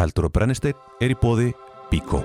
Eldur 0.00 0.30
og 0.30 0.32
brennisteinn 0.32 0.78
er 1.04 1.12
í 1.12 1.16
bóði 1.20 1.50
Bíkó. 1.90 2.22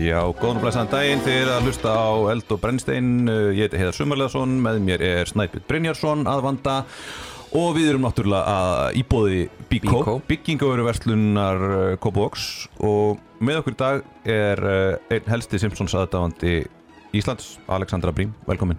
Já, 0.00 0.22
góðan 0.40 0.56
og 0.56 0.62
blæsaðan 0.62 0.88
daginn 0.94 1.26
er 1.28 1.48
að 1.52 1.66
hlusta 1.66 1.92
á 1.92 2.08
Eld 2.32 2.52
og 2.54 2.60
Brennstein 2.62 3.28
ég 3.28 3.66
heiti 3.66 3.80
Heiðar 3.80 3.96
Sumarleðarsson, 3.98 4.54
með 4.64 4.78
mér 4.86 5.04
er 5.04 5.28
Snæpjur 5.28 5.66
Brynjarsson 5.68 6.24
að 6.30 6.44
vanda 6.46 6.76
og 7.56 7.72
við 7.76 7.88
erum 7.90 8.04
náttúrulega 8.06 8.52
að 8.54 8.98
íbóði 9.00 9.40
Bíkó, 9.70 9.96
Bíkó. 10.00 10.14
byggingaveru 10.28 10.84
verslunar 10.86 11.64
Kópavóks 12.02 12.44
og 12.86 13.18
með 13.42 13.62
okkur 13.62 13.74
í 13.74 13.80
dag 13.80 14.04
er 14.28 14.62
eh, 14.70 15.16
einn 15.16 15.32
helsti 15.32 15.58
Simpsons 15.62 15.96
aðdáðandi 15.98 16.60
Íslands, 17.16 17.56
Alexandra 17.66 18.12
Brím, 18.14 18.30
velkomin. 18.46 18.78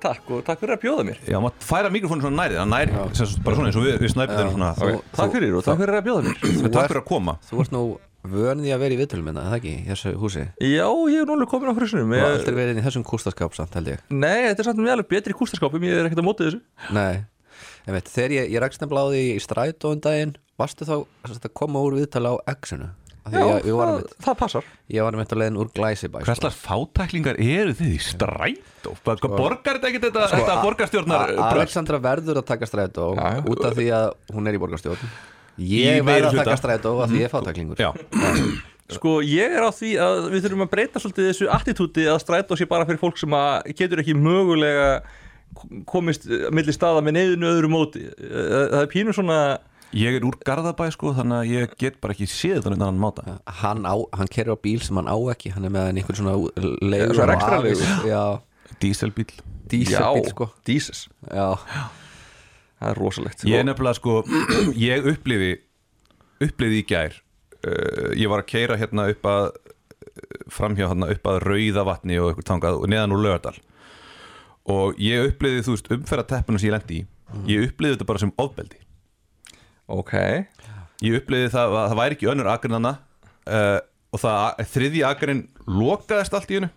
Takk 0.00 0.28
og 0.32 0.44
takk 0.46 0.60
fyrir 0.62 0.76
að 0.76 0.84
bjóða 0.84 1.02
mér. 1.08 1.18
Já, 1.26 1.36
maður 1.42 1.64
færa 1.66 1.90
mikrofónu 1.92 2.22
svona 2.24 2.44
nærið, 2.44 2.60
það 2.62 2.70
nær, 2.70 2.92
sem 3.18 3.28
sagt 3.28 3.42
bara 3.44 3.58
svona 3.58 3.72
eins 3.72 3.78
og 3.80 3.84
við, 3.84 3.96
við 4.00 4.12
Snæpjur 4.14 4.38
erum 4.40 4.54
svona, 4.54 4.70
Þú- 4.78 4.86
okay. 4.86 5.02
Takk 5.18 5.34
fyrir 5.34 5.56
og 5.58 5.66
takk 5.66 5.80
fyrir 5.82 5.98
að 5.98 6.06
bjóða 6.06 6.22
mér. 6.28 6.38
Takk 6.46 6.86
fyrir 6.86 7.00
að 7.02 7.08
koma. 7.10 7.34
Þú 7.50 7.60
ert 7.64 7.74
nú 7.74 7.82
vönið 8.26 8.72
að 8.72 8.80
vera 8.86 8.96
í 8.96 9.00
viðtölum 9.02 9.28
minna, 9.28 9.44
það 9.50 9.58
ekki, 9.58 9.74
í 9.82 9.90
þessu 9.90 10.14
húsi? 10.22 10.46
Já, 10.62 10.86
ég 11.12 11.20
er 11.20 11.28
núlega 11.28 11.50
komin 11.50 11.70
á 11.70 11.74
frisunum 11.76 12.14
Þú 12.14 12.22
har 12.22 12.32
aldrei 12.38 12.56
verið 12.56 12.72
inn 12.72 12.80
í 12.80 12.86
þessum 12.86 13.04
kústaskáp 13.06 13.54
samt, 13.58 13.76
held 13.78 13.92
ég. 13.92 14.00
Nei, 14.10 14.48
þetta 14.48 14.62
er 14.64 14.68
samt 14.70 14.80
með 14.82 14.94
alveg 14.96 15.10
betri 15.12 15.36
kústaskapum 15.36 15.84
Ég 15.86 16.00
er 16.00 16.08
ekkert 16.08 16.22
að 16.24 16.26
móti 16.30 16.46
þessu. 16.48 16.62
Nei, 16.96 17.26
en 17.86 17.96
veit, 17.96 18.10
þegar 18.10 18.36
ég, 18.36 18.52
ég 18.54 18.62
rækst 18.62 18.82
nefnilega 18.82 19.08
á 19.08 19.12
því 19.14 19.24
í 19.32 19.40
strætó 19.42 19.94
um 19.94 20.02
daginn 20.04 20.36
Varstu 20.56 20.86
þá 20.88 20.96
að 21.28 21.50
koma 21.56 21.82
úr 21.84 21.98
viðtala 22.00 22.32
á 22.32 22.36
X-unu 22.56 22.88
Af 23.26 23.32
því 23.32 23.40
Já, 23.40 23.46
ég, 23.46 23.64
ég, 23.66 23.74
það, 23.74 23.88
einmitt, 23.90 24.12
það 24.22 24.36
passar 24.38 24.66
ég 24.96 25.06
var 25.06 25.16
með 25.18 25.32
leiðin 25.40 25.56
úr 25.58 25.70
Glæsibæ 25.74 26.20
sko. 26.20 26.26
Hverslar 26.28 26.54
fátæklingar 26.54 27.40
eru 27.42 27.72
þið 27.74 27.96
í 27.96 27.98
strætó? 28.06 28.92
Hvað 29.02 29.18
sko, 29.18 29.30
borgar 29.32 29.80
þetta 29.80 29.90
ekki 29.90 30.02
þetta, 30.04 30.28
Sko, 30.30 30.38
þetta 30.44 30.56
borgarstjórnar? 30.62 31.34
Alexandra 31.48 32.00
verður 32.04 32.40
að 32.42 32.46
taka 32.52 32.68
strætó 32.70 33.08
já. 33.18 33.26
út 33.42 33.64
af 33.66 33.74
því 33.74 33.88
að 33.98 34.06
hún 34.36 34.46
er 34.46 34.58
í 34.58 34.62
borgarstjórn 34.62 35.10
Í 35.56 35.82
Ég 35.82 36.06
verður 36.06 36.30
að 36.30 36.40
taka 36.44 36.56
strætó 36.62 36.94
af 37.02 37.10
því 37.10 37.22
ég 37.24 37.26
er 37.26 37.34
fátæklingur 37.34 37.82
Já, 37.82 37.90
Sko, 38.94 39.18
ég 39.26 39.58
er 39.58 39.66
á 39.66 39.70
því 39.74 39.96
að 39.98 40.28
við 40.30 40.44
þurfum 40.44 40.62
að 40.62 40.72
breyta 40.76 41.00
svolítið 41.02 41.30
þessu 41.32 41.48
attitúti 41.50 42.04
að 42.06 42.20
strætó 42.22 42.54
sé 42.54 42.68
bara 42.70 42.86
fyrir 42.86 43.00
fólk 43.02 43.18
sem 43.18 43.34
að 43.34 43.72
getur 43.74 44.02
ekki 44.04 44.14
mögulega 44.14 45.00
komist 45.88 46.26
milli 46.54 46.72
staða 46.74 47.02
með 47.06 47.16
neyðinu 47.18 47.48
öðru 47.52 47.70
móti. 47.72 48.04
Eh, 48.06 48.68
Það 48.72 48.80
er 48.82 48.90
pínu 48.92 49.14
svona 49.16 49.38
ég 49.96 50.16
er 50.18 50.24
úr 50.28 50.34
Garðabæ 50.44 50.88
sko, 50.92 51.12
þannig 51.16 51.36
að 51.38 51.50
ég 51.54 51.74
get 51.80 52.00
bara 52.02 52.12
ekki 52.16 52.26
séð 52.28 52.58
þetta 52.64 52.72
annan 52.76 52.98
máta. 53.00 53.38
Hann, 53.62 53.84
á, 53.88 53.94
hann 54.18 54.28
kerur 54.32 54.58
á 54.58 54.62
bíl 54.62 54.80
sem 54.84 54.96
hann 54.98 55.08
á 55.08 55.16
ekki 55.32 55.52
Hann 55.54 55.64
er 55.64 55.72
með 55.72 55.86
hann 55.88 56.00
einhvern 56.02 56.18
svona 56.20 57.30
rekstrarleigu. 57.30 57.80
afís- 57.80 58.08
Já, 58.10 58.40
Díselbíl 58.82 59.30
díselbíl 59.70 60.28
sko. 60.30 60.50
Jesus 60.66 61.06
Já, 61.30 61.54
Það 62.76 62.90
er 62.90 62.98
rosalegt. 63.00 63.44
Ég 63.48 63.56
er 63.62 63.64
nefnilega 63.64 63.96
sko, 63.96 64.18
ég 64.90 65.06
upplifi 65.14 65.54
upplifi 66.44 66.82
í 66.82 66.86
gær 66.86 67.14
uh, 67.64 68.10
Ég 68.18 68.28
var 68.28 68.42
að 68.42 68.50
keira 68.52 68.76
hérna 68.76 69.06
upp 69.14 69.24
að 69.30 69.46
framhjá 70.52 70.90
hérna 70.90 71.08
upp 71.14 71.24
að 71.30 71.40
Rauðavatni 71.46 72.18
og 72.20 72.30
eitthvað 72.34 72.48
tangað 72.50 72.82
og 72.82 72.90
neðan 72.92 73.14
úr 73.16 73.22
Lögadal 73.24 73.56
og 74.72 74.98
ég 75.02 75.30
upplifi 75.30 75.64
þú 75.66 75.76
veist 75.76 75.92
umferðateppunum 75.96 76.60
sem 76.60 76.70
ég 76.70 76.74
lendi 76.74 77.00
í. 77.00 77.06
Ég 77.50 77.68
upplifi 77.68 77.96
þetta 77.96 78.08
bara 78.08 78.22
sem 78.22 78.32
ofbeldi. 78.40 78.80
Ok. 79.92 80.14
Ég 81.04 81.18
upplifi 81.20 81.52
það 81.52 81.76
að 81.76 81.88
það 81.90 81.98
væri 82.00 82.16
ekki 82.16 82.30
önnur 82.32 82.50
akrinana 82.50 82.92
uh, 83.46 83.78
og 84.14 84.22
það 84.22 84.62
þriðji 84.74 85.02
akrin 85.06 85.42
lokaðist 85.68 86.36
allt 86.36 86.52
í 86.52 86.58
hennu 86.60 86.70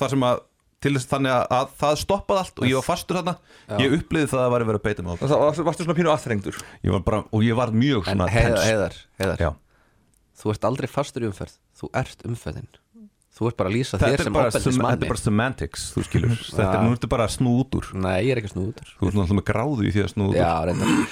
þar 0.00 0.14
sem 0.14 0.26
að 0.28 0.44
til 0.84 0.92
þess 0.92 1.08
þannig 1.10 1.32
að, 1.32 1.44
að 1.56 1.70
það 1.80 1.94
stoppaði 2.02 2.42
allt 2.42 2.60
og 2.60 2.68
ég 2.68 2.78
var 2.78 2.86
fastur 2.86 3.18
þarna. 3.18 3.36
Ég 3.82 3.94
upplifi 3.96 4.30
það 4.30 4.42
að 4.44 4.50
væri 4.54 4.68
verið 4.70 4.80
að 4.80 4.86
beita 4.86 5.04
mig 5.06 5.22
Það 5.22 5.42
var, 5.42 5.60
varstu 5.68 5.86
svona 5.86 5.98
pínu 5.98 6.12
aðþrengdur? 6.12 6.58
Og 7.32 7.46
ég 7.46 7.58
var 7.58 7.72
mjög 7.74 8.10
svona 8.10 8.28
heiðar, 8.30 8.64
heiðar, 8.68 8.98
heiðar. 9.20 9.42
Já. 9.42 9.50
Þú 10.36 10.52
ert 10.52 10.68
aldrei 10.68 10.88
fastur 10.92 11.24
í 11.24 11.30
umferð. 11.30 11.56
Þú 11.80 11.90
ert 11.96 12.26
umferðin 12.28 12.68
Þú 13.36 13.50
ert 13.50 13.56
bara 13.58 13.68
að 13.68 13.74
lýsa 13.76 13.98
þér 14.00 14.20
sem 14.24 14.32
sem, 14.32 14.36
þetta 14.80 15.04
er 15.04 15.10
bara 15.10 15.20
semantics 15.20 15.82
þú 15.92 16.04
skilur, 16.06 16.30
þetta 16.56 16.68
er 16.72 16.84
nú 16.86 16.92
ertu 16.96 17.08
bara 17.12 17.26
að 17.28 17.34
snú 17.34 17.50
út 17.60 17.76
úr. 17.76 17.88
Nei, 18.00 18.14
ég 18.24 18.30
er 18.32 18.40
ekki 18.40 18.52
snúður 18.54 18.86
þú 18.94 19.10
ert 19.10 19.18
náttúrulega 19.18 19.36
með 19.36 19.46
gráðu 19.50 19.84
í 19.84 19.92
því 19.92 20.04
að 20.06 20.12
snú 20.14 20.28
út 20.30 20.38
Já, 20.38 20.52
reyndar. 20.70 20.94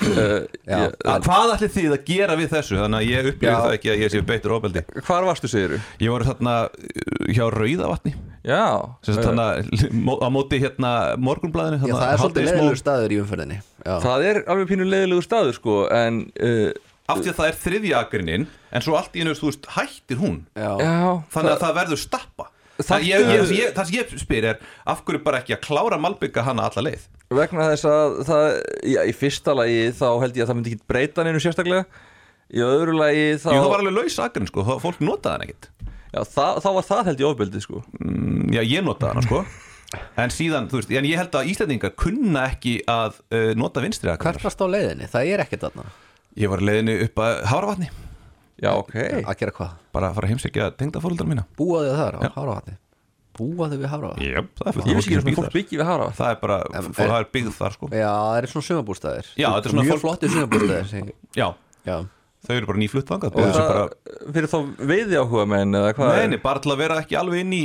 Uh, 0.65 0.87
Að 1.11 1.27
hvað 1.27 1.51
ætli 1.55 1.69
þið 1.75 1.93
að 1.95 2.05
gera 2.09 2.35
við 2.41 2.53
þessu? 2.55 2.77
Þannig 2.81 3.03
að 3.03 3.11
ég 3.11 3.27
upplifi 3.29 3.51
Já. 3.51 3.57
það 3.61 3.75
ekki 3.77 3.91
að 3.93 4.01
ég 4.01 4.13
sé 4.15 4.21
beittur 4.25 4.55
ofbeldi. 4.57 4.83
Hvar 5.05 5.27
varstu, 5.29 5.51
segiru? 5.53 5.81
ég 6.01 6.15
var 6.15 6.25
þarna 6.31 6.55
uh, 6.65 7.27
hjá 7.29 7.45
Rauðavatni. 7.53 8.15
Já. 8.45 8.63
Mó- 10.07 10.21
á 10.25 10.29
móti 10.33 10.61
hérna 10.63 10.95
morgunblæðinu 11.21 11.85
Já, 11.89 11.95
það 11.99 12.09
er 12.09 12.23
svolítið 12.23 12.49
leiðilegur 12.49 12.81
staður 12.81 13.15
í 13.15 13.21
umferðinni. 13.23 13.61
Já, 13.85 13.95
Það 14.05 14.27
er 14.31 14.41
alveg 14.55 14.71
pínu 14.73 14.89
leiðilegu 14.89 15.25
staður 15.25 15.57
sko 15.59 15.77
En 15.93 16.23
uh, 16.41 16.69
af 17.09 17.21
því 17.21 17.31
að 17.33 17.39
það 17.39 17.49
er 17.51 17.59
þriðja 17.65 18.01
agrinin 18.01 18.47
en 18.73 18.85
svo 18.85 18.97
allt 18.99 19.15
í 19.17 19.23
einu, 19.25 19.35
þú 19.37 19.51
veist, 19.51 19.67
hættir 19.77 20.21
hún. 20.21 20.39
Já. 20.57 20.71
Þannig 21.35 21.53
að 21.55 21.65
það 21.65 21.75
verður 21.81 22.01
stappa. 22.01 22.47
Það, 22.75 22.87
Það- 22.89 23.05
ég, 23.07 23.27
ég, 23.31 23.51
ég, 23.55 23.75
það 23.77 23.85
sem 23.87 23.97
ég 24.01 24.15
spyr 24.19 24.45
er 24.51 24.57
af 24.91 25.05
hverju 25.07 25.21
bara 25.23 25.39
ekki 25.39 25.55
að 25.55 25.61
klára 25.63 25.99
malbygga 26.03 26.43
hana 26.43 26.65
alla 26.67 26.83
leið? 26.89 27.05
Vegna 27.35 27.69
þess 27.71 27.87
að 27.87 28.17
það 28.27 28.47
Já, 28.91 29.01
í 29.07 29.13
fyrsta 29.15 29.55
lagi 29.55 29.85
þá 29.95 30.09
held 30.25 30.35
ég 30.35 30.43
að 30.43 30.49
það 30.51 30.59
myndi 30.59 30.73
ekki 30.75 30.89
breyta 30.91 31.25
neinu 31.25 31.43
sérstaklega. 31.45 31.85
Í 32.55 32.65
öðru 32.67 32.97
lagi 32.99 33.23
þá 33.39 33.47
Jú, 33.55 33.61
það 33.63 33.71
var 33.71 33.85
alveg 33.85 33.95
laus 34.01 34.19
agrin, 34.25 34.49
sko, 34.51 34.65
það- 34.67 34.83
fólk 34.83 34.99
notaði 35.07 35.33
hann 35.37 35.47
ekkit 35.47 35.69
Já, 36.15 36.21
það, 36.35 36.59
þá 36.65 36.69
var 36.75 36.85
það 36.91 37.05
held 37.11 37.23
ég 37.23 37.29
ofbeldi 37.31 37.63
sko. 37.63 37.85
Mm, 38.01 38.51
Já, 38.55 38.61
ég 38.63 38.85
notaði 38.87 39.15
hana, 39.15 39.23
sko. 39.29 39.45
En 40.19 40.31
síðan, 40.35 40.67
þú 40.71 40.81
veist, 40.81 40.91
en 40.99 41.07
ég 41.07 41.17
held 41.19 41.31
að 41.39 41.49
Íslendingar 41.53 41.95
kunna 41.95 42.49
ekki 42.51 42.81
að 42.91 43.21
uh, 43.31 43.53
nota 43.55 43.83
vinstri 43.83 44.11
agrinar 44.11 44.43
varst 44.43 44.59
á 44.63 44.67
leiðinni? 44.67 45.07
Það 45.11 45.31
er 45.31 45.43
ekkert 45.47 45.69
þarna 45.69 45.87
Ég 46.41 46.51
var 46.51 46.63
leiðinu 46.67 46.97
upp 47.07 47.21
að 47.23 47.37
Háravatni 47.51 47.91
Já, 48.65 48.71
ok. 48.79 48.95
Að 49.27 49.37
gera 49.41 49.53
hvað? 49.55 49.71
bara 49.95 50.09
að 50.11 50.17
fara 50.17 50.27
að 50.29 50.33
heimsækja 50.33 50.67
tengdafóruldar 50.79 51.27
mína. 51.29 51.43
Búaðu 51.59 51.89
þið 51.91 51.99
þar 52.01 52.17
á 52.17 52.21
Háravatni? 52.37 52.75
Búaðu 53.35 53.79
við 53.83 53.89
Háravatni? 53.91 54.29
Jöp, 54.31 54.49
það 54.61 54.69
er 54.71 54.77
fullt 54.77 54.87
Ég 54.91 54.99
vissi 55.01 55.11
ekki 55.15 55.25
býr 55.27 55.37
fólk 55.39 55.49
þar. 55.49 55.55
byggi 55.59 55.79
við 55.81 55.89
hara 55.91 56.05
Það 56.15 56.29
er 56.31 56.39
bara, 56.43 56.59
það 56.95 57.15
er 57.19 57.27
byggð 57.35 57.55
þar, 57.59 57.75
sko. 57.75 57.89
Já, 57.91 58.11
það 58.15 58.39
er 58.39 58.47
svona 58.53 58.67
sumabústæðir 58.69 59.31
Já, 59.43 59.49
þetta 59.51 59.67
er 59.71 59.75
svona 59.75 59.87
Mjög 59.89 60.03
sumabústæðir 60.05 60.87
sem- 60.93 61.13
Já, 61.41 61.49
Já, 61.91 61.97
þau 62.47 62.55
eru 62.61 62.71
bara 62.71 62.83
nýflutt 62.85 63.11
þangað 63.11 63.39
Og 63.43 63.57
það 63.59 63.81
fyrir 64.39 64.51
þá 64.55 64.59
veiði 64.93 65.19
áhuga 65.25 65.47
menn 65.51 65.79
eða 65.81 65.95
hvað? 65.99 66.15
Neini, 66.23 66.39
bara 66.47 66.63
til 66.65 66.75
að 66.75 66.83
vera 66.85 67.01
ekki 67.03 67.19
alveg 67.19 67.43
inn 67.43 67.57
í 67.59 67.63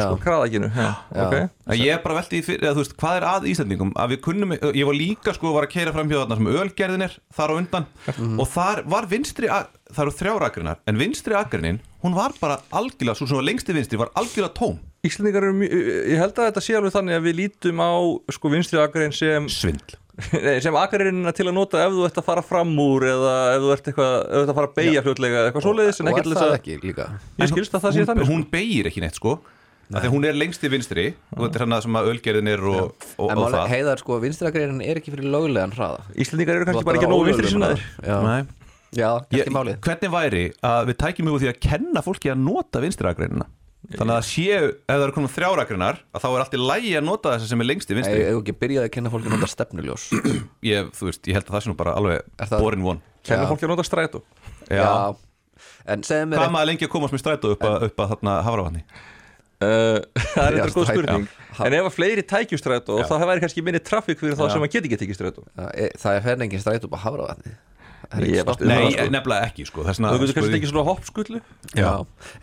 Já. 0.00 0.06
sko. 0.08 0.18
Kraðakinu, 0.24 0.70
já, 0.74 0.88
Já. 1.14 1.26
ok. 1.26 1.34
En 1.66 1.78
ég 1.80 1.92
er 1.94 2.02
bara 2.04 2.18
veltið 2.20 2.44
fyrir, 2.46 2.62
eða, 2.66 2.74
þú 2.76 2.82
veist, 2.84 2.96
hvað 3.00 3.16
er 3.20 3.26
að 3.30 3.48
Íslandingum 3.52 3.92
að 3.96 4.12
við 4.14 4.20
kunnum, 4.26 4.54
ég 4.56 4.86
var 4.88 4.98
líka 4.98 5.34
sko 5.36 5.52
var 5.56 5.66
að 5.68 5.72
keira 5.76 5.94
fram 5.96 6.10
hjá 6.10 6.18
þarna 6.22 6.38
sem 6.40 6.50
ölgerðin 6.62 7.06
er 7.08 7.16
þar 7.36 7.52
á 7.52 7.54
undan. 7.60 7.86
Og 8.38 8.46
þar 8.52 8.82
var 8.96 9.08
vinstri 9.10 9.50
það 9.86 10.02
eru 10.06 10.14
þrjár 10.18 10.44
agrinar, 10.48 10.80
en 10.86 10.98
vinstri 10.98 11.34
agrinin 11.38 11.80
hún 12.02 12.14
var 12.16 12.32
bara 12.40 12.58
algjörlega, 12.74 13.14
svo 13.18 13.26
sem 13.30 13.38
var 13.38 13.46
lengsti 13.46 13.74
vinstri 13.76 13.98
var 14.00 14.10
algjörlega 14.18 14.54
tóm, 14.58 14.78
Íslendingar 15.06 15.44
eru 15.46 15.62
ég 15.62 16.18
held 16.18 16.34
að 16.34 16.48
þetta 16.50 16.62
sé 16.64 16.74
alveg 16.74 16.94
þannig 16.96 17.14
að 17.20 17.26
við 17.28 17.36
lítum 17.38 17.78
á 17.78 17.90
sko 18.34 18.50
vinstri 18.50 18.80
akarinn 18.82 19.14
sem 19.14 19.46
svindl 19.52 19.94
sem 20.64 20.76
akarinn 20.80 21.28
til 21.36 21.44
að 21.44 21.52
nota 21.56 21.82
ef 21.84 21.92
þú 21.92 22.06
ert 22.06 22.20
að 22.20 22.24
fara 22.30 22.44
fram 22.44 22.70
úr 22.80 23.04
eða 23.10 23.34
ef 23.52 23.64
þú 23.64 23.72
ert, 23.74 23.90
eitthvað, 23.90 24.14
ef 24.16 24.32
þú 24.32 24.40
ert 24.40 24.52
að 24.52 24.58
fara 24.58 24.70
að 24.70 24.78
beigja 24.78 25.02
fljótlega 25.04 25.40
eða 25.40 25.50
eitthvað 25.50 25.66
svoleiðis 25.66 26.00
en 26.00 26.08
er 26.08 26.30
það 26.30 26.46
að 26.46 26.54
ekki 26.56 26.76
líka? 26.84 27.08
Ég 27.42 27.52
skilst 27.52 27.76
að 27.76 27.84
það 27.84 27.92
sé 27.92 28.00
hún, 28.00 28.08
þannig 28.10 28.30
hún 28.30 28.46
beigir 28.54 28.88
ekki 28.90 29.04
neitt 29.04 29.20
sko. 29.20 29.36
Af 29.86 30.00
því 30.02 30.08
að 30.08 30.14
hún 30.16 30.24
er 30.26 30.34
lengsti 30.34 30.70
vinstri 30.72 31.04
og 31.36 31.42
þetta 31.44 31.60
er 31.60 31.62
hann 31.62 31.82
sem 31.84 31.98
að 32.00 32.08
ölgerðin 32.10 32.50
er 32.50 32.64
og, 32.66 33.04
og, 33.22 33.28
En 33.30 33.42
það. 33.44 33.58
Heiðar 33.70 34.00
sko, 34.02 34.16
vinstrakreinin 34.24 34.80
er 34.82 34.98
ekki 34.98 35.12
fyrir 35.14 35.28
lögulegan 35.30 35.74
hraða. 35.76 36.00
Íslendingar 36.18 36.58
eru 36.58 36.66
kannski 36.66 36.88
bara 36.88 36.98
að 36.98 37.04
ekki 37.04 37.10
nógu 37.12 37.28
vinstri 37.28 37.52
sinnaðir. 37.52 37.84
Já, 38.02 38.16
Nei. 38.24 38.40
já. 38.98 39.10
Ekki 39.30 39.54
málið. 39.54 39.78
hvernig 39.86 40.14
væri 40.16 40.42
að 40.72 40.90
við 40.90 40.98
tækjum 41.04 41.30
á 41.30 41.34
því 41.36 41.52
að 41.52 41.60
kenna 41.68 42.02
fólki 42.02 42.32
að 42.32 42.42
nota 42.48 42.82
vinstri 42.82 43.12
agreinina 43.12 43.46
þannig 43.96 44.14
að 44.16 44.24
séu, 44.26 44.62
ef 44.74 44.90
það 44.90 45.04
eru 45.06 45.14
konar 45.14 45.32
þrjár 45.36 45.60
agreinar 45.62 45.98
að 46.16 46.22
þá 46.24 46.28
er 46.32 46.42
allt 46.44 46.56
í 46.56 46.60
lægi 46.62 46.92
að 46.98 47.04
nota 47.06 47.34
þessa 47.36 47.50
sem 47.52 47.60
er 47.62 47.68
lengsti 47.70 47.92
Ég 47.94 47.98
vinstri. 48.00 48.22
Hef 48.26 48.40
ekki 48.40 48.54
byrjaði 48.64 48.88
að 48.88 48.94
kenna 48.96 49.12
fólki 49.12 49.28
að 49.30 49.36
nota 49.36 49.50
stefnuljós. 49.52 50.06
Ég, 50.72 50.88
þú 50.96 51.08
veist, 51.10 51.22
ég 51.30 51.38
held 51.38 51.46
að 51.46 51.54
það 51.56 51.62
sé 51.66 51.70
nú 51.70 51.76
bara 51.78 51.94
alveg 52.00 52.22
Er 52.42 52.50
það- 52.50 52.64
borin 52.64 52.82
von. 52.86 53.02
Kenna 53.26 53.44
Já. 53.46 53.50
fólki 53.52 53.66
að 53.68 53.72
nota 53.74 53.84
strætó. 53.86 54.22
Já. 54.70 54.88
En 55.86 56.02
segðu 56.06 56.30
mér 56.32 56.40
Hvað 56.42 56.54
maður 56.56 56.68
lengi 56.72 56.86
að 56.88 56.92
komast 56.96 57.14
með 57.14 57.22
strætó 57.22 57.52
upp 57.54 57.62
að, 57.66 57.76
upp 57.90 58.02
að 58.02 58.10
þarna 58.16 58.34
hafravatni? 58.46 58.82
Uh, 59.56 60.02
það 60.34 60.42
er 60.42 60.56
Já, 60.58 60.62
eitthvað 60.66 60.74
góð 60.76 60.88
strætó. 60.90 60.96
spurning. 60.98 61.28
Já. 61.56 61.62
En 61.66 61.76
ef 61.78 61.86
að 61.88 61.94
fleiri 61.96 62.24
tækju 62.28 62.58
strætó 62.60 62.98
þá 63.06 63.14
væri 63.30 63.42
kannski 63.46 63.62
minni 63.64 63.80
trafík 63.80 64.18
fyrir 64.20 64.34
þá 64.36 64.50
sem 64.52 64.66
að 64.66 64.74
geti 64.74 64.90
ekki 64.90 64.98
tekið 65.04 65.16
strætó. 65.20 65.46
E- 65.72 65.92
Það 65.96 66.18
er 66.18 66.26
Það 66.26 66.32
er 66.34 66.42
Ég 66.42 66.50
ekki 66.50 66.60
var 66.66 66.82
stopp 66.82 67.75
stuð- 68.10 68.66
Nei, 68.66 68.90
sko. 68.92 69.06
nefnilega 69.10 69.46
ekki 69.50 69.66
sko. 69.66 69.84
Þessna, 69.86 70.10
Þú 70.12 70.20
getur 70.22 70.36
kannski 70.38 70.54
tekið 70.56 70.70
svona 70.72 70.84
hoppskullu? 70.86 71.40
Já, 71.74 71.90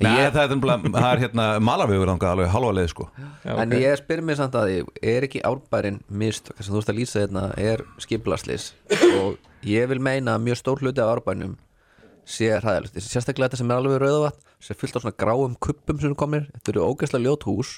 Nei, 0.01 0.11
ég, 0.19 0.31
það, 0.33 0.43
er 0.43 0.55
nefnilega, 0.55 0.91
það 0.97 1.09
er 1.13 1.21
hérna 1.23 1.45
malarvegur 1.63 2.11
þangað 2.11 2.33
alveg 2.35 2.49
halva 2.53 2.71
leið 2.79 2.89
sko. 2.93 3.07
Já, 3.17 3.51
en 3.55 3.71
ok. 3.73 3.79
ég 3.85 3.97
spyr 4.01 4.21
mér 4.27 4.39
samt 4.41 4.57
að 4.59 4.73
er 5.01 5.27
ekki 5.29 5.41
árbærin 5.47 6.01
mistök? 6.11 6.57
Sem 6.59 6.73
þú 6.73 6.81
veist 6.81 6.91
að 6.93 6.99
lýsa 6.99 7.23
hérna 7.23 7.45
er 7.57 7.85
skiplaslis 8.03 8.71
og 9.21 9.37
ég 9.63 9.87
vil 9.93 9.99
meina 10.03 10.35
að 10.37 10.43
mjög 10.49 10.59
stór 10.63 10.83
hluti 10.83 10.99
af 11.03 11.13
árbænum 11.17 11.55
sé 12.27 12.47
hræðilegt. 12.55 12.95
Sérstaklega 13.03 13.49
þetta 13.51 13.57
sem 13.63 13.71
er 13.71 13.79
alveg 13.81 13.99
rauðavat 14.03 14.37
sem 14.63 14.75
er 14.75 14.79
fullt 14.79 14.95
af 14.95 15.03
svona 15.03 15.17
gráum 15.19 15.55
kuppum 15.59 15.99
sem 15.99 16.15
komir 16.15 16.45
þetta 16.55 16.71
eru 16.75 16.85
ógeðslega 16.91 17.25
ljót 17.27 17.43
hús 17.49 17.73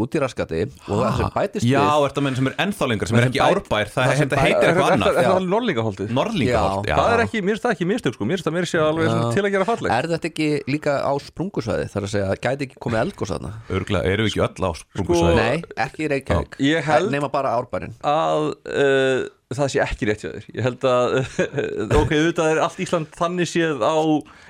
út 0.00 0.14
í 0.16 0.20
raskati 0.22 0.60
og 0.88 1.02
það 1.02 1.16
sem 1.18 1.32
bætist 1.36 1.66
Já, 1.68 1.80
við 1.82 2.04
er 2.06 2.12
þetta 2.12 2.22
menn 2.26 2.36
sem 2.38 2.46
er 2.50 2.54
ennþá 2.64 2.88
lengra 2.92 3.08
sem 3.10 3.16
er 3.18 3.22
Það 3.22 3.30
ekki 3.32 3.42
árbær, 3.46 3.90
það, 3.92 4.12
það 4.22 4.42
heitir 4.42 4.68
eitthvað 4.68 4.86
Er 4.86 4.94
annað. 4.96 5.12
það 5.12 5.22
Já. 5.26 5.32
alveg 5.32 5.50
norlingaholtið? 5.52 6.12
Norlingaholt, 6.16 6.88
já, 6.88 6.96
Það 6.96 7.12
er 7.16 7.22
ekki, 7.26 7.42
mér 7.42 7.52
finnst 7.56 7.66
það 7.66 7.74
ekki 7.76 7.88
mistök 7.92 8.16
sko, 8.16 8.28
mér 8.30 8.36
finnst 8.40 8.48
það 8.48 8.56
mér 8.56 8.68
sé 8.72 8.80
alveg 8.82 9.10
Já. 9.12 9.18
til 9.36 9.44
að 9.44 9.52
gera 9.56 9.68
falleg 9.68 9.92
er 9.98 10.08
þetta 10.14 10.30
ekki 10.32 10.48
líka 10.72 10.94
á 11.04 11.12
sprungusvæði? 11.26 11.86
Þar 11.92 12.06
að 12.08 12.12
segja, 12.14 12.38
gæti 12.46 12.68
ekki 12.68 12.80
komið 12.86 13.02
eldgós 13.04 13.32
þarna? 13.34 13.52
Örgulega, 13.68 14.04
eru 14.16 14.26
við 14.26 14.32
ekki 14.32 14.44
öll 14.48 14.64
á 14.64 14.70
sprungusvæði. 14.80 15.36
nei, 15.42 15.62
ekki 15.86 16.06
í 16.06 16.10
Reykjavík. 16.12 16.58
Ég 16.72 16.88
held- 16.88 17.12
nema 17.12 17.28
bara 17.32 17.52
árbærin 17.60 17.92
að 18.00 18.48
uh, 18.64 19.28
það 19.58 19.70
sé 19.72 19.82
ekki 19.84 20.08
rétt 20.08 20.24
hjá 20.24 20.30
þér. 20.30 20.48
Ég 20.56 20.66
held 20.66 20.86
að, 20.88 21.16
ok, 22.00 22.14
auðvitað 22.18 22.50
er 22.52 22.62
allt 22.66 22.82
Ísland 22.84 23.12
þannig 23.18 23.50
séð 23.50 23.82
á 23.84 23.94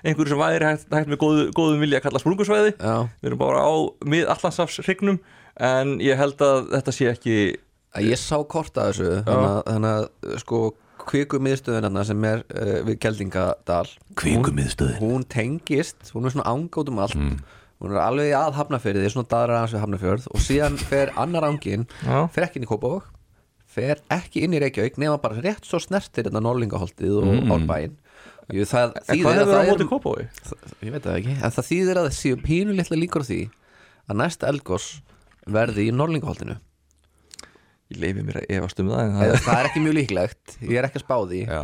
einhverju 0.03 0.33
sem 0.33 0.43
væri 0.43 0.69
hægt, 0.69 0.89
hægt 0.93 1.13
með 1.13 1.21
góðu, 1.23 1.47
góðum 1.57 1.85
vilja 1.85 2.01
að 2.01 2.07
kalla 2.09 2.23
sprungusvæði. 2.23 2.75
Já, 2.77 2.97
við 3.23 3.31
erum 3.31 3.43
bara 3.43 3.65
á 3.67 3.73
mið 4.15 4.31
allansafsrygnum 4.37 5.21
en 5.73 5.99
ég 6.03 6.21
held 6.21 6.41
að 6.45 6.71
þetta 6.77 6.97
sé 6.97 7.11
ekki 7.13 7.37
að 7.93 8.09
ég 8.09 8.21
sá 8.21 8.39
kort 8.49 8.79
að 8.81 8.93
þessu 8.93 9.11
þannig 9.27 9.91
að, 9.91 10.07
að 10.33 10.39
sko 10.43 10.63
kviku 11.09 11.41
miðstöðun 11.43 11.99
sem 12.07 12.29
er 12.29 12.45
uh, 12.55 12.77
við 12.87 13.01
Geldingadal 13.03 13.89
Kvikumiðstöðin. 14.19 15.01
hún, 15.01 15.17
hún 15.19 15.27
tengist, 15.29 16.13
hún 16.15 16.29
er 16.29 16.35
svona 16.35 16.53
ángátt 16.53 16.93
um 16.93 17.03
allt 17.03 17.19
hún 17.83 17.97
er 17.97 18.03
alveg 18.05 18.35
að 18.39 18.55
hafnafyrði 18.61 19.11
svona 19.11 19.31
daðra 19.33 19.63
hans 19.65 19.75
við 19.75 19.83
hafnafjörð 19.83 20.29
og 20.31 20.45
síðan 20.45 20.79
fer 20.79 21.11
annar 21.19 21.49
ángin, 21.49 21.89
fer 22.31 22.47
ekki 22.47 22.61
inn 22.61 22.69
í 22.69 22.71
Kópavog 22.71 23.09
fer 23.73 24.03
ekki 24.13 24.45
inn 24.47 24.57
í 24.57 24.61
Reykjavík 24.63 24.99
nema 25.01 25.21
bara 25.23 25.41
rétt 25.43 25.69
svo 25.69 25.81
snertir 25.83 26.29
þetta 26.29 26.43
Norlingaholtið 26.45 27.19
og 27.21 27.29
mm. 27.31 27.55
Árbæin 27.57 27.97
Jú, 28.53 28.67
það 28.69 28.97
en 29.07 29.23
hvað 29.23 29.31
að 29.31 29.39
hefur 29.39 29.53
það 29.53 29.63
á 29.63 29.71
móti 29.71 29.85
er 29.85 29.91
kópói? 29.93 30.25
ég 30.83 30.93
veit 30.93 31.07
það 31.07 31.17
ekki, 31.21 31.37
en 31.39 31.55
það 31.57 31.69
þýðir 31.71 32.01
að 32.01 32.09
það 32.09 32.19
séu 32.19 32.43
pínu 32.43 32.77
litla 32.77 32.99
líkur 32.99 33.25
á 33.25 33.31
því 33.31 33.41
að 34.03 34.19
næsta 34.19 34.51
eldgós 34.51 34.91
verði 35.47 35.89
í 35.89 35.95
Norlingaholtinu 35.95 36.59
Ég 37.93 37.99
leifi 38.01 38.23
mér 38.25 38.39
að 38.41 38.53
efast 38.57 38.79
um 38.81 38.89
það 38.89 39.03
en 39.03 39.17
það 39.19 39.35
það, 39.45 39.57
er 39.59 39.69
ekki 39.69 39.81
mjög 39.85 39.97
líklegt, 39.99 40.55
ég 40.65 40.79
er 40.81 40.87
ekki 40.89 41.01
að 41.01 41.05
spá 41.05 41.17
því 41.29 41.41
Já. 41.45 41.59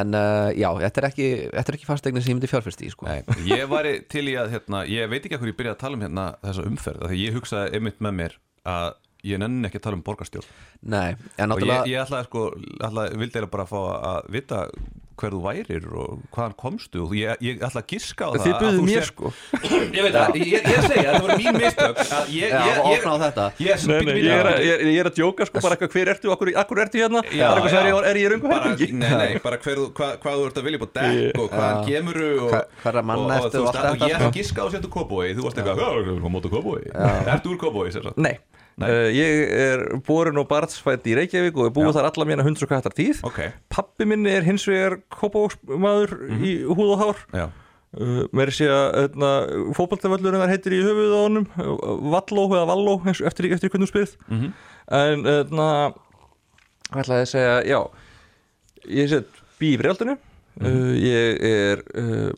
en 0.00 0.18
uh, 0.18 0.50
já, 0.54 0.68
þetta 0.82 1.00
er 1.00 1.06
ekki, 1.08 1.26
þetta 1.56 1.72
er 1.72 1.78
ekki 1.78 1.88
fastegnir 1.88 2.22
sem 2.24 2.32
ég 2.32 2.38
myndi 2.38 2.50
fjárfyrst 2.50 2.84
í 2.86 2.90
sko. 2.92 3.08
Nei, 3.08 3.38
ég 3.50 3.64
væri 3.70 3.96
til 4.12 4.24
í 4.30 4.36
að, 4.38 4.52
hérna, 4.54 4.84
ég 4.90 5.10
veit 5.10 5.24
ekki 5.24 5.38
að 5.38 5.42
hverju 5.42 5.54
ég 5.54 5.58
byrjaði 5.58 5.74
að 5.74 5.82
tala 5.82 5.98
um 5.98 6.04
hérna 6.06 6.26
þessa 6.44 6.66
umferð, 6.70 7.02
af 7.02 7.12
því 7.12 7.24
ég 7.24 7.38
hugsaði 7.40 7.80
einmitt 7.80 8.04
með 8.06 8.16
mér 8.20 8.38
að 8.76 8.88
ég 9.26 9.40
nenni 9.42 9.66
ekki 9.68 9.80
að 9.80 9.86
tala 9.88 9.98
um 10.00 10.04
borgarstjórn. 10.06 10.52
Nei, 10.96 11.16
en 11.38 11.50
og 11.52 11.58
ég, 11.60 11.66
náttúrulega 11.66 11.90
ég 11.92 12.04
ætlaði 12.06 12.28
sko, 12.30 12.44
ætlaði, 12.90 13.18
vildi 13.22 13.34
eiginlega 13.34 13.54
bara 13.56 13.66
fá 13.72 13.80
að 14.12 14.30
vita 14.36 14.62
hver 15.16 15.32
þú 15.32 15.38
værir 15.46 15.84
og 15.96 16.18
hvaðan 16.36 16.54
komstu 16.60 17.00
og 17.06 17.12
ég, 17.16 17.38
ég 17.40 17.62
ætla 17.64 17.80
að 17.80 17.86
giska 17.94 18.26
á 18.28 18.30
það 18.36 18.42
Þið 18.44 18.64
þú 18.76 18.82
mér 18.84 19.04
sko. 19.08 19.30
Ég 19.96 20.04
veit 20.04 20.12
það, 20.12 20.34
ég, 20.42 20.66
ég 20.68 20.82
segi 20.84 21.04
að 21.06 21.14
það 21.14 21.22
voru 21.24 21.36
mín 21.40 21.56
mistök 21.56 22.00
að 22.04 22.32
ég, 22.36 22.56
þetta. 23.22 23.46
Er 23.56 24.50
að, 24.50 24.58
ég, 24.60 24.74
er- 24.74 24.84
ég 24.92 24.98
er 25.00 25.08
að 25.08 25.16
djóka 25.16 25.46
sko 25.48 25.62
bara 25.64 25.78
eitthvað 25.78 25.94
hver 25.96 26.10
ertu, 26.12 26.32
akkur, 26.34 26.50
akkur 26.60 26.82
ertu 26.84 27.00
hérna? 27.00 27.22
Já, 27.32 27.46
Það 27.48 27.70
er 27.70 27.78
er, 27.80 27.88
ég- 27.88 28.08
er 28.10 28.20
ég 28.20 28.26
í 28.26 28.32
röngu 28.34 28.50
bara, 28.52 28.74
herfingi 28.74 28.98
nei, 29.00 29.14
nei, 29.22 29.40
bara 29.46 29.60
hvað, 29.96 30.10
hvað 30.20 30.36
þú 30.36 30.44
ert 30.50 30.60
að 30.60 30.68
vilja 30.68 30.82
á 30.84 30.88
dekk 31.00 31.40
og 31.40 31.48
hvaðan 31.56 31.80
Já. 31.80 31.88
kemurðu 31.88 32.28
og, 32.36 32.52
Hva- 32.52 32.64
hverra 32.84 33.04
og, 33.06 33.32
ertu 33.38 33.56
þú 33.56 33.64
og 33.64 33.72
þetta, 33.72 33.94
ég 33.96 34.16
ætla 34.18 34.28
að 34.28 34.36
giska 34.36 34.60
á 34.60 34.66
séttu 34.76 34.92
kóbói 34.92 35.32
þú 35.32 35.48
varst 35.48 35.62
eitthvað, 35.62 35.80
þú 35.80 36.16
er 36.20 36.28
móta 36.36 36.52
kóbói 36.52 36.82
ertu 36.92 37.54
úr 37.54 37.58
Nei, 37.64 38.12
Nei. 38.20 38.36
Uh, 38.76 39.08
ég 39.08 39.52
er 39.56 39.82
borin 40.04 40.36
og 40.36 40.50
barnsfætt 40.50 41.06
í 41.08 41.14
Reykjavík 41.16 41.54
og 41.56 41.70
er 41.70 41.76
búið 41.78 41.94
þar 41.96 42.10
alla 42.10 42.24
mína 42.28 42.44
hunds 42.44 42.60
og 42.60 42.68
kattar 42.68 42.92
tíð. 42.92 43.22
Ok, 43.24 43.38
Pappi 43.72 44.04
minn 44.04 44.26
er 44.28 44.44
hins 44.44 44.66
vegar 44.68 44.98
kópáksmaður 45.16 46.12
í 46.44 46.50
húð 46.68 46.90
og 46.92 47.00
hár. 47.00 47.22
Já, 47.32 47.46
uh, 47.96 48.18
Mér 48.36 48.52
sé 48.52 48.66
að 48.68 49.16
fótballtaföllurinn 49.78 50.42
þar 50.42 50.52
heitir 50.52 50.76
í 50.76 50.82
höfuð 50.84 51.14
á 51.16 51.20
honum 51.22 51.46
Valló 52.12 52.44
eða 52.50 52.66
Valló 52.68 52.96
eftir, 53.08 53.48
eftir 53.56 53.72
hvernig 53.72 53.88
þú 53.88 53.92
spyrð. 53.94 54.12
Mhm. 54.28 54.50
En 55.00 55.24
öðna, 55.32 55.68
hvað 56.92 57.00
ætlaði 57.06 57.24
að 57.24 57.30
segja, 57.32 57.54
já 57.66 57.80
Ég 58.86 59.08
set 59.10 59.40
bí 59.58 59.72
í 59.72 59.78
brjaldinu 59.80 60.18
uh, 60.20 60.92
Ég 61.00 61.40
er 61.48 61.80
uh, 61.96 62.28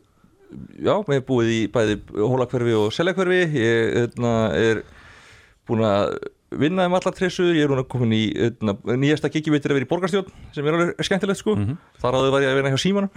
já, 0.79 0.95
ég 0.95 1.19
er 1.19 1.27
búið 1.27 1.51
í 1.57 1.59
bæði 1.75 1.99
hólakverfi 2.15 2.79
og 2.79 2.95
seljakverfi 2.95 3.43
Ég 3.59 3.99
öðna, 4.05 4.37
er 4.55 4.81
búin 5.69 5.85
að 5.87 6.17
vinna 6.59 6.87
um 6.89 6.97
allar 6.97 7.15
tressur, 7.15 7.53
ég 7.53 7.67
er 7.67 7.73
núna 7.73 7.85
komin 7.85 8.15
í 8.17 8.25
öðna, 8.49 8.75
nýjasta 8.97 9.31
gigi 9.33 9.53
veitir 9.53 9.73
að 9.73 9.81
vera 9.81 9.89
í 9.89 9.91
borgarstjórn 9.91 10.31
sem 10.57 10.67
er 10.67 10.77
alveg 10.79 11.05
skemmtilegt 11.05 11.43
sko. 11.43 11.57
Mhm. 11.59 11.81
þar 12.01 12.19
áður 12.19 12.35
var 12.35 12.45
ég 12.45 12.53
að 12.53 12.61
vinna 12.61 12.75
hjá 12.75 12.85
símanum. 12.85 13.11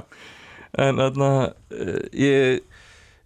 En 0.78 1.00
þarna 1.00 1.28
uh, 1.50 1.96
ég 2.14 2.60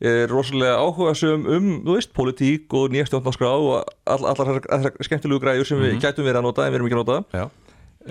er 0.01 0.31
rosalega 0.33 0.79
áhugasum 0.81 1.45
um, 1.45 1.67
þú 1.85 1.97
veist, 1.99 2.13
pólitík 2.17 2.73
og 2.73 2.89
nýja 2.93 3.05
stjórnarskrá 3.11 3.51
og 3.53 3.91
all, 4.09 4.25
allar 4.31 4.63
skemmtilegu 5.05 5.43
græjur 5.43 5.69
sem 5.69 5.81
við 5.81 5.99
gætum 6.01 6.25
verið 6.25 6.41
að 6.41 6.47
nota 6.49 6.65
en 6.65 6.73
við 6.73 6.79
erum 6.79 6.89
ekki 6.89 6.97
að 6.97 7.03
nota. 7.03 7.19
Já. 7.37 7.45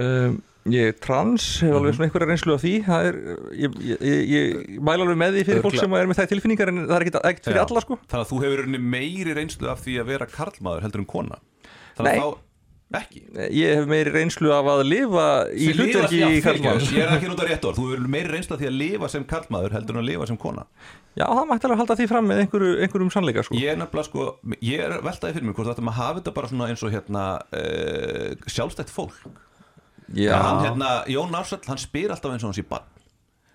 Um, 0.04 0.38
ég 0.71 0.94
er 0.94 0.95
trans, 1.04 1.48
hef 1.63 1.75
alveg 1.75 1.98
svona 1.98 2.07
einhverja 2.07 2.30
reynslu 2.30 2.56
af 2.56 2.63
því. 2.63 2.74
Er, 3.00 3.19
ég, 3.57 3.75
ég, 3.89 4.06
ég, 4.07 4.24
ég 4.31 4.80
mæla 4.80 5.04
alveg 5.07 5.19
með 5.19 5.38
því 5.38 5.44
fyrir 5.50 5.65
fólk 5.65 5.80
sem 5.81 5.98
er 6.00 6.10
með 6.10 6.21
það 6.21 6.31
tilfinningar 6.36 6.71
en 6.71 6.81
það 6.86 6.95
er 6.95 7.06
ekkert 7.07 7.19
ekkert 7.24 7.50
fyrir 7.50 7.60
Já. 7.60 7.65
alla 7.65 7.83
sko. 7.83 8.00
Þannig 8.06 8.24
að 8.24 8.31
þú 8.31 8.42
hefur 8.45 8.74
meiri 8.95 9.38
reynslu 9.39 9.69
af 9.74 9.83
því 9.83 10.00
að 10.00 10.10
vera 10.13 10.31
karlmaður 10.31 10.88
heldur 10.88 11.04
en 11.04 11.12
kona? 11.13 11.39
Þannig 11.98 12.10
Nei. 12.10 12.18
að 12.18 12.24
þá 12.24 12.50
ekki? 12.94 13.21
Ég 13.54 13.80
hef 13.80 13.88
meiri 13.89 14.12
reynslu 14.13 14.51
af 14.54 14.68
að 14.69 14.83
lifa 14.86 15.27
í 15.50 15.69
hlutverki 15.74 16.19
í 16.21 16.42
karlmann 16.45 16.81
Ég 16.83 17.00
er 17.01 17.13
ekki 17.16 17.27
að 17.27 17.31
nota 17.33 17.48
rétt 17.48 17.66
orð, 17.68 17.80
þú 17.80 17.86
hefur 17.89 18.12
meiri 18.16 18.33
reynslu 18.33 18.56
af 18.56 18.62
því 18.62 18.69
að 18.69 18.77
lifa 18.81 19.09
sem 19.13 19.25
karlmaður 19.30 19.77
heldur 19.77 19.98
en 19.98 20.04
að 20.04 20.09
lifa 20.12 20.27
sem 20.30 20.39
kona. 20.42 20.66
Já, 21.13 21.25
það 21.25 21.48
mætti 21.50 21.68
alveg 21.68 21.81
halda 21.81 21.98
því 22.00 22.07
fram 22.09 22.30
með 22.30 22.44
einhverju, 22.44 22.75
einhverjum 22.86 23.12
sannleika 23.13 23.45
sko. 23.45 23.57
Ég 23.57 23.74
er 23.74 23.80
nefnilega 23.81 24.07
sko, 24.09 24.27
ég 24.66 24.86
er 24.86 24.95
veltaði 25.06 25.38
fyrir 25.38 25.50
mér 25.50 25.57
hvort 25.57 25.71
þetta 25.71 25.86
maður 25.88 26.00
hafi 26.01 26.21
þetta 26.21 26.36
bara 26.38 26.51
svona 26.51 26.69
eins 26.69 26.86
og 26.86 26.94
hérna 26.94 27.25
uh, 27.54 28.48
sjálfstætt 28.50 28.94
fólk 28.94 29.19
hann 30.10 30.64
hérna, 30.66 30.90
Jón 31.12 31.36
Ársall, 31.38 31.64
hann 31.68 31.82
spyr 31.82 32.14
alltaf 32.14 32.34
eins 32.34 32.44
og 32.44 32.52
hann 32.52 32.58
sé 32.58 32.66
barn. 32.68 32.90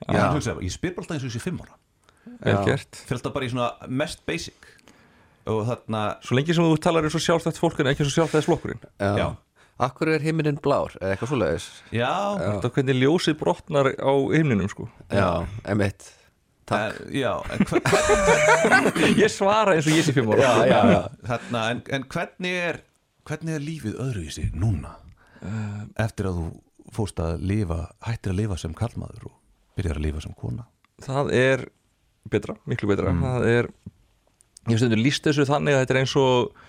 Ég, 0.09 0.39
ég 0.65 0.73
spyr 0.75 0.95
bara 0.95 1.05
alltaf 1.05 1.17
eins 1.17 1.27
og 1.27 1.31
ég 1.31 1.37
sé 1.37 1.43
fimm 1.43 1.61
ára. 1.65 1.77
Fyrir 2.45 3.19
alltaf 3.19 3.35
bara 3.35 3.49
í 3.49 3.53
svona 3.53 3.91
mest 4.03 4.25
basic. 4.29 4.71
Og 5.49 5.62
þarna, 5.69 6.03
svo 6.25 6.37
lengi 6.37 6.56
sem 6.56 6.67
þú 6.67 6.79
talar 6.85 7.06
eins 7.09 7.17
og 7.17 7.25
sjálfstætt 7.25 7.61
fólk 7.61 7.81
en 7.81 7.91
ekki 7.93 8.05
eins 8.05 8.12
og 8.12 8.19
sjálfstæðisflokkurinn 8.19 8.83
já. 9.00 9.29
Akkur 9.79 10.11
er 10.11 10.25
himinin 10.25 10.59
blár, 10.59 10.97
eða 10.99 11.15
eitthvað 11.15 11.31
svoleiðis? 11.31 11.67
Já, 11.95 12.11
þetta 12.41 12.67
er 12.67 12.73
hvernig 12.75 12.97
ljósið 12.99 13.37
brotnar 13.39 13.89
á 13.95 14.12
himninum 14.35 14.71
sko. 14.73 14.89
Já, 15.15 15.47
emitt 15.71 16.09
Takk. 16.69 16.99
En, 17.00 17.15
já, 17.17 17.31
en, 17.49 19.15
ég 19.23 19.31
svara 19.33 19.77
eins 19.79 19.87
og 19.89 19.95
ég 19.97 20.05
sé 20.05 20.12
fimm 20.12 20.35
ára. 20.35 20.43
Já, 20.43 20.67
já, 20.69 20.81
já. 20.93 20.99
Þarna, 21.31 21.62
en, 21.73 21.83
en 21.97 22.05
hvernig 22.12 22.59
er 22.67 22.81
hvernig 23.28 23.57
er 23.57 23.64
lífið 23.64 23.97
öðruvísi 24.02 24.49
núna 24.57 24.97
eftir 25.99 26.30
að 26.30 26.40
þú 26.40 26.47
fórst 26.95 27.21
að 27.21 27.42
lifa, 27.45 27.83
hættir 28.07 28.33
að 28.33 28.40
lifa 28.42 28.57
sem 28.61 28.75
karlmaður 28.76 29.28
og 29.28 29.37
byrjar 29.78 30.00
að 30.00 30.07
lifa 30.07 30.25
sem 30.25 30.35
kona. 30.38 30.64
Það 31.04 31.33
er 31.37 31.68
betra, 32.33 32.57
miklu 32.68 32.90
betra. 32.90 33.12
Það 33.23 33.47
er, 33.50 33.68
ég 34.73 34.80
stundur 34.80 35.02
líst 35.02 35.26
þessu 35.28 35.47
þannig 35.49 35.76
að 35.76 35.85
þetta 35.85 35.95
er 35.95 36.00
eins 36.02 36.16
og 36.18 36.64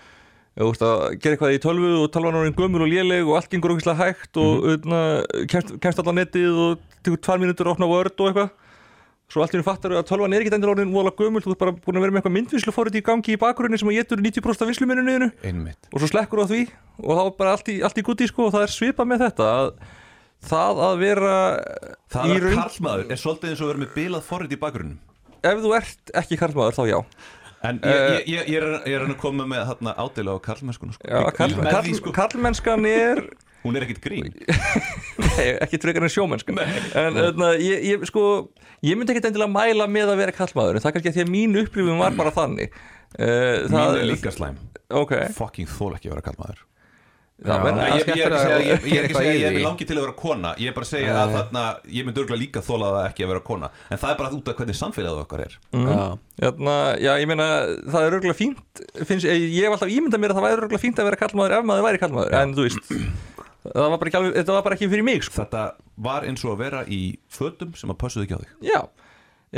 ert 0.60 0.82
að 0.84 1.02
gera 1.22 1.36
eitthvað 1.36 1.56
í 1.56 1.60
tölvu 1.62 1.90
og 2.02 2.08
tölvan 2.12 2.34
er 2.34 2.42
orðin 2.42 2.56
gömul 2.58 2.84
og 2.84 2.90
léleg 2.90 3.28
og 3.28 3.36
allt 3.38 3.52
gengur 3.52 3.74
okkur 3.76 3.96
hægt 4.00 4.40
og 4.40 4.66
mm. 4.82 5.46
kemst, 5.50 5.76
kemst 5.82 6.02
allan 6.02 6.18
netið 6.20 6.58
og 6.64 6.88
tekur 7.04 7.22
tvær 7.22 7.40
mínútur 7.42 7.70
að 7.70 7.76
opna 7.76 7.88
Word 7.90 8.18
og 8.18 8.30
eitthvað 8.30 8.50
svo 9.30 9.42
allt 9.44 9.52
í 9.54 9.56
henni 9.58 9.66
fattar 9.66 9.94
að 9.94 10.06
tölvan 10.10 10.34
er 10.34 10.42
ekki 10.42 10.52
endur 10.56 10.72
orðin 10.74 10.90
vola 10.94 11.12
gömul, 11.14 11.42
þú 11.44 11.52
ert 11.54 11.60
bara 11.62 11.74
búin 11.76 11.98
að 12.00 12.04
vera 12.04 12.14
með 12.16 12.20
eitthvað 12.20 12.34
myndvinslu 12.36 12.74
fórið 12.74 12.98
í 12.98 13.02
gangi 13.06 13.34
í 13.36 13.38
bakgrunni 13.40 13.78
sem 13.78 13.90
að 13.92 13.98
getur 14.00 14.22
90% 14.24 14.64
af 14.66 14.70
vinsluminninu 14.72 15.28
einmitt. 15.46 15.90
Og 15.94 16.02
svo 16.02 16.10
slekkur 16.10 16.42
á 16.42 16.46
því. 16.50 16.60
Og 17.04 17.12
þá 17.14 17.22
er 17.24 17.34
bara 17.38 17.52
allt 17.54 17.70
í, 17.70 17.76
allt 17.86 18.00
í 18.02 18.06
gutti 18.10 18.26
sko 18.30 18.48
og 18.48 18.54
það 18.56 18.66
er 18.66 18.74
svipað 18.74 19.10
með 19.12 19.22
þetta 19.28 19.50
að 19.60 19.70
það 20.50 20.80
að 20.88 20.94
vera 21.04 21.34
Það 22.10 22.26
í 22.26 22.32
að 22.34 22.46
raun- 22.46 22.58
karlmaður 22.62 23.10
er 23.14 23.20
svolítið 23.22 23.52
eins 23.52 23.60
og 23.62 23.70
vera 23.70 23.82
með 23.84 23.92
bilað 23.98 24.26
forrið 24.26 24.56
í 24.56 24.60
bakgrunnum. 24.64 24.98
Ef 25.40 25.60
þú 25.62 25.74
ert 25.78 26.12
ekki 26.20 26.40
karlmaður 26.40 26.76
þá 26.80 26.82
já. 26.90 26.98
En 27.60 27.76
ég, 27.84 27.92
ég, 27.92 28.28
ég, 28.32 28.46
ég, 28.48 28.56
er, 28.56 28.76
ég 28.88 28.94
er 28.96 29.02
að 29.04 29.16
koma 29.20 29.44
með 29.48 29.66
þarna 29.68 29.92
ádela 30.00 30.32
á 30.32 30.38
karlmennskuna 30.40 30.94
sko. 30.96 31.04
Já, 31.04 31.18
karl, 31.36 31.56
karl, 31.60 31.90
sko. 31.98 32.12
karlmennskan 32.16 32.86
er 32.88 33.20
Hún 33.64 33.76
er 33.76 33.84
ekkit 33.86 34.00
grín. 34.04 34.30
Nei, 35.24 35.48
ekki 35.66 35.80
frekar 35.82 36.06
en 36.06 36.12
sjómennskan 36.14 36.62
en 36.62 37.18
öðna, 37.26 37.50
ég, 37.60 37.84
ég, 37.90 38.06
sko, 38.08 38.22
ég 38.86 38.96
myndi 38.96 39.12
ekkert 39.12 39.28
endilega 39.32 39.52
mæla 39.52 39.88
með 39.90 40.14
að 40.14 40.22
vera 40.24 40.36
karlmaður 40.38 40.78
en 40.80 40.84
það 40.86 40.90
er 40.92 40.96
kannski 40.96 41.12
að 41.12 41.18
því 41.20 41.26
að 41.26 41.34
mín 41.36 41.60
upplifum 41.64 42.00
var 42.00 42.16
bara 42.16 42.32
þannig. 42.38 42.72
Uh, 43.18 43.68
Mín 43.68 44.00
er 44.00 44.08
líka 44.08 44.32
slæm. 44.32 44.56
Ok, 44.90 45.14
Fucking 45.36 45.68
þól 45.70 45.92
ekki 45.98 46.08
að 46.10 46.16
vera 46.16 46.28
karlmaður. 46.30 46.66
Það 47.40 47.62
menn 47.64 47.78
Já, 47.80 47.84
Ég, 47.88 48.00
ég, 48.04 48.08
ég, 48.10 48.24
er 48.26 48.34
ekki 48.34 48.34
að 48.36 48.42
segja- 48.44 48.56
ég, 48.60 48.82
ég 48.84 48.98
er 49.00 49.06
ekki 49.06 49.16
að 49.16 49.26
ég 49.30 49.44
er 49.48 49.54
því. 49.54 49.60
langi 49.64 49.84
til 49.88 49.94
að 49.96 50.02
vera 50.04 50.14
kona. 50.18 50.50
Ég 50.60 50.68
er 50.68 50.74
bara 50.76 50.84
að 50.84 50.90
segja 50.90 51.14
að 51.22 51.30
þarna 51.38 51.62
Ég 51.96 52.04
myndi 52.04 52.20
örgulega 52.20 52.40
líka 52.42 52.60
þóla 52.66 52.90
það 52.92 53.06
ekki 53.06 53.24
að 53.24 53.30
vera 53.32 53.42
kona. 53.46 53.70
En 53.88 54.00
það 54.02 54.10
er 54.12 54.18
bara 54.18 54.32
út 54.36 54.50
af 54.52 54.58
hvernig 54.58 54.76
samfélagið 54.76 55.22
okkar 55.22 55.42
er. 55.46 55.54
Já, 55.72 56.02
Þarna, 56.42 56.74
já, 57.00 57.10
ég 57.22 57.30
meina, 57.32 57.46
það 57.94 58.04
er 58.10 58.18
örgulega 58.18 58.36
fínt 58.42 58.84
finnst, 59.08 59.24
ég, 59.30 59.46
ég 59.56 59.64
hef 59.64 59.78
alltaf 59.78 59.94
ímyndað 59.96 60.20
mér 60.26 60.34
að 60.34 60.40
það 60.42 60.46
væri 60.50 60.58
örgulega 60.60 60.84
fínt 60.84 61.00
að 61.00 61.08
vera 61.08 61.20
karlmaður 61.22 61.56
ef 61.56 61.66
maður 61.72 61.86
væri 61.88 62.02
karlmaður. 62.04 62.36
En 62.42 62.52
þú 62.58 62.68
veist, 62.68 62.92
það 63.64 63.90
var 63.92 63.98
bara 64.00 64.08
ekki, 64.10 64.18
alveg, 64.20 64.34
þetta 64.40 64.56
var 64.56 64.64
bara 64.66 64.76
ekki 64.78 64.88
fyrir 64.92 65.04
mig 65.06 65.22
sko. 65.26 65.36
Þetta 65.42 65.62
var 66.08 66.26
eins 66.30 66.44
og 66.46 66.54
að 66.54 66.60
vera 66.64 66.82
í 66.88 67.00
fötum 67.32 67.74
sem 67.76 67.92
að 67.92 67.98
pössuðu 68.02 68.26
ekki 68.26 68.36
á 68.36 68.40
þig. 68.40 68.52
Já, 68.70 68.80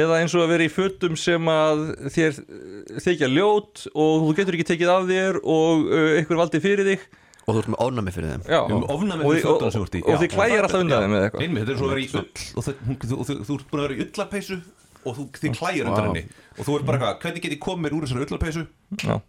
eða 0.03 0.21
eins 0.23 0.35
og 0.37 0.45
að 0.47 0.53
vera 0.57 0.67
í 0.67 0.73
fötum 0.73 1.17
sem 1.21 1.51
að 1.53 1.83
þér 2.17 2.39
uh, 2.43 3.01
þykja 3.07 3.29
ljót 3.33 3.85
og 3.95 4.15
þú 4.27 4.37
getur 4.41 4.59
ekki 4.59 4.69
tekið 4.73 4.93
af 4.97 5.09
þér 5.11 5.41
og 5.43 5.87
uh, 5.93 6.13
einhver 6.19 6.41
valdi 6.43 6.63
fyrir 6.65 6.89
þig. 6.93 7.09
Og 7.43 7.57
þú 7.57 7.59
ert 7.65 7.71
með 7.75 7.81
ónami 7.83 8.13
fyrir 8.15 8.31
þeim. 8.37 8.43
Já, 8.47 8.61
Um 8.71 8.85
ofnæmi 8.87 9.25
og, 9.27 9.33
fyrir 9.35 9.47
og, 9.51 9.57
fötunum 9.57 9.73
sem 9.75 9.83
þú 9.83 9.87
ert 9.89 9.97
í. 9.99 10.03
og 10.07 10.13
Já. 10.15 10.21
þið 10.23 10.31
klæjar 10.37 10.67
alltaf 10.69 10.85
undan 10.85 11.03
þeim 11.03 11.17
eða 11.19 11.27
eitthvað. 11.27 11.43
Einmitt, 11.47 11.63
þetta 11.65 11.73
er 11.75 11.81
svo 11.81 11.89
að 11.89 11.93
vera 11.93 12.03
í 12.03 12.11
ull 12.13 12.29
og 12.63 12.67
þau- 12.69 12.79
hún- 12.87 13.01
þú, 13.03 13.17
þú, 13.27 13.37
þú 13.49 13.57
ert 13.59 13.67
búin 13.73 13.83
að 13.83 13.87
vera 13.89 13.97
í 13.99 14.05
ullapeysu 14.07 14.59
og 15.03 15.17
þú, 15.19 15.25
þið 15.43 15.57
klæjar 15.59 15.91
undan 15.91 15.99
Vá. 15.99 16.07
henni. 16.13 16.23
Og 16.59 16.63
þú 16.69 16.77
ert 16.79 16.87
bara 16.87 16.99
eitthvað, 17.01 17.19
hvernig 17.25 17.43
get 17.43 17.57
ég 17.57 17.63
komið 17.67 17.83
mér 17.83 17.97
úr 17.99 18.07
þessari 18.07 18.67
það 19.03 19.21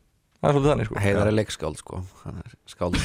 er 0.50 0.56
svolítið 0.56 0.72
þannig 0.74 0.88
sko. 0.90 0.98
Heiðar 1.04 1.30
er 1.30 1.36
leikskáld 1.38 1.78
sko. 1.80 2.00
Hann 2.24 2.40
er 2.44 2.56
skáld. 2.74 2.98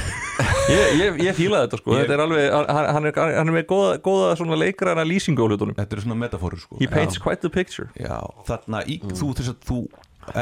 Ég, 0.69 0.89
ég, 1.01 1.21
ég 1.25 1.37
fílaði 1.39 1.65
þetta 1.69 1.79
sko, 1.81 1.93
Ég- 1.95 2.03
þetta 2.05 2.17
er 2.19 2.23
alveg, 2.27 2.47
hann, 2.53 2.89
hann, 2.97 3.07
er, 3.09 3.21
hann 3.39 3.49
er 3.49 3.55
með 3.57 3.67
góða, 3.71 3.93
góða 4.05 4.33
svona 4.37 4.59
leikræna 4.61 5.05
lýsingu 5.09 5.41
á 5.41 5.49
hlutunum. 5.49 5.77
Þetta 5.79 5.97
eru 5.97 6.05
svona 6.05 6.19
metafórur 6.21 6.61
sko. 6.61 6.77
He 6.83 6.89
paints 6.93 7.17
quite 7.23 7.41
the 7.41 7.51
picture, 7.53 7.89
Já, 7.97 8.19
þarna 8.49 8.83
í, 8.85 8.99
þú, 9.17 9.31
að 9.39 9.55
þú 9.65 9.79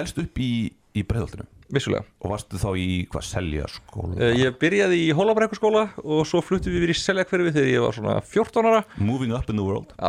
elst 0.01 0.19
upp 0.25 0.41
í, 0.43 0.51
í 0.99 1.05
breiðoltinu 1.07 1.47
vissulega. 1.73 2.05
Og 2.23 2.31
varstu 2.33 2.59
þá 2.61 2.69
í 2.79 2.89
hvað 3.11 3.25
selja 3.27 3.67
skóla 3.71 4.15
Uh, 4.17 4.33
Ég 4.39 4.55
byrjaði 4.61 4.99
í 5.07 5.13
Hólabrekkuskóla 5.17 5.83
og 6.05 6.23
svo 6.29 6.41
fluttum 6.45 6.73
við 6.73 6.85
yfir 6.87 6.93
í 6.93 6.97
Seljakverfi 7.01 7.53
þegar 7.57 7.71
ég 7.73 7.83
var 7.85 7.97
svona 7.97 8.15
14 8.23 8.69
ára. 8.71 8.83
Moving 8.99 9.33
up 9.37 9.51
in 9.51 9.57
the 9.59 9.65
world. 9.67 9.91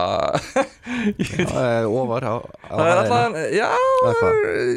Já, 1.17 1.85
Ofar 1.87 2.23
á, 2.23 2.35
er 2.37 2.77
hæðina. 2.77 3.01
allan, 3.03 3.35
já, 3.53 3.67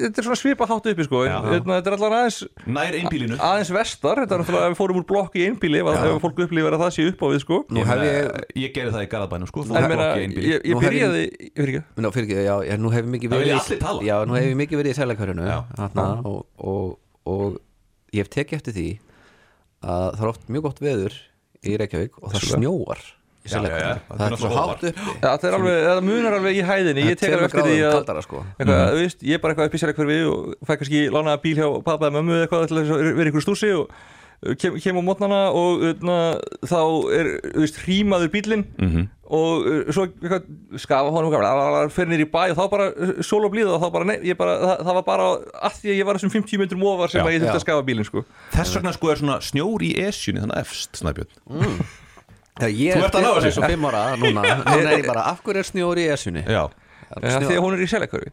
þetta 0.02 0.20
er 0.20 0.26
svona 0.26 0.38
svipa 0.38 0.66
hátt 0.68 0.86
uppi 0.90 1.04
sko. 1.06 1.20
Hérna, 1.26 1.76
Þetta 1.80 1.90
er 1.90 1.96
allan 1.96 2.14
aðeins, 2.18 2.38
Nær 2.66 2.96
einbílinu 2.98 3.38
aðeins 3.38 3.70
vestar. 3.74 4.20
Þetta 4.24 4.36
er 4.36 4.42
náttúrulega 4.42 4.66
að 4.68 4.72
við 4.74 4.78
fórum 4.80 5.00
úr 5.00 5.06
blokk 5.10 5.36
í 5.38 5.44
einbíli 5.48 5.80
ef, 5.82 6.00
fólk 6.24 6.42
upplifir 6.46 6.76
að 6.76 6.82
það 6.84 6.92
sé 6.96 7.06
upp 7.12 7.24
á 7.24 7.26
við 7.34 7.40
sko. 7.44 7.60
Nú 7.70 7.84
hef 7.86 8.02
ég 8.06 8.14
Ég 8.64 8.74
gerði 8.76 8.94
það 8.96 9.04
í 9.06 9.10
Garðabænum 9.14 9.50
sko. 9.50 9.64
Það 9.68 9.78
er 9.80 9.86
meina, 9.86 10.00
blokk 10.00 10.20
í 10.20 10.26
einbíli 10.26 10.50
ég, 10.50 10.66
byrjaði 10.84 11.24
fyrir 11.60 11.74
ekki, 11.74 11.82
nú 12.84 12.92
hef 12.94 13.00
ég 13.04 13.10
mikið 13.14 13.34
verið 13.36 13.50
í- 13.50 13.58
allir 13.60 13.80
tala. 13.84 14.04
Verið 16.70 16.90
og, 16.90 16.98
og, 17.30 17.56
ég 18.14 18.24
hef 18.24 18.32
tekið 18.34 18.58
eftir 18.60 18.76
því 18.76 18.88
að 19.80 20.10
það 20.16 20.26
er 20.26 20.32
oft 20.34 20.50
mjög 20.50 20.68
gott 20.68 20.84
veður 20.84 21.16
í 21.60 21.78
Reykjavík 21.80 22.20
og 22.20 22.34
það 22.34 22.46
snjóar 22.50 23.02
í 23.06 23.18
Já, 23.48 23.56
já, 23.64 23.76
já. 23.80 23.92
Það 24.04 24.18
Það 24.18 24.24
er 24.26 24.34
svo 24.36 24.48
hátt 24.52 24.82
uppi. 24.84 25.12
Það 25.22 25.44
er 25.48 25.54
alveg, 25.56 25.76
það 25.86 26.00
munar 26.04 26.34
alveg 26.36 26.58
í 26.58 26.64
hæðinni. 26.68 27.04
Ég 27.08 27.20
tek 27.20 27.34
eftir 27.38 27.64
því 27.64 27.76
að 27.88 27.94
kaldara, 27.94 28.24
sko. 28.26 28.42
eitthvað, 28.58 28.82
þú 28.84 28.98
veist, 29.00 29.22
ég 29.24 29.38
er 29.38 29.40
bara 29.40 29.54
eitthvað 29.54 29.70
upp 29.70 29.76
í 29.76 29.80
Seljakverfi 29.80 30.18
og 30.28 30.66
fæ 30.68 30.72
kannski 30.74 31.00
lánaða 31.14 31.40
bíl 31.46 31.54
hjá 31.56 31.66
pappa 31.86 32.10
eða 32.10 32.14
mömmu 32.18 32.34
eða 32.36 32.44
eitthvað 32.44 32.66
til 32.68 32.78
þess 32.80 32.92
að 32.92 33.08
vera 33.16 33.32
ykkur 33.32 33.46
stúsi 33.46 33.70
og 33.78 33.94
kem, 34.60 34.76
kem 34.80 34.96
á 34.98 35.02
mótnana 35.04 35.40
og 35.52 35.82
uh, 35.84 36.36
þá 36.64 36.78
er, 37.16 37.28
hrímaður 37.84 38.30
bílinn 38.32 38.64
Mhm. 38.80 39.02
og 39.30 39.66
uh, 39.68 39.90
svo 39.94 40.06
eitthvað, 40.08 40.46
skafa 40.80 41.12
honum 41.14 41.34
fyrir 41.94 42.08
nýr 42.10 42.24
í 42.24 42.28
bæ 42.32 42.40
og 42.50 42.56
þá 42.58 42.64
bara 42.72 42.86
uh, 42.90 43.12
sól 43.22 43.44
og 43.46 43.52
blíða 43.52 43.76
og 43.76 43.84
þá 43.84 43.92
bara, 43.94 44.08
nei, 44.10 44.16
ég 44.26 44.38
bara, 44.40 44.56
það, 44.64 44.76
það 44.88 44.98
var 45.00 45.06
bara 45.10 45.28
að 45.68 45.76
því 45.80 45.92
að 45.92 45.98
ég 46.00 46.08
var 46.08 46.18
þessum 46.18 46.32
50 46.38 46.62
metrum 46.64 46.86
ofar 46.88 47.12
sem 47.12 47.20
Já. 47.20 47.26
að 47.28 47.34
ég 47.36 47.44
þurfti 47.44 47.60
að 47.60 47.66
skafa 47.66 47.86
bílinn 47.90 48.08
sko. 48.08 48.24
Þess 48.56 48.76
vegna 48.80 48.94
sko 48.96 49.12
er 49.12 49.20
svona 49.22 49.38
snjór 49.44 49.84
í 49.86 49.92
esjunni 50.08 50.42
þannig 50.46 50.62
efst, 50.64 51.00
Snæbjörn 51.02 51.82
Já, 52.60 52.68
ég 52.68 52.96
Þú 52.98 53.04
ert 53.06 53.14
að 53.16 53.24
ná 53.24 53.30
þessu. 53.38 53.52
svo 53.56 53.68
fimm 53.70 53.86
ára 53.88 54.00
núna 54.20 54.42
Núna 54.66 54.80
er 54.90 54.98
ég 54.98 55.06
bara, 55.08 55.22
af 55.30 55.38
hverju 55.46 55.62
er 55.62 55.68
snjór 55.70 56.00
í 56.02 56.08
esjunni? 56.12 56.42
Já 56.48 56.64
ja, 57.10 57.40
því 57.42 57.54
að 57.56 57.64
hún 57.64 57.74
er 57.74 57.80
í. 57.82 58.32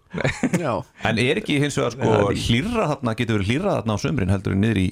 Já, 0.61 0.73
En 1.09 1.17
er 1.21 1.39
ekki 1.41 1.55
hins 1.63 1.77
vegar 1.79 1.95
sko 1.95 2.09
hlýrra 2.29 2.83
þarna, 2.91 3.13
getur 3.17 3.39
verið 3.39 3.47
hlýrra 3.49 3.71
þarna 3.79 3.95
á 3.95 4.03
sömrin 4.03 4.29
heldur 4.33 4.53
en 4.53 4.61
niður 4.61 4.79
í 4.83 4.87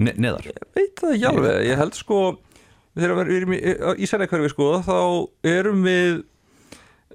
ne 0.00 0.16
neðar 0.16 0.50
veit 0.76 0.96
það 1.00 1.14
ekki 1.16 1.28
alveg, 1.30 1.60
ég 1.68 1.80
held 1.80 1.98
sko 1.98 2.24
þegar 2.96 3.14
við 3.20 3.38
erum 3.38 3.54
í, 3.54 3.60
í 4.02 4.10
Seljakverfi 4.10 4.52
sko, 4.54 4.72
þá 4.86 4.98
erum 5.46 5.86
við 5.86 6.20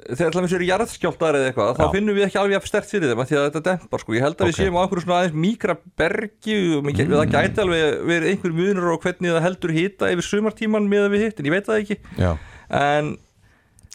þegar 0.06 0.28
alltaf 0.28 0.44
þessu 0.46 0.58
eru 0.60 0.68
jarðskjáltar 0.70 1.38
eða 1.40 1.50
eitthvað 1.50 1.70
þá 1.80 1.84
Já. 1.86 1.92
finnum 1.96 2.18
við 2.18 2.26
ekki 2.28 2.40
alveg 2.42 2.56
jafn 2.58 2.70
stert 2.70 2.90
fyrir 2.92 3.12
þeim 3.12 3.22
af 3.24 3.30
því 3.30 3.38
að 3.40 3.46
þetta 3.48 3.62
dempar 3.66 4.04
sko, 4.04 4.16
ég 4.16 4.26
held 4.26 4.36
að 4.36 4.50
við 4.50 4.54
Ok. 4.54 4.60
séum 4.60 4.76
á 4.78 4.82
einhverju 4.84 5.06
svona 5.06 5.20
aðeins 5.22 5.40
mýkra 5.46 5.76
bergi 5.98 6.58
og 6.76 6.84
mm. 6.84 7.00
það 7.16 7.32
gæti 7.34 7.64
alveg 7.64 7.96
verið 8.12 8.34
einhver 8.34 8.58
munur 8.60 8.92
og 8.94 9.00
hvernig 9.06 9.34
það 9.34 9.46
heldur 9.48 9.74
hita 9.80 10.12
yfir 10.14 10.28
sumartíman 10.30 10.92
með 10.92 11.08
við 11.16 11.26
hitt, 11.26 11.40
en 11.42 11.50
ég 11.50 11.56
veit 11.56 11.72
það 11.72 11.82
ekki 11.82 11.98
Já 12.22 12.36
en 12.70 13.16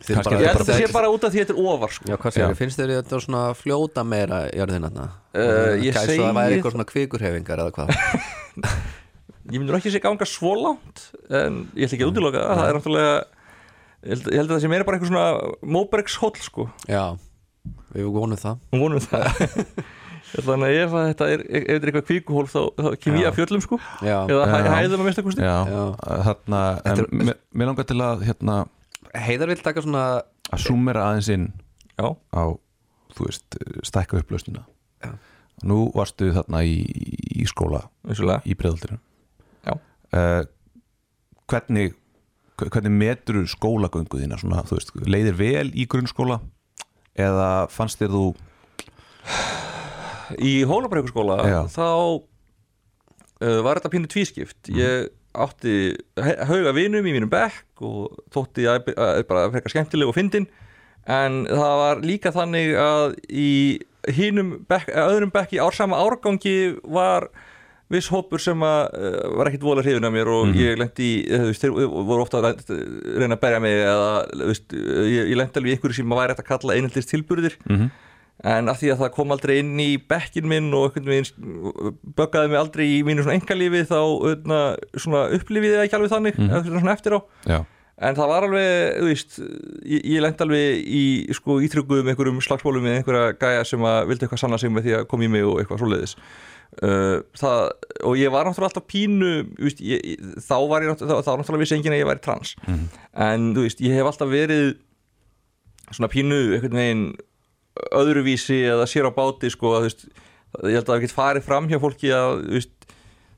ég 0.09 0.17
held 0.17 0.31
að 0.33 0.45
þetta 0.63 0.77
sé 0.79 0.91
bara 0.95 1.11
út 1.13 1.25
af 1.27 1.33
því 1.33 1.41
að 1.41 1.47
þetta 1.47 1.57
er 1.57 1.71
ofar 1.73 1.95
sko. 1.95 2.09
Já, 2.09 2.17
hvað 2.17 2.37
segir, 2.37 2.59
finnst 2.59 2.81
þér 2.81 2.93
þetta 2.97 3.23
svona 3.27 3.43
fljóta 3.59 4.05
meira 4.07 4.43
jörðin 4.49 4.87
þarna? 4.89 5.09
Eh, 5.35 5.73
ég 5.85 5.97
Gæst 5.97 6.07
segi- 6.09 6.23
það 6.23 6.39
væri 6.39 6.57
eitthvað 6.57 6.77
svona 6.77 6.89
kvikurhefingar 6.89 7.65
eða 7.65 7.75
hvað? 7.77 7.93
ég 9.51 9.59
myndur 9.59 9.79
ekki 9.79 9.93
sé 9.95 10.01
ganga 10.03 10.27
svo 10.29 10.53
langt 10.59 11.07
en 11.31 11.63
ég 11.75 11.87
ætla 11.89 11.97
ekki 11.99 12.05
að 12.07 12.13
útiloka 12.13 12.43
það, 12.45 12.59
það 12.61 12.69
er 12.71 12.79
náttúrulega 12.79 13.15
ég 13.21 14.13
held, 14.15 14.27
ég 14.31 14.39
held 14.41 14.51
að 14.51 14.55
það 14.57 14.63
sé 14.65 14.71
meira 14.73 14.87
bara 14.89 14.99
eitthvað 14.99 15.13
svona 15.13 15.71
Móbergs 15.77 16.19
hóll 16.23 16.37
sko. 16.41 16.67
Já, 16.89 17.05
við 17.95 18.11
vonum 18.15 18.39
það. 18.41 18.61
Hún 18.73 18.85
vonum 18.87 19.03
það. 19.05 19.27
Þannig 20.47 20.63
að 20.69 20.77
ef 20.79 20.93
þetta 20.95 21.27
er, 21.35 21.41
ef 21.43 21.65
þetta 21.67 21.75
er 21.75 21.89
eitthvað 21.91 22.05
kvíkuhól 22.07 22.45
þá, 22.47 22.61
þá 22.79 22.89
kem 23.03 23.17
ég 23.19 23.27
að 23.27 23.39
fjöllum 23.41 23.63
sko. 23.65 23.79
Já, 24.07 24.17
eða 24.31 24.45
hæ, 24.47 24.57
Já. 24.63 24.73
hæðum 24.79 25.01
að 25.03 25.09
mista 25.11 25.25
kosti. 25.27 25.43
Já, 25.43 25.57
Já. 25.67 25.81
þarna 26.29 26.61
en 26.85 27.01
Þetta 27.01 27.23
mér- 27.25 27.67
langar 27.67 27.89
til 27.91 27.99
að 28.07 28.23
hérna 28.29 28.59
Heiðar 29.11 29.51
vil 29.51 29.63
taka 29.67 29.83
svona 29.83 30.05
að 30.55 30.63
súmera 30.69 31.09
aðeins 31.09 31.31
inn 31.35 31.49
Já, 31.99 32.07
á, 32.31 32.43
þú 33.17 33.27
veist, 33.27 33.59
stækka 33.91 34.21
upplausnina. 34.23 34.63
Já. 34.63 34.71
Nú 35.69 35.91
varstu 35.95 36.31
þarna 36.33 36.63
í, 36.65 36.79
í 37.37 37.45
skóla 37.51 37.83
vissulega. 38.09 38.41
í 38.49 38.55
breiðaldinu 38.57 38.97
Já. 39.67 39.75
uh, 40.17 40.45
Hvernig 41.51 41.97
hvernig 42.61 42.93
metur 42.93 43.43
skólagöngu 43.49 44.21
þína? 44.21 44.37
Svona, 44.41 44.63
veist, 44.69 44.93
leiðir 45.09 45.37
vel 45.39 45.69
í 45.73 45.87
grunnskóla 45.89 46.41
eða 47.17 47.67
fannst 47.73 48.01
þér 48.03 48.13
þú 48.15 48.25
Í 50.41 50.53
Hólabrekkurskóla 50.69 51.41
Já. 51.49 51.61
þá 51.73 51.87
uh, 52.23 53.61
var 53.67 53.81
þetta 53.81 53.91
pínu 53.93 54.11
tvískipt. 54.13 54.71
Ég 54.71 55.09
átti 55.35 55.97
hauga 56.47 56.73
vinum 56.75 57.07
í 57.07 57.15
mínum 57.15 57.31
bekk 57.31 57.83
og 57.87 58.21
þótti 58.35 58.67
að, 58.71 58.93
að 58.95 59.23
bara 59.31 59.49
frekar 59.55 59.75
skemmtileg 59.75 60.11
og 60.11 60.17
fyndin. 60.17 60.47
En 61.11 61.43
það 61.49 61.75
var 61.83 62.03
líka 62.07 62.33
þannig 62.35 62.77
að 62.79 63.17
í 63.33 63.51
hinum 64.17 64.53
bekk, 64.69 64.89
eh, 64.93 65.07
öðrum 65.07 65.33
bekk 65.35 65.57
í 65.57 65.63
ársama 65.63 65.99
árgangi 66.01 66.77
var 66.85 67.29
viss 67.91 68.07
hópur 68.13 68.39
sem 68.39 68.61
að 68.63 68.93
uh, 68.95 69.23
var 69.35 69.49
ekkit 69.51 69.65
vola 69.67 69.83
hrifin 69.83 70.07
af 70.07 70.13
mér 70.15 70.29
og 70.31 70.53
ég 70.55 70.77
lendi 70.79 71.07
í, 71.09 71.15
eh, 71.27 71.41
þú 71.43 71.49
veist, 71.49 71.65
þeir 71.65 71.89
voru 72.07 72.23
ofta 72.23 72.39
að 72.39 72.61
reyna 73.19 73.35
að 73.35 73.41
berja 73.43 73.63
mig 73.65 73.81
eða 73.83 74.13
þú 74.31 74.47
veist, 74.53 74.77
ég, 74.77 75.33
ég 75.33 75.41
lendi 75.41 75.59
alveg 75.59 75.73
í 75.73 75.79
ykkur 75.79 75.97
sem 75.97 76.15
að 76.15 76.21
væri 76.21 76.37
hægt 76.37 76.45
að 76.45 76.51
kalla 76.53 76.77
einhaldist 76.77 77.11
tilburðir 77.11 77.57
Mhm. 77.67 77.91
en 78.45 78.71
að 78.73 78.79
því 78.81 78.93
að 78.93 79.01
það 79.03 79.11
kom 79.17 79.35
aldrei 79.35 79.59
inn 79.59 79.75
í 79.83 79.89
bekkin 79.99 80.47
minn 80.49 80.71
og 80.73 80.95
böggaði 82.17 82.49
mig 82.49 82.61
aldrei 82.61 82.87
í 82.87 83.03
mínu 83.05 83.27
svona 83.27 83.37
engalífi 83.41 83.83
þá 83.91 83.99
öðna, 84.31 84.61
svona 84.95 85.27
upplifiði 85.35 85.75
það 85.77 85.85
ekki 85.89 85.99
alveg 85.99 86.15
þannig 86.15 86.39
mm. 86.39 86.71
svona 86.71 86.95
eftir 86.95 87.19
á 87.19 87.21
Já, 87.45 87.59
en 88.01 88.17
það 88.17 88.31
var 88.31 88.47
alveg, 88.47 88.71
þú 88.97 89.09
veist 89.11 89.35
ég, 89.41 90.05
ég 90.15 90.23
lendi 90.25 90.45
alveg 90.47 90.87
í 91.01 91.03
sko 91.37 91.59
ítrygguðum 91.67 92.09
einhverjum 92.13 92.41
slagsmálum 92.45 92.87
með 92.87 93.01
einhverja 93.01 93.35
gæja 93.41 93.67
sem 93.69 93.85
að 93.91 93.99
vildi 94.11 94.27
eitthvað 94.27 94.43
sanna 94.45 94.61
sig 94.61 94.73
með 94.73 94.87
því 94.87 94.95
að 95.01 95.09
koma 95.11 95.27
í 95.27 95.33
mig 95.35 95.45
og 95.45 95.61
eitthvað 95.61 95.83
svoleiðis 95.83 96.15
uh, 96.81 97.19
það, 97.37 97.65
og 98.09 98.21
ég 98.21 98.33
var 98.33 98.49
náttúrulega 98.49 98.71
alltaf 98.73 98.87
pínu 98.89 99.33
veist, 99.61 99.83
ég, 99.85 100.23
þá 100.47 100.57
var 100.71 100.87
ég 100.87 100.95
náttúrulega, 100.95 101.27
þá, 101.27 101.33
náttúrulega 101.43 101.65
vissi 101.65 101.77
enginn 101.77 101.97
að 101.97 102.03
ég 102.03 102.09
væri 102.09 102.25
trans 102.25 102.55
en 103.29 103.51
þú 103.57 103.67
veist, 103.67 103.85
ég 103.85 103.99
hef 103.99 104.09
alltaf 104.13 104.33
verið 104.33 104.71
svona 105.91 106.11
pínu 106.13 106.41
einhvern 106.57 106.81
veginn 106.81 107.05
öðruvísi 108.01 108.63
eða 108.71 108.87
sér 108.89 109.09
á 109.09 109.13
báti 109.15 109.51
sko, 109.53 109.75
að, 109.77 109.85
þú 109.85 109.91
veist, 109.91 110.07
ég 110.67 110.79
held 110.79 110.89
að 110.89 110.95
það 110.95 111.05
get 111.05 111.15
farið 111.15 111.47
fram 111.47 111.69
hjá 111.71 111.79
fólki 111.83 112.11
að 112.15 112.41
þú 112.47 112.57
veist, 112.57 112.73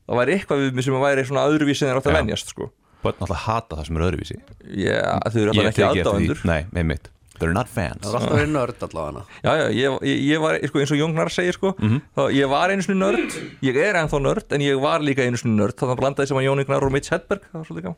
það 0.07 0.19
væri 0.19 0.37
eitthvað 0.37 0.63
við 0.63 0.73
mig 0.77 0.87
sem 0.87 0.97
að 0.97 1.05
væri 1.05 1.27
svona 1.27 1.45
öðruvísi 1.51 1.83
en 1.83 1.91
þeir 1.91 1.99
átt 1.99 2.09
að 2.09 2.15
Já. 2.15 2.19
venjast 2.21 2.53
sko. 2.53 2.69
Börn 3.03 3.19
alltaf 3.25 3.41
hata 3.47 3.75
það 3.79 3.85
sem 3.89 3.97
er 3.99 4.05
öðruvísi. 4.09 4.37
Já, 4.83 5.01
þau 5.29 5.41
eru 5.43 5.51
alltaf 5.53 5.69
ekki 5.73 5.85
aðdáendur. 5.89 6.45
Nei, 6.49 6.61
með 6.73 6.85
mitt 6.93 7.09
They're 7.41 7.51
not 7.55 7.67
fans. 7.67 8.03
Það 8.05 8.13
var 8.13 8.21
alltaf 8.21 8.37
verið 8.37 8.51
nörd 8.53 8.83
allavega. 8.85 9.21
Já, 9.43 9.51
já, 9.57 9.63
ég, 9.73 9.95
ég, 10.05 10.19
ég 10.29 10.39
var, 10.43 10.57
sko, 10.69 10.79
eins 10.83 10.91
og 10.93 10.99
Jóngnar 10.99 11.31
segir 11.33 11.55
sko, 11.57 11.71
Mhm. 11.79 12.01
þá, 12.15 12.21
ég 12.37 12.47
var 12.51 12.69
einu 12.69 12.83
sinni 12.85 12.99
nörd 13.01 13.33
ég 13.65 13.75
er 13.81 13.97
ennþá 13.99 14.19
nörd, 14.21 14.45
en 14.53 14.61
ég 14.61 14.79
var 14.79 14.99
líka 15.01 15.25
einu 15.25 15.35
sinni 15.41 15.57
nörd. 15.57 15.73
Þannig 15.75 15.97
að 15.97 16.01
blandaði 16.03 16.27
sem 16.29 16.37
að 16.37 16.45
Jóngnar 16.45 16.85
og 16.85 16.91
Mitch 16.93 17.09
Hedberg 17.09 17.41
það 17.49 17.57
var 17.57 17.65
svolítið 17.65 17.83
gaman. 17.83 17.97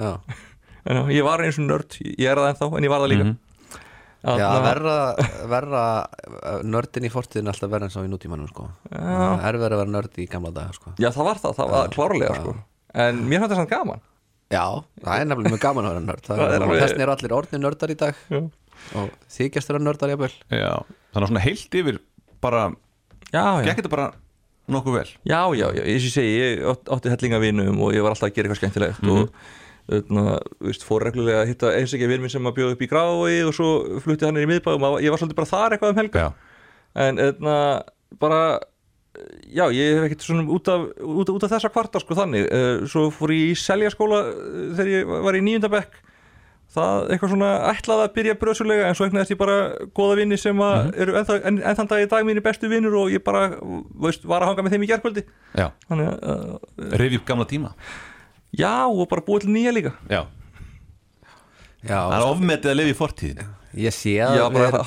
Já, 0.00 0.20
en, 0.86 0.96
já, 0.96 1.02
ég 1.20 1.24
var 1.28 1.38
einu 1.44 1.52
sinni 1.52 1.68
nörd, 1.70 1.98
ég 2.00 2.26
er 2.32 2.36
það 2.40 2.48
ennþá 2.54 2.70
en 2.80 2.88
ég 2.88 2.90
var 2.96 3.00
það 3.04 3.12
líka. 3.12 3.24
Mhm. 3.28 3.36
Já 4.20 4.36
Þarna- 4.36 4.64
verra, 4.64 4.96
verra 5.48 5.84
uh, 6.44 6.62
nördin 6.64 7.06
í 7.08 7.10
fortíðin 7.12 7.46
er 7.48 7.52
alltaf 7.54 7.70
verra 7.72 7.84
en 7.88 7.90
sá 7.94 8.00
í 8.04 8.08
nútímanum 8.10 8.48
sko. 8.50 8.66
Er 8.92 9.56
verið 9.56 9.72
að 9.76 9.80
vera 9.80 9.92
nörd 9.94 10.18
í 10.20 10.26
gamla 10.28 10.50
daga 10.52 10.72
sko. 10.76 10.92
Já, 11.00 11.08
það 11.14 11.24
var 11.24 11.38
það, 11.40 11.54
það 11.56 11.70
var 11.70 11.88
klárlega 11.94 12.34
já. 12.34 12.40
sko. 12.42 12.54
en 13.00 13.22
mér 13.30 13.38
fannst 13.40 13.54
það 13.54 13.60
samt 13.62 13.70
gaman 13.70 14.00
Já, 14.50 14.64
það 15.04 15.20
er 15.20 15.28
nefnilega 15.30 15.52
mjög 15.54 15.62
gaman 15.62 15.86
að 15.86 15.92
vera 15.94 16.04
nörd. 16.08 16.24
Það 16.26 16.40
Það 16.40 16.46
er 16.48 16.54
er 16.56 16.64
alveg- 16.66 16.80
Þessin 16.82 17.04
eru 17.04 17.12
allir 17.14 17.34
orðnir 17.36 17.60
nördar 17.64 17.90
í 17.94 17.96
dag. 18.00 18.14
Já, 18.30 18.40
og 18.96 19.10
þykjast 19.36 19.68
vera 19.70 19.82
nördar 19.84 20.10
jafnvel. 20.14 20.32
Já, 20.50 20.72
þannig 21.14 21.22
að 21.26 21.30
svona 21.30 21.44
heilt 21.44 21.78
yfir 21.80 21.98
bara, 22.40 22.64
gekk 23.30 23.76
þetta 23.80 23.92
bara 23.92 24.08
nokkuð 24.70 24.96
vel? 24.98 25.08
Já, 25.26 25.40
já, 25.54 25.66
já. 25.76 25.82
eins 25.86 26.02
og 26.02 26.10
ég 26.10 26.14
segi, 26.16 26.34
ég 26.40 26.62
átt- 26.72 26.90
átti 26.96 27.10
hellinga 27.14 27.40
vinum 27.42 27.80
og 27.82 27.92
ég 27.94 28.02
var 28.02 28.10
alltaf 28.14 28.30
að 28.30 28.34
gera 28.34 28.48
eitthvað 28.48 28.62
skemmtilegt 28.62 29.02
Mhm. 29.02 29.10
og 29.22 29.30
Þarna, 29.90 30.38
veist, 30.62 30.84
fór 30.86 31.02
reglulega 31.02 31.40
að 31.42 31.48
hitta 31.50 31.70
eins 31.74 31.90
ekki 31.92 32.06
vinn 32.06 32.20
minn 32.22 32.30
sem 32.30 32.44
að 32.46 32.54
bjóða 32.54 32.72
upp 32.76 32.82
í 32.84 32.86
grái 32.86 33.42
og 33.42 33.52
svo 33.56 33.98
flutti 33.98 34.22
hann 34.24 34.36
inn 34.36 34.46
í 34.48 34.52
miðbæðum 34.60 34.84
og 34.86 35.00
ég 35.02 35.10
var 35.10 35.18
svolítið 35.18 35.34
bara 35.34 35.50
þar 35.50 35.70
eitthvað 35.74 35.90
um 35.90 35.96
helga 35.98 36.20
Já, 36.20 36.32
en 36.94 37.16
þarna, 37.16 37.82
bara 38.20 38.60
já, 39.50 39.64
ég 39.74 39.96
hef 39.96 40.06
ekkert 40.06 40.26
svona 40.26 40.44
út 40.54 40.70
af, 40.70 40.86
út, 41.02 41.32
út 41.34 41.46
af 41.46 41.52
þessa 41.54 41.72
kvarta 41.72 42.02
sko 42.02 42.16
þannig. 42.18 42.46
Uh, 42.46 42.86
svo 42.90 43.08
fór 43.14 43.34
ég 43.34 43.50
í 43.52 43.58
seljaskóla 43.58 44.22
uh, 44.28 44.62
þegar 44.78 44.92
ég 44.94 45.12
var 45.26 45.38
í 45.38 45.42
níundabekk 45.46 45.98
það 46.70 47.08
eitthvað 47.10 47.32
svona 47.32 47.50
ætlaði 47.72 48.04
að 48.04 48.12
byrja 48.14 48.34
brösulega 48.38 48.86
en 48.86 48.94
svo 48.94 49.08
eignast 49.08 49.32
ég 49.32 49.38
bara 49.40 49.56
góða 49.96 50.20
vinni 50.20 50.36
sem 50.38 50.60
að 50.62 50.92
eru 51.02 51.16
ennþá, 51.18 51.38
en, 51.50 51.56
enn 51.66 51.78
þann 51.80 51.90
dag 51.90 52.02
í 52.04 52.10
dag 52.12 52.28
mínir 52.28 52.44
bestu 52.44 52.70
vinnur 52.70 52.94
og 53.00 53.10
ég 53.10 53.24
bara, 53.26 53.48
veist, 54.04 54.22
var 54.22 54.46
að 54.46 54.52
hanga 54.52 54.66
með 54.66 54.76
þeim 54.76 54.84
í 54.86 54.90
gerkvöldi 54.92 55.24
já, 55.58 55.66
þannig 55.88 56.12
að, 56.12 56.20
uh, 56.30 56.92
reyfi 57.02 57.18
upp 57.18 57.26
gamla 57.26 57.48
tíma. 57.50 57.72
Já, 58.54 58.86
og 58.86 59.02
bara 59.10 59.26
búið 59.26 59.46
til 59.48 59.54
nýja 59.54 59.74
líka. 59.74 59.96
Já, 60.10 60.24
Já, 61.80 61.96
það 61.96 62.14
er 62.18 62.26
ofmetið 62.28 62.70
að 62.70 62.78
lifa 62.78 62.92
í 62.92 62.96
fortíðin 62.98 63.50
ég 63.76 63.94
sé 63.94 64.16
að 64.24 64.36
já, 64.40 64.46
við- 64.50 64.80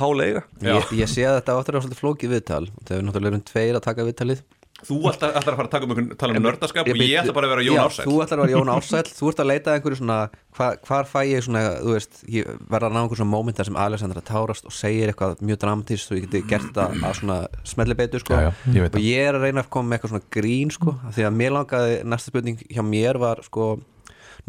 ég, 0.68 0.92
ég 1.04 1.08
sé 1.14 1.24
að 1.30 1.40
þetta 1.42 1.60
áttur 1.60 1.78
á 1.78 1.84
svolítið 1.84 2.02
flókið 2.04 2.34
viðtal. 2.38 2.66
Þegar 2.84 3.00
við 3.00 3.08
náttúrulega 3.08 3.34
erum 3.34 3.48
tveir 3.54 3.76
að 3.80 3.86
taka 3.88 4.04
viðtalið. 4.10 4.44
Þú 4.84 4.96
ætlar, 5.08 5.32
ætlar 5.40 5.54
að 5.54 5.58
fara 5.62 5.68
að 5.70 5.72
taka 5.72 5.86
um 5.86 5.92
einhvern 5.94 6.18
tala 6.20 6.34
um 6.36 6.44
nördaskap 6.44 6.88
og 6.92 6.98
ég 7.00 7.14
ætla 7.22 7.34
bara 7.38 7.48
að 7.48 7.52
vera 7.54 7.64
Jón 7.64 7.78
Já, 7.78 7.84
Ársæll. 7.88 8.04
Þú 8.10 8.16
ætlar 8.26 8.40
að 8.42 8.44
vera 8.44 8.54
Jón 8.58 8.72
Ársæll, 8.74 9.12
þú 9.16 9.30
ert 9.32 9.40
að 9.40 9.48
leita 9.48 9.70
að 9.72 9.78
einhverju 9.78 10.00
svona 10.02 10.18
hva, 10.58 10.68
hvar 10.84 11.08
fæ 11.08 11.20
ég 11.30 11.46
svona, 11.46 11.62
þú 11.80 11.94
veist 11.94 12.20
ég 12.28 12.50
verða 12.74 12.90
að 12.90 12.92
ná 12.92 13.00
einhverjum 13.00 13.22
svona 13.22 13.32
mómentar 13.32 13.70
sem 13.70 13.80
Alexandra 13.80 14.24
tárast 14.28 14.68
og 14.68 14.76
segir 14.76 15.14
eitthvað 15.14 15.40
mjög 15.40 15.62
dramatískt 15.64 16.12
og 16.12 16.20
ég 16.20 16.26
geti 16.28 16.44
gert 16.52 16.68
þetta 16.68 16.90
að 17.00 17.16
svona 17.22 17.38
smelli 17.64 17.96
betur 18.02 18.20
sko. 18.26 18.34
Já, 18.36 18.50
já, 18.50 18.74
ég 18.76 18.82
veit 18.84 18.92
og 18.92 19.00
það. 19.00 19.08
ég 19.08 19.30
er 19.30 19.40
að 19.40 19.46
reyna 19.48 19.64
að 19.64 19.72
koma 19.78 19.88
með 19.88 19.96
eitthvað 20.02 20.14
svona 20.18 20.30
grín 20.36 20.76
sko, 20.76 20.98
af 21.08 21.16
því 21.16 21.28
að 21.30 21.40
mér 21.40 21.56
langaði, 21.62 21.96
næsta 22.04 22.34
spurning 22.34 22.60
hjá 22.68 22.84
mér 22.84 23.22
var 23.24 23.44
sko 23.48 23.70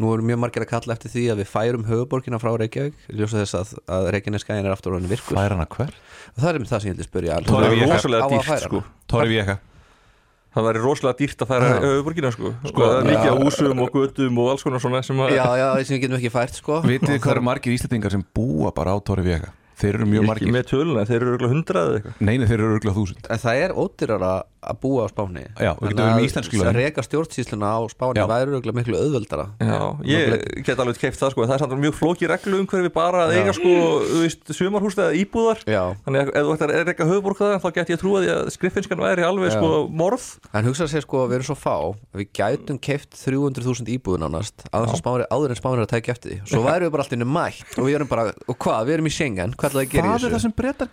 nú 0.01 0.09
eru 0.15 0.25
mjög 0.27 0.41
margir 0.43 0.65
að 0.65 0.71
kalla 0.73 0.95
eftir 0.97 1.13
því 1.13 1.23
að 1.31 1.39
við 1.43 1.51
færum 1.53 1.85
höfuborgina 1.87 2.39
frá 2.41 2.51
Reykjavík, 2.59 2.97
ljósa 3.15 3.43
þess 3.43 3.55
að, 3.61 3.75
að 3.97 4.09
Reykjaneskæðin 4.15 4.67
er 4.67 4.73
aftur 4.75 4.97
orðin 4.97 5.11
virkur. 5.13 5.37
Fær 5.39 5.55
hana 5.55 5.67
hver? 5.75 5.93
það 6.35 6.49
er 6.51 6.59
um 6.59 6.67
það 6.67 6.81
sem 6.83 6.89
ég 6.89 6.95
vildi 6.97 7.07
spyrja. 7.07 7.39
Tóri 7.47 7.69
það 7.69 7.77
er 7.77 7.85
Á 7.85 7.93
rosalega 7.95 8.25
að 8.27 8.35
dýrt 8.35 8.49
færa 8.49 8.67
sko. 8.67 8.83
Tóri 9.07 9.31
Véka 9.35 9.57
það 10.55 10.65
væri 10.69 10.81
rosalega 10.85 11.19
dýrt 11.19 11.41
að 11.43 11.49
færa 11.51 11.69
höfuborgina 11.83 12.29
sko, 12.31 12.51
sko 12.69 12.85
það 12.85 12.97
er 13.01 13.07
mikið 13.09 13.27
á 13.27 13.35
húsum 13.43 13.81
og 13.83 13.89
götum 13.97 14.37
og 14.39 14.51
alls 14.53 14.63
konar 14.63 14.83
svona 14.83 15.01
sem 15.03 15.19
að 15.19 15.33
Já, 15.35 15.43
já, 15.59 15.67
sem 15.83 15.97
við 15.97 16.01
getum 16.05 16.17
ekki 16.21 16.31
fært 16.31 16.55
sko. 16.61 16.77
Vitið 16.85 17.11
þið 17.11 17.21
hvað 17.25 17.33
eru 17.35 17.43
margir 17.49 17.75
íslendingar 17.75 18.15
sem 18.15 18.23
búa 18.35 18.71
bara 18.75 18.95
á 18.95 18.97
Tóri 19.03 19.25
Véka? 19.27 19.51
Þeir 19.75 19.97
eru 19.97 20.05
Ég 20.05 20.11
mjög 20.13 20.21
er 20.21 20.23
ekki 20.23 20.31
margir. 20.31 20.53
með 20.55 20.67
töluna, 20.69 21.01
þeir 21.03 21.17
eru 21.17 21.31
örugglega 21.33 21.51
hundrað 21.51 21.87
eða 21.89 21.97
eitthvað. 21.99 22.19
Neini, 22.29 22.45
þeir 22.47 22.61
eru 22.61 22.75
örgulega 22.77 22.95
þúsund. 22.95 23.25
En 23.35 23.41
það 23.43 23.57
er 23.65 23.73
ódýrara 23.83 24.29
að 24.65 24.79
búa 24.83 25.05
á 25.05 25.07
Spáni. 25.11 25.43
Já. 25.59 25.71
Að 25.77 26.75
reka 26.75 27.03
stjórnsýsluna 27.05 27.67
á 27.69 27.79
Spáni 27.91 28.19
Já. 28.19 28.25
væri 28.29 28.49
örugglega 28.51 28.77
miklu 28.79 28.97
auðveldara. 28.99 29.45
Já, 29.61 29.79
ég 30.09 30.63
get 30.65 30.79
alveg 30.81 30.99
keift 31.01 31.19
það 31.21 31.31
sko. 31.33 31.45
Það 31.45 31.55
er 31.55 31.61
samt 31.63 31.77
mjög 31.83 31.95
flóki 31.99 32.25
reglu 32.29 32.55
umhverfi 32.63 32.91
bara 32.95 33.19
að 33.27 33.35
eiga 33.39 33.53
sko, 33.55 33.71
þú 34.09 34.19
veist, 34.23 34.43
sumarhús 34.57 34.95
eða 34.97 35.13
íbúðar. 35.21 35.59
Já, 35.69 35.83
þannig 36.05 36.19
að 36.21 36.27
ef 36.35 36.43
þú 36.45 36.51
ættir 36.55 36.69
að 36.75 36.85
reyka 36.89 37.09
höfuborg 37.11 37.37
það 37.41 37.55
þá 37.63 37.69
get 37.79 37.93
ég 37.93 38.01
trúa 38.01 38.17
því 38.23 38.29
að 38.35 38.41
skriffinskan 38.55 39.03
væri 39.05 39.23
alveg 39.27 39.49
Já. 39.51 39.57
sko 39.59 39.69
morð. 39.89 40.25
En 40.55 40.67
hugsa 40.69 40.85
sér 40.89 41.03
sko 41.05 41.17
við 41.29 41.35
erum 41.39 41.49
svo 41.49 41.57
fá 41.59 41.75
að 41.75 42.21
við 42.21 42.27
gætum 42.35 42.77
keift 42.81 43.11
300.000 43.19 43.91
íbúðun 43.95 44.27
ánast 44.29 44.65
að 44.71 44.95
spáni, 44.97 45.25
áður 45.29 45.51
en 45.53 45.59
spáni 45.59 45.79
er 45.81 45.85
að 45.85 45.93
tækja 45.93 46.15
eftir 46.15 46.29
því. 46.31 46.37
Svo 46.49 46.61
værum 46.65 46.87
við 46.87 46.93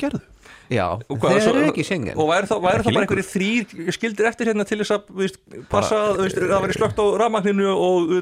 bara 0.02 0.41
er 0.71 0.76
Já, 0.76 0.87
hvað, 1.09 1.35
þeir 1.37 1.49
eru 1.52 1.64
ekki 1.71 1.83
í 1.83 1.87
Schengen. 1.88 2.16
og 2.16 2.28
væri 2.31 2.49
þá, 2.50 2.54
bara 2.62 2.83
einhverjir 2.83 3.28
þrýr 3.28 3.92
skildir 3.97 4.28
eftir 4.31 4.50
hérna 4.50 4.66
til 4.69 4.78
þess 4.83 4.95
að 4.97 5.11
veist, 5.21 5.38
passa 5.73 5.99
að 6.12 6.23
það 6.33 6.64
væri 6.66 6.76
slögt 6.78 7.02
á 7.02 7.07
rafmagninu 7.23 7.69
og 7.73 8.12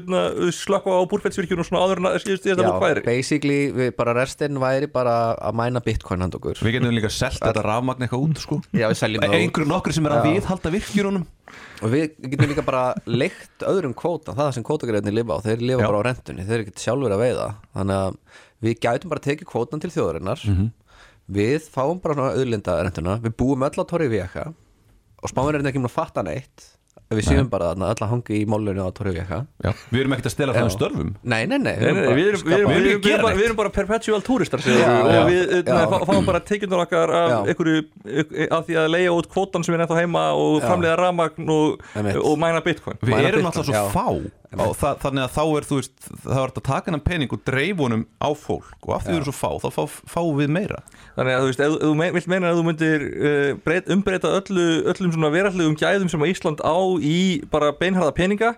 slökka 0.57 0.89
á 0.91 1.01
búrfellsvirkjunu 1.11 1.63
og 1.63 1.69
svona 1.69 1.83
áður 1.85 2.01
en 2.01 2.09
að 2.11 2.17
skilst 2.25 2.45
því 2.47 2.53
að 2.55 2.63
það 2.63 2.69
Já, 2.71 2.79
væri. 2.85 3.05
basically, 3.05 3.59
við 3.77 3.93
bara 3.99 4.15
restin 4.17 4.61
væri 4.61 4.91
bara 4.91 5.15
að 5.37 5.59
mæna 5.61 5.83
bitcoin 5.85 6.25
hand 6.25 6.35
okkur. 6.39 6.59
Við 6.61 6.77
getum 6.77 6.95
líka 6.95 7.11
selt 7.13 7.39
þetta 7.41 7.63
rafmagn 7.65 8.07
eitthvað 8.07 8.25
út 8.27 8.41
sko. 8.43 8.61
Já, 8.73 8.87
við 8.91 8.99
seljum 8.99 9.23
það 9.23 9.31
út. 9.31 9.39
Einhverjum 9.41 9.71
nokkur 9.75 9.95
sem 9.95 10.09
er 10.09 10.17
að 10.17 10.25
Já. 10.25 10.31
viðhalda 10.31 10.73
virkjurunum 10.77 11.27
Og 11.81 11.89
við 11.91 12.13
getum 12.31 12.51
líka 12.51 12.63
bara 12.63 12.83
leikt 13.09 13.63
öðrum 13.65 13.95
kvóta, 13.97 14.35
það 14.37 14.51
sem 14.55 14.63
kvótagreifni 14.63 15.11
lifa 15.11 15.35
á, 15.35 15.43
þeir 15.43 15.63
lifa 15.65 15.81
Já. 15.81 15.87
bara 15.89 15.99
á 15.99 16.07
rentunni, 16.07 16.45
þeir 16.47 16.61
að 21.29 21.31
þannig 21.31 21.37
að 21.37 21.37
við 21.37 21.69
fáum 21.71 22.01
bara 22.01 22.13
svona 22.17 22.35
auðlinda 22.35 22.83
rentuna, 22.83 23.19
við 23.21 23.37
búum 23.37 23.63
öll 23.63 23.79
á 23.79 23.83
Torri 23.87 24.07
Vieja 24.11 24.53
og 25.21 25.29
spámurinn 25.29 25.61
er 25.65 25.69
ekki 25.71 25.79
múin 25.79 25.91
að 25.91 25.97
fatta 25.99 26.23
neitt. 26.25 26.69
Við 27.11 27.25
séum 27.27 27.49
bara 27.51 27.73
þarna 27.73 27.89
öll 27.91 28.03
að 28.05 28.09
hangi 28.11 28.37
í 28.39 28.45
málunni 28.47 28.79
á 28.79 28.87
Torri 28.95 29.11
Vieja. 29.13 29.41
Við 29.91 29.99
erum 30.01 30.13
ekkert 30.15 30.27
að 30.29 30.33
stela 30.33 30.53
um 30.63 30.69
störfum. 30.71 31.09
Nei, 31.23 31.45
nei, 31.45 31.57
nei, 31.59 31.75
Nei, 31.75 31.91
nei, 31.91 32.01
nei, 32.01 32.13
við 32.15 32.27
erum, 32.31 32.41
að 32.47 33.21
bara, 33.21 33.31
neitt. 33.31 33.39
við 33.39 33.45
erum 33.45 33.57
bara 33.59 33.69
perpetual 33.75 34.21
já, 34.79 34.91
og 35.19 35.29
við 35.29 35.71
fáum 36.07 36.25
bara 36.25 36.39
tekjundur 36.47 36.83
okkar 36.85 37.11
af 37.11 37.51
einhverju 37.51 37.83
af 38.47 38.65
því 38.67 38.79
að 38.79 38.89
leiða 38.95 39.15
út 39.19 39.27
kvotan 39.31 39.63
sem 39.67 39.75
er 39.75 39.83
ennþá 39.85 39.99
heima 39.99 40.23
og 40.39 40.61
Já. 40.61 40.67
framleiða 40.69 40.99
rafmagn 41.03 41.51
og, 41.51 41.83
mæna 42.39 42.63
bitcoin. 42.63 42.99
Við 43.03 43.27
erum 43.27 43.51
alltaf 43.51 43.67
svo 43.67 43.83
fá 43.91 44.07
og 44.59 44.73
það, 44.75 44.97
þannig 45.05 45.23
að 45.23 45.35
þá 45.37 45.43
er 45.57 45.65
þú 45.69 45.75
veist 45.79 45.93
það 46.25 46.31
er 46.33 46.41
hægt 46.41 46.57
að 46.59 46.65
taka 46.67 46.89
hennan 46.91 47.03
pening 47.05 47.31
og 47.35 47.43
dreifunum 47.47 48.01
á 48.19 48.29
fólk 48.35 48.87
og 48.87 48.95
af 48.97 49.05
því 49.05 49.13
við 49.13 49.19
erum 49.21 49.27
svo 49.29 49.35
fá, 49.37 49.51
þá 49.63 49.69
fá, 49.77 49.83
fáum 50.11 50.33
við 50.41 50.51
meira. 50.51 50.81
Þannig 51.15 51.37
að 51.37 51.43
þú 51.45 51.51
veist, 51.51 51.63
ef 51.67 51.77
þú 51.85 51.91
me- 52.01 52.09
vilt 52.17 52.27
meina 52.33 52.49
að 52.51 52.59
þú 52.59 52.65
myndir 52.67 53.05
uh, 53.07 53.51
breyt, 53.63 53.87
umbreyta 53.95 54.33
öllu, 54.41 54.65
öllum 54.91 55.13
svona 55.15 55.31
verallegum 55.31 55.77
gæðum 55.79 56.11
sem 56.11 56.25
að 56.25 56.33
Ísland 56.33 56.59
á 56.67 56.75
í 56.99 57.17
bara 57.53 57.71
beinharða 57.79 58.11
peninga 58.19 58.51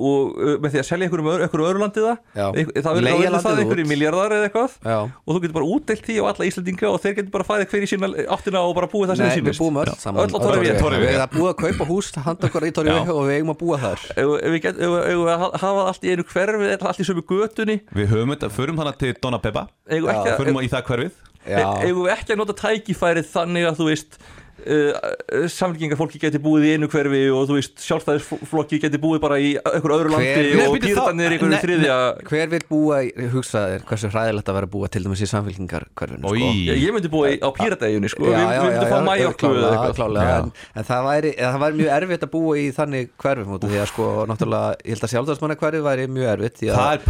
og 0.00 0.36
uh, 0.40 0.54
með 0.60 0.74
því 0.74 0.80
að 0.80 0.86
selja 0.88 1.06
einhverjum 1.06 1.28
öðru, 1.32 1.44
einhverju 1.46 1.66
öðru 1.70 1.80
landi 1.82 2.02
það. 2.04 2.18
Eik- 2.60 2.72
það 2.84 2.98
einhverju 3.60 3.84
út. 3.84 3.90
miljardar 3.90 4.34
eða 4.36 4.48
eitthvað. 4.48 4.74
Já. 4.84 4.98
og 5.00 5.30
þú 5.36 5.40
getur 5.44 5.56
bara 5.56 5.68
útdelt 5.74 6.04
því 6.08 6.16
á 6.20 6.24
alla 6.30 6.48
Íslandinga 6.50 6.88
og 6.90 6.98
þeir 7.04 7.14
getur 7.20 7.32
bara 7.36 7.46
fæðið 7.50 7.70
hver 7.74 7.84
í 7.84 7.90
sína 7.90 8.10
áttina 8.36 8.62
og 8.64 8.74
bara 8.80 8.88
búið 8.92 9.12
það 9.12 9.20
sem 9.20 9.26
Nei, 9.26 9.34
þeir 9.34 9.44
við 9.44 9.50
sýnist. 9.50 9.62
búum 9.64 9.80
öll 9.80 9.94
saman. 10.00 10.20
Við 10.20 11.14
erum 11.14 11.32
búið 11.36 11.50
að 11.50 11.58
kaupa 11.64 11.88
hús, 11.90 12.10
handa 12.16 12.48
okkur 12.50 12.66
í. 12.68 12.72
Vieja 12.80 13.14
og 13.14 13.24
við 13.28 13.34
eigum 13.40 13.54
að 13.54 13.60
búa 13.60 13.80
þar. 13.84 14.04
Ef 14.16 14.34
ef 14.40 14.54
við 14.54 14.68
ef- 14.70 14.78
ef 14.80 15.18
við 15.20 15.32
hafa 15.64 15.86
allt 15.90 16.04
í 16.04 16.12
einu 16.14 16.24
hverfi 16.32 16.70
allt 16.80 17.00
í 17.00 17.06
sömu 17.08 17.24
götunni. 17.30 17.80
Við 17.94 18.08
höfum 18.14 18.34
þetta, 18.34 18.50
förum 18.56 18.76
þannig 18.80 18.98
til 19.00 19.14
Donna 19.22 19.38
Peppa. 19.42 19.66
Við 19.88 20.36
förum 20.40 20.60
í 20.64 20.68
það 20.70 20.86
hverfið. 20.90 21.18
Já, 21.40 21.56
E- 21.56 21.86
eigum 21.88 22.04
við 22.04 22.12
ekki 22.12 22.34
að 22.34 22.36
nota 22.42 22.52
tækifærið 22.52 23.28
þannig 23.32 23.64
að 23.70 23.78
þú 23.80 23.84
veist 23.88 24.18
uh, 24.66 25.46
samfélkingarfólki 25.50 26.20
geti 26.22 26.40
búið 26.42 26.66
í 26.68 26.72
einu 26.76 26.88
hverfi 26.92 27.20
og 27.34 27.46
þú 27.50 27.56
veist 27.58 27.80
sjálfstæðisflokki 27.84 28.80
geti 28.84 29.00
búið 29.02 29.20
bara 29.24 29.38
í 29.40 29.52
einhverju 29.58 29.96
öðru 29.96 30.12
landi 30.14 30.30
Hver- 30.30 30.56
Nei, 30.60 30.66
og 30.66 30.76
í 30.76 30.94
þá- 30.94 31.08
einhverju 31.14 31.50
nei, 31.50 31.60
þriðja 31.64 31.96
hver 32.30 32.50
vil 32.54 32.62
búa 32.70 32.98
í, 33.06 33.10
hugsaðir 33.34 33.84
hversu 33.88 34.10
hræðilegt 34.12 34.50
að 34.50 34.58
vera 34.60 34.68
að 34.68 34.74
búa 34.74 34.90
til 34.92 35.02
dæmis 35.06 35.22
í 35.24 35.28
samfélkingar 35.30 35.86
hverfinu 35.98 36.30
Oj. 36.30 36.40
sko. 36.40 36.50
Já, 36.70 36.74
ég 36.80 36.94
myndi 36.96 37.12
búið 37.12 37.38
á 37.40 37.48
pírateginni 37.56 38.10
sko, 38.12 38.24
við, 38.26 38.36
við 38.40 38.64
myndum 38.66 38.90
fá 38.90 38.98
Já. 40.20 40.36
en, 40.40 40.52
en 40.74 40.84
það 40.90 41.06
væri, 41.10 41.32
það 41.38 41.60
væri 41.64 41.78
mjög 41.80 41.92
erfitt 42.00 42.26
að 42.26 42.32
búa 42.34 42.56
í 42.60 42.66
þannig 42.74 43.10
hverfum 43.20 43.54
út 43.56 43.64
af 43.64 43.70
því 43.70 43.80
að 43.80 43.88
sko 43.92 44.08
náttúrulega, 44.30 44.70
ég 44.84 44.94
held 44.94 45.06
að 45.06 45.12
sjálfdagsmanna 45.14 45.58
hverfi 45.60 45.82
væri 45.86 46.06
mjög 46.10 46.30
erfitt 46.34 46.58
því 46.60 46.70
að 46.70 46.78
Það 46.80 46.90
er 46.90 47.00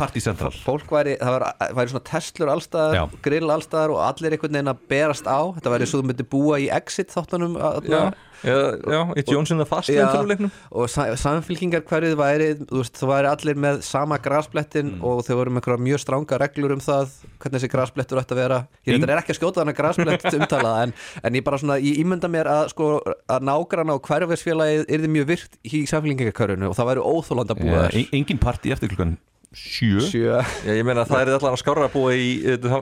væri, 0.91 1.15
það 1.21 1.33
væri, 1.37 1.75
væri 1.81 1.89
svona 1.95 2.05
testlur 2.11 2.51
allstaðar, 2.55 2.95
Já. 2.99 3.05
grill 3.25 3.51
allstaðar 3.55 3.91
og 3.95 4.01
allir 4.05 4.35
einhvern 4.37 4.53
veginn 4.57 4.73
að 4.73 4.83
berast 4.91 5.27
á, 5.31 5.41
þetta 5.57 5.73
væri 5.75 5.87
svo 5.89 6.01
þú 6.01 6.09
myndi 6.11 6.27
búa 6.35 6.59
í 6.61 6.69
exit 6.75 7.09
þáttunum 7.15 7.40
að- 7.49 7.87
já, 7.89 8.01
já, 8.43 8.57
já, 8.89 9.01
í 9.21 9.25
Johnson 9.29 9.59
the 9.61 9.67
Fast 9.69 9.89
Já. 9.93 10.07
leiknum. 10.25 10.51
og 10.73 10.89
sa 10.89 11.05
samfélkingar 11.15 11.83
hverfið 11.85 12.15
væri 12.17 12.49
þú 12.71 13.07
væri 13.11 13.29
allir 13.31 13.55
með 13.61 13.83
sama 13.83 14.19
grasplettin 14.19 14.95
Mm. 14.97 15.05
og 15.05 15.25
þau 15.27 15.35
voru 15.37 15.51
með 15.51 15.79
mjög 15.85 16.01
stranga 16.01 16.39
reglur 16.41 16.73
um 16.73 16.81
það 16.81 17.09
hvernig 17.39 17.61
þessi 17.61 17.71
grasplettur 17.71 18.19
ætti 18.21 18.33
að 18.33 18.41
vera. 18.43 18.67
Ég 18.87 19.03
er 19.03 19.17
ekki 19.21 19.35
að 19.35 19.39
skjóta 19.41 19.61
þannig 19.65 19.77
grasplett 19.77 20.25
umtalað 20.41 20.83
en, 20.85 20.95
en 21.25 21.33
ég 21.35 21.45
bara 21.45 21.59
svona, 21.59 21.79
ég 21.81 21.99
ímynda 22.05 22.29
mér 22.33 22.47
að 22.49 22.69
sko, 22.71 23.01
að 23.29 23.41
nágrana 23.43 23.95
og 23.95 24.03
hverfisfélagið 24.09 24.87
yrði 24.89 25.09
mjög 25.09 25.27
virt 25.27 25.59
í 25.65 25.85
samfélkingarkörfinu 25.87 26.69
og 26.71 26.77
það 26.77 26.91
væri 26.95 27.05
óþóland 27.05 27.51
að 27.51 27.61
búa 27.61 27.83
þar. 27.91 27.99
Engin 28.13 28.39
partí 28.39 28.73
eftir 28.73 28.89
klukkan 28.89 29.19
sjö. 29.53 30.01
Sjö. 30.01 30.41
Já, 30.65 30.73
ég 30.79 30.85
meina 30.87 31.03
að 31.05 31.11
það 31.11 31.21
er 31.27 31.35
allan 31.37 31.55
að 31.57 31.61
skára 31.61 31.89
að 31.89 31.93
búa 31.93 32.13
í 32.15 32.29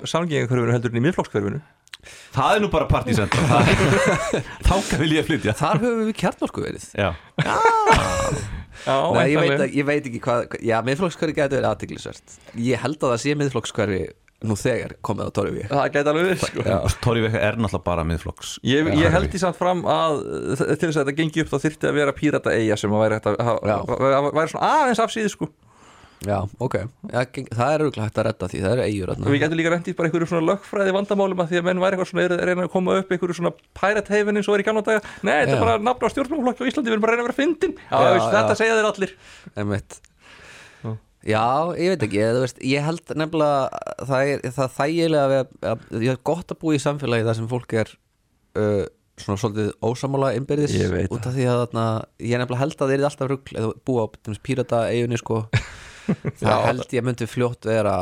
samgengarkverfinu 0.06 0.72
heldur 0.74 0.92
en 0.94 1.00
í 1.00 1.04
miðflokkskverfinu 1.08 1.60
Það 2.32 2.54
er 2.56 2.60
nú 2.62 2.68
bara 2.72 2.86
partísentral 2.88 3.64
Þáka 4.68 4.98
vil 5.02 5.10
ég 5.16 5.26
flytja. 5.26 5.52
Þar 5.58 5.80
höfum 5.82 6.04
við 6.08 6.14
kjarnorku 6.22 6.62
verið. 6.64 6.84
Já, 6.94 7.10
Já, 8.86 8.94
Nei, 9.12 9.24
ég, 9.32 9.40
veit, 9.42 9.58
að- 9.60 9.74
ég 9.74 9.84
veit 9.88 10.06
ekki 10.06 10.20
hvað 10.22 10.54
já, 10.64 10.78
miðflokkskverfi 10.86 11.34
getur 11.36 11.58
verið 11.58 11.68
aðtiklisvert 11.72 12.36
ég 12.62 12.78
held 12.84 12.96
að 13.02 13.10
það 13.12 13.20
sé 13.24 13.34
miðflokkskverfi 13.40 14.00
nú 14.48 14.54
þegar 14.54 14.92
komið 15.02 15.26
á 15.26 15.30
Torfi 15.34 15.64
Það 15.66 15.88
gæti 15.96 16.10
alveg 16.12 16.28
við 16.28 16.42
sko. 16.44 16.62
Veka 16.62 17.40
er 17.42 17.58
náttúrulega 17.58 17.82
bara 17.88 18.04
miðflokks 18.06 18.52
Ég, 18.62 18.86
Já, 18.86 18.94
ég 19.02 19.16
held 19.16 19.32
því 19.34 19.40
samt 19.42 19.58
fram 19.58 19.82
að 19.90 20.20
til 20.78 20.86
þess 20.86 20.94
að 20.94 21.00
þetta 21.02 21.16
gengi 21.18 21.42
upp 21.42 21.50
þá 21.50 21.58
þyrfti 21.66 21.90
að 21.90 21.98
vera 21.98 22.14
pírata 22.20 22.54
eiga 22.54 22.78
sem 22.78 22.94
að 22.94 23.02
væri, 23.02 23.18
að, 23.18 23.40
Já. 23.42 23.76
hafa- 23.82 24.32
væri 24.38 24.52
svona 24.54 24.70
aðeins 24.78 25.02
afsýði 25.08 25.32
sko 25.34 25.50
Já, 26.26 26.38
ok, 26.58 26.74
já, 27.12 27.20
það 27.54 27.68
er 27.72 27.82
auðvitað 27.84 28.04
hægt 28.08 28.18
að 28.18 28.26
redda 28.26 28.48
því, 28.50 28.62
það 28.64 28.72
eru 28.72 28.86
eigur 28.88 29.12
og 29.12 29.20
við 29.28 29.42
getum 29.44 29.60
líka 29.60 29.70
reyndið 29.74 29.96
bara 29.98 30.08
einhverju 30.08 30.28
svona 30.32 30.48
lögfræði 30.48 30.94
vandamálum 30.96 31.42
að 31.44 31.52
því 31.52 31.60
að 31.60 31.68
menn 31.68 31.82
væri 31.84 31.94
eitthvað 31.94 32.10
svona 32.10 32.24
er, 32.24 32.34
reyna 32.48 32.66
að 32.66 32.72
koma 32.72 32.96
upp 32.98 33.14
einhverju 33.14 33.38
svona 33.38 33.52
pirate 33.78 34.14
haven 34.16 34.40
eins 34.40 34.50
og 34.50 34.56
er 34.56 34.64
í 34.64 34.66
gamla 34.66 34.82
daga. 34.88 35.04
Nei, 35.22 35.32
þetta 35.36 35.54
er 35.54 35.62
bara 35.62 35.78
nafn 35.78 36.02
á 36.02 36.08
stjórnmálflokki 36.10 36.66
á 36.66 36.68
Íslandi, 36.72 36.90
við 36.90 36.96
erum 36.96 37.06
bara 37.06 37.14
að 37.14 37.20
reyna 37.20 37.24
að 37.24 37.30
vera 37.30 37.38
fyndin. 37.38 37.78
Já, 37.86 37.98
þetta 38.34 38.58
segja 38.58 38.80
þeir 38.80 38.90
allir. 38.90 39.14
Já, 41.26 41.74
ég 41.74 41.92
veit 41.92 42.04
ekki, 42.06 42.20
þú 42.22 42.42
veist, 42.44 42.60
ég 42.62 42.84
held 42.86 43.10
nefnilega 43.18 43.80
það 44.06 44.28
er 44.32 44.52
það 44.54 44.76
þægilega 44.76 45.30
við, 45.32 45.56
að, 45.70 45.88
ég 46.04 46.12
er 46.14 46.20
gott 46.30 46.54
að 46.54 46.60
búa 46.62 46.76
í 46.76 46.82
samfélagi 46.82 47.26
þar 47.26 47.36
sem 47.40 47.48
fólk 47.50 47.74
er 47.74 47.90
uh, 48.58 48.84
svona 49.18 49.40
svolítið 49.42 49.72
ósamála 49.82 50.30
innbyrðis 50.38 50.76
Ég 50.78 50.94
út 51.10 51.26
af 51.26 51.34
því 51.34 51.48
að 51.50 51.62
þarna, 51.64 51.86
ég 52.22 52.40
nefnilega 52.40 52.62
held 52.62 52.76
að 52.76 52.84
það 52.84 52.94
er 52.94 53.06
alltaf 53.10 53.30
rugl 53.32 53.58
eða 53.58 53.72
búa 53.90 54.06
á 54.06 54.38
pírata 54.46 54.84
eiginni 54.92 55.18
sko 55.18 55.42
það 56.42 56.66
held 56.68 56.98
ég 56.98 57.06
myndi 57.06 57.28
fljótt 57.30 57.68
vera 57.68 57.96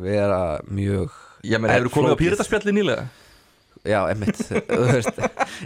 vera 0.00 0.40
mjög 0.68 1.12
Já, 1.44 1.58
menn, 1.60 1.70
hefur 1.70 1.92
komið 1.92 2.08
á 2.08 2.14
flókið. 2.14 2.24
pírataspjalli 2.24 2.74
nýlega? 2.74 3.04
Já, 3.84 3.98
þú 4.70 4.84
veist, 4.88 5.18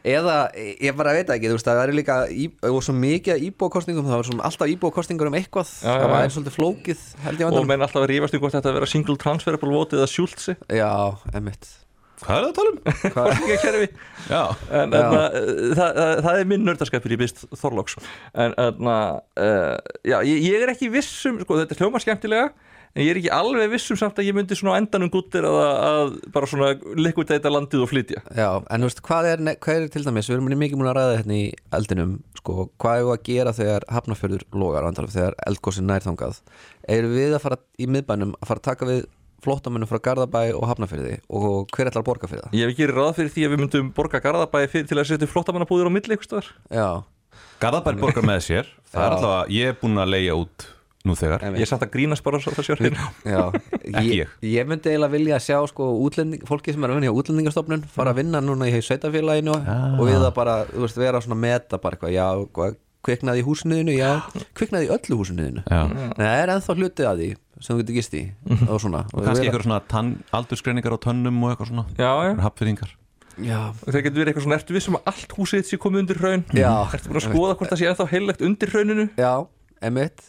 eða, 0.02 0.36
ég 0.82 0.96
bara 0.98 1.12
veit 1.14 1.28
ekki 1.30 1.52
þú 1.52 1.54
veist, 1.54 1.68
það 1.68 1.82
er 1.84 1.92
líka, 1.94 2.16
í, 2.34 2.48
og 2.66 2.80
svo 2.82 2.94
mikið 2.98 3.44
íbúakostningum, 3.46 4.08
það 4.10 4.18
svona 4.26 4.48
alltaf 4.48 4.72
íbúakostningur 4.74 5.30
um 5.30 5.36
eitthvað, 5.38 5.70
Já, 5.78 5.92
það 5.92 6.10
var 6.10 6.24
eins 6.26 6.38
flókið 6.56 7.04
held 7.22 7.44
ég 7.44 7.46
á 7.46 7.54
Og 7.54 7.68
menn 7.70 7.86
alltaf 7.86 8.02
að 8.02 8.10
rífast 8.10 8.34
um 8.34 8.42
hvort 8.42 8.58
þetta 8.58 8.72
að 8.72 8.80
vera 8.80 8.90
single 8.90 9.18
transferable 9.22 9.70
vote 9.70 10.00
eða 10.00 10.10
sjúltsi 10.10 10.56
Já, 10.66 10.90
einmitt 11.30 11.70
Hvað 12.18 12.36
er 12.36 12.44
það 12.44 12.48
að 12.48 12.56
tala 12.58 12.70
um? 12.72 12.78
Hvað, 13.14 13.42
kerfi 13.62 13.88
Já, 14.28 14.42
en, 14.80 14.96
en, 14.98 15.18
uh, 15.18 15.36
það, 15.78 16.00
það, 16.26 16.32
er 16.32 16.48
minn 16.50 16.64
nördaskapur 16.66 17.14
í 17.14 17.20
bist 17.20 17.44
Þorlóks 17.60 17.98
en, 17.98 18.56
en 18.58 18.90
uh, 18.90 19.76
já, 20.02 20.18
ég, 20.26 20.42
ég 20.48 20.64
er 20.64 20.74
ekki 20.74 20.90
vissum 20.92 21.38
sko, 21.44 21.60
þetta 21.60 21.76
er 21.76 21.84
hljóma 21.84 22.02
skemmtilega 22.02 22.50
en 22.94 23.04
ég 23.04 23.12
er 23.12 23.20
ekki 23.20 23.32
alveg 23.34 23.70
vissum 23.72 23.98
samt 24.00 24.18
að 24.18 24.28
ég 24.28 24.36
myndi 24.36 24.56
svona 24.58 24.76
á 24.76 24.80
endanum 24.80 25.10
guttir 25.12 25.46
að, 25.46 25.58
að 25.88 26.14
bara 26.34 26.48
svona 26.50 26.70
likvidata 26.98 27.52
landið 27.52 27.84
og 27.84 27.90
flytja. 27.92 28.22
Já, 28.34 28.48
en 28.58 28.82
þú 28.82 28.88
veist, 28.88 29.02
hvað 29.06 29.28
er, 29.32 29.44
hvað 29.64 29.82
er 29.82 29.92
til 29.94 30.04
dæmis, 30.06 30.30
við 30.30 30.38
erum 30.38 30.50
mikið 30.62 30.80
múin 30.80 30.90
að 30.90 30.98
ræða 30.98 31.18
hérna 31.20 31.36
í 31.36 31.44
eldinum, 31.78 32.16
sko, 32.40 32.68
hvað 32.80 33.02
er 33.02 33.12
að 33.12 33.22
gera 33.28 33.54
þegar 33.56 33.86
hafnafjörður 33.92 34.46
logar, 34.64 34.88
þegar 35.04 35.38
eldgósin 35.46 35.88
nærþangað, 35.90 36.40
eru 36.96 37.12
við 37.12 37.36
að 37.36 37.44
fara 37.44 37.60
í 37.78 37.90
miðbænum 37.92 38.34
að 38.38 38.50
fara 38.50 38.64
að 38.64 38.68
taka 38.70 38.90
við 38.90 39.04
flóttamönnum 39.44 39.90
frá 39.90 40.00
Garðabæ 40.08 40.42
og 40.58 40.64
hafnafjörði 40.70 41.18
og 41.28 41.68
hver 41.74 41.90
ætlar 41.90 42.02
að 42.04 42.08
borga 42.08 42.30
fyrir 42.30 42.46
það? 42.46 42.56
ég 42.58 42.64
hef 42.66 42.74
ekki 42.74 42.88
ráð 42.92 43.12
fyrir 43.18 43.34
því 43.34 43.44
að 43.46 43.54
við 43.54 43.62
myndum 43.64 43.92
borga 43.96 44.22
Garðabæði 44.24 44.72
fyrir 44.72 44.88
til 44.90 44.98
að 44.98 45.08
setja 45.12 45.30
flottamannabúðir 45.34 45.90
á 45.90 45.92
milli 45.94 46.16
einhvers 46.16 46.30
staðar. 46.30 46.50
Já, 46.74 46.88
Garðabær 47.62 48.00
borgar 48.02 48.26
með 48.26 48.42
sér 48.48 48.74
Það 48.88 49.04
er 49.04 49.14
alltaf 49.14 49.36
að 49.36 49.54
ég 49.58 49.70
er 49.72 49.78
búinn 49.82 50.02
að 50.02 50.12
leia 50.16 50.36
út 50.38 50.68
nú 51.06 51.14
þegar 51.18 51.44
Einmitt. 51.46 51.60
ég 51.62 51.66
er 51.66 51.70
samt 51.70 51.84
að 51.86 51.92
grínast 51.94 52.24
bara 52.26 52.40
svo 52.42 52.52
það 52.56 52.96
já 53.28 53.42
Ekki 53.88 54.18
ég. 54.18 54.32
ég 54.44 54.68
myndi 54.68 54.90
eiginlega 54.90 55.12
vilja 55.14 55.38
sjá 55.42 55.58
sko 55.70 55.86
útlending, 56.04 56.42
fólki 56.48 56.74
sem 56.74 56.84
er 56.84 56.92
að 56.92 56.98
vinna 56.98 57.08
hjá 57.10 57.20
útlendingastofnun 57.22 57.84
fara 57.92 58.12
að 58.12 58.20
vinna 58.22 58.42
núna 58.44 58.68
í 58.68 58.80
sveitafélaginu 58.84 59.54
og 59.54 60.02
við 60.04 60.18
að 60.18 60.34
bara, 60.36 60.56
þú 60.72 60.84
veist, 60.84 60.98
vera 61.00 61.22
svona 61.24 61.38
að 61.38 61.44
meta 61.46 61.80
bara 61.82 61.96
eitthvað, 61.98 62.14
já, 62.16 62.26
hvað, 62.58 62.76
kviknaði 63.08 63.42
í 63.42 63.48
húsniðinu 63.48 63.96
já, 63.96 64.12
kviknaði 64.58 64.88
í 64.88 64.94
öllu 64.94 65.20
húsniðinu. 65.22 65.64
Nei, 65.64 66.14
það 66.20 66.36
er 66.36 66.54
ennþá 66.54 66.78
hluti 66.78 67.08
að 67.08 67.24
því 67.24 67.32
sem 67.58 67.72
þú 67.74 67.80
getur 67.82 67.98
gist 67.98 68.14
í. 68.14 68.22
Og 68.68 68.78
svona. 68.84 69.02
Og 69.10 69.24
kannski 69.26 69.48
eitthvað 69.48 69.66
svona 69.66 69.82
tann, 69.90 70.14
aldursgreiningar 70.36 70.94
á 70.94 70.98
tönnum 71.08 71.42
og 71.42 71.54
eitthvað 71.54 71.72
svona. 71.72 71.86
Já, 71.98 72.12
já. 72.28 72.32
Hapfyrringar 72.44 72.94
Já, 73.38 73.70
það 73.86 74.00
getur 74.02 74.18
verið 74.18 74.32
eitthvað 74.32 74.44
svona, 74.46 74.56
ertu 74.58 74.74
vissum 74.74 74.96
að 74.98 75.10
allt 75.12 75.34
húsið 75.36 75.68
sé 75.68 75.78
komið 75.78 76.02
undir 76.02 76.18
hraun? 76.18 76.42
Já. 76.56 76.72
ertu 76.96 77.12
búin 77.12 77.20
að 77.20 77.26
skoða 77.28 77.54
hvort 77.60 77.70
það 77.70 77.80
sé 77.80 77.88
ennþá 77.92 78.06
heillegt 78.10 78.42
undir 78.48 78.72
hrauninu? 78.72 79.06
Já, 79.14 79.32
emitt 79.88 80.24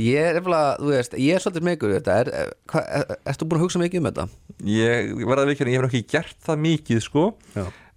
Ég 0.00 0.30
er 0.30 0.38
eftir 0.40 0.56
þú 0.80 0.92
veist, 0.94 1.16
ég 1.20 1.36
er 1.36 1.44
svolítið 1.44 1.66
smegur 1.66 1.92
við 1.92 1.98
þetta. 1.98 2.16
Er, 2.22 2.30
er, 2.32 2.54
hva, 2.72 2.84
er, 2.86 3.20
Ertu 3.28 3.48
búin 3.48 3.60
að 3.60 3.66
hugsa 3.66 3.82
mikið 3.82 4.00
um 4.00 4.08
þetta? 4.08 4.26
ég 4.72 5.12
verða 5.20 5.44
að 5.44 5.52
vikja, 5.52 5.68
ég 5.68 5.82
hef 5.82 5.88
ekki 5.90 6.02
gert 6.16 6.38
það 6.48 6.62
mikið 6.64 7.02
sko. 7.04 7.26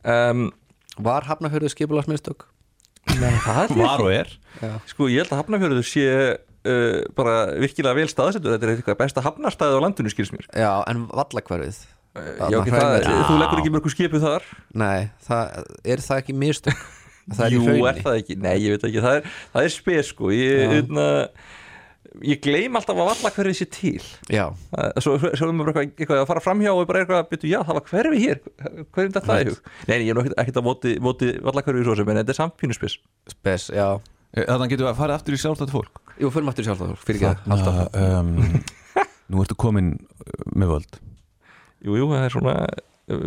Um, 0.03 0.49
Var 0.99 1.29
hafnafjörðu 1.29 1.71
skipularsmiðstök? 1.71 2.48
Nei, 3.17 3.33
Var 3.43 4.03
og 4.03 4.11
er. 4.13 4.33
Sko, 4.89 5.09
ég 5.11 5.23
held 5.23 5.33
að 5.33 5.41
Hafnarfjörður 5.41 5.87
sé 5.87 6.07
uh, 6.09 6.99
bara 7.17 7.37
virkilega 7.59 7.97
vel 7.97 8.09
staðsettur. 8.11 8.55
Þetta 8.55 8.67
er 8.67 8.73
eitthvað 8.75 8.99
besta 9.01 9.23
hafnarstæði 9.25 9.79
á 9.79 9.83
landinu, 9.85 10.11
skils 10.13 10.33
mér. 10.35 10.49
Já, 10.53 10.71
en 10.91 11.07
vallakverfið 11.09 11.81
Já, 12.19 12.57
það, 12.65 13.03
þú 13.29 13.35
leggur 13.37 13.59
ekki 13.61 13.71
mörgu 13.73 13.91
skipu 13.93 14.19
þar? 14.21 14.45
Nei, 14.81 15.09
það, 15.27 15.59
er 15.93 16.01
það 16.03 16.23
ekki 16.23 16.35
mistök? 16.41 16.79
Það 17.29 17.43
er 17.45 17.53
Jú, 17.53 17.73
er 17.85 17.97
það 18.01 18.15
ekki, 18.23 18.35
nei, 18.41 18.53
ég 18.57 18.71
veit 18.73 18.85
ekki. 18.87 19.01
Það 19.03 19.15
er, 19.19 19.25
það 19.53 19.65
er 19.67 19.73
spes, 19.75 20.07
sko. 20.09 20.31
Ég, 20.33 20.55
Já. 20.65 20.79
Ég 22.25 22.41
gleym 22.43 22.75
alltaf 22.79 22.97
að 22.97 23.07
valla 23.09 23.31
hverfið 23.35 23.57
sé 23.59 23.65
til. 23.71 24.03
Já, 24.29 24.45
Það- 24.73 24.93
Svo, 25.03 25.17
svo 25.19 25.47
er 25.47 25.53
maður 25.55 25.73
bara 25.73 25.83
eitthvað, 25.85 25.99
eitthvað 26.03 26.21
að 26.23 26.27
fara 26.27 26.43
framhjá 26.43 26.71
og 26.75 26.87
bara 26.89 27.03
eitthvað, 27.05 27.29
byrju, 27.31 27.49
já, 27.53 27.59
það 27.63 27.77
var 27.79 27.85
hverfi 27.91 28.19
hér. 28.23 28.39
Hverjum 28.91 29.13
þetta 29.13 29.25
það 29.29 29.41
í 29.41 29.49
hug? 29.49 29.59
Nei, 29.87 29.97
ég 30.03 30.09
er 30.09 30.15
nú 30.17 30.23
ekkert- 30.25 30.39
ekkert 30.43 30.59
að 30.61 30.67
móti, 30.69 30.93
móti 30.99 31.29
valla 31.41 31.61
hverfið 31.63 31.83
svo 31.89 31.95
sem 31.95 32.09
En 32.09 32.17
þetta 32.23 32.29
er 32.35 32.39
samt 32.41 32.57
pínu 32.57 32.73
spes. 32.75 32.97
Spes, 33.27 33.69
já. 33.73 33.87
Þannig 34.35 34.69
getum 34.75 34.85
við 34.85 34.91
að 34.93 34.99
fara 34.99 35.15
aftur 35.17 35.33
í 35.33 35.39
sjálfstætt 35.41 35.71
fólk? 35.73 36.01
Jú, 36.19 36.29
fyrir 36.29 36.49
aftur 36.51 36.63
sjálf 36.67 36.79
það, 36.83 36.97
fyrir 37.07 37.21
ekki 37.21 37.49
alltaf. 37.49 37.95
um, 37.95 38.63
Nú 39.29 39.41
ertu 39.43 39.55
komin 39.57 39.93
uh, 39.95 40.43
með 40.57 40.67
völd. 40.75 40.99
Jú, 41.85 41.95
jú, 41.97 42.05
það 42.11 42.25
er 42.25 42.33
svona 42.35 42.53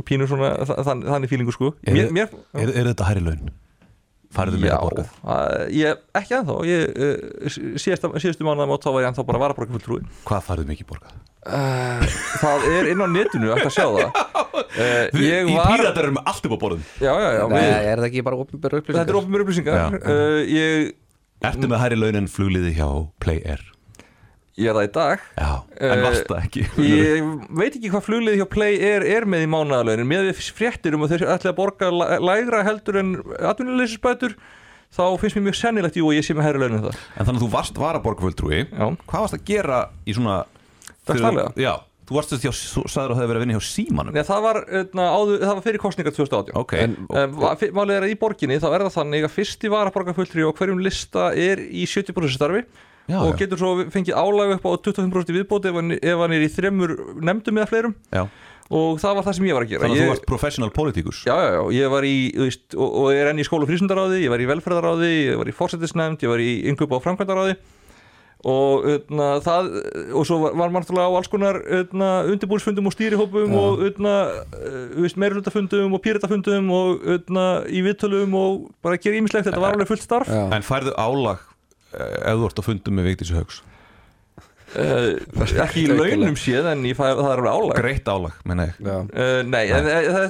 pínu 0.06 0.26
svona 0.30 0.50
þa- 0.66 0.84
þann, 0.86 1.02
þannig 1.08 1.30
fílingu 1.30 1.52
sko. 1.54 1.72
Er- 1.86 1.94
mér, 1.96 2.10
mér, 2.14 2.28
Er, 2.54 2.68
er 2.70 2.84
þetta 2.92 3.06
hærri 3.08 3.22
laun? 3.24 3.50
Farðu 4.32 4.60
meira 4.62 4.78
borgað? 4.80 5.10
að, 5.28 5.56
ég, 5.76 5.98
ekki 6.16 6.36
ennþá 6.38 6.54
ég, 6.68 7.02
síðasta, 7.82 8.08
síðastu 8.22 8.46
mánuða 8.46 8.68
mót 8.70 8.84
þá 8.86 8.90
var 8.94 9.04
ég 9.04 9.10
ennþá 9.10 9.24
bara 9.28 9.40
varaborgarfulltrúi 9.42 10.00
Hvað 10.28 10.46
farðu 10.46 10.64
mikið 10.70 10.88
borgað? 10.92 11.18
uh, 11.42 12.06
það 12.40 12.66
er 12.70 12.88
inn 12.94 13.02
á 13.02 13.06
netinu 13.12 13.50
hægt 13.52 13.68
að 13.68 13.74
sjá 13.76 13.86
það 13.90 14.08
uh, 14.86 15.20
ég 15.20 15.50
Í 15.52 15.56
var 15.58 15.72
píratar 15.74 16.06
erum 16.08 16.18
við 16.20 16.30
alltaf 16.32 16.54
á 16.54 16.58
borðum 16.64 16.84
já, 17.02 17.12
já, 17.12 17.28
já, 17.36 17.44
Nei, 17.50 17.58
við, 17.58 17.74
er 17.92 18.02
það 18.04 18.08
ekki 18.12 18.24
bara 18.30 18.40
opinbjör 18.44 18.76
upplýsingar? 18.78 19.02
þetta 19.02 19.14
er 19.16 19.20
ofnmjör 19.22 19.44
upplýsingar 19.46 19.80
Já. 19.80 19.86
uh, 20.00 20.40
ég, 20.48 20.92
Ertu 21.42 21.66
með 21.72 21.80
hærri 21.82 21.98
laun 21.98 22.20
en 22.22 22.30
flugliði 22.30 22.72
hjá 22.78 22.88
Play 23.24 23.42
Air? 23.42 23.64
Ég 24.60 24.68
er 24.68 24.76
það 24.76 24.86
í 24.88 24.92
dag. 24.92 25.20
Já, 25.38 25.50
en 25.80 25.92
Eh, 25.98 26.02
varst 26.04 26.26
það 26.28 26.40
ekki? 26.44 26.62
ég 26.84 27.28
veit 27.56 27.76
ekki 27.78 27.90
hvað 27.92 28.04
fluglið 28.08 28.36
hjá 28.40 28.48
Play 28.52 28.74
er, 28.84 29.02
er 29.02 29.24
með 29.24 29.46
í 29.46 29.50
mánaðalaunin 29.54 30.06
með 30.10 30.26
við 30.30 30.42
fréttir 30.56 30.94
um 30.94 31.06
að 31.06 31.14
þeir 31.14 31.24
ætla 31.36 31.52
að 31.54 31.56
borga 31.60 31.88
læ- 31.90 32.18
lægra 32.20 32.64
heldur 32.66 32.98
en 33.00 33.14
atvinnuleysisbætur 33.40 34.34
þá 34.92 35.04
finnst 35.20 35.36
mér 35.38 35.46
mjög 35.48 35.56
sennilegt 35.56 35.96
jú 35.96 36.04
og 36.10 36.16
ég 36.18 36.26
sé 36.26 36.34
með 36.36 36.44
hærri 36.50 36.60
launin 36.60 36.82
það. 36.84 36.98
En 37.16 37.24
þannig 37.26 37.40
að 37.40 37.46
þú 37.46 37.52
varst 37.54 37.78
varaborgarfulltrúi. 37.80 38.60
Já, 38.68 38.86
Hvað 39.08 39.24
varst 39.24 39.38
að 39.38 39.44
gera 39.48 39.78
í 40.04 40.12
svona 40.18 40.42
Dagsdaglega? 41.08 41.52
Já, 41.56 41.72
þú 42.06 42.18
varst 42.18 42.34
þess 42.36 42.76
að 42.76 42.86
það 42.92 43.16
hefði 43.16 43.30
verið 43.32 43.40
að 43.40 43.44
vinna 43.46 43.56
hjá 43.56 43.64
símanum. 43.72 44.12
Nei, 44.14 44.22
það, 44.28 44.42
var, 44.44 44.58
öðna, 44.82 45.06
áður, 45.16 45.40
það 45.42 45.54
var 45.56 45.64
fyrir 45.64 45.82
kostningar 45.82 46.14
2018 46.18 46.56
Ok, 46.60 46.72
En- 46.82 46.96
Um, 47.08 47.32
va- 47.40 47.54
fi- 47.56 47.72
Málið 47.72 47.96
er 47.96 48.02
að 48.06 48.12
í 48.12 48.18
borginni 48.20 48.60
þá 48.60 48.68
er 48.74 48.84
það 48.84 48.96
þannig 49.00 49.24
að 49.24 49.34
fyrsti 49.38 49.70
varaborgarfulltri 49.72 50.44
og 53.10 53.10
hverjum 53.10 53.10
lista 53.10 53.10
í 53.10 53.10
70% 53.10 53.10
starfi 53.10 53.12
já, 53.12 53.18
og 53.18 53.38
getur 53.40 53.58
svo 53.58 53.72
fengið 53.92 54.14
álag 54.16 54.54
upp 54.56 54.66
á 54.66 54.70
25% 54.86 55.36
viðbóti 55.36 55.70
ef 55.70 55.74
hann, 55.74 55.92
ef 55.98 56.22
hann 56.22 56.36
er 56.36 56.46
í 56.46 56.50
þremur 56.52 56.96
nefndum 57.22 57.58
eða 57.58 57.70
fleirum. 57.70 57.94
Já. 58.12 58.26
og 58.72 59.00
það 59.02 59.18
var 59.18 59.26
það 59.26 59.36
sem 59.36 59.46
ég 59.48 59.56
var 59.58 59.66
að 59.66 59.72
gera. 59.72 59.82
Þannig 59.82 59.96
að 59.96 60.00
ég, 60.00 60.06
þú 60.06 60.12
varst 60.14 60.30
professional 60.30 60.70
politikus 60.72 61.18
Já, 61.26 61.34
já, 61.36 61.50
já, 61.58 61.62
ég 61.76 61.92
var 61.92 62.06
í, 62.08 62.16
þú 62.32 62.46
veist, 62.48 62.64
og, 62.78 62.96
og 63.02 63.12
er 63.12 63.28
enn 63.32 63.42
í 63.42 63.44
skóla 63.44 63.66
og 63.66 63.72
frísundaráði, 63.72 64.22
ég 64.24 64.32
var 64.32 64.40
í 64.40 64.48
velferðaráði, 64.48 65.12
ég 65.26 65.38
var 65.42 65.50
í 65.50 65.56
fórsetisnefnd, 65.56 66.24
ég 66.24 66.32
var 66.32 66.40
í 66.40 66.50
yngöp 66.72 66.94
á 66.96 67.04
framkvæmdaráði. 67.04 67.58
Og, 68.42 68.86
öðna, 68.90 69.26
það, 69.44 69.68
og 70.18 70.24
svo 70.26 70.40
var, 70.42 70.56
var 70.58 70.72
maður 70.74 70.82
náttúrulega 70.82 71.10
á 71.14 71.18
alls 71.20 71.28
konar 71.30 71.60
undirbúrsfundum 72.32 72.88
og 72.90 72.94
stýrihópum 72.96 73.54
og 73.54 73.84
veist, 73.84 75.20
meirulutafundum 75.20 75.94
og 75.94 76.02
píratafundum 76.02 76.72
og 76.74 77.06
öðna, 77.06 77.46
í 77.70 77.84
viðtölum 77.86 78.34
og 78.34 78.64
bara 78.82 78.98
að 78.98 79.06
gera 79.06 79.20
ímislegt, 79.20 79.46
þetta 79.46 79.62
var 79.62 79.76
alveg 79.76 79.92
fullt 79.92 80.02
starf. 80.02 80.32
En 80.32 80.66
færðu 80.66 80.96
álag 80.98 81.38
eh, 81.38 81.51
ef 81.92 82.40
þú 82.40 82.48
ert 82.48 82.62
að 82.62 82.68
fundum 82.68 82.98
með 82.98 83.10
Vigdísi 83.10 83.36
Haugs 83.36 83.62
uh, 84.76 85.64
ekki 85.66 85.86
í 85.86 85.90
launum 85.92 86.38
séð 86.40 86.70
en 86.72 86.86
ég 86.88 86.96
fæ, 86.98 87.04
það 87.10 87.28
er 87.34 87.42
alveg 87.42 87.58
álag. 87.58 87.82
Greitt 87.82 88.08
álag, 88.08 88.38
menna 88.48 88.70
ég. 88.70 88.80
Uh, 88.86 89.42
Nei, 89.48 89.66
en 89.68 89.90
eh, 89.90 90.08
það 90.12 90.26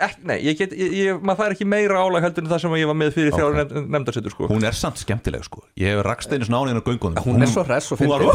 ekki, 0.00 0.24
nei, 0.28 0.36
ég 0.44 0.56
get, 0.56 0.72
ég, 0.76 0.94
ég, 0.96 1.18
maður 1.20 1.42
fær 1.42 1.54
ekki 1.54 1.66
meira 1.68 2.00
álag 2.00 2.24
heldur 2.24 2.46
en 2.46 2.50
það 2.52 2.62
sem 2.62 2.76
ég 2.80 2.88
var 2.88 2.96
með 2.96 3.14
fyrir 3.16 3.34
þrjára 3.34 3.64
Ok. 3.64 3.72
okay. 3.72 3.86
nefndarsettur 3.96 4.34
sko. 4.34 4.48
Hún 4.52 4.66
er 4.68 4.76
samt 4.76 5.00
skemmtileg 5.02 5.44
sko. 5.46 5.64
Ég 5.80 5.94
hef 5.94 6.04
rakst 6.06 6.32
einu 6.32 6.48
snániðin 6.48 6.80
á 6.80 6.84
göngunum. 6.86 7.20
Hún 7.26 7.44
er 7.44 7.52
svo 7.52 7.64
hress 7.68 7.92
og 7.92 8.00
Hún 8.00 8.14
hún 8.16 8.30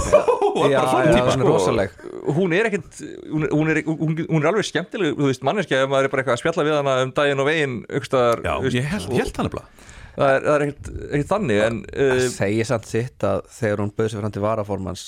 hún 0.55 0.71
er 0.71 1.31
sko. 1.35 2.11
hún 2.31 2.53
er 2.55 2.69
ekkert 2.69 3.01
hún, 3.27 3.47
hún, 3.51 3.71
er, 3.73 3.81
hún, 3.83 4.13
hún 4.29 4.39
er 4.39 4.51
alveg 4.51 4.69
skemmtileg 4.69 5.17
þú 5.17 5.27
veist, 5.27 5.43
manneskja 5.43 5.81
ef 5.83 5.91
maður 5.91 6.07
er 6.07 6.13
bara 6.13 6.23
eitthvað 6.23 6.37
að 6.37 6.43
spjalla 6.43 6.65
við 6.67 6.77
hana 6.77 6.93
um 7.03 7.11
daginn 7.17 7.43
og 7.43 7.49
veginn 7.49 7.75
aukstaðar, 7.89 8.43
Já, 8.45 8.53
veist, 8.63 8.77
ég 8.77 8.87
held, 8.87 9.35
hann 9.35 9.49
nefnilega 9.49 9.93
það 10.15 10.31
er, 10.31 10.47
það 10.47 10.55
er 10.55 10.65
ekkert, 10.65 10.89
ekkert 11.09 11.29
þannig 11.33 11.61
en 11.65 11.83
Það 11.91 12.15
uh, 12.15 12.25
segir 12.37 12.71
samt 12.71 12.89
sitt 12.89 13.27
að 13.27 13.45
þegar 13.59 13.85
hún 13.85 13.93
bauð 13.95 14.11
sér 14.11 14.23
fram 14.23 14.35
til 14.35 14.45
varaformans 14.45 15.05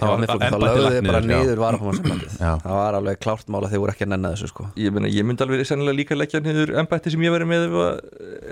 þá, 0.00 0.06
þá 0.06 0.12
embætti 0.16 0.60
lögðu 0.62 0.90
þið 0.94 1.08
bara 1.08 1.60
varaformansembættið 1.60 2.36
Já. 2.40 2.50
það 2.62 2.76
var 2.78 2.98
alveg 2.98 3.20
klárt 3.20 3.52
mál 3.52 3.60
að 3.60 3.74
þeir 3.74 3.82
voru 3.84 3.94
ekki 3.94 4.06
að 4.06 4.12
nenna 4.14 4.32
þessu 4.34 4.50
sko. 4.50 4.66
Ég, 4.80 4.94
meina, 4.96 5.10
ég 5.12 5.26
myndi 5.28 5.44
alveg 5.44 5.62
sennilega 5.68 5.98
líka 5.98 6.18
leggja 6.18 6.42
niður 6.44 6.74
embætti 6.82 7.12
sem 7.14 7.24
ég 7.26 7.34
verið 7.34 7.50
með 7.50 7.76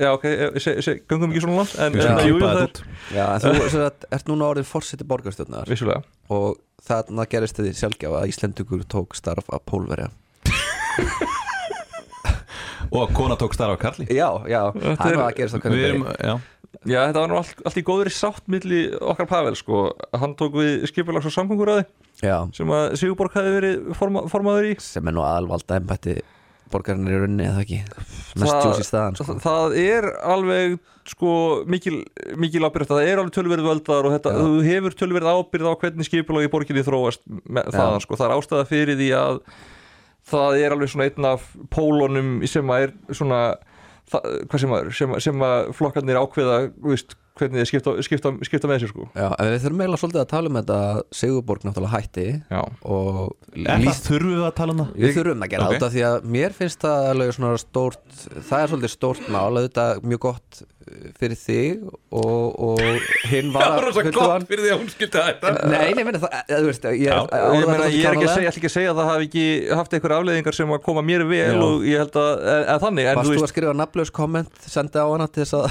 já 0.03 0.11
ok, 0.13 0.29
eh, 0.29 0.61
se, 0.63 0.77
se, 0.85 0.97
göngum 1.09 1.33
ekki 1.33 1.45
svona 1.47 1.61
langt 1.63 1.75
en, 1.79 1.97
Við 1.97 2.09
en 2.13 2.23
jú, 2.29 2.39
er 2.45 2.83
Já, 3.15 3.25
en 3.33 3.59
þú 3.73 3.83
ert 3.89 4.31
núna 4.31 4.49
orðin 4.53 4.69
fórseti 4.69 5.09
borgarstjórnar. 5.09 5.69
Vissulega. 5.71 6.05
Og 6.35 6.61
þarna 6.85 7.29
gerist 7.31 7.61
þið 7.61 7.77
sjálfgjáfa 7.83 8.23
að 8.23 8.33
Íslendugur 8.35 8.87
tók 8.89 9.17
starf 9.19 9.49
að 9.53 9.65
pólverja 9.69 10.13
Og 12.95 13.13
kona 13.17 13.37
tók 13.41 13.57
starf 13.57 13.77
á 13.77 13.79
Karli. 13.81 14.09
Já, 14.09 14.29
já, 14.49 14.63
það 14.73 15.11
er 15.11 15.21
að 15.25 15.35
gerast 15.39 15.57
á 15.57 15.59
Við 15.59 15.69
hvernig 15.69 15.89
erum, 15.89 16.07
já. 16.17 16.35
Já, 16.89 16.99
þetta 17.09 17.21
var 17.23 17.31
nú 17.31 17.39
allt, 17.41 17.61
allt 17.67 17.79
í 17.81 17.85
góðri 17.85 18.13
sátt 18.13 18.45
milli 18.51 18.81
okkar 18.97 19.29
Pavel 19.29 19.57
sko. 19.59 19.89
Hann 20.17 20.37
tók 20.39 20.57
við 20.61 20.87
skipulags 20.91 21.29
og 21.29 21.35
samgönguræði 21.35 21.87
Já, 22.23 22.43
sem 22.55 22.71
að 22.75 22.97
Sigurborg 22.99 23.35
hefði 23.39 23.55
verið 23.55 23.93
forma, 23.99 24.25
formaður 24.31 24.73
í. 24.73 24.75
Sem 24.83 25.07
er 25.09 25.15
nú 25.17 25.23
aðalvalda 25.27 25.79
embætti 25.79 26.19
borgarinnar 26.73 27.15
í 27.15 27.19
rauninni 27.23 27.47
eða 27.49 27.65
ekki? 27.65 27.79
Í 28.37 28.85
staðan 28.85 29.17
sko. 29.17 29.27
það, 29.31 29.41
það 29.45 29.77
er 29.81 30.09
alveg 30.35 30.77
sko 31.09 31.33
mikil, 31.71 32.03
mikil 32.37 32.67
ábyrgð 32.67 32.93
það. 32.93 33.03
Er 33.07 33.23
alveg 33.23 33.35
tölverið 33.39 33.71
völdar 33.71 34.09
og 34.09 34.15
þetta, 34.17 34.35
þú 34.43 34.61
hefur 34.67 34.99
tölverið 35.01 35.31
ábyrgð 35.33 35.71
á 35.73 35.81
hvernig 35.81 36.09
skipulag 36.11 36.49
í 36.49 36.53
borginni 36.53 36.85
þróast 36.85 37.25
með 37.49 37.71
Já. 37.71 37.79
það 37.79 37.99
sko, 38.05 38.19
það 38.21 38.29
er 38.29 38.37
ástæða 38.37 38.69
fyrir 38.69 39.01
því 39.01 39.11
að 39.17 39.41
það 40.31 40.59
er 40.65 40.75
alveg 40.77 40.93
svona 40.93 41.09
einn 41.11 41.31
af 41.33 41.49
pólunum 41.75 42.35
sem 42.49 42.75
að 42.75 42.87
er 42.89 42.93
svona 43.17 43.41
það, 44.09 44.29
hvað 44.49 44.61
sem 44.65 44.77
að, 44.77 44.93
sem, 44.99 45.15
að- 45.17 45.25
sem 45.29 45.43
að 45.49 45.73
flokkarnir 45.79 46.21
ákveða 46.21 46.59
veist, 46.85 47.17
hvernig 47.39 47.61
þeir 47.61 47.69
skipta, 47.71 47.93
skipta, 48.03 48.31
skipta 48.49 48.67
með 48.71 48.81
sér 48.83 48.91
sko 48.91 49.05
Já, 49.15 49.29
en 49.39 49.51
við 49.53 49.61
þurfum 49.63 49.83
eiginlega 49.85 50.01
svolítið 50.03 50.23
að 50.25 50.31
tala 50.33 50.51
um 50.51 50.57
þetta 50.59 50.79
að 50.89 51.03
Sigurborg 51.21 51.67
náttúrulega 51.69 52.01
hætti 52.01 52.25
Já, 52.51 52.63
og 52.83 53.21
Er 53.55 53.85
það 53.85 54.01
þurfum 54.09 54.33
við 54.35 54.47
að 54.49 54.57
tala 54.59 54.75
um 54.75 54.81
það? 54.83 54.97
Við 55.05 55.15
þurfum 55.21 55.45
að 55.47 55.53
gera 55.53 55.63
Ok. 55.63 55.69
okay. 55.69 55.79
þetta 55.79 55.93
því 55.95 56.03
að 56.09 56.27
mér 56.39 56.57
finnst 56.59 56.83
það 56.89 57.07
alveg 57.13 57.31
svona 57.37 57.61
stórt 57.63 58.19
það 58.49 58.59
er 58.65 58.73
svolítið 58.73 58.95
stórt 58.97 59.31
mál 59.37 59.47
auðvitað 59.61 60.03
mjög 60.11 60.25
gott 60.27 60.63
fyrir 61.19 61.39
þig 61.39 61.85
og, 61.89 62.59
og 62.69 62.81
hinn 63.31 63.51
var 63.57 63.83
fulltrúan- 63.93 64.47
fyrir 64.49 64.65
því 64.67 64.73
að 64.75 64.81
hún 64.83 64.91
skilti 64.93 65.23
þetta 65.25 65.53
Nei, 65.69 65.93
nei, 65.97 66.05
meni, 66.07 66.21
það, 66.23 66.37
þú 66.53 66.69
veist, 66.71 66.87
ég, 66.89 67.03
Já. 67.05 67.17
ég, 67.19 67.29
þetta 67.29 67.77
svolítið 67.79 67.99
ég 67.99 68.09
er 68.09 68.17
ekki 68.19 68.29
að 68.29 68.35
segja, 68.35 68.45
ég 68.45 68.51
ætla 68.53 68.61
ekki 68.63 68.71
að 68.71 68.75
segja 68.77 68.93
að 68.95 69.01
það 69.03 69.11
hafi 69.13 69.29
ekki 69.29 69.45
haft 69.81 69.97
einhver 69.99 70.15
afleiðingar 70.19 70.57
sem 70.59 70.75
að 70.77 70.83
koma 70.89 71.05
mér 71.09 71.25
vel 71.29 71.41
Já. 71.45 71.63
og 71.69 71.87
ég 71.89 72.03
held 72.05 72.19
að, 72.23 72.31
eða, 72.39 72.59
eða 72.69 72.79
þannig 72.87 73.11
en 73.13 73.19
Varst 73.21 73.33
þú 73.35 73.45
að 73.49 73.53
skrifa 73.53 73.75
nafnlaus 73.83 74.13
komment 74.19 74.69
senda 74.69 75.05
á 75.05 75.09
hana 75.13 75.29
til 75.33 75.45
þess 75.45 75.57
að 75.59 75.67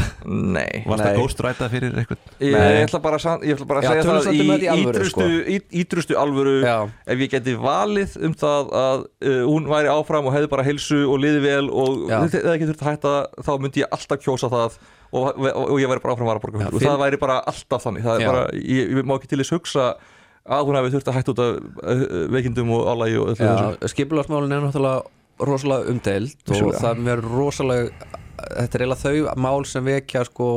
nei 0.57 0.83
Varst 0.87 1.05
það 1.07 1.19
ghostræta 1.21 1.69
fyrir 1.73 1.97
eitthvað? 2.03 2.21
Ég, 2.37 2.53
Nei. 2.57 2.67
ég 2.77 2.83
ætla 2.87 3.01
bara, 3.07 3.17
að 3.19 3.25
san- 3.25 3.45
ég 3.47 3.57
ætla 3.57 3.67
bara 3.71 3.81
að 3.81 3.87
Já, 3.87 3.89
segja 3.89 4.03
það 4.07 4.27
í 4.37 4.41
með 4.47 4.53
þetta 4.53 4.67
í 4.67 4.71
alvöru, 4.73 4.93
ítrustu, 4.97 5.13
sko. 5.13 5.29
í, 5.55 5.57
ítrustu 5.81 6.17
alvöru 6.21 6.55
ef 6.67 7.23
ég 7.25 7.31
geti 7.33 7.55
valið 7.61 8.17
um 8.27 8.35
það 8.37 8.71
að 8.81 9.05
uh, 9.07 9.41
hún 9.47 9.67
væri 9.71 9.89
áfram 9.93 10.29
og 10.29 10.35
hefði 10.37 10.51
bara 10.53 10.65
heilsu 10.67 10.99
og 11.09 11.19
liði 11.23 11.41
vel 11.47 11.65
og 11.71 12.05
Já. 12.11 12.19
eða 12.27 12.53
ekki 12.57 12.69
þurft 12.71 12.83
að 12.85 12.91
hætta 12.93 13.15
þá 13.47 13.51
myndi 13.63 13.83
ég 13.83 13.91
alltaf 13.97 14.21
kjósa 14.23 14.49
það 14.53 14.77
og, 15.11 15.25
og, 15.31 15.63
og 15.63 15.81
ég 15.81 15.89
væri 15.91 16.03
bara 16.03 16.15
áfram 16.15 16.29
varaborgar 16.31 16.67
Já, 16.67 16.69
og 16.71 16.83
það 16.83 17.01
væri 17.03 17.21
bara 17.21 17.39
alltaf 17.47 17.87
þannig 17.87 18.07
er 18.13 18.25
bara, 18.27 18.45
ég, 18.57 18.93
ég 18.97 19.07
má 19.07 19.17
ekki 19.17 19.31
til 19.31 19.41
þess 19.43 19.55
hugsa 19.55 19.87
að 20.47 20.69
hún 20.69 20.79
hefði 20.79 20.93
þurft 20.95 21.11
að 21.11 21.17
hætta 21.17 21.33
út 21.33 21.43
af 21.43 21.57
uh, 21.57 22.05
veikindum 22.35 22.71
og 22.75 22.87
álægi 22.91 23.19
og 23.21 23.33
öllu 23.33 23.89
skipularsmálin 23.93 24.55
er 24.55 24.63
náttúrulega 24.63 25.47
rosalega 25.47 25.91
umdeild 25.91 26.39
og 26.47 26.55
Vissulega. 26.55 26.79
það 26.81 27.11
er 27.13 27.27
rosalega 27.27 28.13
þetta 28.37 28.77
er 28.77 28.83
eiginlega 28.83 29.01
þau 29.01 29.41
mál 29.41 29.65
sem 29.67 29.87
vekja 29.87 30.23
sko, 30.27 30.47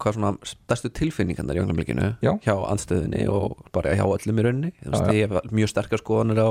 hvað 0.00 0.16
svona 0.16 0.30
stærstu 0.48 0.90
tilfinningarnar 0.96 1.58
í 1.58 1.62
ögnablikinu 1.62 2.08
Já. 2.24 2.32
hjá 2.44 2.54
andstöðinni 2.56 3.26
og 3.30 3.58
bara 3.74 3.92
hjá 3.98 4.04
öllum 4.06 4.40
í 4.40 4.72
já. 4.72 5.12
ég 5.12 5.28
hef 5.28 5.52
mjög 5.52 5.72
sterkar 5.72 6.00
skoðanir 6.00 6.40
á 6.40 6.50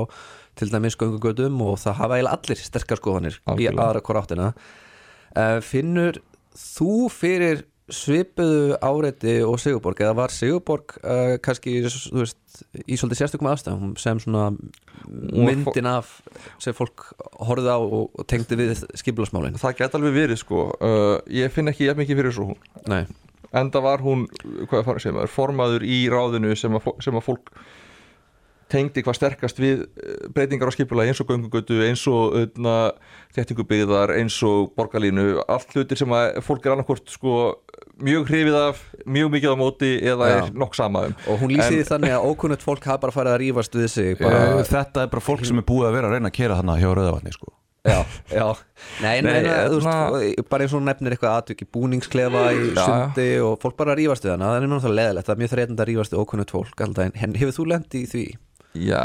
til 0.58 0.70
dæmis 0.70 0.96
göngugötum 1.00 1.58
og 1.66 1.80
það 1.82 1.98
hafa 1.98 2.18
eiginlega 2.18 2.38
allir 2.38 2.62
sterkar 2.62 3.00
skoðanir 3.00 3.38
í 3.38 3.42
Algjörlega. 3.54 3.88
aðra 3.88 4.04
hvora 4.06 4.22
áttina 4.22 4.52
uh, 4.52 5.58
finnur 5.66 6.20
þú 6.58 6.94
fyrir 7.12 7.66
svipuðu 7.92 8.76
áreiti 8.78 9.34
og 9.44 9.58
Sigurborg 9.60 10.00
eða 10.00 10.14
var 10.16 10.32
Sigurborg 10.32 10.94
uh, 11.02 11.34
kannski 11.42 11.80
veist, 11.82 12.38
í 12.86 12.96
svolítið 12.96 13.20
sérstökum 13.20 13.50
aðstæðum 13.50 13.96
sem 14.00 14.20
svona 14.22 14.52
myndin 15.08 15.88
af 15.90 16.14
sem 16.62 16.76
fólk 16.76 17.10
horfði 17.42 17.74
á 17.74 17.78
og, 17.82 18.22
tengdi 18.30 18.58
við 18.60 18.84
skipulasmálin 19.00 19.58
það 19.60 19.76
geta 19.82 19.98
alveg 19.98 20.16
verið 20.16 20.40
sko. 20.44 20.68
Uh, 20.78 21.18
ég 21.32 21.52
finn 21.52 21.72
ekki 21.72 21.88
jafn 21.88 22.02
mikið 22.04 22.20
fyrir 22.20 22.32
þessu 22.32 22.48
hún. 22.52 22.64
Nei, 22.92 23.02
enda 23.60 23.82
var 23.84 24.04
hún, 24.04 24.26
hvað 24.70 24.86
fara 24.88 25.02
sem 25.02 25.18
er 25.20 25.32
formaður 25.32 25.86
í 25.86 26.04
ráðinu 26.12 26.56
sem 26.58 26.78
að, 26.78 26.92
sem 27.04 27.18
að 27.18 27.26
fólk 27.28 27.54
tengdi 28.72 29.02
hvað 29.04 29.18
sterkast 29.20 29.60
við 29.60 29.84
eh, 29.84 30.26
breytingar 30.32 30.70
á 30.70 30.74
skipulagi 30.74 31.12
eins 31.12 31.20
og 31.22 31.28
göngugötu, 31.30 31.78
eins 31.86 32.02
og 32.10 32.34
öðna, 32.40 32.76
þéttingubyggðar, 33.36 34.12
eins 34.18 34.36
og 34.48 34.72
borgarlínu, 34.78 35.26
allt 35.50 35.72
hlutir 35.76 36.00
sem 36.00 36.12
að 36.16 36.40
fólk 36.46 36.66
er 36.68 36.74
annarkvort 36.76 37.12
sko 37.12 37.36
mjög 38.02 38.28
hrifið 38.32 38.56
af, 38.58 38.82
mjög 39.06 39.32
mikið 39.36 39.54
á 39.54 39.56
móti 39.60 39.90
eða 40.00 40.28
Já. 40.32 40.36
er 40.42 40.52
nokk 40.58 40.76
sama 40.78 41.06
um 41.10 41.16
og 41.28 41.40
hún 41.42 41.52
lýsi 41.54 41.68
En- 41.68 41.78
því 41.78 41.88
þannig 41.92 42.14
að 42.16 42.28
ókunnugt 42.32 42.64
fólk 42.64 42.84
hafa 42.88 43.02
bara 43.06 43.14
farið 43.14 43.34
að 43.36 43.42
rífast 43.44 43.76
við 43.78 43.88
sig 43.92 44.14
bara, 44.20 44.38
Bara, 44.56 44.68
þetta 44.68 45.04
er 45.06 45.10
bara 45.12 45.24
fólk 45.24 45.44
sem 45.46 45.60
er 45.60 45.66
búið 45.68 45.90
að 45.90 45.98
vera 45.98 46.08
að 46.08 46.16
reyna 46.16 46.30
að 46.32 46.38
kera 46.40 46.56
þarna 46.60 46.78
hjá 46.80 46.88
Rauðavatni 46.96 47.34
sko. 47.36 47.52
já, 47.82 47.98
já 48.30 48.46
Nei, 49.02 49.20
Nei, 49.20 49.20
nei, 49.22 49.42
nei, 49.42 49.50
þú 49.70 49.78
hérna- 49.82 50.10
veist, 50.14 50.48
bara 50.50 50.64
eins 50.64 50.72
og 50.74 50.80
hún 50.80 50.86
nefnir 50.88 51.14
eitthvað 51.16 51.36
atvik 51.42 51.62
í 51.64 51.68
búningsklefa 51.74 52.42
í 52.54 52.60
Já. 52.74 52.84
sundi 52.86 53.28
og 53.42 53.56
fólk 53.62 53.76
bara 53.78 53.94
að 53.94 54.00
rífast 54.02 54.24
við 54.26 54.34
hana 54.36 54.50
það 54.52 54.56
er 54.62 54.70
náttúrulega 54.72 54.98
leðilegt, 55.00 55.26
það 55.28 55.34
er 55.36 55.42
mjög 55.42 55.52
þreytandi 55.54 55.82
að 55.84 55.90
rífast 55.92 56.14
við 56.14 56.22
ókunnugt 56.22 56.54
fólk 56.54 56.84
alltaf, 56.86 57.10
en 57.22 57.34
hefur 57.42 57.56
þú 57.58 57.66
lent 57.74 57.98
í 57.98 58.02
því? 58.06 58.24
Já, 58.78 59.04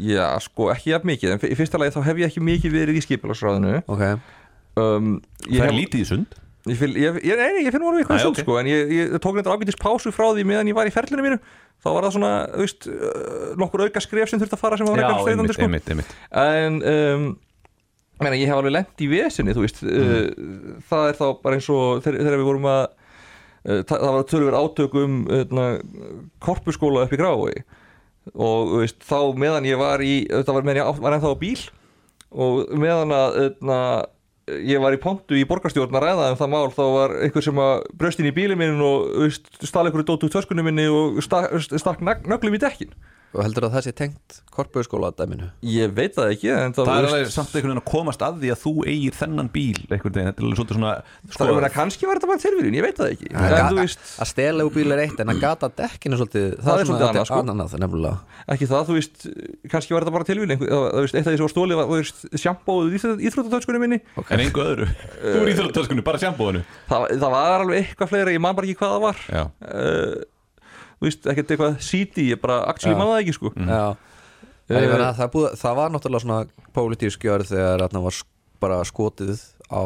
já, 0.00 0.26
sko 0.44 0.70
ekki 0.72 0.94
jafn 0.94 1.10
mikið 1.12 1.34
en 1.34 1.44
í 1.50 1.58
fyrsta 1.58 1.80
lagi 1.80 1.94
þá 1.96 2.00
hef 2.08 2.22
ég 2.22 2.30
ekki 2.32 2.44
mikið 2.44 2.78
verið 2.78 3.00
í 3.00 3.04
skipulagsráðinu. 3.04 3.82
Ok, 3.86 4.06
um, 4.80 5.12
ég 5.48 5.60
Það 5.60 5.66
er 5.66 5.70
hef- 5.70 5.78
lítið 5.82 6.00
í 6.00 6.08
sund. 6.08 6.40
Ég, 6.64 6.78
finn, 6.80 6.94
ég, 6.96 7.18
ég, 7.20 7.36
nei, 7.36 7.50
nei, 7.58 7.64
ég 7.66 7.74
finn 7.74 7.84
voru 7.84 8.00
eitthvað 8.00 8.22
sund 8.24 8.38
ok. 8.38 8.46
sko, 8.46 8.54
en 8.56 8.68
ég, 8.70 8.92
ég 8.96 9.16
tók 9.20 9.36
nefndar 9.36 9.52
ágætis 9.58 9.76
pásu 9.76 10.08
frá 10.16 10.30
því 10.32 10.46
meðan 10.48 10.70
ég 10.70 10.76
var 10.78 10.88
í 10.88 10.92
ferlinu 10.94 11.26
mínu. 11.26 11.36
Þá 11.84 11.88
var 11.92 12.06
það 12.06 12.14
svona, 12.14 12.30
þú 12.54 12.62
veist, 12.64 12.86
uh, 12.88 13.50
nokkur 13.60 13.82
auka 13.84 14.00
skref 14.00 14.30
sem 14.30 14.40
þurfti 14.40 14.56
að 14.56 14.62
fara 14.62 14.78
sem 14.80 14.88
var 14.88 15.02
eitthvað 15.02 15.28
einmitt, 15.34 15.52
sko. 15.52 15.66
einmitt, 15.66 15.90
einmitt. 15.92 16.14
En 16.32 16.78
um, 16.88 17.26
meina, 18.24 18.38
ég 18.40 18.48
hef 18.48 18.56
alveg 18.56 18.72
lent 18.78 19.04
í 19.04 19.10
vesinni, 19.12 19.52
þú 19.52 19.66
veist 19.66 19.82
uh, 19.84 20.80
það 20.88 21.08
er 21.10 21.18
þá 21.20 21.24
bara 21.44 21.58
eins 21.58 21.68
og 21.74 22.00
þegar, 22.06 22.20
þegar 22.24 22.40
við 22.40 22.48
vorum 22.48 22.68
að 22.72 22.82
uh, 22.88 23.80
það, 23.90 24.06
var 24.16 24.26
tölur 24.32 24.56
átök 24.62 24.96
um 25.02 25.18
uh, 25.28 25.66
korpuskóla 26.48 27.04
upp 27.04 27.12
í 27.12 27.20
grái 27.20 27.64
og 28.32 28.74
veist, 28.80 29.00
þá 29.04 29.18
meðan 29.36 29.68
ég 29.68 29.78
var 29.80 30.00
í 30.04 30.14
þetta 30.30 30.54
var 30.56 30.64
meðan 30.66 30.80
ég 30.82 31.00
var 31.04 31.16
ennþá 31.18 31.32
á 31.36 31.42
bíl. 31.42 31.60
Og 32.34 32.72
meðan 32.80 33.12
að 33.14 33.36
öðna, 33.44 33.78
ég 34.66 34.80
var 34.82 34.96
í 34.96 35.00
pontu 35.00 35.36
í 35.38 35.44
borgarstjórn 35.48 35.94
að 35.94 36.06
ræða 36.08 36.30
um 36.32 36.38
það 36.40 36.50
mál 36.54 36.70
þá 36.74 36.84
var 36.96 37.12
einhver 37.22 37.44
sem 37.46 37.60
að 37.62 37.84
bröst 38.00 38.18
inn 38.20 38.28
í 38.28 38.34
bílinn 38.34 38.58
minn 38.60 38.82
og 38.84 39.30
stál 39.64 39.84
einhverju 39.86 40.08
dótu 40.08 40.26
úr 40.28 40.34
töskunni 40.34 40.64
minni 40.66 40.88
og 40.90 41.20
stakk, 41.24 41.54
stakk 41.78 42.02
nög- 42.04 42.26
nöglum 42.28 42.56
í 42.58 42.60
dekkin 42.64 42.90
og 43.34 43.42
heldur 43.44 43.66
að 43.68 43.72
það 43.76 43.84
sé 43.86 43.92
tengt 43.98 44.36
korpuðskóla 44.54 45.10
dæminu? 45.18 45.48
ég 45.66 45.92
veit 45.96 46.14
það 46.16 46.32
ekki 46.34 46.48
en 46.54 46.74
það, 46.76 46.86
Það 46.88 46.98
er 46.98 47.06
veist, 47.14 47.34
samt 47.34 47.50
einhvern 47.54 47.70
veginn 47.72 47.82
að 47.82 47.88
komast 47.90 48.20
að 48.24 48.34
því 48.42 48.48
að 48.54 48.60
þú 48.64 48.72
eigir 48.92 49.14
þennan 49.18 49.48
bíl 49.54 49.80
einhvern 49.88 50.14
veginn, 50.14 50.28
þetta 50.30 50.40
er 50.40 50.46
alveg 50.46 50.58
svolítið 50.60 50.76
svona 50.78 50.92
sko, 51.02 51.34
sko, 51.34 51.48
meina, 51.58 51.70
kannski 51.74 52.08
var 52.08 52.20
þetta 52.20 52.30
bara 52.30 52.42
tilvíðin, 52.44 52.76
ég 52.78 52.84
veit 52.86 52.98
það 53.00 53.08
ekki. 53.14 53.28
Að 53.34 53.56
þú 53.64 53.76
veist, 53.80 54.00
að 54.24 54.30
stela 54.30 54.60
úr 54.68 54.74
bíl 54.74 54.90
er 54.94 55.02
eitt 55.04 55.18
en 55.24 55.32
að 55.34 55.38
gata 55.44 55.66
dekkinu 55.82 56.20
svolítið 56.20 56.46
Það 56.64 56.74
er 56.74 56.88
svolítið 56.90 57.08
annað, 57.08 57.26
sko. 57.30 57.40
annað 57.44 57.76
nefnilega. 57.84 58.16
Ekki 58.54 58.66
það, 58.70 58.82
þú 58.88 58.94
veist 58.98 59.16
kannski 59.72 59.90
var 59.96 60.04
þetta 60.04 60.16
bara 60.18 60.28
tilvíðin 60.30 60.52
eitt 60.54 60.62
af 60.70 61.10
því 61.10 61.34
sem 61.34 61.46
var 61.46 61.54
stólið 61.54 61.80
var, 61.80 61.86
veist, 61.94 62.18
sjampóð 62.44 62.82
íþróttatöskunni 63.24 63.80
minni 63.82 63.98
það, 71.00 71.08
það 71.08 71.08
það 71.08 71.08
Já, 71.08 71.08
veist, 71.08 71.26
ekkert 71.26 71.50
eitthvað 71.54 71.80
CD, 71.80 72.28
ég 72.30 72.40
bara 72.40 72.60
actually 72.70 72.94
Já. 72.94 72.98
man 72.98 73.10
það 73.12 73.22
ekki 73.22 73.36
sko 73.38 73.54
Já 73.56 73.96
En 74.64 74.80
ég 74.80 74.88
meina, 74.88 75.10
það, 75.12 75.28
búið, 75.34 75.56
það 75.60 75.74
var 75.76 75.90
náttúrulega 75.92 76.24
svona 76.24 76.68
pólitísk 76.72 77.24
gjörð 77.26 77.50
þegar 77.50 77.82
þarna 77.84 78.00
var 78.06 78.20
bara 78.64 78.78
skotið 78.88 79.42
á 79.68 79.82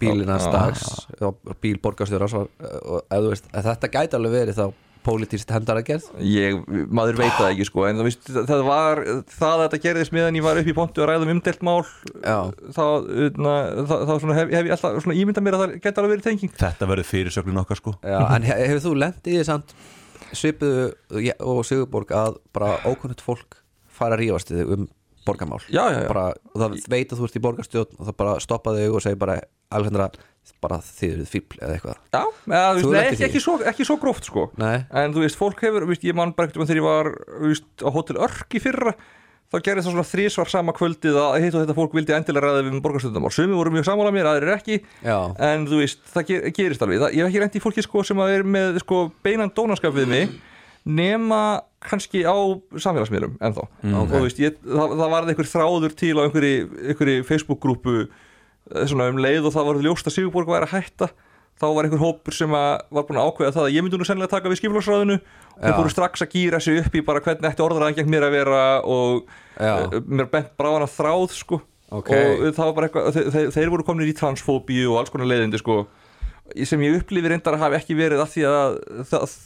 bílinans 0.00 0.46
Já. 0.48 0.50
dags 0.50 0.82
á 1.22 1.28
bíl 1.62 1.78
borgarstjóras 1.78 2.34
og, 2.34 2.48
og 2.82 3.06
þetta 3.54 3.92
gæti 3.92 4.18
alveg 4.18 4.34
verið 4.34 4.58
þá 4.58 4.66
pólitískt 5.06 5.52
hendar 5.54 5.78
að 5.78 5.86
gerð 5.86 6.06
ég, 6.26 6.56
maður 6.90 7.20
veit 7.20 7.34
það 7.36 7.52
ekki 7.52 7.66
sko 7.68 7.84
en 7.86 8.00
þú 8.00 8.06
veist, 8.08 8.26
það 8.34 8.62
var, 8.66 9.00
það 9.30 9.52
að 9.52 9.62
þetta 9.62 9.80
gerðist 9.84 10.14
meðan 10.16 10.38
ég 10.40 10.46
var 10.46 10.58
upp 10.58 10.70
í 10.70 10.74
pontu 10.74 11.04
að 11.04 11.10
ræða 11.12 11.26
um 11.28 11.32
umdelt 11.36 11.62
mál 11.66 11.84
Já. 12.24 12.38
þá, 12.74 12.84
na, 13.38 13.54
þá, 13.86 13.94
þá 14.08 14.12
svona 14.24 14.38
hef, 14.40 14.50
hef 14.56 14.66
ég 14.66 14.74
alltaf 14.74 14.98
svona 15.04 15.18
ímyndað 15.20 15.46
mér 15.46 15.58
að 15.58 15.62
það 15.62 15.76
geta 15.86 16.02
alveg 16.02 16.14
verið 16.16 16.26
tenging 16.26 16.56
þetta 16.58 16.90
verður 16.90 17.10
fyrirsögnin 17.12 17.62
okkar 17.62 17.78
sko 17.78 17.94
Já, 18.02 18.18
en 18.34 18.48
he- 18.48 18.58
hefur 18.64 18.82
þú 18.88 18.94
lendið 19.04 19.36
í 19.36 19.38
því 19.38 19.46
samt 19.52 19.76
svipuðu 20.32 20.86
og 21.44 21.64
Sigurborg 21.66 22.12
að 22.16 22.38
bara 22.56 22.76
ókunnut 22.88 23.22
fólk 23.24 23.60
fara 23.96 24.16
að 24.16 24.24
rífast 24.24 24.52
þig 24.52 24.72
um 24.76 24.88
borgarmál. 25.26 25.60
Já, 25.66 25.82
já, 25.90 26.00
já, 26.04 26.08
bara, 26.10 26.30
og 26.54 26.62
það 26.62 26.78
veit 26.92 27.12
að 27.12 27.20
þú 27.20 27.26
ert 27.26 27.36
í 27.36 27.44
borgarstjórn 27.44 27.98
og 27.98 28.08
það 28.08 28.16
bara 28.22 28.38
stoppa 28.42 28.74
þig 28.76 28.94
og 28.94 29.02
segja 29.02 29.18
bara 29.18 29.36
Alexandra, 29.74 30.08
bara 30.62 30.78
þið 30.86 31.14
eruð 31.16 31.30
fíbl 31.32 31.58
eða 31.58 31.74
eitthvað. 31.74 32.02
Já 32.14 32.20
eða, 32.22 32.68
veist, 32.76 32.88
nei, 32.92 33.00
ekki, 33.02 33.24
ekki, 33.26 33.42
svo, 33.42 33.56
ekki 33.72 33.86
svo 33.88 33.96
gróft 34.02 34.28
sko. 34.28 34.46
Nei, 34.62 34.76
en 35.02 35.16
þú 35.16 35.24
veist, 35.24 35.38
fólk 35.40 35.64
hefur, 35.66 35.88
veist, 35.90 36.06
ég 36.06 36.16
man 36.16 36.34
bara 36.36 36.46
ekkert 36.46 36.62
um 36.62 36.70
þegar 36.70 36.82
ég 36.82 36.86
var 36.86 37.10
veist, 37.42 37.66
á 37.82 37.90
Hotel 37.90 38.20
Örk 38.28 38.54
í 38.54 38.62
fyrra 38.62 38.94
þá 39.52 39.56
gerðist 39.62 39.86
það 39.86 39.94
svona 39.94 40.08
þrísvar 40.10 40.50
sama 40.50 40.74
kvöldið 40.76 41.18
að 41.22 41.36
hitt 41.44 41.54
og 41.54 41.62
þetta 41.62 41.76
fólk 41.76 41.94
vildi 41.96 42.14
endilega 42.16 42.48
ræða 42.48 42.64
við 42.64 42.72
um 42.72 42.82
borgarstundamál 42.84 43.32
sumi 43.34 43.54
voru 43.54 43.72
mjög 43.74 43.86
sammála 43.86 44.12
mér, 44.14 44.28
aðrir 44.32 44.54
ekki. 44.56 44.80
Já, 45.06 45.18
en 45.48 45.68
þú 45.70 45.80
veist, 45.82 46.02
það 46.12 46.28
ger, 46.32 46.44
gerist 46.56 46.82
alveg. 46.82 47.02
Það, 47.04 47.14
ég 47.14 47.22
hef 47.22 47.30
ekki 47.30 47.42
reyndi 47.44 47.60
í 47.60 47.64
fólki 47.64 47.86
sko 47.86 48.04
sem 48.06 48.22
að 48.22 48.34
er 48.34 48.46
með 48.56 48.80
sko 48.82 49.00
beinan 49.26 49.54
dónaskap 49.54 49.94
við 49.96 50.10
mig 50.10 50.36
nema 50.86 51.40
kannski 51.82 52.22
á 52.22 52.34
samfélagsmiðlum 52.78 53.36
ennþá. 53.42 53.66
Ok. 53.66 53.94
og 53.98 54.10
þú 54.12 54.22
veist, 54.24 54.42
ég, 54.42 54.58
það, 54.62 54.96
það 55.00 55.14
varði 55.14 55.32
einhver 55.34 55.50
þráður 55.50 55.96
til 55.98 56.12
á 56.14 56.22
einhverju, 56.24 56.66
einhverju 56.92 57.24
Facebook-grúpu 57.30 57.96
eh, 58.06 58.94
um 58.94 59.22
leið 59.22 59.48
og 59.48 59.54
það 59.54 59.70
var 59.70 59.80
ljóst 59.86 60.10
að 60.10 60.16
Sigurborg 60.16 60.50
væri 60.50 60.68
að 60.68 60.76
hætta. 60.76 61.10
Þá 61.56 61.66
var 61.72 61.86
einhver 61.88 62.02
hópur 62.02 62.36
sem 62.36 62.52
var 62.52 63.06
búin 63.08 63.18
að 63.18 63.30
ákveða 63.30 63.54
það 63.56 63.66
að 63.66 63.74
ég 63.74 63.84
myndi 63.84 63.98
nú 63.98 64.06
sennilega 64.06 64.34
taka 64.34 64.50
við 64.52 64.60
skipulagsráðinu 64.60 65.16
Já. 65.56 65.76
fóru 65.78 65.92
strax 65.92 66.24
að 66.26 66.34
gýra 66.36 66.60
sig 66.60 66.80
upp 66.82 66.96
í 66.98 67.04
bara 67.06 67.22
hvernig 67.24 67.48
ætti 67.48 67.64
orðaræðan 67.64 67.96
gegn 67.96 68.10
mér 68.12 68.26
að 68.28 68.34
vera 68.36 68.64
og 68.84 69.22
uh, 69.56 70.00
mér 70.04 70.28
bent 70.32 70.50
bráðan 70.58 70.84
að 70.84 70.96
þráð 70.98 71.30
sko 71.36 71.60
Ok. 71.86 72.10
og 72.10 72.48
það 72.50 72.64
var 72.66 72.74
bara 72.76 72.88
eitthvað 72.88 73.12
þeir, 73.14 73.30
þeir, 73.30 73.50
þeir 73.54 73.70
voru 73.70 73.86
komin 73.86 74.10
í 74.10 74.16
transfóbíu 74.18 74.88
og 74.90 74.98
alls 75.00 75.12
konar 75.14 75.28
leiðindi 75.30 75.60
sko 75.62 75.84
sem 76.66 76.82
ég 76.82 76.96
upplifi 77.00 77.30
reyndar 77.30 77.56
að 77.56 77.62
hafi 77.64 77.78
ekki 77.78 77.96
verið 77.98 78.22
af 78.22 78.32
því 78.34 78.44
að 78.50 78.76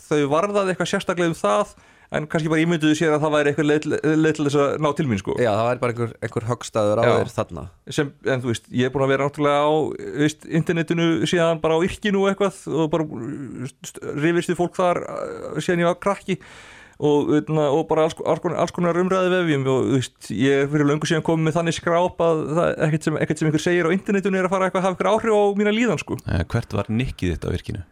þau 0.08 0.22
varðaði 0.32 0.72
eitthvað 0.74 0.90
sérstaklega 0.94 1.32
um 1.32 1.36
það 1.38 1.74
en 2.10 2.26
kannski 2.30 2.50
bara 2.50 2.62
ímynduðu 2.64 2.96
sér 2.98 3.12
að 3.14 3.22
það 3.22 3.34
væri 3.36 3.50
eitthvað 3.52 3.68
leið, 3.70 4.34
til 4.34 4.46
þess 4.48 4.58
að 4.64 4.72
ná 4.82 4.88
til 4.98 5.06
mín 5.10 5.20
sko 5.22 5.36
Já, 5.38 5.50
það 5.54 5.68
væri 5.68 5.82
bara 5.84 5.94
einhver, 5.94 6.14
einhver 6.26 6.48
högstaður 6.50 7.00
á 7.00 7.02
Já. 7.06 7.12
þér 7.20 7.32
þarna 7.36 7.64
sem, 7.98 8.10
en 8.34 8.42
þú 8.42 8.50
veist, 8.50 8.66
ég 8.80 8.88
er 8.88 8.94
búin 8.94 9.06
að 9.06 9.12
vera 9.14 9.28
náttúrulega 9.28 9.62
á 9.62 9.70
veist, 10.24 10.48
internetinu 10.60 11.06
síðan 11.30 11.62
bara 11.62 11.78
á 11.78 11.84
yrkinu 11.86 12.24
og 12.24 12.32
eitthvað 12.32 12.60
og 12.74 12.90
bara 12.90 13.06
rifistu 14.26 14.58
fólk 14.58 14.74
þar 14.78 15.02
uh, 15.06 15.60
síðan 15.62 15.84
ég 15.84 15.90
var 15.92 16.00
krakki 16.02 16.38
og, 17.00 17.30
utan, 17.38 17.56
og 17.62 17.86
bara 17.88 18.04
alls, 18.08 18.16
alls, 18.28 18.42
konar, 18.44 18.58
alls 18.60 18.74
konar 18.76 18.98
umræði 19.00 19.30
vefjum 19.32 19.62
og 19.72 19.86
þú 19.86 19.94
veist, 20.00 20.18
ég 20.36 20.64
er 20.64 20.68
fyrir 20.74 20.90
löngu 20.90 21.08
síðan 21.08 21.24
komið 21.24 21.46
með 21.48 21.56
þannig 21.60 21.78
skráp 21.78 22.20
að 22.26 22.42
það, 22.58 22.74
ekkert, 22.88 23.06
sem, 23.08 23.16
ekkert 23.24 23.40
sem 23.40 23.48
einhver 23.48 23.64
segir 23.64 23.88
á 23.88 23.94
internetinu 23.94 24.40
er 24.42 24.48
að 24.50 24.52
fara 24.56 24.68
eitthvað 24.68 24.82
að 24.82 24.88
hafa 24.90 24.98
eitthvað 24.98 25.14
áhrif 25.14 25.38
á 25.38 25.42
mína 25.62 25.72
líðan 25.78 26.02
sko 26.02 26.18
Eh, 26.26 26.44
Hvert 26.50 26.76
var 26.76 26.90
nikkið 26.92 27.36
þitt 27.36 27.48
á 27.48 27.54
virkinu? 27.54 27.86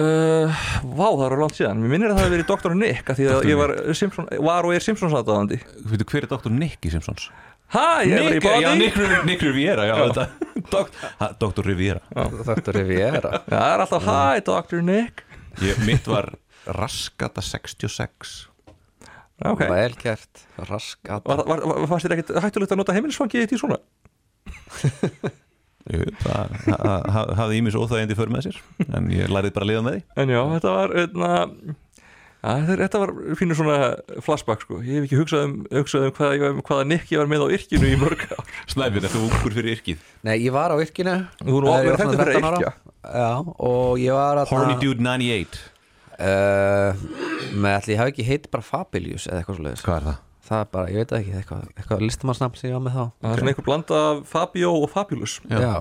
Uh, 0.00 0.62
Vá, 0.84 1.06
það 1.06 1.24
var 1.24 1.36
langt 1.40 1.58
síðan, 1.58 1.82
mér 1.82 1.94
minnir 1.94 2.12
að 2.12 2.18
það 2.18 2.24
hafi 2.24 2.34
verið 2.34 2.52
Dr. 2.52 2.76
Nick 2.82 3.10
að 3.10 3.20
því 3.20 3.26
að 3.30 3.40
Dr. 3.40 3.50
ég 3.50 3.60
var, 3.60 3.74
Simpson, 4.00 4.30
var 4.50 4.68
og 4.68 4.76
er 4.76 4.86
Simpsons 4.86 5.18
aðdáðandi 5.20 5.60
hver 6.04 6.22
er 6.26 6.30
doktor 6.30 6.54
Nick 6.54 6.86
í 6.86 6.94
Simpsons? 6.94 7.28
Hæ, 7.74 7.84
ég 8.06 8.14
er 8.14 8.24
í 8.24 8.32
Nick, 8.36 8.44
já, 8.44 8.48
báði 8.48 8.74
Nick, 8.80 8.98
Nick 9.26 9.44
Riviera 9.44 9.86
já, 9.88 9.94
ha, 11.18 11.28
Doktor 11.40 11.66
Riviera. 11.66 12.00
Er 12.14 12.60
Riviera. 12.76 13.38
Það 13.48 13.68
er 13.72 13.82
alltaf, 13.84 14.06
hæ, 14.06 14.42
Dr. 14.46 14.82
Nick. 14.84 15.24
Ég, 15.64 15.78
Mitt 15.86 16.06
var 16.10 16.34
Raskata 16.66 17.42
66 17.44 18.48
Ok, 19.44 19.64
Vel 19.68 19.94
gert, 19.98 20.44
raskat 20.70 21.24
var, 21.26 21.42
var, 21.46 21.62
var, 21.66 21.86
fannst 21.90 22.06
þér 22.06 22.14
ekkert 22.16 22.36
hættulegt 22.44 22.72
að 22.72 22.78
nota 22.80 22.94
heimilisfangið 22.94 23.42
þitt 23.44 23.54
í 23.56 23.58
svona? 23.60 23.80
Jú, 25.92 26.04
Það 26.24 26.52
ha- 26.80 27.02
ha- 27.12 27.30
hafði 27.36 27.58
ímis 27.60 27.74
óþægindi 27.76 28.14
för 28.16 28.30
með 28.32 28.46
sér 28.46 28.60
En 28.96 29.08
ég 29.12 29.28
lærið 29.28 29.52
bara 29.52 29.66
að 29.66 29.70
liða 29.70 29.82
með 29.84 29.96
því. 29.98 30.02
En 30.22 30.30
já, 30.32 30.40
þetta 30.54 30.70
var 30.78 30.94
eitna, 31.02 31.28
ja, 32.44 32.54
þetta, 32.54 32.76
þetta 32.84 33.00
var 33.02 33.12
fínur 33.40 33.58
svona 33.58 33.76
flashback 34.24 34.64
sko. 34.64 34.78
Ég 34.80 34.96
hef 35.02 35.04
ekki 35.10 35.18
hugsað 35.20 35.44
um, 35.44 35.52
hugsað 35.76 36.06
um 36.08 36.14
hvaða, 36.16 36.38
ég 36.38 36.44
var- 36.46 36.64
hvaða 36.70 36.86
nikk 36.88 37.12
ég 37.12 37.20
var 37.20 37.28
með 37.34 37.44
á 37.44 37.48
yrkinu 37.58 37.90
í 37.92 37.98
mörg 38.00 38.24
ár. 38.32 38.48
Snæfinn, 38.72 39.04
ertu 39.10 39.20
ungur 39.26 39.52
fyrir 39.58 39.76
yrkið? 39.76 39.98
Nei, 40.24 40.38
ég 40.46 40.52
var 40.56 40.72
á 40.72 40.76
yrkinu. 40.80 41.18
Þú 41.44 41.52
nú 41.52 41.68
Eh, 41.68 41.68
var 41.68 41.84
svona 41.84 42.00
þekktur 42.00 42.24
fyrir 42.24 42.40
13 42.40 42.48
ára. 42.48 42.58
yrkja 42.58 42.72
Já, 43.04 43.30
og 43.60 43.98
ég 44.00 44.12
var 44.16 44.40
að 44.40 44.48
Horny 44.54 44.76
Dude 44.80 45.04
98 45.04 45.58
uh, 46.16 46.94
Með 47.52 47.74
allir, 47.76 47.92
ég 47.92 47.98
hef 48.00 48.08
ekki 48.14 48.24
heit 48.28 48.46
bara 48.52 48.64
Fabilius 48.64 49.26
eða 49.28 49.42
eitthvað 49.42 49.58
svo 49.58 49.64
leiðis 49.66 49.84
Hvað 49.84 49.98
er 50.00 50.06
það? 50.08 50.20
Það 50.44 50.60
er 50.60 50.70
bara, 50.76 50.88
ég 50.92 50.96
veit 51.00 51.12
ekki, 51.16 51.34
eitthvað, 51.40 51.60
eitthvað 51.78 52.02
listamannsnafn 52.04 52.58
sem 52.60 52.68
ég 52.70 52.74
var 52.76 52.82
með 52.84 52.96
þá 52.98 53.04
Það 53.24 53.30
er 53.34 53.38
svona 53.40 53.52
einhver 53.54 53.64
blanda 53.68 54.00
af 54.10 54.24
Fabio 54.28 54.72
og 54.82 54.90
Fabulous 54.92 55.38
Já. 55.48 55.60
Já, 55.64 55.74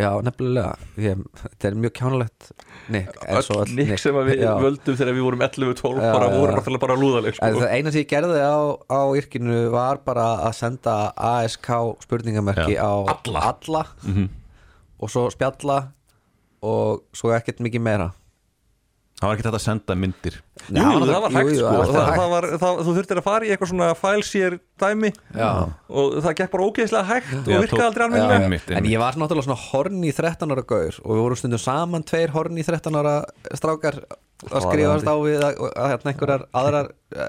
já, 0.00 0.08
nefnilega 0.24 0.70
ég, 1.04 1.20
Þetta 1.42 1.68
er 1.68 1.76
mjög 1.82 1.92
kjánulegt 2.00 2.48
Öll 2.94 3.74
nikk 3.76 4.00
sem 4.00 4.16
að 4.18 4.30
við 4.32 4.40
Já. 4.42 4.52
völdum 4.64 4.96
þegar 4.98 5.14
við 5.18 5.26
vorum 5.26 5.44
11-12 5.46 6.00
Já, 6.00 6.08
bara 6.16 6.30
já. 6.30 6.34
voru 6.38 6.56
náttúrulega 6.56 6.84
bara 6.86 6.96
lúðaleg 7.02 7.36
sko. 7.36 7.50
það 7.60 7.74
eina 7.76 7.92
sem 7.94 8.00
ég 8.02 8.08
gerði 8.14 8.40
á, 8.40 8.56
á 8.88 9.00
yrkinu 9.20 9.60
var 9.76 10.00
bara 10.08 10.26
að 10.48 10.56
senda 10.58 10.96
ASK 11.14 11.68
spurningamerki 12.08 12.74
á 12.80 12.92
Alla. 13.04 13.44
alla 13.52 13.84
Mhm. 14.08 14.26
og 15.04 15.10
svo 15.12 15.28
spjalla 15.30 15.78
og 16.64 17.04
svo 17.12 17.34
ekkert 17.36 17.60
mikið 17.60 17.80
meira 17.84 18.10
Það 19.14 19.28
var 19.30 19.36
ekki 19.36 19.44
þetta 19.46 19.58
að 19.60 19.62
senda 19.64 19.94
myndir 19.94 20.34
Jú, 20.34 20.82
jú, 20.82 21.04
það 21.06 21.20
var 21.22 21.30
jú, 21.30 21.36
hægt 21.36 21.50
jú, 21.54 21.58
sko 21.60 21.68
það 21.68 21.78
var 21.78 21.86
það, 21.94 22.06
hægt. 22.08 22.18
það 22.18 22.32
var, 22.34 22.46
það, 22.64 22.80
Þú 22.84 22.94
þurftir 22.96 23.20
að 23.20 23.24
fara 23.28 23.46
í 23.46 23.52
eitthvað 23.54 23.70
svona 23.70 23.88
fælsér 24.00 24.56
dæmi 24.82 25.10
Já. 25.38 25.50
og 26.00 26.16
það 26.24 26.34
gekk 26.40 26.50
bara 26.54 26.66
ógeðslega 26.66 27.08
hægt 27.12 27.30
Já, 27.30 27.38
og 27.38 27.62
virkaði 27.64 27.70
tók- 27.70 27.86
aldrei 27.86 28.02
Já. 28.02 28.08
almennilega 28.08 28.48
Einmitt, 28.48 28.66
En 28.70 28.76
einmitt. 28.80 28.92
ég 28.94 29.02
var 29.04 29.18
náttúrulega 29.22 29.46
svona 29.46 29.62
horni 29.70 30.12
13 30.18 30.54
ára 30.56 30.66
gaur 30.74 30.98
og 31.04 31.10
við 31.14 31.22
vorum 31.24 31.40
stundum 31.40 31.62
saman 31.62 32.06
tveir 32.10 32.34
horni 32.34 32.66
13 32.66 32.98
ára 33.00 33.14
strákar 33.54 34.00
að 34.50 34.66
skrifast 34.66 35.06
á 35.08 35.14
við 35.22 35.40
að, 35.46 35.62
að, 35.62 35.94
að 35.94 36.08
einhverjar 36.10 36.42
aðrar 36.52 36.88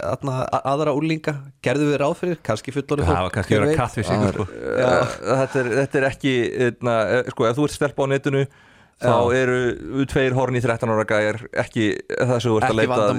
aðna, 0.10 0.40
aðra 0.74 0.96
úlinga 0.98 1.36
gerðu 1.64 1.92
við 1.94 2.00
ráð 2.02 2.16
fyrir, 2.24 2.40
kannski 2.44 2.74
fullorðið 2.76 3.08
Það 3.14 3.22
var 3.28 3.36
kannski 3.38 3.56
að 3.56 3.62
vera 3.68 3.78
katt 3.78 3.96
við 4.02 4.08
sig 4.10 4.26
sko. 4.34 4.46
Uh, 4.50 5.14
þetta, 5.22 5.60
er, 5.62 5.70
þetta 5.80 6.00
er 6.02 6.08
ekki 6.10 6.34
eitna, 6.66 6.96
sko, 7.30 7.46
ef 7.52 7.56
þú 7.62 7.68
ert 7.70 7.76
stelpa 7.78 8.04
á 8.04 8.08
netinu 8.12 8.42
þá 8.96 9.16
eru 9.36 10.06
tveir 10.08 10.34
horni 10.38 10.62
13 10.64 10.88
ára 10.94 11.04
gæjar 11.10 11.42
ekki 11.66 11.88
það 12.16 12.38
sem 12.40 12.52
þú 12.52 12.60
ert 12.62 12.68
að 12.70 12.78
leita 12.80 12.96
að- 12.96 13.16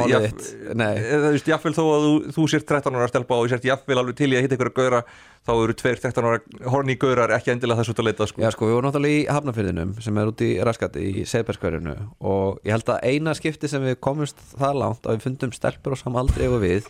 eða, 0.97 1.19
þú 1.27 1.33
veist, 1.35 1.51
jafnvel 1.53 1.73
þó 1.77 1.83
að 1.85 2.05
þú, 2.07 2.13
þú 2.37 2.47
sért 2.53 2.67
13 2.71 2.97
ára 2.97 3.09
stelpa 3.11 3.37
og 3.37 3.45
ég 3.45 3.53
sért 3.53 3.67
jafnvel 3.69 3.99
alveg 4.01 4.17
til 4.17 4.31
í 4.33 4.39
að 4.39 4.47
hitta 4.47 4.57
ykkur 4.57 4.71
að 4.71 4.79
gauðra 4.81 5.01
þá 5.47 5.53
eru 5.67 5.75
tveir 5.83 6.01
13 6.01 6.31
ára 6.31 6.71
horni 6.73 6.97
gauðrar 6.97 7.35
ekki 7.37 7.53
endilega 7.53 7.83
þess 7.83 7.93
út 7.93 8.01
að 8.03 8.09
leita 8.09 8.27
sko. 8.31 8.41
Já 8.43 8.51
sko, 8.57 8.67
við 8.71 8.75
vorum 8.79 8.89
náttúrulega 8.89 9.19
í 9.21 9.27
Hafnafyrðinum 9.37 9.93
sem 10.07 10.19
er 10.23 10.33
út 10.33 10.45
í 10.47 10.51
Raskati 10.65 11.05
í 11.13 11.27
Seiberskverjunu 11.29 11.95
og 12.33 12.59
ég 12.67 12.73
held 12.79 12.89
að 12.97 13.05
eina 13.13 13.37
skipti 13.37 13.69
sem 13.71 13.85
við 13.85 14.01
komumst 14.01 14.41
það 14.57 14.81
langt 14.81 15.05
að 15.07 15.19
við 15.21 15.29
fundum 15.29 15.53
stelpur 15.55 15.95
á 15.95 15.97
samaldri 16.01 16.49
og 16.49 16.59
við 16.65 16.89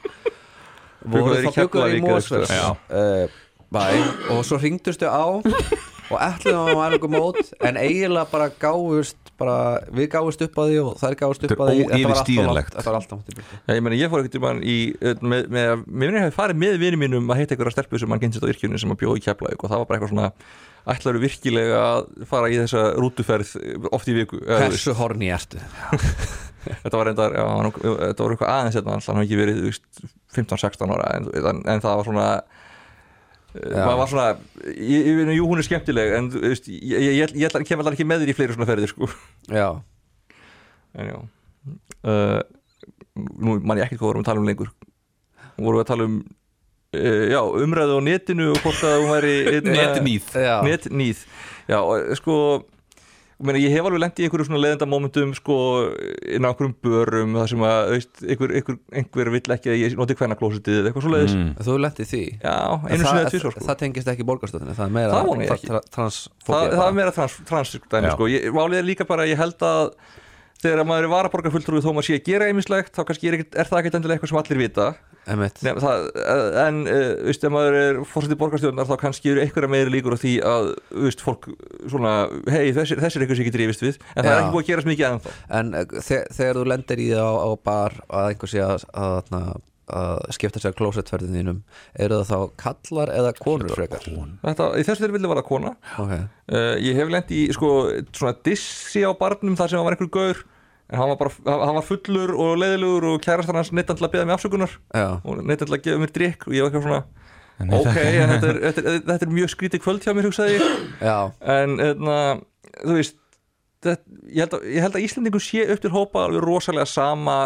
í 1.36 1.42
þá 1.42 1.58
bjuggu 1.58 1.82
þeir 1.82 1.98
í 1.98 2.00
uh, 2.70 3.26
bæ. 3.66 3.84
Og 4.30 4.40
svo 4.46 4.62
ringdustu 4.62 5.10
á 5.10 5.26
og 6.10 6.18
ætluðum 6.22 6.70
að 6.70 6.76
maður 6.78 6.96
einhver 6.96 7.12
mót 7.14 7.54
en 7.66 7.78
eiginlega 7.80 8.28
bara 8.30 8.48
gáfust 8.62 9.32
bara, 9.36 9.56
við 9.92 10.08
gáfust 10.14 10.44
upp 10.46 10.60
á 10.60 10.62
því 10.64 10.76
og 10.82 10.92
þær 11.00 11.16
gáfust 11.20 11.46
upp 11.46 11.54
er 11.56 11.72
því 11.72 12.36
Þetta 12.76 12.92
var 12.92 12.98
alltaf 13.00 13.16
langt 13.16 13.32
í 13.32 13.36
burtu. 13.36 13.58
Já, 13.66 13.74
ég, 13.74 13.82
meni, 13.84 13.98
ég 14.00 14.12
fór 14.12 14.22
ekkert 14.22 14.36
tímann 14.38 14.62
í 14.64 14.76
uh, 14.96 15.16
með, 15.20 15.50
með, 15.52 15.82
mér 15.86 16.16
hefði 16.22 16.36
farið 16.38 16.62
með 16.62 16.78
vinið 16.84 17.02
mínum 17.02 17.34
að 17.34 17.42
heita 17.42 17.58
að 17.58 17.74
stelpu 17.74 18.00
sem 18.00 18.14
hann 18.14 18.22
gynnsist 18.22 18.46
á 18.46 18.50
yrkjunni 18.52 18.80
sem 18.80 18.94
að 18.94 19.00
bjóði 19.02 19.22
í 19.22 19.26
Keflavík 19.26 19.66
og 19.66 19.72
það 19.72 19.82
var 19.82 19.90
bara 19.90 19.98
eitthvað 19.98 20.14
svona 20.14 20.30
ætlaru 20.86 21.22
virkilega 21.22 21.78
að 21.82 22.10
fara 22.30 22.50
í 22.52 22.58
þessa 22.62 22.82
rútuferð 22.96 23.54
oft 23.90 24.10
í 24.10 24.14
viku. 24.16 24.38
Hversu 24.46 24.94
horni 24.96 25.32
ertu? 25.34 25.58
þetta 26.84 26.94
var 27.00 27.10
reyndar, 27.10 27.34
já, 27.34 27.44
hann- 27.50 27.72
þetta 27.74 28.22
var 28.22 28.36
eitthvað 28.36 28.52
aðeins 28.52 28.78
hérna, 28.78 28.98
hann 29.00 29.18
hafi 29.20 29.26
ekki 29.26 29.40
verið 29.40 29.58
þú 29.60 29.72
veist, 29.72 30.04
15-16 30.36 30.94
ára 30.94 31.10
en, 31.18 31.28
en, 31.42 31.60
en 31.74 31.82
það 31.82 32.00
var 32.00 32.08
svona. 32.10 32.28
Maður 33.74 34.00
var 34.00 34.10
svona 34.10 34.26
ég, 34.70 35.08
ég, 35.10 35.32
jú, 35.36 35.46
hún 35.48 35.60
er 35.60 35.66
skemmtileg 35.66 36.14
en 36.18 36.30
veist, 36.32 36.68
ég, 36.70 36.96
ég, 37.06 37.16
ég, 37.20 37.34
ég 37.42 37.56
kem 37.68 37.82
allar 37.82 37.96
ekki 37.96 38.06
með 38.08 38.24
þér 38.24 38.32
í 38.32 38.36
fleiri 38.38 38.56
svona 38.56 38.68
ferðir 38.68 38.92
sko. 38.92 39.08
Já, 39.50 39.68
en 40.96 41.12
já. 41.12 41.18
Uh, 42.06 42.40
nú 43.16 43.58
man 43.62 43.80
ég 43.80 43.86
ekkert 43.86 44.02
hvað 44.02 44.10
vorum 44.12 44.24
að 44.24 44.30
tala 44.30 44.42
um 44.42 44.48
lengur. 44.50 44.72
Vorum 45.56 45.78
við 45.78 45.84
að 45.84 45.90
tala 45.92 46.08
um 46.08 46.16
uh, 46.22 47.24
já, 47.32 47.40
umræðu 47.66 47.98
á 47.98 48.06
netinu 48.06 48.48
og 48.52 48.62
hvort 48.64 48.86
að 48.86 48.96
hún 49.00 49.12
væri 49.14 49.36
Netnýð. 49.76 50.32
Netnýð. 50.66 51.26
Já, 51.66 51.80
sko 52.20 52.36
meina, 53.44 53.60
ég 53.60 53.72
hef 53.74 53.84
alveg 53.84 54.00
lent 54.00 54.20
í 54.20 54.24
einhverju 54.26 54.46
svona 54.48 54.60
leðenda 54.62 54.86
momentum 54.88 55.32
sko, 55.36 55.56
inn 56.24 56.46
á 56.46 56.48
einhverjum 56.48 56.74
börum 56.86 57.34
þar 57.36 57.50
sem 57.52 57.64
að, 57.68 57.80
veist, 57.92 58.22
einhver, 58.24 58.54
einhver, 58.56 58.78
einhver 58.96 59.30
vill 59.34 59.54
ekki 59.56 59.72
að 59.72 59.80
ég 59.82 59.96
noti 59.98 60.16
hvernig 60.16 60.40
klósitið 60.40 60.78
eða 60.80 60.90
eitthvað 60.90 61.04
svo 61.06 61.12
leiðis 61.12 61.34
mm. 61.36 61.50
Þú 61.66 61.76
lendið 61.84 62.10
því 62.12 62.22
já, 62.32 62.54
En 62.56 62.86
einu 62.86 62.96
sinni 62.96 63.10
það, 63.10 63.20
eða 63.20 63.32
tvisvar 63.34 63.56
sko. 63.56 63.64
það 63.68 63.80
tengist 63.82 64.12
ekki 64.14 64.26
borgarstöðinu 64.30 64.76
Það 64.78 64.86
er 64.86 64.94
meira 64.96 65.10
Það 65.12 65.28
vona 65.30 65.44
ég 65.46 65.52
ekki. 65.56 65.70
tra- 65.72 65.82
það, 65.96 66.20
það 66.48 66.86
er 66.86 66.96
meira 67.00 67.14
trans, 67.18 67.36
trans 67.50 67.74
dæmi, 67.76 68.06
Já. 68.08 68.14
sko. 68.16 68.30
ég, 68.32 68.48
Málið 68.56 68.80
er 68.80 68.88
líka 68.88 69.08
bara 69.08 69.28
ég 69.28 69.36
held 69.42 69.66
að 69.68 69.92
þegar 70.62 70.88
maður 70.88 71.04
er 71.04 71.12
varaborgarfulltrúi 71.12 71.84
þó 71.84 71.90
maður 71.92 72.08
sé 72.08 72.16
að 72.16 72.24
gera 72.30 72.48
einmislegt 72.48 72.96
þá 72.96 73.02
kannski 73.04 73.28
er, 73.28 73.36
ekkert, 73.36 73.58
er 73.60 73.68
það 73.68 73.82
ekkert 73.82 73.98
endilega 74.00 74.16
eitthvað 74.16 74.32
sem 74.32 74.40
allir 74.40 74.62
vita. 74.64 74.86
Nefn, 75.26 75.80
það, 75.82 76.04
en 76.62 76.76
uh, 76.86 77.04
veist, 77.26 77.42
ef 77.42 77.50
maður 77.50 77.76
er 77.80 77.96
fórsetið 78.06 78.38
borgarstjórnar 78.38 78.86
þá 78.86 78.96
kannski 79.00 79.32
eru 79.32 79.42
einhverja 79.42 79.70
meiri 79.72 79.90
líkur 79.90 80.14
á 80.14 80.18
því 80.22 80.34
að 80.46 80.68
veist, 81.02 81.24
fólk 81.26 81.48
svona, 81.90 82.12
hei 82.46 82.70
þessir, 82.76 83.00
þessir 83.02 83.18
er 83.18 83.26
eitthvað 83.26 83.40
sem 83.40 83.46
ég 83.46 83.50
get 83.50 83.58
rífist 83.58 83.82
við 83.82 83.96
en 83.96 84.20
það 84.20 84.30
er 84.30 84.36
Já. 84.36 84.38
ekki 84.44 84.54
búið 84.54 84.62
að 84.62 84.70
gerast 84.70 84.90
mikið 84.92 85.08
ennþá. 85.10 85.34
En 85.58 85.72
uh, 85.74 85.86
þe 85.98 86.20
þegar 86.38 86.60
þú 86.60 86.66
lendir 86.70 87.02
í 87.02 87.08
það 87.10 87.26
á, 87.26 87.34
á 87.42 87.50
bar 87.70 87.98
að 88.06 88.30
einhver 88.30 88.54
sé 88.54 88.62
að, 88.62 88.86
að, 89.02 89.34
að, 89.40 89.52
að 89.98 90.24
skipta 90.38 90.62
sér 90.62 90.78
klósettferðin 90.78 91.38
þínum 91.40 91.62
eru 92.06 92.22
það 92.22 92.30
þá 92.30 92.58
kallar 92.62 93.14
eða 93.18 93.36
konur 93.42 93.74
frekar? 93.74 94.10
Þetta, 94.46 94.72
í 94.78 94.86
þessu 94.86 95.08
þeir 95.08 95.16
vilja 95.18 95.34
vera 95.34 95.48
kona. 95.50 95.74
Ok, 96.02 96.14
uh, 96.54 96.74
ég 96.86 97.02
hef 97.02 97.10
lent 97.10 97.34
í 97.34 97.48
sko, 97.56 97.72
svona 98.14 98.38
dissi 98.46 99.02
á 99.02 99.10
barnum 99.18 99.58
þar 99.58 99.74
sem 99.74 99.82
var 99.90 99.98
einhver 99.98 100.14
gaur 100.20 100.46
en 100.86 101.00
hann 101.00 101.10
var, 101.12 101.18
bara, 101.18 101.58
hann 101.66 101.78
var 101.78 101.86
fullur 101.86 102.32
og 102.36 102.56
leiðilegur 102.62 103.08
og 103.12 103.22
kærastan 103.24 103.58
hans 103.58 103.72
neitt 103.74 103.90
að 103.90 104.04
beða 104.12 104.26
mig 104.28 104.36
afsökunar. 104.36 104.76
Já, 104.94 105.06
og 105.24 105.40
neitt 105.42 105.64
að 105.66 105.78
gefa 105.82 106.02
mér 106.02 106.12
drikk 106.14 106.46
og 106.46 106.54
ég 106.54 106.66
var 106.66 106.70
eitthvað 106.70 106.86
svona 106.88 107.04
En 107.56 107.70
ok, 107.72 107.86
en 107.96 108.32
þetta 108.34 108.48
er, 108.50 108.58
þetta, 108.66 108.82
er, 108.84 108.98
þetta 109.06 109.24
er 109.24 109.30
mjög 109.32 109.52
skrítið 109.54 109.80
kvöld 109.80 110.04
hjá 110.04 110.12
mér 110.12 110.26
hugsaði 110.28 110.58
ég. 110.58 110.64
Já, 111.00 111.14
en 111.54 111.78
eðna, 111.80 112.16
þú 112.82 112.96
veist 112.98 113.16
þetta, 113.86 114.18
ég, 114.28 114.40
held 114.42 114.56
að, 114.58 114.66
ég 114.74 114.84
held 114.84 114.98
að 114.98 115.06
Íslandingum 115.06 115.44
sé 115.44 115.62
upp 115.72 115.80
til 115.84 115.92
hópa 115.94 116.26
alveg 116.26 116.44
rosalega 116.44 116.90
sama 116.90 117.38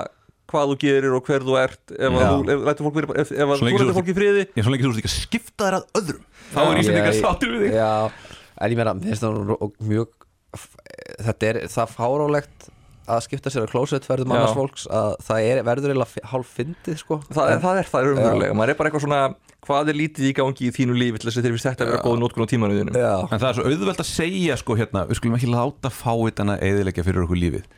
hvað 0.51 0.72
þú 0.72 0.78
gerir 0.82 1.14
og 1.14 1.30
hver 1.30 1.47
þú 1.47 1.57
ert 1.61 1.95
ef 1.95 2.11
að 2.11 2.24
Já. 2.24 2.26
þú 2.26 2.55
ef, 2.57 2.64
lætur 2.66 2.88
fólk, 2.88 3.95
fólk 4.01 4.11
í 4.11 4.16
friði. 4.16 4.43
Ég 4.49 4.59
er 4.59 4.66
svo 4.66 4.74
lengi 4.74 4.86
þú 4.86 4.91
ert 4.91 5.03
ekki 5.05 5.12
að 5.12 5.14
skipta 5.14 5.68
þér 5.68 5.78
að 5.78 6.01
öðrum 6.01 6.26
Þá 6.51 6.59
Já. 6.59 6.64
er 6.66 6.80
Íslandingar 6.82 7.18
sáttir 7.20 7.55
við 7.55 7.62
þig. 7.62 7.78
Já, 7.78 7.93
en 8.59 8.74
ég 8.74 8.80
meina, 8.80 8.97
það 9.22 9.38
nú 9.38 9.70
mjög 9.93 10.28
þetta 11.28 11.51
er 11.53 11.61
það 11.70 11.95
fárálegt 11.95 12.70
að 13.11 13.23
skipta 13.27 13.51
sér 13.53 13.67
á 13.67 13.73
klósettferðum 13.73 14.31
Já. 14.33 14.37
annars 14.39 14.57
fólks 14.57 14.87
að 14.91 15.15
það 15.27 15.47
er, 15.51 15.63
verður 15.69 15.93
eiginlega 15.95 16.25
hálf 16.33 16.53
fyndið 16.59 16.99
sko. 17.03 17.19
Það, 17.31 17.51
En- 17.55 17.63
það 17.65 17.81
er 17.83 17.89
það 17.91 18.07
raunverulega, 18.11 18.55
maður 18.61 18.73
er 18.75 18.79
bara 18.81 18.91
eitthvað 18.91 19.05
svona 19.07 19.21
hvað 19.67 19.89
er 19.93 19.99
lítið 20.01 20.29
í 20.31 20.33
gangi 20.41 20.69
í 20.69 20.73
þínu 20.73 20.95
lífi 20.97 21.19
til 21.21 21.29
þess 21.31 21.41
að 21.41 21.45
þeir 21.45 21.55
finnst 21.57 21.69
þetta 21.69 21.85
að 21.85 21.91
vera 21.91 22.05
góð 22.07 22.21
nótkun 22.23 22.45
á 22.47 22.53
tímanuðinu 22.53 22.95
En 23.01 23.41
það 23.41 23.49
er 23.51 23.59
svo 23.59 23.67
auðvelt 23.69 24.01
að 24.01 24.09
segja 24.11 24.57
sko 24.57 24.77
hérna 24.79 25.03
Við 25.11 25.19
skulum 25.21 25.37
ekki 25.37 25.51
láta 25.53 25.91
fáitana 25.93 26.57
eðilegja 26.65 27.05
fyrir 27.05 27.27
okkur 27.27 27.41
lífið. 27.43 27.69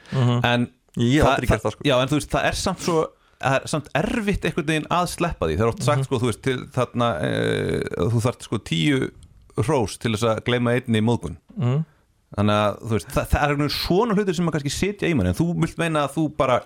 En 0.44 0.68
Ég 1.00 1.22
hef 1.22 1.28
aldrei 1.32 1.48
gert 1.48 1.62
það, 1.64 1.72
sko. 1.72 1.84
Já, 1.88 1.94
en 2.02 2.08
þú 2.12 2.18
veist, 2.20 2.30
það 2.30 2.44
er 2.50 2.56
samt 2.60 2.82
svo 2.84 3.02
það 3.42 3.54
er 3.56 3.62
samt 3.72 3.86
erfitt 3.98 4.44
einhvern 4.46 4.66
veginn 4.68 4.86
að 4.92 5.06
sleppa 5.08 5.46
því. 5.48 5.54
Það 5.56 5.64
er 5.64 5.70
oft 5.72 5.78
Mhm. 5.80 5.86
sagt 5.88 6.04
sko, 6.06 6.18
þú 6.20 6.28
veist, 6.28 6.42
til 6.42 6.58
þarna 6.76 7.08
e, 7.24 7.30
þú 8.12 8.20
þarft 8.22 8.42
sko 8.46 8.58
tíu 8.62 8.98
hrós 9.56 9.98
til 9.98 10.12
þess 10.12 10.22
að 10.30 10.42
gleyma 10.46 10.74
einni 10.76 11.00
í 11.00 11.02
móðgun. 11.02 11.36
Mhm. 11.58 11.84
Þannig 12.32 12.58
að 12.58 12.80
þú 12.80 12.96
veist, 12.96 13.12
það, 13.12 13.30
það 13.32 13.54
er 13.54 13.72
svona 13.76 14.16
hlutir 14.16 14.36
sem 14.36 14.46
maður 14.46 14.58
kannski 14.58 14.74
sitja 14.74 15.10
í 15.10 15.16
mann 15.18 15.30
en 15.30 15.38
þú 15.38 15.46
vilt 15.62 15.80
meina 15.80 16.04
að 16.06 16.16
þú 16.16 16.26
bara 16.38 16.58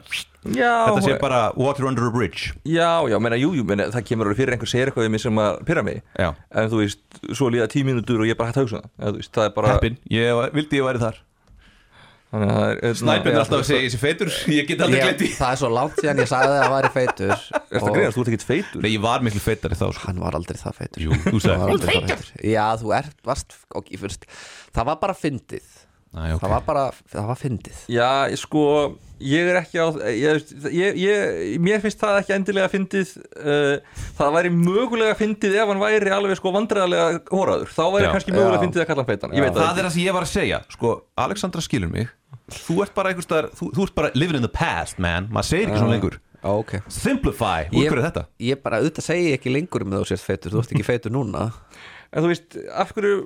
Já, 0.47 0.73
þetta 0.87 1.03
sé 1.03 1.15
bara 1.19 1.41
water 1.59 1.89
under 1.91 2.07
a 2.07 2.11
bridge. 2.15 2.53
Já, 2.71 3.03
já, 3.11 3.17
meina, 3.19 3.39
jú, 3.41 3.51
jú, 3.59 3.65
meina, 3.67 3.89
það 3.91 4.05
kemur 4.07 4.29
alveg 4.29 4.39
fyrir 4.39 4.55
einhver 4.55 4.71
segir 4.71 4.93
eitthvað 4.93 5.09
við 5.09 5.15
mig 5.17 5.25
sem 5.25 5.41
að 5.43 5.57
pyrra 5.67 5.83
mig. 5.83 6.03
Já, 6.15 6.29
en 6.55 6.71
þú 6.71 6.83
veist, 6.85 7.03
svo 7.33 7.51
líða 7.51 7.67
tíu 7.73 7.89
mínútur 7.89 8.23
og 8.23 8.31
ég 8.31 8.39
bara 8.39 8.53
hægt 8.53 8.61
að 8.63 8.69
hugsa 8.69 8.85
það. 8.85 8.93
Þú 9.09 9.15
veist, 9.19 9.33
það 9.35 9.49
er 9.49 9.57
bara 9.57 9.73
heppin, 9.75 9.99
ég 10.15 10.45
vildi 10.55 10.79
ég 10.79 10.87
væri 10.87 11.03
þar 11.03 11.17
þannig 11.17 11.17
að 11.17 11.17
það 11.17 11.17
er 11.17 11.25
Snæpinn 12.27 13.33
er 13.33 13.41
alltaf 13.41 13.61
að 13.63 13.69
segja 13.69 13.85
þessi 13.87 14.01
feitur? 14.03 14.33
ég 14.51 14.67
get 14.69 14.83
aldrei 14.83 14.99
ég, 14.99 15.07
glemt 15.07 15.23
því. 15.23 15.29
það 15.39 15.53
er 15.55 15.61
svo 15.61 15.71
langt 15.73 16.01
síðan 16.03 16.21
ég 16.25 16.31
sagði 16.33 16.51
að 16.57 16.59
það 16.65 16.75
væri 16.75 16.91
feitur 16.97 17.33
Er 17.37 17.79
þetta 17.79 17.95
greiðast, 17.95 18.17
þú 18.17 18.23
ert 18.25 18.31
ekkert 18.33 18.47
feitur. 18.51 18.83
Nei, 18.83 18.91
ég 18.97 19.03
var 19.07 19.25
miklu 19.27 19.43
feitari 19.43 19.79
þá 19.79 19.87
sko. 19.95 20.05
Hann 20.11 20.21
var 20.23 20.37
aldrei 20.39 20.59
það 20.61 20.79
feitur. 20.83 21.07
Jú, 21.07 21.17
þú 21.27 21.41
sagði 21.45 21.71
aldrei 21.71 21.95
það 21.95 22.13
feitur. 22.13 22.31
Já, 22.57 22.65
þú 22.83 22.95
ert, 22.99 23.19
varst, 23.27 23.59
ok, 23.79 23.91
fyrst 24.03 24.29
Það 24.77 24.89
var 24.91 25.01
bara 25.03 25.17
fyndið. 25.17 25.67
Næ, 26.17 26.21
ok. 26.37 26.41
Það 26.41 26.53
var 26.55 26.63
bara, 26.65 26.85
það 27.13 27.27
var 27.29 27.39
fyndið. 27.41 27.81
Já, 27.93 28.09
sko, 28.41 28.63
ég 29.21 29.51
er 29.51 29.59
ekki 29.61 29.81
á 29.83 29.87
ég, 30.17 30.53
ég, 30.73 31.01
ég, 31.03 31.57
Mér 31.61 31.83
finnst 31.83 32.01
það 32.01 32.21
ekki 32.23 32.35
endilega 32.37 32.71
fyndið 32.73 33.11
uh, 33.43 34.05
Það 34.17 34.37
væri 34.39 34.53
mögulega 34.55 35.17
fyndið 35.19 35.59
ef 35.61 35.73
hann 35.73 35.83
væri 35.83 36.15
alveg 36.17 36.39
sko 36.39 36.53
vandræðarlega 36.57 37.21
hóraður 37.33 37.73
Þá 37.75 37.83
væri 37.97 38.07
Já. 38.07 38.13
kannski 38.15 38.37
mögulega 38.37 38.63
fyndið 38.65 38.85
að 38.85 38.89
kalla 38.93 39.05
hann 39.05 39.11
feitan. 39.11 39.37
Ég 39.37 39.45
veit 39.45 39.53
Það 39.57 39.67
það 39.67 39.83
er 39.83 39.89
það 39.89 39.95
sem 39.97 40.07
ég 40.07 40.17
var 40.17 40.29
að 40.29 40.33
segja 40.33 40.63
Sko, 40.77 40.95
Alexandra 41.27 41.65
skilur 41.67 41.93
mig 41.93 42.09
Þú 42.53 42.77
ert 42.85 42.95
bara 42.95 43.11
einhvers 43.11 43.27
staðar 43.27 43.49
Þú, 43.59 43.73
þú 43.75 43.87
ert 43.89 43.95
bara 43.99 44.11
living 44.15 44.37
in 44.39 44.45
the 44.47 44.53
past, 44.53 45.01
man. 45.03 45.27
Maður 45.35 45.49
segir 45.51 45.67
ekki 45.71 45.81
svona 45.83 45.97
lengur. 45.97 46.19
Já, 46.37 46.51
ok. 46.53 46.73
Simplify, 46.95 47.67
úr 47.73 47.89
hverju 47.89 47.99
er 47.99 48.05
þetta? 48.11 48.25
Ég 48.47 48.61
bara, 48.63 48.79
auðvitað 48.83 49.07
segi 49.09 49.33
ekki 49.35 49.51
lengur 49.55 49.83
um 49.87 49.97
þú 49.97 50.03
sért 50.13 50.23
feitur. 50.23 50.53
Þú 50.55 50.63
ert 50.63 50.75
ekki 50.77 50.87
feitur 50.87 51.15
núna. 51.17 51.49
En 52.15 52.23
þú 52.23 52.29
veist, 52.31 52.55
af 52.71 52.93
hverju 52.95 53.17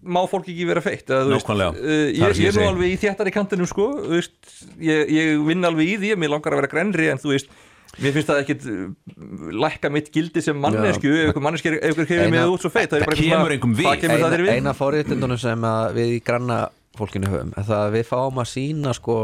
má 0.00 0.22
fólk 0.30 0.48
ekki 0.48 0.64
vera 0.70 0.80
feitt? 0.80 1.04
Eða, 1.12 1.26
þú 1.28 1.34
veist, 1.34 1.44
Nákvæmlega. 1.44 1.74
uh, 1.76 1.82
Það 1.84 2.24
er 2.24 2.32
ég, 2.32 2.40
ég 2.40 2.48
er 2.48 2.56
nú 2.56 2.68
alveg 2.70 2.94
í 2.94 3.00
þéttari 3.02 3.34
kantinum 3.36 3.68
sko, 3.68 3.88
þú 4.00 4.14
veist, 4.16 4.38
ég, 4.80 5.12
ég 5.12 5.42
vinn 5.50 5.68
alveg 5.68 5.90
í 5.92 5.98
því 6.00 6.14
Mér 6.22 6.32
langar 6.32 6.56
að 6.56 6.62
vera 6.62 6.72
grenri 6.72 7.10
en 7.12 7.20
þú 7.20 7.34
veist 7.34 7.52
Mér 8.00 8.14
finnst 8.16 8.28
það 8.30 8.40
ekkit 8.46 8.64
uh, 8.70 9.52
lækka 9.60 9.90
mitt 9.92 10.08
gildi 10.14 10.40
sem 10.46 10.56
mannesku 10.62 11.10
ef 11.10 11.32
ykkur 11.34 11.42
manneski, 11.44 11.72
hefur 11.82 12.06
mig 12.32 12.40
út 12.54 12.62
svo 12.64 12.70
feitt 12.72 12.92
það 12.94 13.00
er 13.02 13.06
bara 13.10 13.16
eitthvað 13.16 13.24
kemur 13.28 13.40
svona- 13.44 13.56
engum 13.58 13.72
við. 13.76 13.88
Það 13.90 14.02
kemur 14.04 14.20
það 14.22 14.30
þér 14.34 14.40
Eina, 14.40 14.46
við. 14.46 14.60
eina 14.62 14.74
fórréttindunum 14.78 15.40
sem 15.42 15.66
að 15.74 15.96
við 15.98 16.12
í 16.14 16.20
granna 16.30 16.58
fólkinu 16.98 17.30
höfum. 17.30 17.54
Það 17.58 17.76
að 17.78 17.94
við 17.98 18.08
fáum 18.10 18.42
að 18.42 18.50
sína 18.54 18.96
sko 18.96 19.20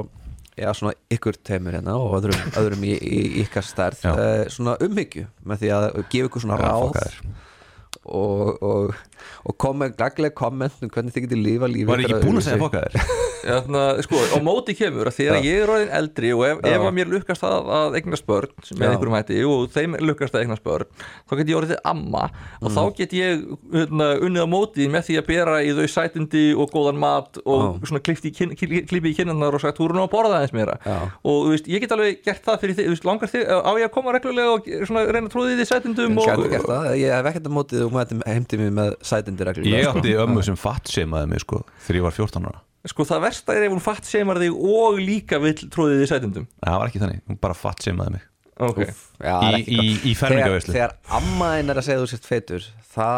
Já, 0.56 0.70
svona 0.72 0.94
ykkur 1.12 1.36
teimur 1.44 1.74
hérna 1.76 1.98
og 2.00 2.14
öðrum, 2.16 2.38
öðrum 2.62 2.84
í, 2.88 2.94
í 2.96 3.18
ykkar 3.42 3.66
stærð 3.66 4.06
uh, 4.08 4.46
svona 4.52 4.78
umhyggju 4.80 5.26
með 5.44 5.60
því 5.62 5.72
að 5.76 5.88
gefa 6.14 6.30
ykkur 6.30 6.44
svona 6.46 6.56
Já, 6.56 6.64
ráð 6.64 6.96
og, 8.06 8.62
og, 8.64 8.94
og 9.44 9.56
kom 9.60 9.82
með 9.82 9.98
gagleg 10.00 10.32
komment 10.38 10.80
um 10.80 10.92
hvernig 10.94 11.12
þið 11.12 11.26
getur 11.26 11.42
lífa 11.42 11.68
lífi 11.68 11.88
Var 11.90 12.04
ég 12.06 12.24
búin 12.24 12.40
að 12.40 12.46
segja 12.48 12.62
fokka 12.62 12.86
þér? 13.46 13.60
Þarna, 13.66 13.82
sko, 14.06 14.20
á 14.34 14.38
móti 14.44 14.74
kemur 14.78 15.10
að 15.10 15.16
þegar 15.20 15.38
Já. 15.38 15.46
ég 15.46 15.62
er 15.64 15.72
orðin 15.76 15.92
eldri 16.00 16.32
og 16.36 16.44
ef, 16.48 16.60
ef 16.66 16.84
að 16.86 16.94
mér 16.98 17.10
lukkast 17.14 17.46
að, 17.46 17.70
að 17.78 17.96
eignast 18.00 18.26
börn 18.26 18.52
með 18.76 18.86
einhverjum 18.90 19.16
hætti 19.16 19.38
og 19.46 19.64
þeim 19.76 19.96
lukkast 20.02 20.34
að 20.36 20.44
eignast 20.46 20.64
börn 20.66 20.90
þá 21.30 21.36
get 21.40 21.52
ég 21.54 21.60
orðið 21.62 21.80
amma 21.92 22.24
og 22.60 22.66
Mm. 22.66 22.74
þá 22.76 22.82
get 22.98 23.12
ég 23.16 23.44
hérna, 23.72 24.06
unnið 24.26 24.42
á 24.44 24.48
móti 24.50 24.86
með 24.90 25.04
því 25.06 25.16
að 25.20 25.26
bera 25.30 25.56
í 25.62 25.70
þau 25.76 25.86
sætindi 25.92 26.44
og 26.58 26.70
góðan 26.74 26.98
mat 27.00 27.38
og 27.44 27.62
Já. 27.62 27.88
svona 27.90 28.02
klippi 28.02 28.32
í, 28.32 28.80
í 28.82 29.14
kinnarnar 29.16 29.54
og 29.56 29.62
sagt 29.62 29.78
nú 29.78 30.02
að 30.02 30.10
borða 30.12 30.40
aðeins 30.40 30.54
meira 30.56 30.74
Já. 30.84 30.96
og 31.22 31.48
veist, 31.52 31.68
ég 31.70 31.80
get 31.84 31.94
alveg 31.94 32.20
gert 32.26 32.42
það 32.44 32.60
fyrir 32.64 32.76
þig 32.80 32.88
þú 32.90 32.94
veist, 32.96 33.06
langar 33.08 33.30
þig, 33.32 33.44
á 33.46 33.70
ég 33.78 33.86
að 33.88 33.94
koma 33.94 34.14
reglulega 34.16 34.56
og 34.56 34.68
svona, 34.88 35.04
reyna 35.06 35.28
að 35.30 35.34
tróði 35.36 35.56
því 35.60 35.68
sætindum 35.70 36.18
og, 36.18 36.44
það, 36.66 36.90
ég 37.00 37.14
hef 37.16 37.30
ekkert 37.32 37.48
að 37.50 37.56
mótið 37.56 37.84
og 37.86 37.94
mætti 37.96 38.20
heimti 38.26 38.60
mig 38.60 38.72
með 38.76 38.94
sætindi 39.06 39.46
reglulega 39.48 39.76
Ég 39.78 39.88
sko. 39.88 39.98
átti 40.02 40.16
ömmu 40.26 40.44
sem 40.46 40.58
fatt 40.60 40.90
seimaði 40.92 41.30
mig 41.32 41.44
sko 41.44 41.62
Þegar 41.86 42.00
ég 42.00 42.06
var 42.08 42.16
14 42.18 42.48
ára 42.50 42.62
sko 42.92 43.06
það 43.08 43.26
versta 43.26 43.56
er 43.56 43.66
ef 43.66 43.74
hún 43.74 43.82
fatt 43.84 44.08
seimar 44.08 44.40
þig 44.42 44.56
og 44.56 44.96
líka 45.02 45.40
vill 45.42 45.56
tróði 45.72 46.00
því 46.00 46.08
sætindum. 46.12 46.48
Nei, 46.48 46.66
Það 46.70 46.80
var 46.82 46.90
ekki 46.92 47.02
þannig, 47.04 47.20
hún 47.30 47.38
bara 47.42 47.58
fatt 47.58 47.86
seimaði 47.86 48.16
mig. 48.16 48.26
Ok, 48.56 48.78
Já, 49.20 49.34
það 49.36 49.46
er 49.46 49.54
Í, 49.54 49.60
ekki 49.60 49.76
í, 49.76 49.88
í 50.08 50.12
fermingaveislu 50.16 50.72
þegar, 50.72 50.92
þegar 50.96 51.16
amma 51.18 51.48
þín 51.58 51.72
er 51.72 51.80
að 51.80 51.84
segja 51.84 52.00
þú 52.00 52.06
sért 52.08 52.28
feitur 52.30 52.62
þá, 52.96 53.08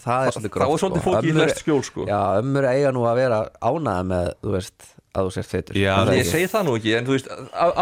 það 0.00 0.28
er 0.28 0.30
svolítið 0.32 0.48
þá 0.48 0.54
gróft 0.54 0.72
er 0.76 0.80
svolítið 0.80 1.02
sko. 1.02 1.10
fólki 1.10 1.28
í 1.28 1.34
lest 1.36 1.60
skjól 1.60 1.82
sko. 1.84 2.06
Já, 2.08 2.20
ömmur 2.40 2.68
eiga 2.70 2.92
nú 2.96 3.02
að 3.04 3.18
vera 3.20 3.40
ánæða 3.60 4.06
með 4.08 4.30
þú 4.46 4.54
veist, 4.54 4.86
að 5.12 5.28
þú 5.28 5.34
sért 5.36 5.50
feitur. 5.52 5.78
Já, 5.82 5.92
það 5.98 6.12
ég 6.16 6.22
ekki? 6.22 6.32
segi 6.32 6.48
það 6.54 6.64
nú 6.70 6.76
ekki, 6.80 6.94
en 6.96 7.10
þú 7.10 7.16
veist 7.18 7.28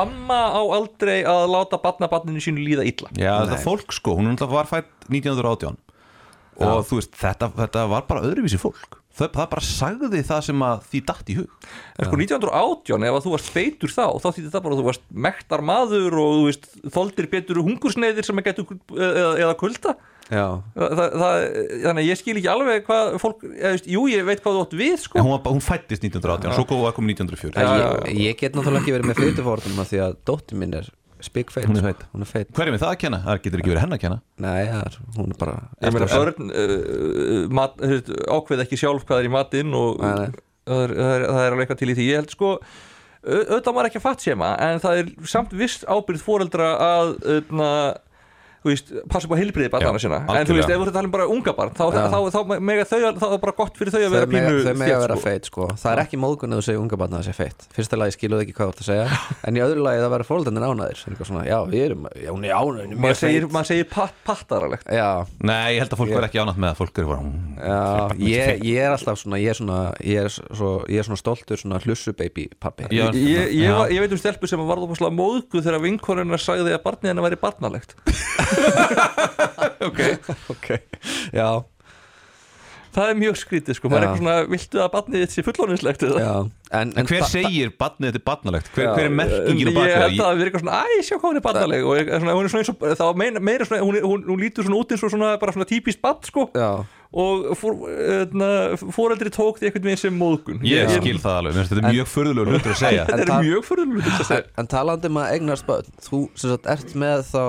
amma 0.02 0.40
á 0.58 0.62
aldrei 0.80 1.16
að 1.36 1.44
láta 1.54 1.80
barnabarninu 1.86 2.42
sínu 2.42 2.66
líða 2.66 2.88
illa. 2.90 3.12
Já, 3.14 3.30
Nei. 3.30 3.46
þetta 3.46 3.62
fólk 3.62 3.94
sko, 3.94 4.16
hún 4.18 4.34
var 4.50 4.70
fætt 4.70 4.90
1918 5.06 5.78
og 6.64 6.84
þú 6.88 6.98
veist, 6.98 7.14
þetta, 7.18 7.52
þetta 7.62 7.86
var 7.94 8.10
bara 8.10 8.26
öðruvísi 8.26 8.58
fólk 8.58 8.98
það, 9.14 9.28
það 9.36 9.50
bara 9.52 9.66
sagði 9.66 10.22
það 10.28 10.40
sem 10.48 10.64
að 10.68 10.88
því 10.90 11.02
datt 11.10 11.30
í 11.30 11.36
hug. 11.38 11.68
En 11.98 12.08
sko 12.08 12.18
1918, 12.20 13.06
ef 13.08 13.18
að 13.18 13.26
þú 13.26 13.34
varst 13.34 13.52
feitur 13.54 13.94
þá 13.94 14.06
þá 14.22 14.26
þýtti 14.30 14.50
það 14.54 14.64
bara 14.64 14.76
að 14.76 14.80
þú 14.80 14.88
varst 14.88 15.06
mektar 15.28 15.64
maður 15.70 16.18
og 16.22 16.34
þú 16.38 16.48
veist, 16.48 16.66
þoldir 16.96 17.30
betur 17.34 17.62
hungursneiðir 17.68 18.28
sem 18.28 18.42
að 18.42 18.50
getur 18.50 18.74
eða, 18.98 19.30
eða 19.44 19.54
kulda. 19.60 19.96
Já, 20.32 20.44
það, 20.72 20.94
það, 21.20 21.34
þannig 21.84 22.00
að 22.00 22.06
ég 22.08 22.16
skil 22.16 22.34
ekki 22.38 22.48
alveg 22.48 22.86
hvað 22.86 23.10
fólk, 23.20 23.42
eða, 23.44 23.72
veist, 23.74 23.88
jú 23.92 24.04
ég 24.08 24.24
veit 24.24 24.40
hvað 24.40 24.56
þú 24.56 24.62
átt 24.64 24.76
við 24.80 24.94
sko. 25.02 25.20
Hún, 25.20 25.34
var, 25.34 25.52
hún 25.52 25.64
fættist 25.64 26.06
1918, 26.06 26.54
svo 26.56 26.64
góða 26.70 26.94
kom 26.96 27.10
1904 27.12 27.60
En 27.60 27.68
Já, 27.68 27.90
ég, 28.08 28.22
ég 28.30 28.38
get 28.40 28.56
náttúrulega 28.56 28.80
ekki 28.80 28.94
verið 28.96 29.10
með 29.10 29.20
feitufórnum 29.20 29.84
því 29.90 30.00
að 30.06 30.16
dóttir 30.24 30.62
mín 30.62 30.78
er 30.80 30.88
spikfeit 31.26 31.66
Hún 31.68 31.76
er 31.80 31.82
sko. 31.84 31.90
feit. 31.92 32.06
Hún 32.14 32.24
er 32.26 32.30
feit 32.30 32.50
Hverjum 32.56 32.76
er 32.78 32.82
það 32.84 32.92
að 32.94 32.98
kenna? 33.04 33.20
Það 33.26 33.42
getur 33.46 33.62
ekki 33.62 33.72
verið 33.74 33.84
henn 33.84 33.96
að 33.96 34.02
kenna 34.04 34.18
Nei, 34.44 34.62
er, 34.80 34.98
hún 35.18 35.34
er 35.34 35.38
bara 35.40 35.54
ég 35.82 35.94
meina 35.96 36.08
börn 36.14 36.50
uh, 36.54 37.44
mat, 37.60 37.76
þú 37.80 37.92
veist, 37.94 38.10
ákveð 38.38 38.64
ekki 38.66 38.80
sjálf 38.84 39.06
hvað 39.08 39.22
er 39.24 39.28
í 39.28 39.34
matinn 39.34 39.76
og 39.78 40.02
Nei, 40.04 40.14
nei. 40.24 40.42
það 40.68 40.82
er, 40.86 40.94
það, 40.98 41.14
er, 41.18 41.26
það 41.28 41.42
er 41.44 41.54
alveg 41.56 41.64
eitthvað 41.66 41.82
til 41.84 41.90
í 41.92 41.96
því 42.00 42.08
ég 42.10 42.20
held 42.22 42.34
sko 42.36 42.50
au- 42.54 43.44
auðvitað 43.48 43.76
maður 43.78 43.90
ekki 43.90 44.00
að 44.02 44.06
fatt 44.08 44.24
sema 44.28 44.50
en 44.68 44.82
það 44.84 45.00
er 45.02 45.12
samt 45.34 45.54
viss 45.56 45.84
ábyrð 45.88 46.24
fóreldra 46.26 46.70
að 46.88 47.14
öðna, 47.38 47.70
þú 48.64 48.72
veist, 48.72 48.92
passa 49.12 49.28
upp 49.28 49.34
á 49.36 49.38
heilbriði 49.38 49.70
barnana 49.74 50.00
Já, 50.00 50.04
sína 50.06 50.20
en 50.24 50.48
þú 50.48 50.56
veist, 50.56 50.70
ef 50.70 50.78
þú 50.78 50.84
ert 50.86 50.90
að 50.90 50.96
tala 50.96 51.08
um 51.10 51.14
bara 51.14 51.26
unga 51.34 51.54
barn 51.58 51.74
þá, 51.76 51.84
þá, 51.92 52.00
þá, 52.14 52.18
þá, 52.32 52.54
mega 52.64 52.86
þau, 52.88 52.98
þá 53.20 53.26
er 53.28 53.40
bara 53.42 53.56
gott 53.58 53.76
fyrir 53.80 53.94
þau 53.94 54.00
að 54.00 54.14
vera 54.14 54.28
mega, 54.30 54.48
pínu 54.48 54.64
þau 54.64 54.78
mega 54.80 54.94
þétt, 54.94 55.02
vera 55.04 55.18
sko. 55.18 55.24
feit 55.28 55.50
sko. 55.50 55.68
Það 55.82 55.92
er 55.92 56.02
ekki 56.04 56.20
móðgun 56.24 56.54
að 56.54 56.62
þú 56.62 56.66
segja 56.68 56.80
unga 56.80 56.98
barna 57.02 57.20
að 57.20 57.26
það 57.26 57.28
sé 57.28 57.36
feit. 57.36 57.66
Fyrsta 57.76 58.00
lagi 58.00 58.16
skiluðu 58.16 58.46
ekki 58.46 58.56
hvað 58.56 58.70
þú 58.70 58.74
ert 58.74 58.82
að 58.84 58.88
segja. 58.88 59.20
En 59.44 59.58
í 59.58 59.62
öðru 59.64 59.84
lagi 59.84 60.00
það 60.00 60.12
vera 60.14 60.26
fólöldarnir 60.28 60.64
ánaðir 60.64 61.02
Eitthvað 61.04 61.28
svona, 61.28 61.42
já, 61.44 61.56
við 61.68 61.84
erum, 61.84 62.06
já, 62.16 62.30
hún 62.32 62.46
er 62.48 62.54
er 62.54 63.00
maður 63.04 63.18
segir, 63.20 63.46
maður 63.52 63.68
segir 63.68 63.88
pat, 63.92 64.14
pattaralegt. 64.24 64.88
Já, 64.88 65.08
Nei, 65.44 65.74
ég 65.76 65.84
held 65.84 65.92
að 65.92 66.00
fólk 66.00 66.14
verði 66.14 66.28
ekki 66.30 66.40
ánætt 66.40 66.60
með 66.62 66.70
það 66.70 66.80
Fólk 66.80 67.00
eru 67.02 67.10
bara 67.10 67.24
mm, 67.24 67.58
já 67.60 67.94
ég, 68.24 68.64
ég 68.64 68.80
er 68.84 68.94
alltaf 68.94 69.20
svona 69.20 69.40
Ég 69.42 69.52
er 69.52 69.58
svona, 69.58 69.78
ég 70.04 70.24
er 70.24 70.32
svo, 70.32 70.70
ég 70.90 71.02
er 71.02 71.08
svona 71.08 71.20
stoltur 71.20 71.60
svona 71.60 71.80
hlussu 71.84 72.14
baby 72.16 72.46
pappi 72.62 72.88
ég, 72.94 73.18
ég, 73.18 74.00
veit 74.00 74.14
um 74.14 74.20
stelpu 74.20 74.50
sem 74.50 74.64
var 74.64 74.82
móðgu 75.14 75.60
þegar 75.60 75.82
vinkonuna 75.84 76.40
sagði 76.40 76.74
að 76.74 76.82
barnið 76.86 77.12
hennar 77.12 77.28
væri 77.28 77.40
barnalegt 77.42 77.96
Ok. 79.88 80.00
Ok, 80.54 80.68
já, 81.34 81.48
það 82.94 83.08
er 83.10 83.16
mjög 83.18 83.36
skrítið 83.40 83.76
sko, 83.76 83.90
maður 83.90 83.98
er 83.98 84.06
eitthvað 84.06 84.20
svona 84.22 84.36
viltu 84.54 84.80
að 84.84 84.90
barnið 84.94 85.22
þitt 85.24 85.34
sé 85.34 85.44
fullóninslegt 85.44 86.04
eða? 86.06 86.22
Já. 86.24 86.34
En, 86.74 86.92
En 86.98 87.06
hver 87.10 87.24
segir 87.30 87.70
badnið 87.78 88.08
þetta 88.12 88.20
er 88.20 88.26
badnalegt? 88.30 88.70
Hver, 88.74 88.88
hver 88.96 89.08
er 89.08 89.12
merkingin 89.14 89.68
á 89.68 89.70
ég 89.70 89.76
bakið? 89.76 89.94
held 90.04 90.14
að 90.14 90.24
það 90.24 90.38
verið 90.40 90.48
eitthvað 90.50 90.64
svona, 90.64 90.80
æ, 90.80 91.04
sjá 91.06 91.14
hvað 91.18 91.28
hún 91.28 91.38
er 91.40 91.44
barnaleg. 91.44 91.84
Og 91.86 91.98
ég- 92.00 92.10
svona, 92.14 92.34
hún 92.38 92.46
er 92.48 92.52
svona 92.54 92.64
eins 92.64 92.72
og, 92.72 92.86
þá 92.98 93.04
meira, 93.20 93.42
meira 93.50 93.68
svona, 93.68 93.84
hún, 93.86 93.98
er- 94.00 94.06
hún, 94.08 94.24
hún 94.30 94.42
lítur 94.42 94.66
svona 94.66 94.80
út 94.80 94.94
eins 94.94 95.04
og 95.06 95.12
svona, 95.14 95.32
bara 95.42 95.54
svona 95.54 95.68
típist 95.70 96.00
barn 96.02 96.22
sko. 96.26 96.48
Já, 96.54 96.70
og 97.14 97.44
fóreldri 98.90 99.30
tók 99.30 99.60
því 99.60 99.68
einhvern 99.68 99.84
veginn 99.86 100.00
sem 100.02 100.16
móðgun. 100.18 100.58
Ég 100.66 100.88
Já. 100.88 100.96
skil 100.98 101.20
það 101.22 101.36
alveg, 101.42 101.60
þetta 101.60 101.78
er 101.78 101.94
mjög 101.94 102.08
förðulegur 102.10 102.56
hlutur 102.56 102.74
að 102.74 102.80
segja. 102.80 103.04
Þetta 103.10 103.22
En 103.22 103.30
er 103.36 103.44
mjög 103.46 103.62
fyrirlutið 103.68 104.10
að 104.10 104.18
en, 104.24 104.28
segja. 104.32 104.48
en 104.58 104.70
talandi 104.74 105.10
um 105.12 105.20
að 105.22 105.32
eignast 105.36 105.70
Þú 106.08 106.20
sem 106.34 106.50
sagt 106.56 106.66
ert 106.74 106.94
með 106.98 107.22
þá 107.30 107.44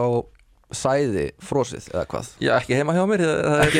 sæði 0.73 1.25
frosið 1.45 1.89
eða 1.91 2.05
hvað? 2.09 2.29
Já, 2.41 2.51
ekki 2.57 2.77
heima 2.79 2.95
hjá 2.95 3.03
mér 3.09 3.21
það, 3.21 3.75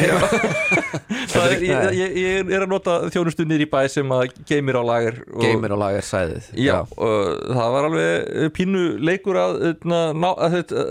það 1.34 1.48
er, 1.50 1.64
það 1.66 1.86
er, 1.88 1.96
ég, 1.98 2.18
ég, 2.22 2.52
er 2.54 2.66
að 2.66 2.72
nota 2.72 2.98
þjónustunir 3.14 3.64
í 3.66 3.68
bæ 3.72 3.80
sem 3.92 4.14
að 4.14 4.36
geymir 4.48 4.78
á 4.78 4.84
lager 4.86 5.18
og, 5.26 5.42
Geimir 5.42 5.74
og 5.76 5.82
lagar 5.82 6.06
sæðið 6.06 6.52
Já, 6.62 6.78
og 6.86 7.42
það 7.58 7.74
var 7.76 7.90
alveg 7.90 8.54
pínu 8.56 8.86
leikur 9.02 9.42
að, 9.42 9.60
na, 9.90 10.02
ná, 10.14 10.30
að 10.36 10.58
þetta, 10.60 10.86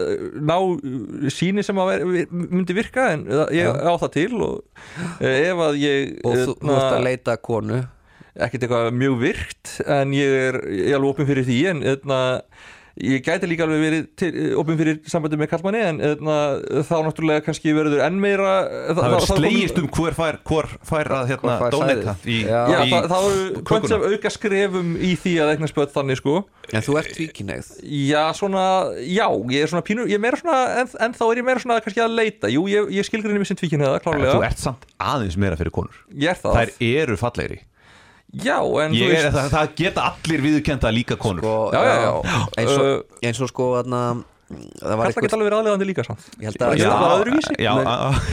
ná 0.50 0.56
síni 1.34 1.64
sem 1.66 1.80
að 1.80 1.92
ver, 1.92 2.06
myndi 2.34 2.76
virka 2.76 3.08
en 3.14 3.26
ég 3.54 3.68
Já. 3.68 3.72
á 3.72 3.94
það 4.02 4.14
til 4.18 4.30
og 4.42 4.84
eh, 5.20 5.50
ef 5.50 5.66
að 5.68 5.82
ég 5.82 6.14
Og 6.24 6.38
þú, 6.38 6.54
ert 6.74 6.94
að 6.96 7.04
leita 7.04 7.36
konu. 7.40 7.82
Ekkert 8.34 8.64
eitthvað 8.66 8.94
mjög 8.98 9.18
virkt 9.22 9.74
en 9.86 10.14
ég 10.16 10.38
er, 10.48 10.56
alveg 10.96 11.10
opinn 11.12 11.28
fyrir 11.28 11.46
því 11.46 11.58
en 11.70 11.82
eitna, 11.86 12.20
ég 13.00 13.24
gæti 13.26 13.48
líka 13.50 13.64
alveg 13.66 13.80
verið 13.82 14.04
til, 14.20 14.28
opinn 14.60 14.76
fyrir 14.78 14.98
sambandi 15.10 15.38
með 15.40 15.48
kallmanni 15.50 15.80
en 15.82 15.96
eitna, 16.06 16.36
þá 16.86 16.92
náttúrulega 17.08 17.42
kannski 17.42 17.72
verður 17.74 18.04
enn 18.06 18.20
meira 18.22 18.52
Það 18.94 19.00
verður 19.02 19.26
slegist 19.32 19.80
um 19.82 19.88
hver 19.96 20.14
fær, 20.14 20.38
hver 20.46 20.68
fær 20.86 21.10
að 21.16 21.32
hérna, 21.32 21.56
sæðið. 21.74 22.06
í, 22.30 22.36
Já. 22.46 22.60
Já, 22.70 22.78
í 22.86 22.92
það, 22.92 23.08
það 23.10 23.26
kökuna. 23.34 23.64
kvönt 23.72 23.88
sem 23.90 24.06
auka 24.12 24.32
skrefum 24.36 24.94
í 24.94 25.12
því 25.24 25.34
að 25.42 25.52
eigna 25.56 25.70
spöð 25.72 25.92
þannig 25.96 26.20
sko. 26.22 26.36
En 26.70 26.86
þú 26.86 26.96
ert 27.02 27.10
tvíkinegð 27.18 27.72
Já, 27.82 28.22
svona, 28.38 28.64
já, 29.02 29.26
ég 29.52 29.66
er 29.66 29.74
svona 29.74 29.84
pínur, 29.84 30.06
ég 30.08 30.16
er 30.16 30.22
meira 30.22 30.38
svona, 30.40 30.62
en, 30.84 30.94
en 31.08 31.18
þá 31.18 31.24
er 31.26 31.42
ég 31.42 31.48
meira 31.50 31.60
svona 31.66 31.80
kannski 31.84 32.04
að 32.06 32.14
leita, 32.22 32.48
jú, 32.54 32.64
ég, 32.70 32.88
ég 32.94 33.10
skilgrinni 33.10 33.42
mér 33.42 33.50
sem 33.50 33.58
tvíkinn 33.58 33.82
eða, 33.84 33.98
Þú 33.98 34.06
klárlega, 34.06 34.38
ert 34.48 34.62
samt 34.62 34.86
aðeins 35.02 35.36
meira 35.36 35.58
fyrir 35.60 35.74
konur. 35.74 35.98
Ég 36.14 36.30
er 36.32 36.38
það, 36.40 36.56
Þær 36.62 36.92
eru 36.94 37.18
fallegri 37.20 37.60
já, 38.42 38.58
en 38.84 38.92
Ég 38.94 39.00
þú 39.00 39.08
er, 39.08 39.14
veist, 39.14 39.34
það, 39.36 39.48
það 39.54 39.74
geta 39.80 40.04
allir 40.10 40.40
viðurkenda 40.48 40.90
líka 40.94 41.16
konur 41.20 41.42
sko, 41.44 41.56
Já, 41.72 41.80
já, 41.84 41.96
já. 42.02 42.12
Eins 42.58 42.72
og, 42.78 42.84
Uh, 42.84 43.18
eins 43.28 43.40
og 43.44 43.48
sko 43.52 43.68
aðna, 43.82 44.00
Það 44.54 44.96
var 45.00 45.06
eitthvað 45.08 45.24
geta 45.24 45.36
alveg 45.38 45.48
verið 45.48 45.58
aðlegandi 45.60 45.86
líka 45.88 46.04
samt, 46.04 46.24
Ég 46.38 46.50
held 46.50 46.62
að- 46.62 46.80
það 46.84 47.04
var 47.04 47.14
öðruvísi, 47.20 47.54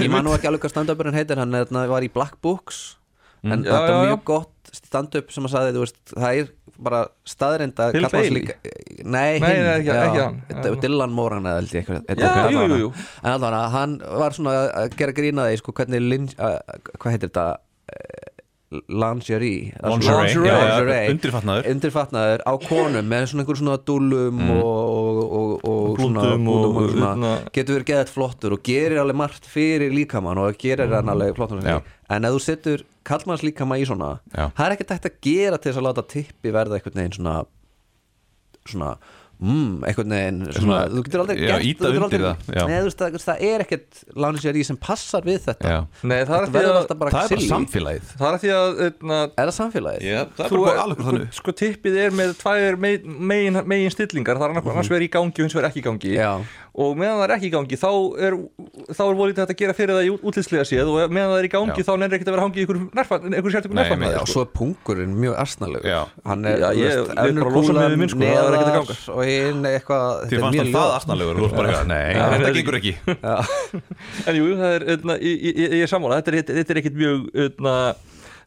Ég 0.04 0.10
man 0.12 0.26
nú 0.26 0.34
ekki 0.36 0.48
alveg 0.50 0.62
hvað 0.66 0.74
stand-upurinn 0.76 1.14
heitir 1.16 1.38
Hann 1.38 1.52
þarna 1.52 1.88
var 1.88 2.02
í 2.04 2.12
Black 2.14 2.42
Books 2.42 2.98
En 3.44 3.64
Mm. 3.64 3.66
Já, 3.66 3.72
þetta 3.74 3.94
já. 3.94 4.02
mjög 4.06 4.24
gott 4.24 4.72
stand-up 4.72 5.32
sem 5.34 5.44
að 5.48 5.50
sagði 5.50 5.72
þú 5.74 5.80
veist, 5.82 5.96
Það 6.14 6.42
er 6.42 6.50
bara 6.78 7.00
staðreind 7.26 7.74
að 7.82 7.94
Bill 7.96 8.10
Bailey? 8.12 8.30
líka 8.42 8.54
Nei, 9.04 9.40
Nei, 9.42 9.50
hinn 9.50 9.70
ekki- 9.72 9.96
ekki 9.98 10.22
hann. 10.62 10.78
Dylan 10.84 11.10
Moran 11.12 11.44
eða 11.50 11.56
held 11.58 11.74
ég 11.74 11.88
eitthvað 11.90 12.52
jú, 12.54 12.60
jú, 12.70 12.78
jú. 12.84 12.92
En 13.24 13.32
allavega, 13.34 13.70
hann 13.74 13.98
var 13.98 14.30
svona 14.38 14.54
að 14.78 14.96
gera 14.96 15.12
grína 15.18 15.48
því 15.50 15.58
sko, 15.58 15.74
hvernig 15.74 16.06
lin, 16.08 16.30
uh, 16.38 16.60
hvað 17.00 17.16
heitir 17.18 17.30
þetta 17.32 17.48
lingerie. 18.72 19.74
Undirfatnaður. 21.12 22.44
á 22.48 22.54
konum 22.64 23.10
með 23.12 23.26
svona 23.32 23.44
einhver 23.44 23.60
svona 23.60 23.78
dúlum 23.88 24.40
og, 24.56 24.62
og, 24.64 25.20
og, 25.40 25.66
og 25.68 26.00
svona, 26.00 26.22
Blúndum 26.24 26.48
og- 26.48 26.62
blúndum 26.62 26.78
og 26.82 26.90
svona, 26.94 27.10
hérna- 27.12 27.52
getur 27.58 27.78
verið 27.80 27.90
geðað 27.92 28.14
flottur 28.16 28.56
og 28.56 28.64
gerir 28.64 29.02
alveg 29.04 29.20
margt 29.22 29.50
fyrir 29.52 29.92
líkamann 29.96 30.40
og 30.40 30.56
gerir 30.62 30.94
hann 30.96 31.12
alveg 31.12 31.36
flottur 31.36 31.62
Já. 31.66 31.82
en 32.10 32.26
ef 32.26 32.32
þú 32.38 32.42
setur 32.48 32.84
kallmanns 33.04 33.44
líkama 33.44 33.80
í 33.82 33.86
svona 33.90 34.20
Já. 34.32 34.50
það 34.56 34.66
er 34.70 34.76
ekkert 34.78 34.96
hægt 34.96 35.10
að 35.12 35.20
gera 35.28 35.58
til 35.58 35.72
þess 35.72 35.82
að 35.82 35.88
láta 35.90 36.08
tippi 36.08 36.52
verða 36.56 36.80
einhvern 36.80 37.02
veginn 37.02 37.18
svona 37.20 37.36
svona 38.70 38.96
mm, 39.42 39.84
einhvern 39.90 40.14
veginn 40.16 40.40
svona, 40.46 40.62
Svona, 40.62 40.80
þú 40.94 41.04
getur 41.08 41.24
aldrei 41.24 41.38
já, 41.42 41.48
gert 41.52 41.66
ýta 41.68 41.84
þú 41.84 41.92
getur 41.92 42.06
undir 42.08 42.26
aldrei. 42.30 42.66
Nei, 42.72 42.76
þú 42.78 42.88
veist, 42.88 43.02
það, 43.02 43.18
það 43.26 43.44
er 43.50 43.64
ekkert 43.66 44.02
lingerie 44.26 44.68
sem 44.70 44.80
passar 44.82 45.26
við 45.28 45.40
þetta. 45.48 45.76
Nei, 46.02 46.20
það 46.22 46.22
er 46.22 46.26
þetta 46.26 46.38
að 46.38 46.48
því 46.48 46.56
verður 46.58 46.72
að, 46.72 46.80
alltaf 46.82 47.02
bara 47.02 47.16
Það 47.16 47.36
er 47.38 47.44
samfélagið 47.48 48.12
það 48.22 48.28
er 48.30 48.38
að 48.38 48.44
því 48.46 48.54
að, 48.58 48.82
eitna, 48.88 49.20
er 49.32 49.52
það 49.52 49.58
samfélagið? 49.58 50.08
Já, 50.12 50.20
það 50.38 50.46
er 50.46 50.52
þú, 50.56 50.62
bara 50.66 50.86
alveg 50.86 51.02
sko, 51.02 51.10
þannig 51.12 51.40
sko 51.42 51.56
tippið 51.62 52.00
er 52.06 52.18
með 52.22 52.34
tvær 52.42 52.80
megin, 52.86 53.18
megin, 53.32 53.62
megin 53.74 53.96
stillingar 53.96 54.42
það 54.42 54.48
er 54.48 54.56
annars, 54.56 54.72
annars 54.76 54.92
verið 54.94 55.10
í 55.10 55.14
gangi 55.18 55.42
og 55.42 55.48
hins 55.48 55.58
verið 55.58 55.72
ekki 55.72 55.82
í 55.82 55.88
gangi 55.90 56.14
Já. 56.16 56.32
Og 56.72 56.94
meðan 56.96 57.18
það 57.20 57.26
er 57.26 57.32
ekki 57.36 57.48
í 57.50 57.52
gangi 57.52 57.78
þá 57.80 57.88
er, 58.24 58.36
þá 58.96 59.02
er 59.04 59.18
volítið 59.20 59.42
hægt 59.44 59.52
að 59.52 59.58
gera 59.60 59.74
fyrir 59.76 59.98
það 59.98 60.06
í 60.08 60.12
útlýslega 60.30 60.64
séð. 60.70 60.92
Og 60.92 61.12
meðan 61.12 61.32
það 61.34 61.40
er 61.42 61.48
í 61.48 61.52
gangi 61.52 61.82
Já. 61.82 61.88
þá 61.88 61.92
nefnir 62.00 62.16
ekkert 62.18 62.30
að 62.32 62.36
vera 62.38 62.46
hangið 62.46 62.62
í 62.62 62.66
einhverjum 62.68 63.56
sértökum 63.56 63.76
Nei, 63.76 63.82
nærfatnaði 63.82 64.14
Já, 64.16 64.22
svo 64.32 64.44
er 64.46 64.50
pungurinn 64.56 65.18
mjög 65.20 65.36
arsnalegur. 65.44 65.90
Hann 66.32 66.48
er, 66.48 66.62
Já, 66.64 66.68
ég- 66.80 66.96
veist, 66.96 67.12
önnur 67.26 67.50
kúlan 67.52 67.82
við 67.92 67.98
minn, 68.00 68.14
það 68.14 68.24
ekkert 68.32 68.40
að 68.40 68.56
neðar 68.56 68.78
ganga. 68.78 68.96
og 69.12 69.22
hinn 69.28 69.68
eitthvað 69.72 70.08
þetta 70.22 70.40
er 70.40 70.56
mjög 70.56 70.72
nei, 71.92 72.06
Já, 72.16 72.24
þetta 72.32 72.54
gengur 72.56 72.80
ekki. 72.80 72.96
En 74.32 74.40
jú, 74.40 74.48
það 74.62 74.78
er, 74.78 74.88
eitna, 74.96 75.20
ég, 75.20 75.76
er 75.82 75.92
sammála. 75.92 76.22
Þetta 76.22 76.32
er, 76.32 76.48
þetta 76.62 76.72
er 76.76 76.82
ekkert 76.86 77.00
mjög 77.04 77.28
eitna, 77.46 77.76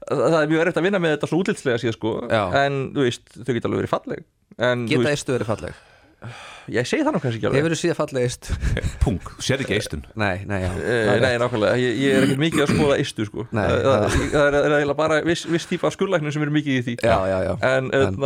það 0.08 0.40
er 0.40 0.50
mjög 0.54 0.64
erfitt 0.64 0.80
að 0.80 0.88
vinna 0.88 1.02
með 1.04 1.16
þetta 1.18 1.28
svona 1.30 1.44
útlýslega 1.44 1.84
séð 1.84 1.96
sko. 1.98 2.16
Já. 2.32 2.42
en 2.64 2.80
þú 2.96 3.04
veist, 3.04 3.24
þau 3.36 3.52
geta 3.52 3.68
alveg 3.68 3.84
verið 3.84 3.94
falleg. 3.98 4.26
En 4.64 4.88
þú 4.88 4.96
Geta 4.96 5.12
eistu 5.12 5.36
verið 5.36 5.50
falleg 5.52 6.52
ég 6.72 6.88
segi 6.88 7.04
það 7.04 7.16
nú 7.16 7.20
kannski 7.22 7.40
ekki 7.40 7.48
alveg 7.50 7.60
Hefur 7.60 7.74
þú 7.74 7.78
síðan 7.80 7.98
falleg 7.98 8.26
eist? 8.28 8.50
Pung, 9.04 9.18
þú 9.34 9.44
sér 9.48 9.64
ekki 9.64 9.76
eistun 9.78 10.04
Nei, 10.20 10.44
nei, 10.48 10.60
já 10.64 10.70
Eh, 10.74 11.12
Nei, 11.24 11.34
nákvæmlega, 11.42 11.76
ég, 11.80 12.00
ég 12.00 12.16
er 12.18 12.26
ekkert 12.28 12.42
mikið 12.44 12.64
að 12.64 12.72
skoða 12.74 12.98
eistu 13.02 13.28
sko. 13.28 13.46
Nei, 13.54 13.64
það, 13.68 14.08
það, 14.32 14.40
er, 14.44 14.58
er 14.60 14.76
eiginlega 14.78 14.98
bara 15.02 15.20
viss, 15.28 15.46
viss 15.50 15.68
típa 15.70 15.90
af 15.90 15.96
skurlæknum 15.98 16.34
sem 16.34 16.44
eru 16.46 16.54
mikið 16.56 16.80
í 16.80 16.84
því 16.88 16.96
Já, 17.04 17.16
já, 17.30 17.38
já 17.50 17.54
En, 17.74 17.90
en 17.94 18.20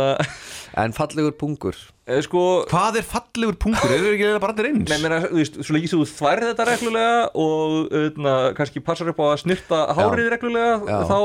En 0.79 0.93
fallegur 0.93 1.33
pungur 1.39 1.75
sko 2.23 2.41
Hvað 2.69 2.95
er 3.01 3.05
fallegur 3.05 3.57
punkur? 3.61 3.91
Eru 3.93 4.07
ekki 4.09 4.23
eiginlega 4.23 4.41
bara 4.41 4.53
allir 4.55 4.69
eins? 4.71 4.89
Nei, 4.89 4.97
meina, 5.03 5.19
þú 5.29 5.37
veist, 5.37 5.57
svo 5.65 5.75
lengi 5.75 5.89
þú 5.91 5.99
þværið 6.09 6.47
þetta 6.51 6.65
reglulega 6.69 7.19
og 7.43 7.93
öðna, 7.99 8.33
kannski 8.57 8.81
passar 8.85 9.11
upp 9.11 9.21
á 9.21 9.25
að 9.29 9.41
snirta 9.43 9.81
hárið 9.97 10.29
reglulega 10.33 10.71
Já. 10.89 10.97
þá 11.09 11.19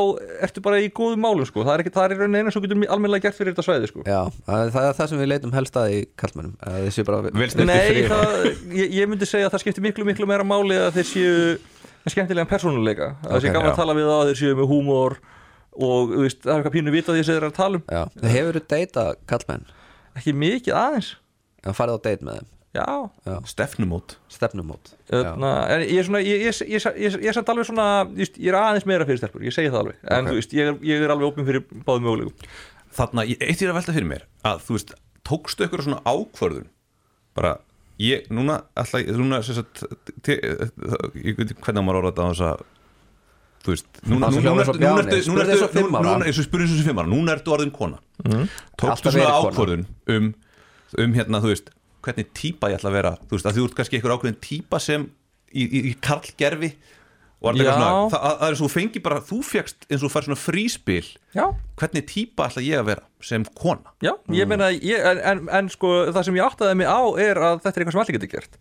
ertu 0.44 0.64
bara 0.66 0.80
í 0.84 0.90
góðum 0.92 1.24
málum 1.24 1.48
sko. 1.48 1.64
það 1.64 1.72
er 1.78 1.84
ekki, 1.84 1.94
það 1.94 2.16
er 2.18 2.36
eina 2.36 2.52
sem 2.52 2.64
getur 2.66 2.82
almennilega 2.84 3.28
gert 3.28 3.38
fyrir 3.38 3.54
þetta 3.54 3.64
svæði 3.64 3.90
sko. 3.92 4.04
Já, 4.04 4.20
það 4.44 4.76
er 4.84 4.98
það 5.00 5.10
sem 5.14 5.22
við 5.24 5.30
leitum 5.32 5.56
helst 5.56 5.80
að 5.80 5.94
í 5.94 6.02
kallmennum 6.20 6.54
að 6.68 6.90
Séu 7.04 7.10
bara 7.10 7.20
Vel 7.28 7.50
snyrtir 7.52 7.68
Nei, 7.68 8.08
það, 8.08 8.48
ég, 8.80 8.94
ég 8.98 9.08
myndi 9.12 9.28
segja 9.28 9.46
að 9.50 9.54
það 9.58 9.64
skiptir 9.66 9.84
miklu 9.84 10.06
miklu 10.08 10.26
meira 10.30 10.46
máli 10.48 10.80
að 10.80 10.96
þeir 10.98 11.08
séu 11.12 11.36
skemmtilegan 12.10 12.48
persónuleika. 12.50 13.12
Að 13.24 13.30
það 13.36 13.44
sé 13.44 13.48
Ok, 13.48 13.54
gaman 13.54 13.68
já. 13.70 13.72
að 13.74 13.80
tala 13.82 13.94
við 13.96 14.08
það 14.10 14.22
að 14.22 14.30
þeir 14.32 14.40
séu 14.42 14.56
með 14.58 14.68
húmor 14.72 15.14
og 15.74 16.10
veist, 16.22 16.40
það 16.44 16.50
er 16.52 16.58
eitthvað 16.60 16.74
pínu 16.78 16.92
vita 16.94 17.12
því 17.14 17.22
sem 17.24 17.30
þeir 17.34 17.40
eru 17.42 17.52
að 17.52 17.56
tala 17.60 17.78
um. 17.80 17.84
Já, 17.88 18.02
það 18.20 18.34
hefur 18.38 18.58
þú 18.58 18.64
deyta 18.74 19.04
kallmenn 19.32 19.64
ekki 20.18 20.34
mikið 20.38 20.76
aðeins. 20.80 21.08
Það 21.64 21.78
farið 21.80 21.96
á 21.96 22.00
deyt 22.08 22.22
með 22.28 22.36
þeim. 22.40 22.50
Já, 22.74 22.84
Já, 23.30 23.34
Stefnumót. 23.46 24.16
Stefnumót. 24.34 24.92
En 25.14 25.82
ég 25.86 25.98
er 26.02 26.06
svona 26.08 26.20
ég, 26.26 26.40
ég, 26.42 26.56
ég, 26.66 26.86
ég, 26.98 27.16
ég 27.22 27.28
er 27.30 27.36
samt 27.36 27.50
alveg 27.52 27.68
svona 27.68 27.84
ég, 28.18 28.32
ég 28.34 28.50
er 28.50 28.56
aðeins 28.58 28.86
meira 28.90 29.06
fyrir 29.06 29.20
stelpur, 29.22 29.44
ég 29.46 29.54
segi 29.54 29.70
það 29.70 29.80
alveg. 29.84 30.00
En 30.10 30.24
Ok. 30.26 30.30
þú 30.32 30.38
veist, 30.40 30.54
ég 30.58 30.70
er, 30.72 30.78
ég 30.90 31.04
er 31.06 31.12
alveg 31.14 31.28
opinn 31.30 31.46
fyrir 31.46 31.62
báðum 31.86 32.02
mögulegum 32.08 32.34
Þarna, 32.94 33.24
ég- 33.30 33.40
eitt 33.42 33.62
ég 33.62 33.68
er 33.68 33.72
að 33.72 33.78
velta 33.78 33.94
fyrir 33.94 34.10
mér 34.10 34.24
að 34.46 34.60
þú 34.66 34.74
veist, 34.76 34.90
tókstu 35.26 35.66
ykkur 35.68 35.82
svona 35.86 36.02
ákvörðun 36.06 36.66
bara, 37.36 37.54
ég, 38.02 38.28
núna 38.34 38.60
ég, 39.00 39.10
núna 39.18 39.40
sem 39.46 39.58
sagt 39.58 39.84
ég 40.24 41.36
veit 41.38 41.52
hvernig 41.60 41.84
maður 41.86 42.00
orða 42.02 42.12
þetta 42.14 42.24
á 42.24 42.30
þess 42.32 42.46
að 42.48 42.64
þú 43.64 43.72
veist, 43.74 43.86
núna, 44.04 44.28
sem 44.28 44.44
núna, 44.44 44.44
svo 44.44 44.44
núna, 44.44 44.64
ertu- 44.64 44.80
núna, 44.84 45.02
ertu- 45.04 45.28
núna, 45.32 45.44
ára, 47.00 47.08
núna 47.14 47.36
ertu 47.38 47.54
orðin 47.54 47.70
kona. 47.72 48.00
Tókstu 48.76 48.90
Alltaf 48.92 49.14
svona 49.14 49.38
ákvörðun 49.40 49.86
um, 50.12 50.26
um 51.00 51.14
hérna, 51.16 51.40
þú 51.40 51.52
veist, 51.54 51.70
hvernig 52.04 52.28
típa 52.36 52.68
ég 52.68 52.76
ætla 52.76 52.90
að 52.92 52.98
vera? 52.98 53.14
Þú 53.24 53.38
veist, 53.38 53.48
að 53.48 53.56
þú 53.60 53.64
ert 53.70 53.78
kannski 53.78 53.96
einhver 53.98 54.14
ákveðin 54.18 54.36
típa 54.44 54.80
sem 54.84 55.06
í, 55.54 55.64
í, 55.64 55.80
í 55.90 55.94
karlgerfi 56.04 56.74
og 57.44 58.12
það, 58.14 58.24
það 58.24 58.44
er 58.46 58.54
eins 58.54 58.60
og 58.60 58.68
þú 58.68 58.72
fengi 58.74 59.02
bara 59.04 59.20
þú 59.28 59.40
fegst 59.48 59.88
eins 59.88 60.00
og 60.00 60.06
þú 60.08 60.12
fær 60.14 60.28
svona 60.28 60.40
fríspil. 60.40 61.08
Já, 61.36 61.44
hvernig 61.80 62.06
típa 62.10 62.48
ætla 62.48 62.64
ég 62.64 62.80
að 62.82 62.88
vera 62.92 63.04
sem 63.24 63.44
kona? 63.58 63.94
Já, 64.04 64.14
ég 64.36 64.48
meina 64.50 64.70
ég, 64.74 65.00
en, 65.12 65.20
en, 65.32 65.44
en 65.60 65.72
sko, 65.72 65.96
það 66.12 66.30
sem 66.30 66.38
ég 66.40 66.46
áttaði 66.48 66.78
mig 66.80 66.88
á 66.90 67.02
er 67.20 67.40
að 67.40 67.60
þetta 67.64 67.74
er 67.74 67.84
eitthvað 67.84 67.96
sem 67.98 68.04
allir 68.04 68.18
getur 68.18 68.34
gert. 68.36 68.58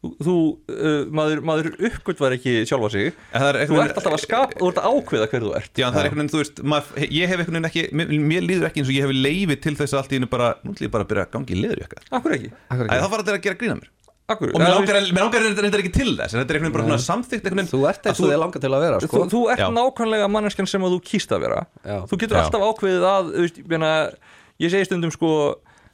Þú, 0.00 0.10
þú 0.24 0.34
uh, 0.72 1.00
maður, 1.12 1.40
maður 1.44 1.66
uppgötvar 1.76 2.32
ekki 2.32 2.62
sjálfa 2.68 2.88
sig. 2.94 3.10
En 3.36 3.42
það 3.42 3.48
er 3.50 3.58
Þú 3.58 3.74
einhvern 3.74 3.90
ert 3.90 3.98
alltaf 4.00 4.14
að 4.16 4.22
skapa, 4.22 4.56
þú 4.56 4.70
ert 4.70 4.78
að 4.80 4.94
ákveða 4.94 5.26
hver 5.28 5.44
þú 5.44 5.50
ert. 5.58 5.72
Já, 5.76 5.84
en 5.84 5.92
það 5.92 6.00
er 6.00 6.08
einhvern 6.08 6.22
veginn, 6.22 6.32
þú 6.32 6.40
veist, 6.40 6.62
maður, 6.72 7.04
ég 7.18 7.28
hef 7.28 7.42
einhvern 7.42 7.58
veginn 7.58 7.68
ekki, 7.68 7.84
mér, 8.00 8.14
mér 8.30 8.46
líður 8.46 8.68
ekki 8.70 8.80
eins 8.80 8.88
og 8.88 8.96
ég 8.96 9.04
hef 9.04 9.12
leifi 9.28 9.58
til 9.60 9.74
þess 9.76 9.92
að 9.92 10.00
allt 10.00 10.14
í 10.14 10.16
hennu 10.16 10.30
bara, 10.32 10.48
nú 10.64 10.72
ætlum 10.72 10.88
ég 10.88 10.94
bara 10.94 11.04
að 11.04 11.10
byrja 11.12 11.26
að 11.26 11.34
gangi 11.36 11.52
í 11.52 11.60
leðurjakka. 11.60 12.00
Akkur 14.30 14.52
Og 14.54 14.62
mér 14.62 14.72
langar, 14.76 15.42
reyndar 15.42 15.82
ekki 15.82 15.92
til 15.94 16.14
þess, 16.14 16.34
en 16.34 16.40
þetta 16.42 16.54
er 16.54 16.58
einhvern 16.60 16.68
veginn 16.68 16.76
bara 16.76 16.86
svona 16.86 17.04
samþykkt 17.06 17.48
einhvern 17.48 17.60
veginn. 17.60 17.70
Þú 17.72 17.82
ert 17.90 18.08
eins 18.10 18.20
og 18.22 18.30
þið 18.30 18.40
langar 18.44 18.64
til 18.64 18.70
að 18.70 18.84
vera 18.84 19.00
þú, 19.02 19.10
sko. 19.10 19.22
þú 19.34 19.42
ert 19.54 19.64
Já. 19.64 19.68
nákvæmlega 19.76 20.30
manneskjan 20.30 20.70
sem 20.70 20.86
að 20.86 20.96
þú 20.96 21.02
kýst 21.10 21.34
að 21.34 21.44
vera 21.46 21.60
Já. 21.82 21.98
Þú 22.10 22.20
getur 22.22 22.38
Já. 22.38 22.42
alltaf 22.44 22.66
ákveðið 22.70 23.06
að 23.10 23.30
þú 23.34 23.44
veist, 23.44 23.60
ég, 23.60 23.68
meina, 23.74 23.92
ég 24.60 24.74
segi 24.74 24.88
stundum 24.90 25.14
sko 25.14 25.30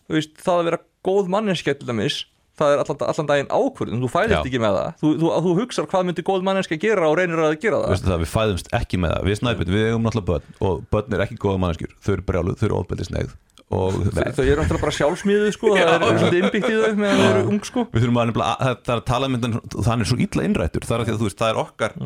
þú 0.06 0.18
veist, 0.18 0.34
það 0.42 0.60
að 0.60 0.70
vera 0.70 0.82
góð 1.06 1.30
manneskja 1.36 1.78
til 1.78 1.88
dæmis 1.88 2.24
það 2.56 2.72
er 2.72 2.82
allan, 2.82 3.00
allan 3.10 3.28
daginn 3.28 3.50
ákvörðun 3.52 4.04
þú 4.04 4.08
fæðist 4.12 4.32
Já. 4.32 4.38
ekki 4.40 4.60
með 4.62 4.76
það 4.78 4.92
þú, 5.02 5.10
þú, 5.20 5.32
þú 5.44 5.54
hugsar 5.60 5.88
hvað 5.90 6.06
myndi 6.08 6.24
góð 6.24 6.46
manneskja 6.46 6.78
gera 6.80 7.10
og 7.10 7.18
reynir 7.20 7.42
að 7.44 7.56
gera 7.60 7.80
það 7.82 7.92
Veistu 7.92 8.08
það, 8.08 8.22
við 8.22 8.30
fæðumst 8.32 8.70
ekki 8.78 9.00
með 9.02 9.12
það, 9.12 9.26
við 9.28 9.38
snæpum, 9.40 9.72
við 9.74 9.88
eigum 9.90 10.06
náttúrulega 10.06 10.30
börn 10.30 10.70
og 10.70 10.86
börn 10.94 11.16
er 11.16 11.24
ekki 11.26 11.36
góða 11.42 11.60
manneskjur, 11.66 11.92
þau 12.00 12.12
eru 12.14 12.24
brjáluð, 12.30 12.56
þau 12.56 12.66
eru 12.70 12.78
ofbeldisneigð 12.80 13.34
og 13.74 13.96
þau 14.14 14.44
eru 14.46 14.60
náttúrulega 14.62 14.82
bara 14.84 14.94
sjálfsmíðu 14.98 15.52
sko, 15.56 15.72
það 15.74 15.94
er 15.96 16.18
svolítið 16.20 16.40
innbyggt 16.42 16.68
í 16.70 16.76
þau 16.82 16.98
meðan 17.00 17.22
þau 17.22 17.30
eru 17.32 17.46
ung 17.50 17.62
sko. 17.66 17.86
Við 17.92 18.04
þurfum 18.04 18.20
að 18.22 18.28
nefnilega, 18.30 18.56
að- 18.62 18.82
það 18.86 18.94
er 18.94 19.00
að 19.00 19.06
tala 19.10 19.28
myndan, 19.32 19.56
þannig 19.74 20.04
er 20.06 20.10
svo 20.12 20.18
illa 20.26 20.44
innrættur, 20.50 20.86
það 20.86 20.96
er 20.96 21.00
að 21.02 21.08
því 21.10 21.14
að 21.16 21.22
þú 21.24 21.30
veist, 21.30 21.40
það 21.40 21.50
er 21.54 21.62
okkar 21.64 21.96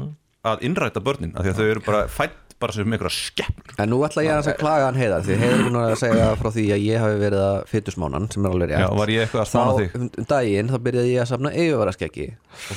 að 0.51 0.63
innræta 0.71 1.03
börnin, 1.05 1.35
af 1.37 1.45
því 1.45 1.51
að 1.53 1.59
þau 1.61 1.69
eru 1.75 1.83
bara 1.91 2.07
fætt 2.09 2.39
bara 2.61 2.75
sem 2.77 2.85
einhverja 2.93 3.09
skepp 3.17 3.71
En 3.81 3.89
nú 3.89 4.03
ætla 4.05 4.21
ég 4.21 4.35
aðeins 4.35 4.49
að 4.53 4.59
klaga 4.61 4.85
hann 4.91 4.99
heiða 5.01 5.21
Því 5.25 5.37
heiður 5.41 5.61
búin 5.65 5.79
að 5.81 5.95
segja 5.97 6.27
frá 6.37 6.49
því 6.53 6.65
að 6.75 6.83
ég 6.85 7.01
hafi 7.01 7.15
verið 7.23 7.41
að 7.47 7.61
fytusmánan 7.71 8.27
sem 8.35 8.45
er 8.45 8.51
alveg 8.53 8.69
rétt. 8.69 8.83
Já, 8.85 8.89
var 9.01 9.09
ég 9.15 9.23
eitthvað 9.25 9.41
að 9.41 9.49
spána 9.49 9.71
þá, 9.71 9.79
þig? 9.81 9.95
um, 9.97 10.11
um 10.21 10.27
daginn 10.29 10.69
þá 10.69 10.77
byrjaði 10.85 11.15
ég 11.15 11.23
að 11.25 11.31
safna 11.31 11.53
yfirvara 11.57 11.95
skeggi 11.97 12.27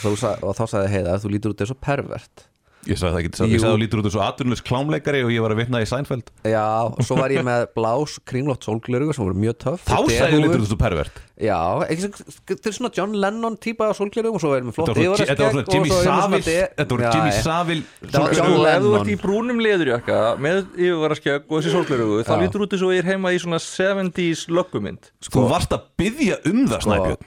og, 0.08 0.24
og 0.48 0.56
þá 0.56 0.64
sagði 0.72 0.94
heiða 0.94 1.18
þú 1.20 1.34
lítur 1.36 1.52
út 1.52 1.64
eins 1.66 1.74
og 1.76 1.82
pervert 1.84 2.46
Ég 2.84 2.98
sagði 3.00 3.14
það 3.14 3.20
ekki, 3.24 3.30
ég 3.54 3.62
sagði 3.64 3.74
þú 3.74 3.80
lítur 3.80 4.00
út 4.02 4.08
eins 4.10 4.16
og 4.20 4.24
atvinnulegs 4.28 4.64
klámleikari 4.68 5.22
og 5.24 5.32
ég 5.32 5.44
var 5.46 5.54
að 5.56 5.60
vitna 5.64 5.80
í 5.80 5.86
Seinfeld. 5.88 6.32
Já, 6.44 6.64
og 6.92 7.00
svo 7.08 7.16
var 7.16 7.32
ég 7.32 7.46
með 7.48 7.62
blás 7.78 8.18
kringlótt 8.28 8.66
sólglerugu 8.68 9.14
sem 9.16 9.24
voru 9.24 9.38
mjög 9.40 9.56
töff. 9.64 9.86
Þá 9.88 10.00
sagði 10.12 10.34
þú 10.34 10.42
lítur 10.44 10.58
út 10.60 10.66
eins 10.66 10.74
og 10.76 10.82
pervert. 10.84 11.22
Já, 11.44 11.60
þetta 11.90 12.70
er 12.70 12.76
svona 12.76 12.92
John 12.94 13.16
Lennon 13.18 13.56
típa 13.58 13.88
af 13.90 13.98
sólglerugu 13.98 14.36
og 14.38 14.44
svo 14.44 14.52
erum 14.58 14.70
við 14.70 14.76
flott 14.78 14.92
Þetta 14.92 15.08
var 15.10 15.18
svona- 15.18 15.30
þetta 15.32 15.44
var 15.44 15.56
svona 15.56 15.74
Jimmy 15.74 15.90
Savile 15.90 16.68
Þetta 16.78 16.98
var 17.00 17.16
Jimmy 17.16 17.32
Savile 17.44 17.84
Það 18.04 18.20
var 18.20 18.34
John 18.34 18.34
Sko, 18.34 18.44
ef 18.44 18.54
þú 18.54 18.64
Lennon. 18.68 19.00
ert 19.00 19.12
í 19.14 19.18
brúnum 19.24 19.64
leðurjakka 19.66 20.20
með 20.44 20.60
yfirvaraskegg 20.78 21.48
og 21.50 21.56
þessi 21.58 21.74
sólglerugu 21.74 22.20
þá 22.28 22.34
lítur 22.44 22.66
út 22.68 22.76
eins 22.78 22.84
og 22.86 22.94
ég 22.94 23.02
er 23.04 23.10
heima 23.14 23.34
í 23.34 23.40
svona 23.42 23.60
70s 23.64 24.46
löggumynd. 24.54 25.10
Þú 25.26 25.48
varst 25.50 25.74
að 25.74 25.88
byggja 25.98 26.38
um 26.52 26.68
það, 26.68 27.18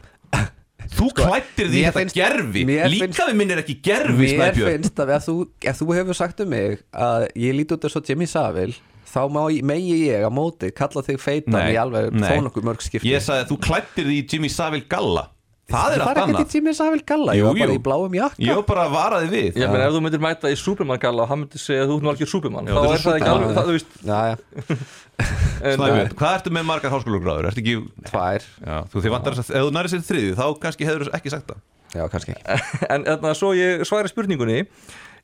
Þú 0.94 1.06
klættir 1.18 1.70
því 1.72 1.80
þetta 1.86 2.00
finnst- 2.00 2.16
gerfi 2.16 2.64
Líkaði 2.66 3.34
minn 3.36 3.50
er 3.50 3.62
ekki 3.62 3.78
gerfi, 3.82 4.30
Mér 4.36 4.54
finnst 4.54 4.94
að 5.02 5.14
ef 5.16 5.26
þú, 5.26 5.36
ef 5.62 5.80
þú 5.80 5.88
hefur 5.98 6.14
sagt 6.14 6.40
um 6.44 6.48
mig 6.54 6.82
að 6.94 7.28
ég 7.36 7.56
líti 7.58 7.74
út 7.76 7.84
eins 7.88 7.96
og 7.96 8.04
Jimmy 8.08 8.26
Savile 8.30 8.74
þá 9.06 9.22
má, 9.32 9.42
megi 9.62 9.96
ég 10.10 10.26
á 10.26 10.30
móti 10.30 10.72
kalla 10.76 11.02
þig 11.02 11.18
feitan 11.22 11.56
Nei, 11.56 11.72
í 11.72 11.78
alveg 11.80 12.10
þó 12.12 12.42
nokkuð 12.46 12.66
mörg 12.68 12.82
skipti. 12.84 13.08
Ég 13.10 13.22
sagði 13.24 13.46
að 13.46 13.50
þú 13.54 13.60
klættir 13.64 14.04
því 14.10 14.16
í 14.20 14.26
Jimmy 14.28 14.48
Savile 14.52 14.84
galla. 14.90 15.30
Það 15.66 15.94
er 15.96 15.98
Það 15.98 15.98
allt 15.98 16.06
var 16.06 16.16
ekkert 16.20 16.28
annað. 16.36 16.46
í 16.46 16.54
Jimmy 16.54 16.72
Savile 16.78 17.02
galla, 17.06 17.32
ég 17.34 17.40
Jú, 17.40 17.46
var 17.46 17.54
bara 17.58 17.72
jú. 17.72 17.78
í 17.78 17.82
bláum 17.82 18.12
jakka. 18.14 18.38
Ég 18.46 18.54
var 18.54 18.66
bara 18.68 18.82
að 18.86 18.92
vara 18.94 19.16
þið 19.24 19.30
við. 19.34 19.56
Ég 19.58 19.72
menn 19.72 19.82
ef 19.82 19.94
þú 19.96 20.02
myndir 20.04 20.20
mæta 20.22 20.46
í 20.52 20.58
Superman 20.60 21.00
galla 21.02 21.22
og 21.24 21.28
hann 21.32 21.40
myndir 21.42 21.58
segja 21.58 21.82
að 21.82 21.88
þú 21.90 21.96
ert 21.96 22.04
nú 22.06 22.10
algjör 22.12 22.30
Superman. 22.30 22.66
Já, 22.66 22.74
þá 22.76 22.78
er 22.78 22.86
er 22.86 23.02
það 23.02 23.16
ekki 23.16 23.26
Superman. 23.26 23.42
alveg, 23.42 23.56
það, 23.56 23.66
þú 23.66 23.74
veist 23.74 23.90
Já, 24.06 24.18
já, 24.30 24.36
Snæbjörn, 25.76 26.12
hvað 26.18 26.36
ertu 26.36 26.52
með 26.52 26.68
margar 26.68 26.92
háskólagráður? 26.92 27.48
Ertu 27.50 27.62
ekki 27.62 27.76
tvær. 28.10 28.44
Já, 28.60 28.76
þú 28.92 29.02
þið 29.04 29.14
vantar 29.16 29.38
þess 29.38 29.52
að 29.52 29.58
ef 29.58 29.66
þú 29.66 29.74
næri 29.76 29.92
sér 29.92 30.04
þriðju 30.10 30.36
þá 30.36 30.46
kannski 30.62 30.88
hefur 30.88 31.10
ekki 31.16 31.32
sagt 31.32 31.50
það. 31.50 31.64
Já, 31.96 32.04
kannski 32.12 32.34
ekki. 32.34 32.62
En 32.92 33.06
þarna 33.06 33.34
svo 33.38 33.52
ég 33.56 33.84
sværi 33.88 34.12
spurningunni. 34.12 34.64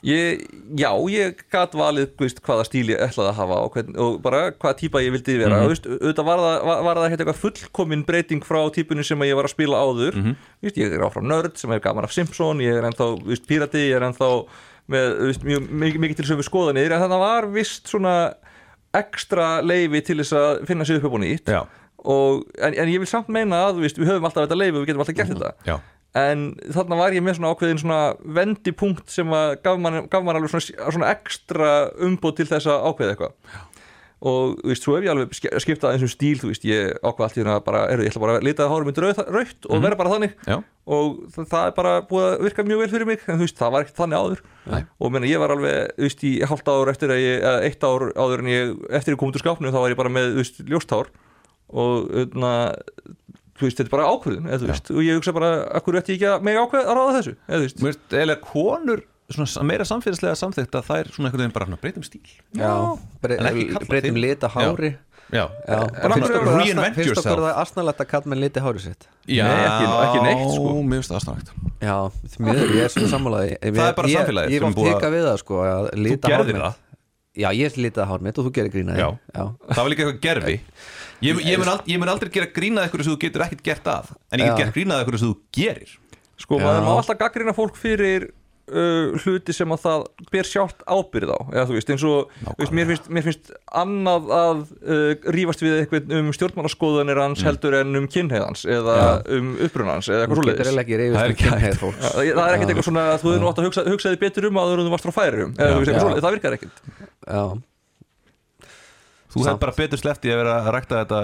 Ég, 0.03 0.40
já, 0.74 0.88
ég 1.14 1.45
gat 1.53 1.76
valið 1.78 2.09
þú 2.16 2.24
veist, 2.24 2.40
hvaða 2.43 2.64
stíl 2.66 2.88
ég 2.90 3.03
ætlaði 3.05 3.28
að 3.30 3.36
hafa 3.38 3.59
og, 3.62 3.76
hvern, 3.76 3.93
og 4.03 4.16
bara 4.24 4.40
hvaða 4.51 4.78
típa 4.80 5.03
ég 5.05 5.14
vildi 5.14 5.36
vera. 5.38 5.61
Mm 5.61 5.70
veist, 5.70 5.86
auðvitað 5.86 6.26
var 6.26 6.43
það, 6.43 6.72
það 6.88 7.05
ekkert 7.05 7.22
eitthvað 7.22 7.40
fullkomin 7.45 8.03
breyting 8.09 8.43
frá 8.49 8.59
típunni 8.74 9.07
sem 9.07 9.22
ég 9.28 9.38
var 9.38 9.47
að 9.47 9.55
spila 9.55 9.84
áður. 9.84 10.18
Veist, 10.64 10.80
ég 10.80 10.97
er 10.97 11.07
áfram 11.07 11.28
nörd 11.30 11.61
sem 11.61 11.70
er 11.70 11.84
gaman 11.84 12.09
af 12.09 12.16
Simpson 12.16 12.64
ég 12.64 12.80
er 12.80 12.88
ennþá 12.88 13.12
veist, 13.28 13.47
pírati, 13.47 13.84
ég 13.93 14.01
er 14.01 14.09
ennþá 14.09 14.32
með 14.90 15.09
veist, 15.28 15.47
mjög, 15.47 15.70
mikið, 15.84 16.03
mikið 16.03 16.18
til 16.18 16.28
sömu 16.32 16.49
skoðanir. 16.49 16.97
En 16.97 17.07
það 17.07 17.22
var 17.22 17.47
vist 17.55 17.93
svona 17.93 18.16
ekstra 18.97 19.47
leifi 19.64 20.03
til 20.05 20.18
þess 20.20 20.36
að 20.36 20.66
finna 20.68 20.84
sig 20.88 21.01
upp 21.01 21.09
upp 21.09 21.16
og 21.18 21.24
nýtt. 21.24 21.49
En, 22.03 22.74
en 22.74 22.90
ég 22.90 22.99
vil 23.03 23.09
samt 23.09 23.30
meina 23.32 23.64
að 23.68 23.82
veist, 23.84 23.99
við 24.01 24.11
höfum 24.11 24.28
alltaf 24.28 24.47
þetta 24.47 24.59
leifi 24.59 24.76
og 24.76 24.82
við 24.82 24.93
getum 24.93 25.05
alltaf 25.05 25.18
gert 25.20 25.34
þetta. 25.34 25.53
Já. 25.68 25.76
En 26.22 26.40
þarna 26.74 26.99
var 26.99 27.14
ég 27.16 27.24
með 27.24 27.38
svona 27.38 27.53
ákveðin 27.55 27.78
svona 27.80 28.01
vendipunkt 28.36 29.09
sem 29.09 29.30
gaf 29.64 29.78
mann, 29.80 30.03
gaf 30.12 30.24
mann 30.26 30.36
alveg 30.36 30.53
svona, 30.53 30.90
svona 30.93 31.12
ekstra 31.14 31.70
umbóð 32.05 32.34
til 32.43 32.49
þess 32.51 32.68
að 32.68 32.88
ákveða 32.90 33.14
eitthvað 33.14 33.70
og 34.23 34.53
þú 34.61 34.70
veist, 34.70 34.85
svo 34.85 34.95
hef 34.95 35.07
ég 35.07 35.11
alveg 35.11 35.33
skiptað 35.35 35.97
eins 35.97 36.05
og 36.07 36.11
stíl, 36.12 36.37
þú 36.39 36.51
veist, 36.53 36.66
ég 36.68 36.93
ákveða 37.03 37.27
allt 37.27 37.39
í 37.39 37.41
hérna 37.43 37.57
bara, 37.66 37.81
er, 37.91 38.03
ég 38.05 38.12
ætla 38.12 38.23
bara 38.23 38.37
að 38.39 38.47
lita 38.47 38.68
hárum 38.70 38.87
mitt 38.87 39.01
rautt 39.03 39.66
og 39.66 39.83
vera 39.83 39.99
bara 39.99 40.12
þannig. 40.12 40.37
Já, 40.47 40.57
og 40.87 41.18
það, 41.35 41.49
það 41.51 41.66
er 41.66 41.75
bara 41.79 41.95
búið 42.07 42.27
að 42.29 42.45
virka 42.47 42.66
mjög 42.68 42.83
vel 42.83 42.91
fyrir 42.93 43.09
mig 43.11 43.25
en 43.27 43.41
þú 43.41 43.47
veist, 43.49 43.59
það 43.59 43.75
var 43.75 43.87
ekkert 43.87 44.01
þannig 44.03 44.23
áður. 44.23 44.45
Nei. 44.62 44.83
og 45.03 45.11
menna, 45.11 45.27
ég 45.27 45.43
var 45.43 45.55
alveg, 45.57 45.91
þú 45.97 46.07
veist, 46.07 46.23
í 46.23 46.33
hálft 46.47 46.70
ár 46.70 46.93
eftir 46.93 47.11
að 47.11 47.23
ég, 47.25 47.37
eða 47.43 47.66
eitt 47.66 47.83
ár 47.83 48.07
áður 48.14 48.45
en 48.45 48.53
ég 48.53 48.64
eftir 48.95 49.16
ég 49.16 49.18
kom 49.18 49.33
út 49.33 49.39
úr 49.41 49.43
skápnu, 49.43 49.75
þá 49.75 49.81
var 49.83 49.95
ég 49.95 49.99
bara 49.99 50.14
með, 50.14 50.31
þú 50.37 50.45
veist, 50.45 50.62
ljóstár 50.70 51.11
og, 51.73 52.07
öðna, 52.23 52.53
þú 53.59 53.66
veist, 53.66 53.81
þetta 53.81 53.89
er 53.89 53.95
bara 53.97 54.11
ákveðin, 54.12 54.47
eða 54.47 54.61
þú 54.62 54.70
veist. 54.70 54.93
Og 54.95 55.03
ég 55.03 55.18
hugsa 55.18 55.35
bara, 55.35 55.51
akkur 55.81 55.99
ætti 55.99 56.14
ég 56.14 56.20
ekki 56.20 56.31
að 56.31 56.47
mig 56.47 56.62
ákveð 56.62 56.87
að 56.87 56.99
mér 59.41 59.49
svona 59.53 59.66
meira 59.70 59.85
samfélagslega 59.89 60.37
samþykkt 60.43 60.74
að 60.80 60.85
það 60.89 60.99
er 61.03 61.11
svona 61.14 61.28
einhvern 61.30 61.43
veginn 61.45 61.57
bara 61.57 61.80
breytum 61.83 62.05
stíl 62.05 62.20
Já, 62.59 62.72
breytum 63.22 64.14
þig. 64.16 64.20
lit 64.24 64.45
á 64.45 64.49
hári 64.53 64.93
Já, 65.33 65.47
Já, 65.64 65.78
finnst 66.12 66.28
okkur 66.28 66.45
það 66.45 66.57
reinvent 66.61 66.76
asna- 66.76 66.93
finnst 66.93 66.99
okkur 66.99 67.07
yourself. 67.09 67.41
það 67.41 67.61
asnalegt 67.62 68.01
að 68.03 68.09
kalla 68.11 68.28
með 68.33 68.39
liti 68.43 68.61
hári 68.61 68.80
sitt 68.85 69.07
Já, 69.33 69.45
Nei, 69.49 69.62
ekki- 69.64 69.93
ekki 70.05 70.22
neitt, 70.26 70.43
sko. 70.53 70.72
Mér 70.83 70.99
finnst 71.01 71.12
það 71.12 71.18
aðstæðanlegt 71.18 71.53
Já, 71.83 71.97
því 72.33 72.43
miður, 72.47 72.72
ég 72.76 72.83
er 72.85 72.93
svona 72.93 73.11
sammálaði 73.14 73.55
Það 73.78 73.87
er 73.87 73.97
bara 73.97 74.09
samfélagið 74.12 74.53
Ég 74.53 74.61
var 74.66 74.74
teka 74.93 75.11
við 75.14 75.24
það 75.30 75.39
sko 75.41 75.61
að 75.62 75.89
Þú 75.93 76.03
lita 76.05 76.28
mitt. 76.43 76.57
það 76.57 76.74
Já, 77.33 77.49
ég 77.57 77.76
litaði 77.80 78.07
hár 78.12 78.20
mitt 78.28 78.39
og 78.39 78.45
þú 78.45 78.53
gerir 78.59 78.72
grína 78.74 78.93
Já. 78.99 79.09
Já. 79.33 79.45
Það 79.72 79.80
var 79.83 79.91
líka 79.95 80.05
eitthvað 80.05 80.20
gerfi 80.26 80.57
Ég, 81.26 81.39
ég, 81.47 81.57
mun 81.62 81.68
aldrei, 81.70 81.93
ég 81.95 81.99
mun 82.03 82.11
aldrei 82.12 82.28
gera 82.35 82.47
grínað 82.53 82.85
eitthvað 82.91 83.05
sem 83.07 83.14
þú 83.14 83.20
getur 83.24 83.45
ekkert 83.47 83.62
gert 83.70 83.89
að 83.89 84.12
En 84.35 84.41
ég 84.43 84.45
get 84.45 84.53
Já. 84.53 84.59
gert 84.66 84.74
grínað 84.76 85.01
eitthvað 85.01 85.18
sem 85.22 85.33
þú 85.33 85.39
gerir 85.57 85.93
sko, 86.43 86.59
maður 86.59 86.83
má 86.85 86.93
alltaf 86.99 87.18
gaggrina 87.22 87.55
fólk 87.57 87.76
fyrir 87.78 88.28
uh, 88.73 89.20
hluti 89.23 89.55
sem 89.57 89.75
að 89.75 89.83
það 89.85 90.05
ber 90.33 90.49
sjálft 90.49 90.85
ábyrð 90.89 91.33
á, 91.33 91.39
eða 91.53 91.64
þú 91.68 91.77
veist, 91.77 91.93
eins 91.95 92.05
og 92.09 92.35
þú 92.43 92.57
veist, 92.62 92.75
mér, 92.79 92.89
finnst, 92.91 93.09
mér 93.12 93.27
finnst 93.29 93.53
annað 93.83 94.31
að 94.37 94.62
uh, 94.83 95.31
rífast 95.37 95.64
við 95.64 95.79
eitthvað 95.81 96.14
um 96.18 96.31
stjórnmálaskoðanir 96.37 97.23
hans 97.23 97.45
heldur 97.47 97.79
en 97.81 98.01
um 98.03 98.09
kynheiðans 98.12 98.64
eða 98.68 98.99
um 99.39 99.53
upprunans 99.68 100.11
eða 100.12 100.27
eitthvað 100.27 100.43
svoleiðis. 100.43 100.62
Það 100.62 100.73
er 100.73 100.79
reyfist 101.03 101.25
um 101.25 101.35
ekki 101.35 101.51
er 102.47 102.57
eitthvað 102.73 102.89
svona 102.89 103.09
að 103.11 103.20
þú 103.25 103.33
hefur 103.33 103.45
nú 103.45 103.51
átt 103.53 103.61
að 103.62 103.68
hugsa, 103.68 103.87
hugsaði 103.91 104.23
betur 104.23 104.49
um 104.49 104.62
en 104.83 104.89
þú 104.89 104.97
varst 104.97 105.09
frá 105.11 105.16
færirum 105.18 105.55
eða 105.59 105.77
veist, 105.83 106.01
svoleiðis, 106.01 106.25
það 106.27 106.39
virkar 106.39 106.59
ekkert. 106.59 106.83
Já, 107.23 107.45
Þú 109.33 109.47
hefði 109.47 109.61
bara 109.62 109.73
betur 109.77 110.01
í 110.29 110.33
að 110.33 110.41
vera 110.43 110.57
að 110.61 110.66
rækta 110.77 110.99
þetta 111.03 111.20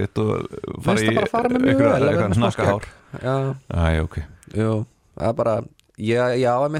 þitt 0.00 0.20
og 0.22 0.78
fara 0.86 1.02
í 1.02 1.16
að 1.18 1.32
með 1.58 2.38
smá 2.38 2.46
snakkahár 2.54 2.86
já, 3.20 3.34
Æ, 3.68 3.82
ok. 4.06 4.16
Jú, 4.56 4.70
það 5.18 5.28
er 5.28 5.36
bara 5.42 5.56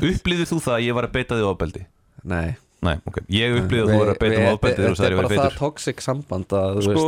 Upplýðir 0.08 0.48
þú 0.48 0.62
það 0.64 0.76
að 0.78 0.86
ég 0.86 0.98
var 0.98 1.08
að 1.08 1.14
beita 1.18 1.38
þig 1.38 1.50
ofbeldi? 1.50 1.84
Nei. 2.28 2.48
Nei, 2.86 2.94
ok. 3.10 3.16
Ég 3.34 3.56
upplýði 3.58 3.82
að 3.82 3.88
þú 3.90 3.98
var 3.98 4.10
að 4.12 4.20
beita 4.22 4.38
mig 4.38 4.52
ofbeldi 4.54 4.84
Þetta 4.84 5.08
er 5.08 5.16
bara 5.18 5.30
það 5.32 5.56
toxic 5.58 6.02
samband 6.04 6.54
að 6.54 6.76
þú 6.76 6.84
sko, 6.86 7.06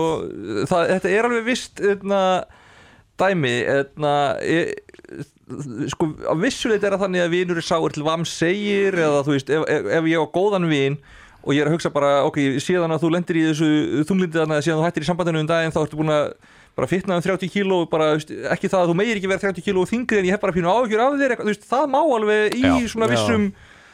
það, 0.73 0.89
þetta 0.97 1.13
er 1.15 1.29
alveg 1.29 1.45
vist 1.47 1.83
eitna, 1.93 2.23
dæmi 3.23 3.53
eitna, 3.77 4.15
e, 4.43 4.59
sko, 5.95 6.09
á 6.27 6.35
vissuleit 6.41 6.83
er 6.83 6.97
það 6.97 7.05
þannig 7.05 7.23
að 7.23 7.37
vinur 7.37 7.63
er 7.63 7.69
sáir 7.69 7.95
til 7.95 8.07
vam 8.07 8.27
segir 8.27 8.99
eða 8.99 9.23
þú 9.27 9.37
veist, 9.37 9.55
ef, 9.55 9.69
ef, 9.71 10.11
ég 10.11 10.27
á 10.27 10.35
góðan 10.35 10.67
vin 10.71 10.99
og 11.41 11.55
ég 11.55 11.63
er 11.63 11.71
að 11.71 11.79
hugsa 11.79 11.95
bara, 11.95 12.17
ok, 12.27 12.41
síðan 12.61 12.97
að 12.97 13.05
þú 13.05 13.13
lendir 13.15 13.39
í 13.39 13.47
þessu 13.53 13.71
þunglindi 14.11 14.43
þannig 14.43 14.59
að 14.59 14.67
síðan 14.67 14.83
þú 14.83 14.89
hættir 14.89 15.07
í 15.07 15.11
sambandinu 15.13 15.45
um 15.45 15.53
daginn 15.53 15.77
þá 15.77 15.81
ertu 15.85 16.01
búin 16.01 16.17
að 16.17 16.33
bara 16.79 16.87
fitna 16.91 17.17
um 17.19 17.25
30 17.25 17.51
kíló 17.53 17.83
bara, 17.91 18.13
veist, 18.17 18.31
ekki 18.31 18.71
það 18.71 18.85
að 18.85 18.93
þú 18.93 18.95
meir 19.01 19.17
ekki 19.19 19.29
vera 19.31 19.43
30 19.43 19.65
kíló 19.67 19.83
þingri 19.91 20.21
en 20.23 20.29
ég 20.31 20.37
hef 20.37 20.41
bara 20.45 20.55
pínu 20.57 20.71
áhugjur 20.71 21.03
af 21.05 21.19
þér 21.21 21.35
veist, 21.49 21.67
það 21.69 21.85
má 21.93 22.01
alveg 22.01 22.57
í 22.57 22.63
Já. 22.65 22.73
svona 22.95 23.09
vissum 23.11 23.51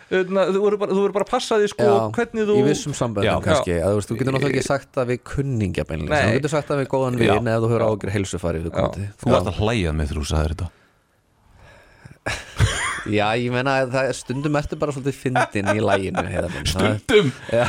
þú 0.06 0.60
verður 0.62 0.78
bara, 0.78 0.92
þú 0.94 1.00
verður 1.02 1.14
bara 1.16 1.26
að 1.26 1.30
passa 1.32 1.56
því 1.58 1.68
sko, 1.72 1.86
Já, 1.88 1.94
hvernig 2.14 2.46
þú 2.46 2.56
í 2.60 2.64
vissum 2.68 2.92
samböndum 2.94 3.40
kannski. 3.42 3.74
Að 3.82 3.90
þú 3.90 3.96
veist, 3.98 4.10
þú 4.12 4.18
getur 4.20 4.36
náttúrulega 4.36 4.54
ekki 4.60 4.68
sagt 4.68 4.90
það 4.94 5.08
við 5.10 5.18
kunningja 5.32 5.84
beinlega, 5.88 6.20
þú 6.28 6.36
getur 6.36 6.52
sagt 6.52 6.68
það 6.70 6.78
við 6.82 6.88
góðan 6.92 7.18
vin 7.18 7.50
eða 7.50 7.62
þú 7.64 7.70
hefur 7.72 7.84
ágjur 7.88 8.12
heilsufari 8.14 8.60
við 8.62 8.74
komandi 8.76 9.08
Þú 9.18 9.32
varst 9.34 9.50
að 9.50 9.58
hlæja 9.64 9.94
með 9.98 10.12
þegar 10.12 10.20
þú 10.22 10.28
sagðir 10.30 10.54
þetta. 10.54 10.68
Já, 13.16 13.26
ég 13.38 13.50
meina 13.54 13.74
að 13.82 13.92
það 13.94 14.12
stundum 14.18 14.56
ertu 14.58 14.78
bara 14.80 14.94
svolítið 14.94 15.18
fyndin 15.24 15.68
í 15.74 15.82
læginu 15.82 16.24
Það- 16.26 16.56
Stundum? 16.70 17.28
Já, 17.50 17.66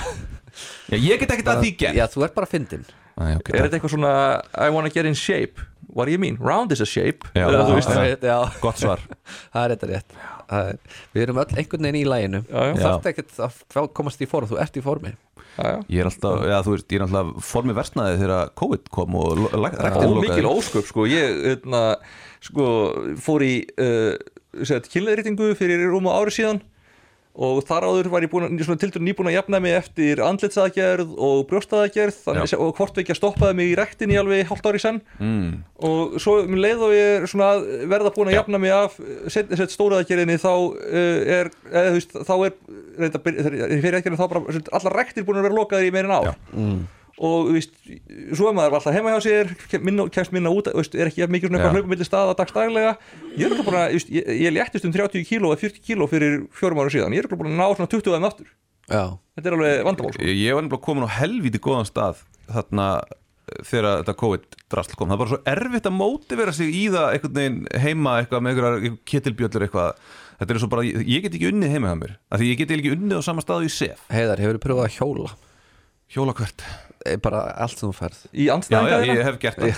Já, 0.89 0.95
ég 0.97 1.19
get 1.21 1.33
ekkert 1.35 1.51
að 1.53 1.59
því 1.65 1.71
gert. 1.77 1.97
Já, 1.97 2.05
þú 2.09 2.23
ert 2.25 2.37
bara 2.37 2.49
fyndin 2.49 2.85
Æ, 3.17 3.37
ok. 3.39 3.49
er 3.49 3.65
þetta 3.65 3.79
eitthvað 3.79 3.93
svona 3.95 4.13
I 4.53 4.69
wanna 4.73 4.91
get 4.93 5.09
in 5.09 5.17
shape? 5.17 5.61
What 5.97 6.05
do 6.05 6.11
you 6.13 6.19
mean, 6.21 6.37
round 6.37 6.71
is 6.71 6.81
a 6.83 6.85
shape? 6.85 7.25
Já, 7.33 7.47
þú 7.49 7.77
veist, 7.77 7.89
já. 7.89 8.03
já, 8.05 8.17
já, 8.21 8.59
Gott 8.61 8.77
svar. 8.77 9.01
Það 9.53 9.63
er 9.63 9.73
þetta 9.73 9.87
rétt. 9.89 10.17
Það 10.47 10.67
er, 10.71 10.77
Við 11.15 11.23
erum 11.23 11.39
öll 11.41 11.55
einhvern 11.57 11.87
veginn 11.87 11.97
í 11.97 12.03
læginu 12.07 12.41
Já, 12.43 12.59
já. 12.59 12.75
Þú 12.75 12.83
þarft 12.83 13.09
ekkert 13.11 13.39
að 13.47 13.57
fá- 13.73 13.89
komast 13.99 14.21
í 14.21 14.27
form, 14.29 14.51
þú 14.51 14.59
ert 14.61 14.77
í 14.77 14.83
formi. 14.85 15.13
Já, 15.57 15.65
já. 15.65 15.79
Ég 15.89 16.03
er 16.03 16.09
alltaf, 16.11 16.45
já 16.45 16.57
þú 16.67 16.75
veist, 16.75 16.87
ég 16.93 16.99
er 17.01 17.05
alltaf 17.07 17.49
formi 17.49 17.75
versnaði 17.79 18.21
þegar 18.21 18.53
COVID 18.61 18.91
kom 18.93 19.17
og 19.17 19.43
mikil 20.21 20.49
ósköp 20.51 20.85
sko. 20.91 21.07
Ég 21.09 21.41
eitna, 21.55 21.83
sko, 22.45 22.67
fór 23.25 23.47
í 23.47 23.53
uh, 23.81 24.13
kynleðrýtingu 24.93 25.55
fyrir 25.57 25.87
rúma 25.89 26.13
ári 26.19 26.35
síðan 26.37 26.61
og 27.37 27.59
þar 27.67 27.85
áður 27.85 28.09
var 28.09 28.25
ég 28.25 28.31
búin 28.31 28.47
að, 28.47 28.63
svona 28.65 28.81
tildur 28.81 29.03
nýbúin 29.05 29.29
að 29.29 29.35
jafna 29.37 29.59
mig 29.61 29.75
eftir 29.77 30.21
andlitsaðgerð 30.25 31.11
og 31.27 31.43
brjóstaðgerð 31.51 32.17
þannig, 32.23 32.55
og 32.57 32.71
hvort 32.79 32.97
ekki 32.97 33.13
að 33.13 33.19
stoppaði 33.19 33.57
mig 33.59 33.71
í 33.71 33.77
rektin 33.77 34.13
í 34.13 34.17
alveg 34.17 34.49
hálft 34.49 34.69
ári 34.69 34.81
senn 34.81 34.99
mm. 35.21 35.51
og 35.85 36.17
svo 36.23 36.39
um 36.41 36.57
leið 36.57 36.83
og 36.87 36.95
ég 36.97 37.13
er 37.19 37.29
svona 37.29 37.51
að 37.55 37.67
verða 37.93 38.13
búin 38.17 38.31
að 38.31 38.39
jafna 38.39 38.61
mig 38.63 38.73
af 38.73 38.97
set, 39.33 39.53
set 39.59 39.75
stóraðgerðinni 39.75 40.39
þá 40.41 40.51
uh, 40.51 41.37
er 41.37 41.51
eða, 41.69 41.87
þú 41.87 41.95
veist, 41.99 42.17
þá 42.17 42.35
er 42.37 42.57
reynda, 43.03 43.23
fyrir 43.85 43.99
ekki 44.01 44.17
þá 44.17 44.27
bara 44.27 44.61
allar 44.79 45.01
rektir 45.03 45.27
búin 45.27 45.41
að 45.43 45.49
vera 45.49 45.59
lokaðir 45.61 45.91
í 45.91 46.07
ár 46.07 46.31
Já. 46.31 46.37
mm. 46.53 46.85
Og 47.17 47.47
þú 47.47 47.55
veist, 47.55 47.73
svo 48.37 48.49
er 48.51 48.55
maður 48.57 48.77
alltaf 48.77 48.93
heima 48.93 49.15
hjá 49.15 49.23
sér 49.25 49.49
minna, 49.81 50.05
kemst 50.13 50.33
minna 50.35 50.51
út 50.53 50.69
þú 50.69 50.77
veist, 50.77 50.97
er 50.97 51.09
ekki 51.09 51.25
mikið 51.33 51.49
svona 51.49 51.59
eitthvað 51.59 51.77
hlaupum 51.77 51.93
milli 51.95 52.05
staða 52.07 52.35
dagstaglega 52.37 52.91
ég 53.33 53.47
er 53.47 53.55
ekki 53.55 53.65
búin 53.65 53.79
að, 53.79 53.87
þú 53.89 53.97
veist, 53.97 54.11
ég, 54.13 54.29
ég 54.43 54.53
léttist 54.53 54.85
um 54.85 54.93
30 54.93 55.25
kíló 55.25 55.51
eða 55.53 55.61
40 55.63 55.85
kíló 55.87 56.07
fyrir 56.11 56.35
fjórum 56.53 56.81
árum 56.83 56.93
síðan. 56.93 57.15
Ég 57.17 57.23
er 57.23 57.29
ekki 57.29 57.39
búin 57.39 57.55
að 57.55 57.61
ná 57.61 57.65
svona 57.71 57.89
20 57.93 58.11
aðeim 58.13 58.27
aftur. 58.29 58.51
Já, 58.87 59.03
þetta 59.37 59.49
er 59.49 59.57
alveg 59.57 59.87
vandamál 59.87 60.13
sko. 60.13 60.27
Ég 60.27 60.43
ég 60.43 60.57
var 60.57 60.67
nefnilega 60.67 60.85
komin 60.85 61.07
á 61.09 61.17
helvíti 61.17 61.63
góðan 61.63 61.89
stað 61.89 62.21
þarna 62.51 62.85
þegar 63.65 63.89
þetta 64.03 64.15
COVID-drasl 64.21 64.95
kom. 64.99 65.09
Það 65.09 65.15
er 65.17 65.21
bara 65.23 65.31
svo 65.33 65.41
erfitt 65.55 65.89
að 65.89 65.97
mótivera 65.97 66.53
sig 66.55 66.71
í 66.75 66.85
það 66.93 67.09
einhvern 67.15 67.35
veginn 67.39 67.59
heima 67.83 68.15
eitthvað 68.21 68.43
með 68.43 68.53
einhverjar 68.53 68.97
ketilbjöllur 69.07 69.65
eitthvað. 69.67 70.01
Þetta 70.37 70.53
er 70.53 70.61
svo 70.61 70.69
bara, 70.69 70.85
ég 70.85 71.23
get 71.25 71.33
ekki 71.33 71.49
unnið 71.49 71.73
heima 71.73 71.91
hjá 71.91 71.99
mér. 72.03 72.15
Af 72.29 72.41
því 72.41 72.51
ég 72.51 72.59
get 72.61 72.73
ekki 72.75 72.93
unnið 72.93 73.23
á 73.23 73.27
sama 73.27 73.43
staðu 73.43 73.67
í 73.67 73.73
sef. 73.73 74.03
Heiðar, 74.13 74.43
hefur 74.43 74.59
þú 74.59 74.63
pröfað 74.67 74.89
að 74.89 74.97
hjóla? 74.99 75.31
hjóla 76.07 76.35
hvert 76.37 76.63
Eh, 76.63 76.86
Bara 77.23 77.41
allt 77.65 77.79
sem 77.79 77.87
þú 77.87 77.95
ferð 77.97 78.19
Í 78.33 78.45
já, 78.45 78.47
já, 78.47 78.53
andstæðinga 78.57 78.99
ég 79.07 79.23
hef 79.27 79.39
gert 79.41 79.57
það. 79.57 79.67
Já, 79.67 79.75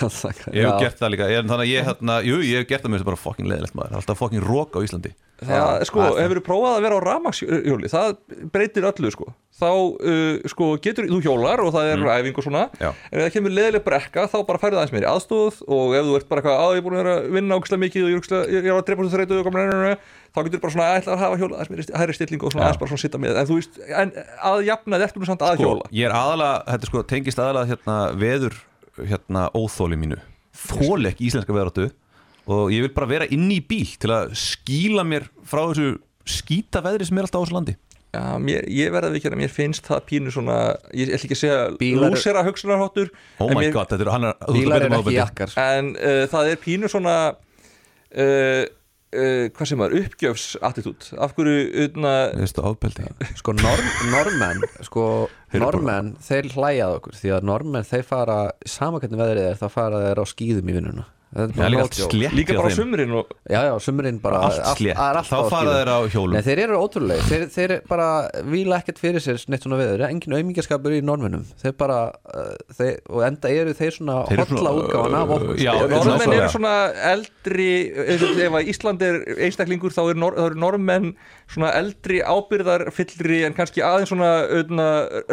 ég 0.50 0.66
hef 0.66 0.70
Já. 0.70 0.78
gert 0.84 1.00
það 1.00 1.12
líka, 1.14 1.28
en 1.38 1.50
þannig 1.52 1.64
að 1.66 1.72
ég 1.72 1.88
hérna, 1.90 2.16
jú, 2.26 2.38
ég 2.44 2.62
hef 2.62 2.68
gert 2.70 2.82
það 2.84 2.90
með 2.92 2.98
þessu 3.00 3.08
bara 3.10 3.20
fokkin 3.24 3.50
leðilegt 3.50 3.76
maður. 3.78 3.96
Alltaf 4.00 4.20
fokkin 4.20 4.44
rók 4.44 4.76
á 4.76 4.80
Íslandi 4.84 5.14
Það, 5.40 5.84
sko, 5.88 6.00
það 6.00 6.06
er 6.06 6.12
það. 6.12 6.22
hefur 6.24 6.38
þú 6.40 6.42
prófað 6.46 6.74
að 6.76 6.82
vera 6.84 6.96
á 6.96 7.00
rafmagnshjóli 7.06 7.88
það 7.90 8.10
breytir 8.52 8.86
öllu, 8.90 9.10
sko. 9.14 9.26
Þá, 9.60 9.68
uh, 9.70 10.48
sko, 10.48 10.66
getur 10.80 11.06
þú 11.10 11.18
hjólar 11.24 11.60
og 11.64 11.72
það 11.74 11.88
er 11.92 12.02
æfing 12.14 12.38
og 12.40 12.44
svona, 12.46 12.62
Já. 12.80 12.90
en 13.10 13.18
ef 13.20 13.24
það 13.26 13.32
kemur 13.34 13.52
leðileg 13.56 13.82
brekka, 13.84 14.24
þá 14.32 14.36
bara 14.48 14.60
færðu 14.62 14.78
aðeins 14.80 14.94
meiri 14.94 15.08
aðstóð 15.10 15.58
og 15.68 15.94
ef 15.98 16.06
þú 16.08 16.14
ert 16.16 16.28
bara 16.30 16.40
eitthvað, 16.40 16.60
að 16.64 16.72
ég 16.72 16.80
er 16.80 16.84
búin 16.86 16.96
að 16.96 17.02
vera 17.02 17.14
að 17.20 17.28
vinna 17.36 17.58
ógislega 17.60 17.82
mikið 17.84 18.04
og 18.06 18.08
ég 18.08 18.16
er 18.16 18.20
ógeðslega- 18.20 18.48
ég 18.56 18.68
er 18.70 18.78
að 18.78 18.86
drepa 18.88 19.04
þessu 19.04 19.16
þreytu 19.18 19.36
og 19.40 19.44
komin, 19.50 19.96
þá 20.30 20.40
getur 20.46 20.56
þú 20.56 20.62
bara 20.64 20.74
svona 20.76 20.88
að 20.88 20.96
ætla 21.00 21.12
að 21.12 21.22
hafa 21.24 21.40
hjóla 21.42 21.60
aðeins 21.60 21.70
meiri 21.74 21.98
hæri 22.00 22.16
stilling 22.16 22.42
og 22.48 22.52
svona 22.54 22.64
aðeins 22.70 22.80
bara 22.80 22.90
svona 22.94 23.04
sitta 23.04 23.20
með, 23.20 23.36
en 23.36 23.46
þú 23.50 23.58
veist 23.60 23.80
en 24.00 24.12
að 24.50 24.64
jafna 24.70 25.00
þetta 25.04 25.20
nú 25.20 25.28
samt 25.28 25.44
að 25.44 25.54
sko, 25.60 25.64
hjóla. 25.68 25.88
ég 25.92 26.08
er 26.08 26.16
aðalega, 26.16 26.64
þetta 26.70 26.84
er 26.88 26.92
sko 26.94 27.02
tengist 27.12 27.38
aðalega 27.44 27.70
hérna, 27.74 27.96
veður 28.16 28.54
hérna, 29.10 29.44
óþóli 29.52 29.96
mínu. 30.00 30.20
Þól 30.60 31.04
ekki 31.10 31.28
íslenska 31.28 31.52
veðráttu 31.52 31.90
og 32.48 32.70
ég 32.72 32.86
vil 32.86 32.94
bara 32.96 33.10
vera 33.10 33.28
inni 33.30 33.60
í 33.60 33.66
bíl 33.66 33.90
til 34.00 34.10
að 34.14 34.32
skýla 34.38 35.04
mér 35.06 35.28
frá 35.44 35.66
þessu 35.70 35.98
skýta 36.30 36.82
veðri 36.84 37.06
sem 37.08 37.18
er 37.18 37.26
alltaf 37.26 37.40
á 37.40 37.44
þessu 37.44 37.56
landi. 37.58 37.76
Já, 38.10 38.24
mér, 38.42 38.64
ég 38.74 38.90
verði 38.90 39.20
ekki 39.20 39.30
að 39.30 39.36
mér 39.38 39.52
finnst 39.54 39.86
það 39.86 40.00
pínu 40.08 40.32
svona, 40.34 40.56
ég 40.98 41.12
ætla 41.14 41.28
ekki 41.28 41.36
að 41.36 41.40
segja 41.44 41.58
Bílar- 41.78 42.10
lúsera 42.10 42.42
hugsunarháttur 42.42 43.12
oh 43.38 43.46
en 43.46 43.54
my 43.54 43.62
mér- 43.62 43.76
god, 43.76 43.92
þetta 43.92 44.02
er 44.06 44.10
hann 44.10 44.26
er, 44.26 44.34
að 44.40 44.56
Bílar 44.58 44.82
er 44.82 44.90
um 44.90 44.96
ekki 44.98 45.14
jakkar. 45.14 45.54
En 45.62 45.92
uh, 45.94 46.24
það 46.32 46.50
er 46.50 46.58
pínu 46.64 46.90
svona 46.90 47.14
uh, 47.30 48.64
uh, 49.14 49.44
hvað 49.54 49.70
sem 49.70 49.78
var, 49.84 49.94
uppgjöfs 50.00 50.48
af 50.58 51.36
hverju 51.36 51.86
Veistu, 52.40 52.64
ofbeldi. 52.66 53.06
Sko 53.38 53.54
norm, 53.58 53.88
normenn 54.10 54.66
Sko 54.86 55.06
normenn, 55.54 56.12
þeir 56.26 56.50
hlæjað 56.56 56.98
okkur 56.98 57.14
Því 57.20 57.32
að 57.38 57.46
normenn, 57.46 57.86
þeir 57.86 58.04
fara 58.10 58.40
Sama 58.66 58.98
hvernig 58.98 59.22
veðrið 59.22 59.48
er, 59.52 59.58
þá 59.62 59.66
fara 59.70 60.02
þeir 60.08 60.22
á 60.22 60.24
skýðum 60.34 60.70
í 60.74 60.78
vinnuna 60.80 61.06
Það 61.30 61.60
er 61.62 61.70
líka 61.70 61.82
allt 61.84 61.96
slétt 61.96 62.34
líka 62.34 62.56
bara 62.58 62.70
á 62.70 62.74
sumrin 62.74 63.12
og, 63.14 63.34
Já, 63.46 63.60
já, 63.68 63.74
sumurinn 63.84 64.18
bara 64.22 64.40
Allt 64.48 64.80
slétt, 64.80 64.96
það 64.98 65.10
er 65.12 65.18
allt 65.20 65.30
þá 65.30 65.50
fara 65.52 65.74
þeir 65.76 65.90
á 65.94 65.98
hjólum. 66.10 66.34
Nei, 66.34 66.42
þeir 66.46 66.62
eru 66.64 66.80
ótrúlega, 66.82 67.26
þeir, 67.30 67.44
þeir 67.54 67.74
bara 67.90 68.08
víla 68.50 68.80
ekkert 68.80 68.98
fyrir 69.02 69.22
sér 69.22 69.44
neitt 69.52 69.62
svona 69.66 69.78
veður, 69.78 70.04
engin 70.08 70.34
auðmingjaskapur 70.34 70.96
í 70.96 71.00
normunum, 71.06 71.44
þeir 71.62 71.76
bara 71.78 72.00
uh, 72.10 72.54
þeir, 72.74 72.98
og 73.14 73.22
enda 73.28 73.52
eru 73.60 73.76
þeir 73.78 73.94
svona 73.94 74.16
svona, 74.26 74.72
útgáfan 74.80 75.16
af 75.20 75.30
uh, 75.30 75.36
okkur 75.36 75.60
já, 75.62 75.70
er 75.76 75.94
nákvæmlega. 75.94 76.40
eru 76.40 76.50
svona 76.56 76.74
eldri 77.12 77.70
ef 78.16 78.58
Ísland 78.70 79.06
er 79.06 79.20
einstaklingur 79.46 79.94
þá 79.94 80.02
eru, 80.08 80.18
nor, 80.24 80.34
þá 80.34 80.48
eru 80.48 80.60
norðmenn 80.64 81.08
svona 81.50 81.70
eldri 81.78 82.20
ábyrðarfyllri 82.26 83.44
en 83.46 83.56
kannski 83.56 83.84
aðeins 83.86 84.10
svona 84.10 84.32
utna, 84.60 84.88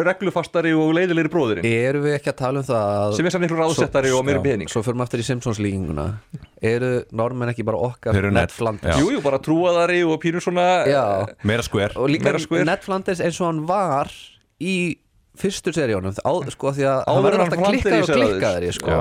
reglufastari 0.06 0.74
og 0.78 0.94
leiðilegri 0.98 1.34
bróðurinn 1.34 1.68
Eru 1.68 2.06
við 2.06 2.18
ekki 2.18 2.32
að 2.34 2.40
tala 2.42 2.62
um 2.62 2.68
það 2.68 3.18
sem 3.18 3.30
er 3.30 3.36
samt 3.36 3.48
einhver 3.48 3.62
ráðsettari 3.64 4.14
og 4.14 4.26
meiri 4.28 4.42
pening. 4.44 4.72
Svo 4.72 4.84
fyrir 4.86 4.98
maður 5.00 5.12
aftur 5.12 5.24
í 5.24 5.28
Simpsons 5.28 5.62
líkinguna 5.88 6.20
Eru 6.62 6.92
normenn 7.12 7.52
ekki 7.54 7.66
bara 7.66 7.78
okkar 7.78 8.16
Þeir 8.16 8.26
eru 8.26 8.34
Ned, 8.34 8.48
Ned 8.48 8.54
Flanders 8.56 8.96
já. 8.96 9.02
Jú, 9.02 9.12
jú, 9.16 9.24
bara 9.26 9.40
trúaðari 9.40 10.04
og 10.06 10.20
pínu 10.22 10.42
svona 10.44 10.68
Já. 10.90 11.04
meira 11.44 11.66
skver 11.66 11.98
Og 11.98 12.10
líka 12.10 12.32
Meira 12.32 12.42
skver. 12.42 12.66
Ned 12.68 12.86
Flanders 12.86 13.22
eins 13.24 13.40
og 13.42 13.52
hann 13.52 13.66
var 13.70 14.12
í 14.60 14.98
fyrstu 15.38 15.70
seríunum 15.70 16.16
sko 16.50 16.72
því 16.74 16.86
að 16.90 17.02
hann 17.06 17.22
verður 17.22 17.44
alltaf 17.44 17.60
hann 17.62 17.76
klikkaður 17.76 18.08
og 18.10 18.22
klikkaður 18.24 18.64
í 18.66 18.72
sko. 18.74 18.96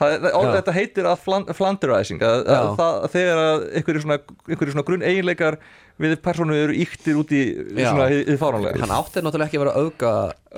Það, 0.00 0.14
það, 0.24 0.48
þetta 0.56 0.72
heitir 0.74 1.06
að 1.06 1.20
flan, 1.22 1.44
flanderizing 1.54 2.24
að, 2.26 2.40
að, 2.50 2.70
það, 2.80 2.96
þegar 3.12 3.42
að 3.44 3.66
einhverju 3.78 4.02
svona, 4.02 4.18
svona 4.64 4.84
grunn 4.88 5.06
eiginleikar 5.06 5.58
við 6.02 6.16
persónu 6.24 6.56
eru 6.56 6.74
yktir 6.76 7.16
út 7.16 7.30
í 7.32 7.42
hið 7.76 8.36
fáránlega. 8.40 8.80
Hann 8.82 8.92
átti 8.92 9.22
náttúrulega 9.24 9.48
ekki 9.48 9.60
að 9.60 9.64
vera 9.64 9.76
auka 9.80 10.12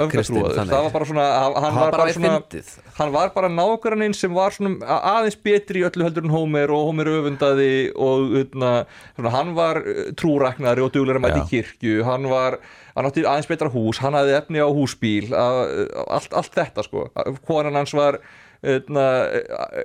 Kristinn 0.06 0.44
það 0.54 0.84
var 0.86 0.92
bara 0.94 1.06
svona 1.08 1.26
hann, 1.26 1.54
hann 1.58 1.76
var 1.78 1.92
bara 1.92 2.02
bara 2.02 2.14
svona 2.14 2.62
hann 2.98 3.12
var 3.14 3.30
bara 3.34 3.50
nákvæminn 3.50 4.14
sem 4.14 4.34
var 4.34 4.54
svona 4.54 4.98
aðeins 5.14 5.38
betri 5.42 5.82
í 5.82 5.86
öllu 5.88 6.06
heldur 6.06 6.26
en 6.26 6.34
Homer 6.34 6.72
og 6.74 6.90
Homer 6.90 7.10
öfundaði 7.10 7.70
og 7.94 8.36
utna, 8.42 8.72
svona, 9.16 9.32
hann 9.34 9.54
var 9.58 9.80
uh, 9.82 10.02
trúraknari 10.18 10.84
og 10.84 10.92
duglega 10.94 11.22
mæti 11.22 11.40
í 11.42 11.48
kirkju. 11.52 12.02
Hann 12.06 12.28
var, 12.30 12.58
hann 12.94 13.10
átti 13.10 13.26
aðeins 13.26 13.50
betra 13.50 13.70
hús 13.74 14.02
hann 14.02 14.18
hafði 14.18 14.36
efni 14.38 14.62
á 14.62 14.68
húsbíl 14.70 15.32
að, 15.34 15.62
allt, 16.06 16.34
allt 16.42 16.60
þetta 16.60 16.86
sko, 16.86 17.08
konan 17.48 17.78
hans 17.78 17.94
var 17.96 18.22
Eitna, 18.58 19.02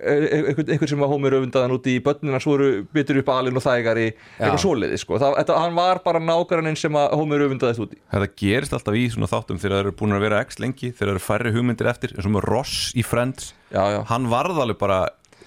einhver, 0.01 0.65
einhver 0.65 0.89
sem 0.89 1.01
var 1.03 1.11
Homer 1.11 1.35
öfundaðan 1.37 1.75
út 1.75 1.85
í 1.91 1.99
börnin 2.01 2.33
hans 2.33 2.47
voru 2.49 2.69
betur 2.95 3.19
upp 3.21 3.29
alinn 3.29 3.59
og 3.59 3.61
þægari 3.61 4.07
eitthvað 4.09 4.61
svoleiði 4.63 4.97
sko. 4.97 5.19
það, 5.21 5.35
þetta, 5.43 5.57
hann 5.61 5.77
var 5.77 6.01
bara 6.05 6.21
nákvæminn 6.23 6.79
sem 6.81 6.97
að 6.97 7.13
Homer 7.19 7.45
öfundaðist 7.45 7.83
út 7.85 7.93
í 7.93 7.99
Þetta 8.09 8.29
gerist 8.41 8.73
alltaf 8.73 8.97
í 8.97 9.03
svona 9.13 9.29
þáttum 9.29 9.61
þegar 9.61 9.75
það 9.75 9.83
eru 9.83 9.95
búin 10.01 10.17
að 10.17 10.25
vera 10.25 10.41
x 10.41 10.57
lengi, 10.63 10.89
þegar 10.89 11.11
það 11.11 11.13
eru 11.13 11.25
færri 11.27 11.53
hugmyndir 11.53 11.91
eftir 11.93 12.15
eins 12.15 12.25
og 12.25 12.33
með 12.33 12.47
Ross 12.49 12.79
í 12.97 13.05
Friends. 13.05 13.53
Já, 13.69 13.83
já. 13.93 13.99
hann 14.09 14.25
varð 14.33 14.63
alveg 14.65 14.81
bara 14.81 14.99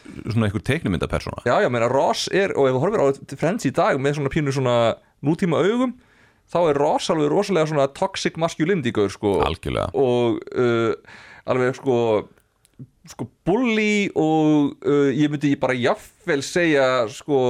svona 0.06 0.46
einhver 0.46 0.62
teiknumyndapersona 0.62 1.42
Já, 1.46 1.56
já, 1.64 1.66
meina 1.72 1.90
Ross 1.90 2.28
er, 2.30 2.54
og 2.54 2.68
ef 2.70 2.76
þú 2.76 2.82
horfir 2.84 3.02
á 3.02 3.06
Friends 3.40 3.66
í 3.66 3.74
dag 3.74 3.98
með 3.98 4.20
svona 4.20 4.30
pínu 4.30 4.54
svona 4.54 4.76
nútíma 5.26 5.58
augum 5.66 5.96
þá 6.52 6.58
er 6.70 6.78
Ross 6.78 7.10
alveg 7.10 7.30
rosalega 7.32 7.70
svona 7.70 7.88
toxic 7.90 8.38
masculinity 8.38 8.92
gaur 8.94 9.10
sko. 9.10 9.40
Algjörlega. 9.46 9.90
Og 9.98 10.38
uh, 10.54 10.94
alveg 11.50 11.74
sko 11.78 11.96
sko 13.10 13.28
bully 13.46 14.08
og 14.14 14.86
uh, 14.86 15.10
ég 15.14 15.30
myndi 15.32 15.54
bara 15.60 15.76
jafnvel 15.78 16.42
segja 16.46 16.86
sko 17.12 17.40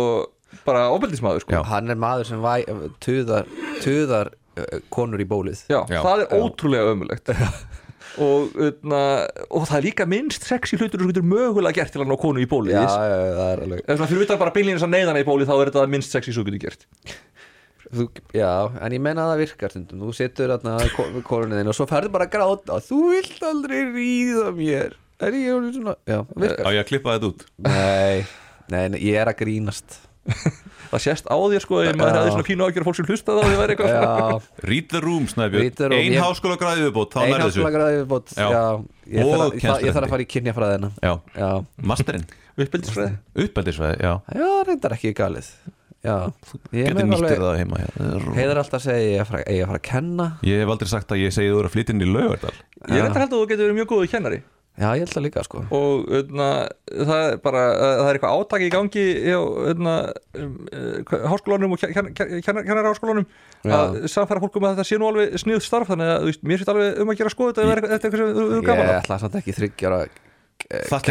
bara 0.67 0.89
ofbeldismæður 0.95 1.45
sko. 1.45 1.63
Hann 1.69 1.93
er 1.93 1.99
maður 2.01 2.31
sem 2.31 2.43
væ, 2.45 2.67
tuðar, 3.05 3.49
tuðar 3.85 4.33
uh, 4.33 4.79
konur 4.93 5.23
í 5.23 5.29
bólið. 5.29 5.67
Já, 5.71 5.83
Já. 5.91 6.01
það 6.05 6.27
er 6.27 6.39
ótrúlega 6.41 6.95
ömulegt 6.95 7.33
og, 8.23 8.57
öðna, 8.57 9.01
og 9.51 9.67
það 9.69 9.79
er 9.79 9.87
líka 9.91 10.09
minnst 10.09 10.47
sexy 10.49 10.79
hlutur 10.81 11.03
sem 11.03 11.13
getur 11.13 11.27
mögulega 11.27 11.83
gert 11.83 11.95
til 11.95 12.03
að 12.05 12.11
ná 12.11 12.17
konu 12.21 12.43
í 12.43 12.49
bólið 12.49 12.77
já, 12.79 12.83
já, 12.87 13.17
það 13.37 13.49
er 13.51 13.63
alveg 13.67 13.83
Ef 13.93 14.05
fyrir 14.07 14.27
utan 14.27 14.41
bara 14.41 14.55
þess 14.57 14.87
að 14.87 14.93
neyðana 14.95 15.23
í 15.23 15.29
bólið 15.29 15.51
þá 15.51 15.57
er 15.57 15.71
þetta 15.71 15.87
minnst 15.93 16.17
sexy 16.17 16.37
svo 16.37 16.47
getur 16.47 16.63
gert. 16.67 16.87
Þú, 17.87 18.09
Já, 18.35 18.51
en 18.83 18.95
ég 18.97 19.03
menna 19.03 19.27
að 19.29 19.33
það 19.33 19.41
virkar 19.45 19.73
stundum. 19.73 20.01
Þú 20.03 20.15
situr 20.19 20.53
þarna 20.57 20.73
við 20.83 21.21
konunni 21.29 21.61
þinn 21.61 21.71
og 21.71 21.77
svo 21.79 21.87
ferðu 21.87 22.11
bara 22.17 22.27
að 22.27 22.33
gráta. 22.33 22.79
Þú 22.83 23.03
vilt 23.13 23.45
aldrei 23.47 23.79
ríða 23.93 24.49
mér 24.57 24.97
Er 25.21 25.33
ég 25.33 25.53
alveg 25.55 25.77
svona 25.79 25.95
Já, 26.05 26.19
Á 26.27 26.69
ég 26.75 26.81
að 26.83 26.89
klippa 26.91 27.15
þetta 27.17 27.31
út? 27.31 27.47
Nei, 27.65 28.27
nei, 28.73 28.83
nei, 28.93 29.01
ég 29.07 29.17
er 29.23 29.31
að 29.31 29.39
grínast. 29.41 30.01
Það 30.91 31.03
sést 31.03 31.29
á 31.31 31.37
þér 31.39 31.63
sko 31.63 31.79
ef 31.87 31.97
maður 31.99 32.17
hefði 32.19 32.33
svona 32.35 32.47
pínu 32.47 32.67
ágjör 32.67 32.85
fólk 32.87 32.97
sem 32.99 33.07
hlustaði 33.09 33.43
á 33.43 33.45
því 33.47 33.59
væri 33.61 33.75
eitthvað. 33.77 33.93
Svona 33.93 34.17
Já, 34.19 34.67
Read 34.71 34.89
the 34.91 35.01
room, 35.03 35.25
room, 35.37 35.95
Ein 35.97 36.13
ég- 36.13 36.23
háskóla 36.23 36.57
græði 36.61 36.85
viðbót, 36.87 37.15
þá 37.15 37.19
nærði 37.23 37.31
þessu. 37.31 37.63
einhaldsflagraði 37.63 38.01
viðbót 38.01 38.35
Já. 38.37 38.47
Já, 38.51 38.65
ég 39.07 39.31
þarf 39.31 39.47
að- 39.47 39.87
ég 39.87 39.87
ég 39.87 40.11
fara 40.11 40.23
í 40.23 40.29
kynjafræðina. 40.35 40.91
Já, 41.03 41.13
Já, 41.37 41.51
masterinn, 41.83 42.27
uppeldisfræði. 42.59 43.17
Uppeldisveði, 43.47 43.97
já. 44.03 44.13
Já 44.35 44.51
reyndar 44.67 44.97
ekki 44.99 45.15
galið. 45.15 45.51
Já, 46.07 46.17
ég 46.71 46.87
Getur 46.87 47.03
nýttir 47.03 47.17
alveg 47.19 47.41
það 47.43 47.57
heima. 47.63 47.79
Heiðar 48.37 48.59
alltaf 48.63 48.79
að 48.79 48.85
segja 48.87 49.07
ég 49.17 49.21
að 49.23 49.27
fara, 49.31 49.43
ég 49.51 49.63
að 49.63 49.71
fara 49.73 49.79
að 49.79 49.87
kenna. 49.91 50.27
Ég 50.47 50.61
hef 50.63 50.69
aldrei 50.75 50.89
sagt 50.89 51.09
að 51.11 51.23
ég 51.25 51.33
segi 51.35 51.51
þú 51.51 51.59
eru 51.63 51.69
að 51.71 51.75
flytja 51.75 51.95
inn 51.97 52.03
í 52.05 52.11
laugardal. 52.13 52.53
Ég 52.87 53.03
held 53.03 53.17
að 53.17 53.33
þú 53.35 53.41
getur 53.51 53.65
verið 53.67 53.79
mjög 53.81 53.91
góðu 53.91 54.11
kennari 54.11 54.43
Já, 54.77 54.91
ég 54.93 55.01
held 55.07 55.13
það 55.15 55.25
líka 55.25 55.43
sko. 55.47 55.61
Og 55.73 56.11
öðna, 56.19 56.47
það 56.93 57.21
er 57.31 57.37
bara 57.41 57.61
það 57.81 58.09
er 58.11 58.19
eitthvað 58.19 58.35
átak 58.43 58.65
í 58.67 58.69
gangi 58.75 59.05
hjá 59.25 59.39
öðna, 59.73 59.95
um, 60.37 60.51
uh, 60.69 61.15
háskólanum 61.33 61.73
og 61.73 61.81
kennarháskólanum 62.45 63.25
að 63.65 63.97
samfæra 64.13 64.43
fólkum 64.45 64.67
að 64.69 64.77
þetta 64.77 64.87
sé 64.91 64.99
nú 65.01 65.09
alveg 65.11 65.37
snið 65.41 65.63
starf 65.65 65.89
þannig 65.91 66.13
að 66.13 66.21
þú 66.21 66.31
veist, 66.31 66.45
mér 66.45 66.61
finnst 66.61 66.73
alveg 66.75 67.01
um 67.03 67.13
að 67.15 67.19
gera 67.23 67.33
skoða 67.33 67.55
þetta 67.55 67.65
það 67.65 67.73
er 67.73 67.81
eitthvað 67.97 68.21
sem 68.21 68.29
þú 68.37 68.45
hefur 68.53 68.67
gaman 68.69 68.85
Ég 68.85 68.93
að. 68.93 69.01
ætla 69.01 69.19
samt 69.23 69.39
ekki 69.41 69.55
þryggjara 69.57 70.01
ekki, 70.07 70.21
þú 70.67 70.91
þarft 70.93 71.09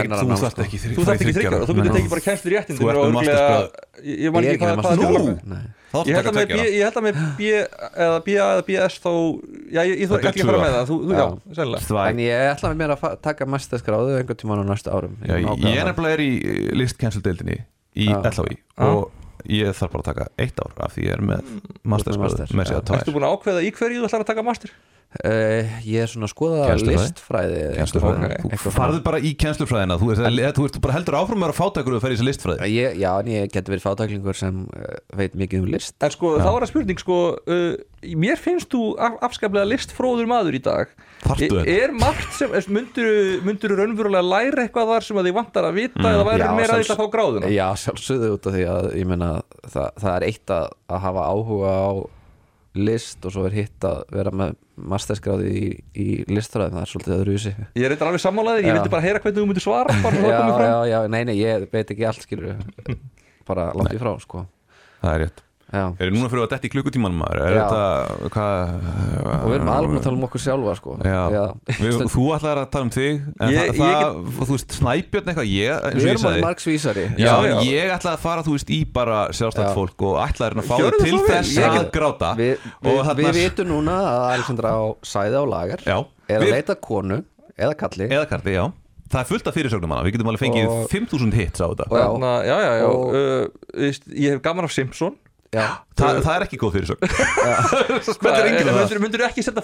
ekki 0.66 0.78
þú 0.86 1.06
þarft 1.06 1.16
ekki 1.16 1.36
þryggja 1.36 1.60
þú 1.66 1.76
getur 1.80 1.96
tekið 1.96 2.14
bara 2.14 2.26
kænslu 2.26 2.46
Þú 2.46 2.56
réttindin 2.56 2.86
ert 2.86 2.96
og 2.96 3.02
með 3.02 3.02
örugglega- 3.06 3.18
mastersgrad. 3.18 3.70
ég 4.06 4.30
man 4.36 4.44
ekki 4.46 4.62
hvað 4.62 4.70
með 4.70 4.86
þetta 4.86 5.56
er. 5.56 5.68
Ég 6.10 6.18
held 6.20 6.30
að 6.30 6.38
með 6.38 6.52
B, 6.52 6.58
ég 6.76 6.84
held 6.86 6.98
að 7.00 7.06
með 7.06 7.20
B 7.38 7.50
eða 8.06 8.20
B 8.26 8.36
eða 8.36 8.64
BS 8.70 8.98
þá, 9.04 9.12
já, 9.76 9.82
ég, 9.82 9.94
ég 10.02 10.10
þú 10.12 10.18
ekki 10.20 10.44
að 10.46 10.50
fara 10.50 10.62
með 10.64 10.74
það, 10.76 10.88
þú, 10.90 10.98
þú, 11.06 11.14
já, 11.16 11.26
Já. 11.96 12.00
En 12.12 12.22
ég 12.24 12.48
ætla 12.52 12.72
með 12.72 12.82
mér 12.82 12.96
að 12.96 13.06
taka 13.26 13.48
mestaskráðu 13.56 14.18
einhvern 14.20 14.40
tímann 14.42 14.64
á 14.64 14.66
næstu 14.72 14.94
árum. 14.96 15.14
Að 15.26 15.38
ég 15.40 15.50
ákveða 15.52 15.76
er 15.82 15.90
nefnilega 15.92 16.18
er 16.18 16.26
í 16.26 16.32
listkennsludeildinni 16.82 17.60
í 17.96 18.10
Já. 18.12 18.20
LHI 18.32 18.58
og 18.90 19.06
ég 19.52 19.76
þarf 19.78 19.94
bara 19.94 20.02
að 20.04 20.10
taka 20.10 20.28
eitt 20.42 20.60
ár 20.64 20.74
af 20.88 20.96
því 20.96 21.06
ég 21.06 21.16
er 21.16 21.24
með 21.26 21.54
að 22.80 22.86
tvær. 22.90 23.02
Ertu 23.04 23.14
búin 23.16 23.28
að 23.28 23.36
ákveða 23.38 23.64
í 23.66 23.72
hverju 23.76 24.02
þú 24.02 24.08
ætlar 24.10 24.26
að 24.26 24.30
taka 24.32 24.46
master? 24.48 24.74
Uh, 25.24 25.76
ég 25.88 26.04
er 26.04 26.10
svona 26.12 26.28
að 26.28 26.34
skoða 26.34 26.74
listfræði 26.76 27.60
Þú 27.88 28.00
eitthvað 28.52 28.74
farðu 28.76 28.98
bara 29.06 29.20
í 29.24 29.30
kennslufræðina 29.40 29.96
Þú, 30.02 30.10
þú 30.20 30.66
ert 30.68 30.80
bara 30.84 30.96
heldur 30.98 31.16
áfram 31.22 31.40
með 31.40 31.54
að 31.54 31.60
fátækur 31.62 31.96
og 31.96 32.02
fer 32.04 32.12
í 32.12 32.18
þessi 32.18 32.28
listfræði. 32.28 32.68
Ég, 32.74 32.98
Já, 33.00 33.08
en 33.22 33.30
ég 33.32 33.54
geti 33.54 33.72
verið 33.72 33.86
fátaklingur 33.86 34.36
sem 34.36 34.66
uh, 34.68 34.98
veit 35.16 35.38
mikið 35.40 35.64
um 35.64 35.70
list. 35.72 35.96
En 36.04 36.12
sko, 36.12 36.34
þá 36.42 36.50
er 36.50 36.66
það 36.66 36.72
spurning 36.74 37.00
sko 37.00 37.20
uh, 37.38 37.70
Mér 38.26 38.42
finnst 38.42 38.70
þú 38.76 38.82
af, 39.02 39.16
afskaplega 39.30 39.70
listfróður 39.72 40.28
maður 40.30 40.60
í 40.60 40.62
dag. 40.66 40.92
Er, 41.24 41.40
þetta? 41.40 41.64
er 41.74 41.96
margt 41.96 42.36
sem, 42.36 42.52
myndur, 42.76 43.08
myndur 43.48 43.74
raunverulega 43.80 44.26
læra 44.28 44.66
eitthvað 44.68 44.92
þar 44.92 45.08
sem 45.08 45.22
að 45.22 45.30
þið 45.30 45.38
vantar 45.40 45.70
að 45.70 45.80
vita 45.80 46.04
eða 46.12 46.28
væri 46.28 46.44
Já, 46.44 46.52
meira 46.60 46.76
að 46.76 46.84
þetta 46.84 47.00
fá 47.00 47.08
gráðuna? 47.16 47.50
Já, 47.56 47.66
sjálfsögðu 47.82 48.30
út 48.36 48.52
af 48.52 48.58
því 48.58 48.68
að 48.76 48.92
ég 49.00 49.10
meina 49.10 49.32
það, 49.64 49.90
það 50.04 50.12
er 50.12 50.28
eitt 50.30 50.56
að, 50.60 50.68
að 50.92 51.04
hafa 51.08 51.26
áhuga 51.32 51.74
á 51.74 51.90
list 52.76 53.26
og 53.26 53.34
svo 53.36 53.46
er 53.48 53.56
hitt 53.56 53.88
að 53.88 54.02
vera 54.14 54.34
með 54.36 54.56
masterskráði 54.92 55.52
í, 55.56 55.70
í 55.96 56.08
listfræðin, 56.30 56.76
það 56.76 56.84
er 56.84 56.92
svolítið 56.92 57.16
öðruvísi. 57.16 57.54
Ég 57.80 57.88
er 57.88 57.96
eitthvað 57.96 58.12
alveg 58.12 58.26
sammálaðið, 58.26 58.68
ég 58.68 58.78
vildi 58.80 58.94
bara 58.96 59.06
heyra 59.08 59.24
hvernig 59.24 59.40
þú 59.40 59.48
myndir 59.50 59.66
svara 59.66 59.98
bara 60.04 60.20
svo 60.20 60.28
það 60.28 60.36
Já, 60.36 60.68
já, 60.68 60.78
já, 60.92 61.00
nei, 61.16 61.22
nei, 61.30 61.36
ég 61.40 61.68
veit 61.72 61.96
ekki 61.96 62.08
allt 62.10 62.26
skilur 62.26 62.56
bara 63.48 63.70
langt 63.78 63.96
í 63.96 64.02
frá, 64.02 64.14
sko. 64.24 64.46
Það 65.02 65.14
er 65.14 65.24
rétt 65.26 65.45
Já, 65.74 65.82
Er 66.00 66.12
núna 66.14 66.28
fyrir 66.30 66.44
að 66.46 66.52
detti 66.54 66.70
í 66.70 66.72
klukkutíman 66.76 67.16
maður? 67.18 67.40
Er 67.42 67.56
Já. 67.58 67.64
þetta, 67.66 68.28
hvað 68.36 68.74
og 69.42 69.48
við 69.50 69.56
erum 69.58 69.70
alveg 69.74 69.96
að 69.98 70.04
tala 70.06 70.16
um 70.20 70.26
okkur 70.28 70.42
sjálfa, 70.44 70.76
sko. 70.78 70.94
Já, 71.02 71.24
Við, 71.82 71.96
þú 72.14 72.26
ætlar 72.36 72.62
að 72.62 72.68
tala 72.76 72.86
um 72.86 72.92
þig 72.94 73.16
En 73.42 73.50
Ég- 73.50 73.72
það, 73.74 73.90
ég 73.90 73.98
það 74.06 74.46
þú 74.46 74.54
veist, 74.54 74.76
snæbjörn 74.78 75.32
eitthvað 75.34 75.50
ég, 75.50 75.88
Við 75.98 76.08
erum 76.14 76.28
alveg 76.30 76.46
margsvísari 76.46 77.06
Já, 77.18 77.26
Já, 77.26 77.34
já. 77.50 77.58
ég 77.66 77.96
ætla 77.98 78.14
að 78.14 78.22
fara, 78.28 78.46
þú 78.46 78.54
veist, 78.56 78.70
í 78.70 78.80
bara 79.00 79.18
sjálfstætt 79.34 79.66
Já. 79.66 79.74
fólk 79.76 80.06
og 80.06 80.16
ætla 80.28 80.52
að 80.54 80.62
fá 80.70 80.76
þig 80.78 81.00
til 81.02 81.20
þess 81.26 81.58
að 81.58 81.76
get- 81.80 81.92
gráta. 81.98 82.32
Við, 82.38 82.58
Og 82.86 82.92
við, 82.94 83.04
þarna- 83.10 83.26
við 83.26 83.42
vitum 83.42 83.68
núna 83.74 83.98
að 84.06 84.24
Alexandra 84.38 84.70
á 84.70 84.84
sæði 85.02 85.36
á 85.42 85.44
lagar 85.50 85.80
Já, 85.86 85.98
er 86.30 86.40
að 86.46 86.52
leita 86.54 86.76
konu 86.80 87.24
eða 87.58 87.74
kalli 87.76 88.08
eða 88.14 88.30
karti, 88.30 88.54
já. 88.54 88.72
Það 89.10 89.20
er 89.22 89.28
fullt 89.30 89.48
af 89.48 89.54
fyrirsögnum 89.54 89.92
hana, 89.94 90.04
við 90.06 90.16
getum 90.18 90.30
alveg 90.30 90.42
fengið 90.46 90.68
Og- 90.70 90.90
5000 90.90 91.34
hits 91.34 91.62
á 91.62 91.68
þetta. 91.74 91.86
Og- 91.90 92.22
Já. 92.22 92.32
Já, 92.46 92.58
já, 92.62 92.72
já. 92.82 92.88
Og- 92.90 93.14
uh, 93.14 93.48
veist, 93.82 94.04
Ég 94.14 94.30
hef 94.34 94.42
gaman 94.42 94.66
af 94.66 94.72
Simpson 94.74 95.14
Þa, 95.56 96.08
Það 96.26 96.36
er 96.36 96.44
ekki 96.46 96.58
góð 96.60 96.74
fyrirsögn. 96.76 97.00
Það? 97.06 98.48
myndur, 98.76 99.00
myndur 99.06 99.24
ekki 99.30 99.44
setja 99.46 99.64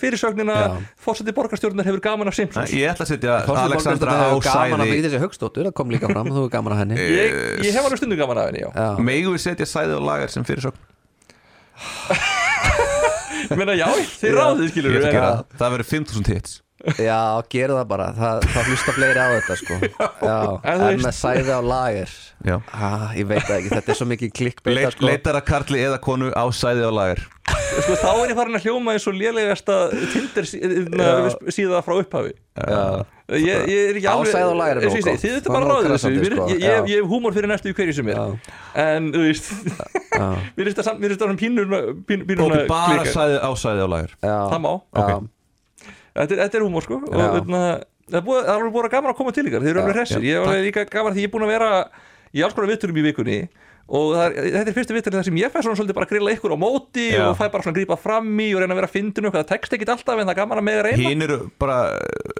fyrirsögnina 0.00 0.56
Já. 0.58 0.72
Fórseti 1.04 1.34
borgarstjórnar 1.36 1.86
hefur 1.86 2.02
gaman 2.04 2.30
af 2.30 2.36
Simpsons? 2.38 2.72
Ég 2.74 2.90
ætla 2.90 3.06
að 3.06 3.12
setja 3.12 3.36
Alexandra 3.64 4.16
á 4.18 4.34
sæði. 4.42 4.98
Þessi 5.06 5.22
högstóttur 5.22 5.68
það 5.70 5.76
kom 5.78 5.94
líka 5.94 6.10
fram, 6.10 6.32
þú 6.32 6.42
hefur 6.42 6.52
gaman 6.56 6.74
að 6.74 6.82
henni. 6.82 6.98
Ég, 6.98 7.38
ég 7.68 7.76
hef 7.76 7.86
alveg 7.86 8.02
stundum 8.02 8.20
gaman 8.24 8.42
af 8.42 8.50
henni, 8.50 8.64
Megum 9.06 9.36
við 9.36 9.44
setja 9.46 9.68
sæði 9.70 9.98
og 10.00 10.04
lagar 10.08 10.32
sem 10.34 10.46
fyrirsögn? 10.46 10.82
Ég 13.44 13.58
meina, 13.60 13.74
já, 13.76 13.88
þið 14.22 14.36
ráðið 14.38 14.70
skilur 14.72 14.94
það. 15.04 15.42
Það 15.58 15.74
verður 15.74 15.88
5000 15.90 16.30
hits 16.32 16.63
já 16.98 17.18
gera 17.54 17.78
það 17.80 17.86
bara. 17.94 18.08
Það, 18.18 18.46
það 18.54 18.70
hlusta 18.72 18.94
fleiri 18.98 19.22
á 19.24 19.26
þetta 19.34 19.56
sko. 19.60 19.78
Já, 20.28 20.38
en 20.72 20.84
veist- 20.84 21.04
með 21.06 21.16
sæði 21.20 21.54
á 21.54 21.60
lager. 21.64 22.16
Já. 22.44 22.56
Ah, 22.76 23.06
Ég 23.16 23.28
veit 23.30 23.44
það 23.46 23.56
ekki, 23.60 23.70
þetta 23.72 23.94
er 23.94 23.98
svo 24.00 24.06
mikið 24.10 24.32
klikkbeita 24.36 24.76
Leit, 24.80 24.92
sko. 24.98 25.06
Leitar 25.08 25.38
að 25.40 25.46
karli 25.48 25.80
eða 25.86 26.00
konu 26.04 26.28
á 26.36 26.44
sæði 26.52 26.84
og 26.90 26.92
lagar 26.98 27.22
sko, 27.54 27.94
þá 28.00 28.08
er 28.12 28.30
ég 28.30 28.36
farin 28.38 28.56
að 28.58 28.64
hljóma 28.66 28.92
eins 28.94 29.04
og 29.10 29.16
lélegasta 29.18 29.74
Tinder 30.12 30.46
sí- 30.48 30.60
hérna, 30.62 31.08
síða 31.52 31.80
frá 31.86 31.96
upphafi. 32.02 32.34
Já, 32.54 32.82
ég, 33.34 33.64
ég 33.70 33.80
er 33.88 33.98
ekki 33.98 34.06
Á 34.06 34.14
alveg 34.14 34.30
sæð 34.34 34.50
og 34.52 34.60
er 34.64 34.80
gott. 34.84 35.08
þið 35.24 35.34
þetta 35.38 35.48
Það 35.48 35.56
bara 35.56 35.64
er 35.64 35.72
ráðið 35.72 35.94
þessu. 35.94 36.12
Sko. 36.34 36.46
ég, 36.52 36.60
ég, 36.62 36.88
ég 36.92 37.00
hef 37.00 37.08
húmor 37.10 37.34
fyrir 37.36 37.50
næstu 37.50 37.72
í 37.72 37.76
hverju 37.78 37.96
sem 37.96 38.10
er. 38.12 38.20
Já. 38.20 38.54
en 38.84 39.08
þú 39.14 39.22
veist 39.24 39.50
já, 39.64 40.28
mér 40.56 40.68
finnst 40.68 40.78
það 40.80 40.88
samt- 40.90 41.00
mér 41.02 41.14
finnst 41.14 41.24
það 41.24 41.30
svona 41.30 41.40
pínur 41.42 41.74
pín- 42.08 42.26
pínur 42.28 42.66
bara 42.70 43.06
sæði 43.08 43.40
á 43.40 43.50
sæði 43.58 43.86
og 43.88 43.96
já, 43.96 44.36
það 44.52 44.60
má, 44.68 44.72
já, 44.94 45.16
þetta 46.14 46.36
er, 46.36 46.40
þetta 46.46 46.58
er 46.60 46.64
húmor 46.66 46.86
sko. 46.86 47.00
Og 47.04 47.18
þarna, 47.18 47.60
það 48.10 48.18
er 48.20 48.24
búið- 48.28 48.44
það 48.46 48.54
er 48.54 48.62
alveg 48.62 48.74
búið 48.78 48.88
að 48.88 48.94
gaman 48.96 49.12
að 49.14 49.18
koma 49.20 49.32
til 49.36 49.44
ykkar. 49.48 49.62
Þið 49.64 49.72
eru 49.74 49.82
alveg 49.84 49.98
hressir, 50.00 50.22
ég 50.24 50.34
er 50.40 50.46
alveg 50.48 50.64
líka 50.68 50.86
gaman 50.90 51.14
því 51.14 51.22
ég 51.24 51.28
er 51.30 51.34
búin 51.34 51.46
að 51.48 51.54
vera 51.54 51.70
í 52.34 52.42
alls 52.44 52.54
konar 52.56 52.70
vitturum 52.74 52.96
í 53.00 53.06
vikunni. 53.10 53.38
Og 53.84 54.14
er, 54.16 54.32
þetta 54.48 54.70
er 54.70 54.76
fyrstu 54.78 54.94
vittur 54.96 55.12
þar 55.12 55.24
sem 55.26 55.36
ég 55.36 55.50
fæ 55.52 55.58
svona 55.60 55.76
svolítið 55.76 55.92
bara 55.98 56.06
að 56.06 56.12
grilla 56.14 56.32
ykkur 56.32 56.54
á 56.56 56.58
móti 56.58 57.02
Já. 57.12 57.26
og 57.28 57.34
fæ 57.36 57.50
bara 57.52 57.60
svona 57.66 57.74
að 57.76 57.80
grípa 57.82 57.98
fram 58.00 58.30
í 58.40 58.46
og 58.56 58.62
reyna 58.62 58.72
að 58.72 58.80
vera 58.80 58.88
fyndin 58.88 59.26
og 59.28 59.34
það 59.34 59.44
tekst 59.50 59.74
ekkit 59.76 59.90
alltaf 59.92 60.16
en 60.16 60.24
það 60.24 60.32
er 60.32 60.38
gaman 60.40 60.60
að 60.62 60.64
með 60.64 60.78
að 60.80 60.86
reyna. 60.88 61.08
Hinn 61.10 61.22
eru 61.26 61.36
bara, 61.60 61.76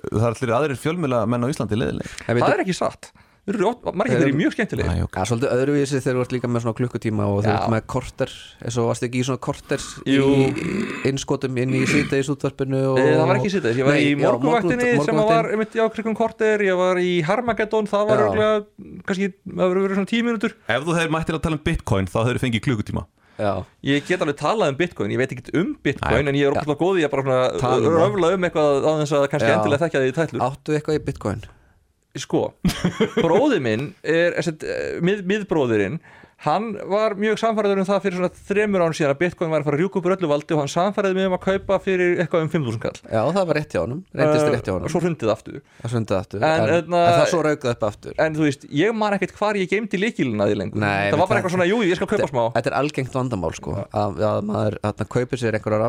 það 0.09 0.25
er 0.25 0.31
allir 0.31 0.55
aðrir 0.57 0.81
fjölmjöla 0.81 1.21
menn 1.29 1.45
á 1.45 1.49
Íslandi 1.53 1.77
leðileg 1.77 2.09
það 2.25 2.49
er 2.55 2.63
ekki 2.65 2.77
satt. 2.81 3.11
Þeir 3.13 3.34
margir 3.45 4.15
þeir 4.17 4.23
eru 4.31 4.37
mjög 4.39 4.55
skemmtilegir. 4.57 5.01
Já, 5.05 5.25
svolítið 5.29 5.51
öðruvísi 5.53 5.99
þegar 6.01 6.17
þú 6.17 6.23
ert 6.25 6.33
líka 6.33 6.49
með 6.49 6.63
svona 6.65 6.77
klukkutíma 6.79 7.27
og 7.29 7.41
þú 7.45 7.51
ert 7.53 7.73
með 7.75 7.83
korter 7.93 8.31
eins 8.65 8.79
og 8.81 8.87
varst 8.89 9.05
ekki 9.05 9.21
í 9.21 9.25
svona 9.29 9.43
korter 9.45 9.85
í 10.09 10.17
innskotum 11.11 11.59
inn 11.61 11.75
í 11.77 11.83
síðdeis 11.91 12.31
útvarpinu 12.33 12.81
og... 12.95 13.01
Eh, 13.03 13.11
Það 13.19 13.29
var 13.29 13.41
ekki 13.41 13.53
sýtið, 13.53 13.81
ég 13.83 13.89
var 13.89 13.99
Nei, 13.99 14.05
í 14.07 14.15
morgunvaktinni 14.21 14.89
morgun- 14.95 15.09
sem 15.11 15.21
var 15.21 15.51
einmitt, 15.53 15.77
já, 15.77 15.85
krigum 15.93 16.17
korter, 16.19 16.65
ég 16.65 16.79
var 16.81 17.01
í 17.03 17.11
Harmageddon, 17.27 17.91
það 17.91 18.07
var 18.13 18.23
örgulega, 18.29 18.63
kannski, 19.11 19.29
það 19.45 19.75
verið 19.75 19.85
verið 19.89 19.99
svona 20.01 20.11
tíu 20.15 20.25
mínútur. 20.31 20.57
Ef 20.73 20.87
þú 20.89 20.97
hefur 21.01 21.13
mættir 21.19 21.37
að 21.39 21.45
tala 21.45 21.59
um 21.61 21.65
bitcoin 21.69 22.09
þá 22.09 22.19
hefur 22.25 22.41
fengið 22.47 22.65
klukkutíma. 22.69 23.05
Já, 23.35 23.51
Ég 23.83 24.05
get 24.07 24.23
alveg 24.23 24.37
talað 24.39 24.71
um 24.71 24.77
bitcoin, 24.79 25.11
ég 25.11 25.19
veit 25.19 25.33
ekki 25.35 25.51
um 25.59 25.73
bitcoin 25.83 26.23
Nei. 26.23 26.31
en 26.31 26.37
ég 26.39 26.47
er 26.53 26.55
okkur 26.61 26.77
góð 26.79 27.01
í 27.03 27.05
að 27.05 27.11
bara 27.17 27.39
um 27.59 27.89
röfla 27.91 28.29
um 28.37 28.47
eitthvað 28.47 28.87
á 28.87 28.91
þess 29.03 29.15
að 29.19 29.25
kannski 29.33 29.49
Já. 29.51 29.55
endilega 29.59 29.83
þekkja 29.83 30.03
því 30.05 30.13
í 30.13 30.15
tætlur. 30.21 30.45
Áttu 30.47 30.77
eitthvað 30.79 30.99
í 31.01 31.03
bitcoin 31.09 31.43
Sko, 32.15 32.45
bróði 33.17 33.59
minn 33.63 33.89
er, 34.07 34.37
er 34.39 35.01
mið, 35.03 35.25
miðbróðirinn 35.27 35.97
hann 36.45 36.75
var 36.91 37.15
mjög 37.19 37.39
samfæraður 37.41 37.79
um 37.83 37.87
það 37.89 38.01
fyrir 38.05 38.19
svona 38.19 38.33
þremur 38.49 38.81
án 38.85 38.95
síðan 38.97 39.13
að 39.15 39.21
bitcoin 39.23 39.51
var 39.53 39.61
að 39.63 39.67
fara 39.69 39.77
að 39.77 39.81
rjúka 39.83 39.97
upp 40.01 40.07
öllu 40.15 40.29
valdi 40.31 40.51
og 40.55 40.61
hann 40.61 40.73
samfæraði 40.75 41.15
mig 41.19 41.25
um 41.29 41.37
að 41.39 41.43
kaupa 41.47 41.75
fyrir 41.85 42.11
eitthvað 42.25 42.41
um 42.45 42.51
5.000 42.53 42.79
kall. 42.83 42.99
Já, 43.07 43.23
það 43.31 43.45
var 43.51 43.55
rétt 43.61 43.73
hjá 43.75 43.81
honum, 43.85 44.01
reyndist 44.15 44.49
rétt 44.53 44.67
hjá 44.67 44.73
og 44.75 44.79
honum. 44.81 44.91
svo 44.93 45.01
hrundið 45.05 45.29
aftur. 45.35 45.57
Aftur, 45.85 46.41
En, 46.41 46.45
en, 46.45 46.61
en, 46.61 46.69
hérna- 46.75 47.05
það 47.15 47.27
svo 47.33 47.41
raukað 47.47 47.71
upp 47.75 47.83
aftur. 47.89 48.13
En 48.19 48.35
þú 48.35 48.43
veist, 48.49 48.63
ég 48.75 48.91
man 48.95 49.13
ekkert 49.17 49.35
hvar 49.39 49.55
ég 49.57 49.69
geimdi 49.71 49.97
líkilina 50.01 50.45
því 50.51 50.55
lengur. 50.59 50.81
Nei, 50.85 51.11
það 51.11 51.19
var 51.23 51.29
bara 51.31 51.39
eitthvað 51.41 51.55
svona, 51.57 51.69
jú, 51.71 51.79
ég 51.87 51.97
skal 51.99 52.11
kaupa 52.11 52.29
smá. 52.31 52.45
Þetta 52.57 52.71
er 52.73 52.77
algengt 52.79 53.15
vandamál 53.15 53.55
sko 53.55 53.71
að, 53.85 54.11
að 54.25 54.39
maður 54.51 54.75
að 54.85 55.05
kaupir 55.15 55.39
sér 55.41 55.55
einhverjar 55.59 55.85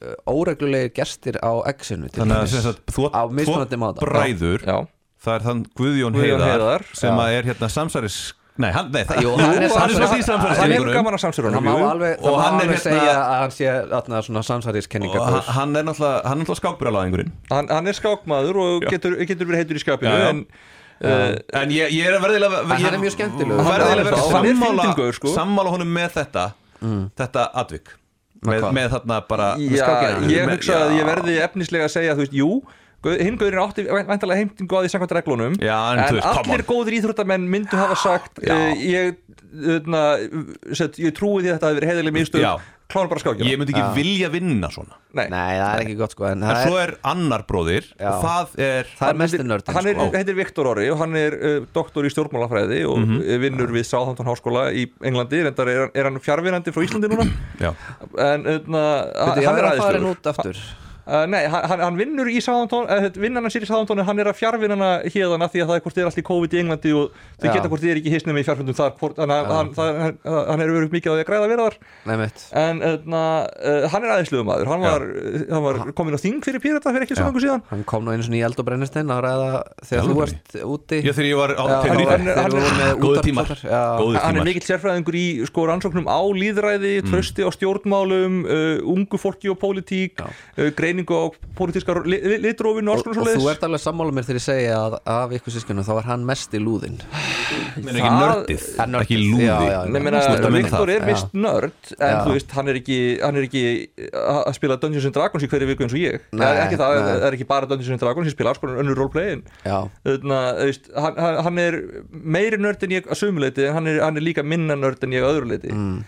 uh, 0.00 0.14
óreglulegir 0.30 0.92
gestir 0.96 1.38
á 1.40 1.52
X-inu 1.74 2.08
til 2.10 2.22
Þannig 2.24 2.36
að 2.36 2.44
dæmis. 2.44 2.54
sem 2.56 2.66
sagt, 2.66 2.82
þú 2.90 3.06
Á 3.10 3.22
átt 3.90 4.02
bræður 4.04 4.66
já, 4.66 4.78
Það 5.20 5.34
er 5.36 5.42
þann 5.44 5.64
Guðjón, 5.76 6.14
Guðjón 6.16 6.40
Heiðar, 6.40 6.50
Heiðar, 6.50 6.84
sem 6.96 7.10
já. 7.12 7.18
að 7.20 7.38
er 7.38 7.50
hérna 7.50 7.68
samsæris 7.68 8.20
Nei, 8.60 8.68
hann, 8.74 8.88
nei, 8.92 9.04
það, 9.08 9.20
Jú, 9.24 9.30
hann 9.40 9.54
er 9.56 9.70
Jú, 9.70 9.76
hann 10.58 10.72
er 10.74 10.82
gaman 10.92 11.14
að 11.16 11.20
það 11.20 11.22
samsverunum 11.22 11.64
má 11.64 11.70
alveg, 11.90 12.16
Og 12.18 12.26
það 12.26 12.34
má 12.34 12.40
hann 12.44 12.56
alveg 12.58 12.72
hérna- 12.74 12.82
segja 12.82 13.12
að 13.20 13.36
hann 13.40 13.54
sé 13.56 13.68
þarna, 13.92 14.22
svona 14.26 14.42
samsæriskenninga 14.48 15.20
Og 15.20 15.24
hann- 15.30 15.46
er 15.80 15.86
náttúrulega, 15.86 16.18
hann 16.26 16.40
er 16.40 16.44
náttúrulega 16.44 16.60
skákbrálaðingurinn 16.60 17.30
hann, 17.52 17.68
hann 17.72 17.86
er 17.92 17.96
skákmaður 18.00 18.58
og 18.64 18.84
getur, 18.90 19.16
getur 19.30 19.48
verið 19.48 19.62
heitur 19.62 19.80
í 19.80 19.84
já. 20.20 20.28
en 20.34 20.42
uh, 21.04 21.60
En 21.62 21.72
ég, 21.74 21.94
ég 21.96 22.08
er 22.10 22.18
verðilega 22.22 22.60
En 22.64 22.74
hann 22.74 22.96
er 22.96 23.00
mjög 23.02 23.16
skemmtilegur. 23.16 23.62
Verðilega 23.70 24.10
er 24.10 24.18
það, 24.18 24.36
er 24.50 24.50
sammála, 24.50 24.90
gaur, 24.98 25.16
sko. 25.16 25.32
sammála 25.36 25.72
honum 25.76 25.96
með 25.96 26.18
þetta. 26.18 26.44
Þetta 27.20 27.46
atvik. 27.62 27.96
Með, 28.46 28.66
með 28.72 28.92
þarna 28.94 29.16
bara 29.28 29.46
já, 29.60 29.88
ég 30.32 30.46
hugsa 30.48 30.76
að 30.86 30.94
ég 30.96 31.08
verði 31.10 31.34
efnislega 31.44 31.88
að 31.90 31.92
segja, 31.92 32.14
þú 32.16 32.24
veist, 32.24 32.36
jú 32.38 32.52
Gau- 33.04 33.16
hinn 33.16 33.36
gauðurinn 33.40 33.62
átti 33.64 33.82
væntalega 33.88 34.40
heimtingu 34.42 34.76
á 34.76 34.80
því 34.84 34.90
samkvæmt 34.92 35.12
reglunum. 35.16 35.54
Já, 35.56 35.76
en 35.92 36.00
en 36.02 36.16
veist, 36.18 36.40
allir 36.40 36.64
góðir 36.68 36.96
íþróttamenn 36.98 37.46
myndu 37.48 37.78
hafa 37.80 37.96
sagt 37.96 38.40
uh, 38.44 38.72
ég, 38.76 39.14
uh, 39.56 40.74
set, 40.76 40.98
ég 41.00 41.14
trúi 41.16 41.40
því 41.40 41.48
að 41.48 41.54
þetta 41.56 41.70
hafi 41.70 41.78
verið 41.80 41.92
heiðileg 41.94 42.16
mistök 42.18 42.44
Já. 42.90 42.94
klána 42.94 43.08
bara 43.12 43.22
skákina 43.22 43.46
Ég 43.50 43.60
myndi 43.60 43.72
ekki 43.74 43.84
Já. 43.86 43.94
vilja 43.94 44.28
vinna 44.34 44.68
svona 44.74 44.98
Nei. 45.14 45.24
Nei, 45.32 45.54
það 45.58 45.70
er 45.74 45.82
ekki 45.84 45.96
gott 45.98 46.12
sko 46.14 46.26
En 46.28 46.42
En 46.42 46.44
það 46.50 46.60
svo 46.66 46.76
er, 46.82 46.90
er 46.90 46.98
annar 47.12 47.44
bróðir 47.48 47.86
Já. 47.94 48.10
og 48.10 48.24
það 48.24 48.52
er 48.66 48.90
það 48.90 49.06
er 49.06 49.06
Hann 49.06 49.20
mestir 49.22 49.44
nördin 49.46 49.74
hann 49.78 49.86
er, 49.90 49.94
sko. 50.00 50.10
heitir 50.18 50.38
Viktor 50.40 50.70
Orri 50.74 50.90
og 50.90 50.98
hann 51.00 51.16
er 51.16 51.38
uh, 51.38 51.56
doktor 51.74 52.04
í 52.04 52.12
stjórnmálafræði 52.14 52.82
og 52.90 52.98
Mhm. 53.00 53.16
mm 53.22 53.40
vinnur 53.46 53.70
við 53.72 53.84
Southampton 53.88 54.26
háskóla 54.26 54.66
í 54.74 54.84
Englandi 55.02 55.42
reyndar 55.46 55.68
er, 55.70 55.80
hann- 55.86 55.94
er 55.94 56.04
hann 56.10 56.20
fjárvinandi 56.20 56.74
frá 56.74 56.82
Íslandi 56.84 57.08
núna 57.08 57.26
Já, 57.60 57.72
en 58.18 58.46
uh, 58.46 58.58
Veitu, 58.60 59.40
ég 59.40 59.46
hann 59.46 59.58
er 59.58 59.64
er 59.64 59.70
að 59.70 59.80
fara 59.80 59.98
aðeinslegur 59.98 60.10
út 60.10 60.30
aftur 60.34 60.56
Uh, 61.10 61.24
nei, 61.26 61.40
hann, 61.50 61.64
hann- 61.66 61.80
hann 61.82 61.96
vinnur 61.98 62.28
í 62.30 62.38
Sáðantón 62.38 62.84
uh, 62.86 63.08
vinnan 63.18 63.42
hann 63.42 63.50
sér 63.50 63.64
í 63.66 63.66
Sáðantón 63.66 63.98
hann 64.06 64.20
er 64.22 64.28
að 64.30 64.36
fjárvinnana 64.38 64.90
hérðana 65.10 65.48
því 65.50 65.58
að 65.64 65.70
það 65.72 65.74
er 65.74 65.80
hvort 65.82 65.96
þið 65.96 66.02
er 66.04 66.08
allt 66.10 66.20
í 66.20 66.22
COVID 66.28 66.52
í 66.54 66.58
Englandi 66.60 66.90
og 66.94 67.16
þau 67.40 67.46
Já. 67.48 67.52
geta 67.56 67.70
hvort 67.72 67.82
þið 67.82 67.90
er 67.90 67.98
ekki 68.00 68.12
hisnum 68.14 68.38
í 68.38 68.44
fjárfundum 68.46 68.76
þar 68.78 68.92
hvort, 69.00 69.16
þannig 69.18 69.34
að 69.40 69.50
hann, 69.56 69.70
það- 69.74 69.98
hann, 70.04 70.14
hann 70.52 70.62
er 70.62 70.70
verið 70.76 70.94
mikið 70.94 71.10
á 71.10 71.14
því 71.16 71.22
að 71.24 71.28
græða 71.32 71.42
að 71.48 71.52
vera 71.54 71.64
þar. 71.66 71.76
Nei 72.06 72.16
mitt 72.20 72.38
en 72.62 72.76
uh, 72.86 72.94
uh, 73.10 73.82
hann 73.90 74.06
er 74.06 74.10
aðeinsluðum 74.14 74.46
maður 74.52 74.70
hann 74.70 74.82
var, 74.86 75.02
hann 75.50 75.64
var 75.66 75.74
komin 75.98 76.14
á 76.14 76.20
þing 76.22 76.38
fyrir 76.46 76.62
Pírata 76.62 76.94
fyrir 76.94 77.02
ekki 77.08 77.18
svo 77.18 77.24
Já. 77.24 77.26
langur 77.32 77.42
síðan. 77.46 77.64
Hann 77.72 77.82
kom 77.90 78.06
nú 78.06 78.14
einu 78.14 78.22
svona 78.28 78.38
í 78.38 78.44
eld 78.46 78.54
og 78.62 78.66
brennistein 78.70 79.10
að 79.10 79.24
ræða 79.26 79.50
þegar 79.90 80.04
þú 80.06 80.14
varst 80.20 80.46
úti. 80.62 81.02
Já, 81.02 81.10
þegar 81.16 81.26
ég 81.32 81.38
var 81.40 81.50
á 81.58 81.64
tenni 81.82 82.06
þegar 82.06 82.14
hann 82.14 82.30
er- 82.30 82.38
hann 82.38 82.54
við 82.54 82.60
er- 82.60 82.68
vorum 83.00 83.18
rannsóknum 91.00 91.08
á 91.08 91.08
líðræði, 91.08 91.08
Mm. 91.08 91.08
trösti 91.08 91.08
á 91.08 91.08
stjórnmálum 91.08 91.08
uh, 91.08 91.08
ungu 91.08 91.14
fólki 91.14 91.20
og 91.20 91.36
pólitík 91.56 91.80
Já. 91.80 91.90
uh, 91.90 91.90
greiningu 91.90 91.90
á 91.90 91.90
pólitíska 91.90 91.94
li, 92.04 92.18
li, 92.20 92.38
litrófinu 92.44 92.90
og 92.90 92.96
alls 92.96 93.06
og, 93.06 93.20
og 93.20 93.40
þú 93.40 93.50
ert 93.50 93.64
alveg 93.66 93.80
sammála 93.80 94.14
mér 94.14 94.26
þegar 94.26 94.38
ég 94.40 94.44
segja 94.44 94.76
að 94.80 94.96
af 95.04 95.34
ykkur 95.38 95.54
sískunum 95.54 95.84
þá 95.86 95.92
var 95.94 96.08
hann 96.10 96.24
mest 96.26 96.54
í 96.54 96.60
lúðin 96.60 97.00
Men 97.80 97.96
ekki 97.96 98.10
nördið, 98.10 98.64
ekki 99.00 99.18
lúði 99.20 99.46
Já, 99.46 99.56
já. 99.70 99.80
Nei, 99.90 100.00
meina, 100.02 100.20
Viktor 100.50 100.90
er 100.90 101.04
vist 101.06 101.32
nörd 101.34 101.92
en 101.98 102.10
Já. 102.10 102.24
þú 102.26 102.34
veist, 102.34 102.50
hann 102.56 102.68
er 102.68 102.78
ekki, 102.80 102.98
hann 103.22 103.36
er 103.36 103.46
ekki 103.46 103.64
að 104.10 104.54
spila 104.58 104.76
Dungeons 104.80 105.06
and 105.08 105.14
Dragons 105.16 105.44
í 105.46 105.50
hverju 105.50 105.70
viku 105.70 105.86
eins 105.86 105.94
og 105.96 106.02
ég 106.02 106.20
Nei, 106.32 106.44
það 106.44 106.56
er 106.56 106.62
ekki 106.66 106.80
það, 106.80 106.96
það 107.08 107.26
er 107.30 107.36
ekki 107.38 107.48
bara 107.50 107.66
Dungeons 107.70 107.94
and 107.94 108.00
Dragons 108.04 108.30
ég 108.30 108.36
spila 108.36 108.52
alls 108.54 108.62
konar 108.62 108.80
önnur 108.82 108.98
roleplayin 108.98 109.44
Já, 109.64 109.78
Þannig 110.04 110.36
að, 110.36 110.60
þú 110.60 110.70
veist, 110.70 110.90
hann, 110.96 111.20
hann- 111.20 111.60
er 111.60 111.76
meiri 112.10 112.58
nörd 112.60 112.82
en 112.86 112.90
ég 112.96 113.06
að 113.10 113.20
sumuleiti 113.20 113.66
en 113.68 113.74
hann 113.74 113.86
er, 113.90 114.00
hann 114.04 114.16
er 114.16 114.24
líka 114.24 114.42
minna 114.46 114.76
nörd 114.78 115.02
en 115.04 115.14
ég 115.14 115.24
að 115.26 115.36
öðru 115.36 115.50
leiti 115.54 115.72
mm. 115.74 116.00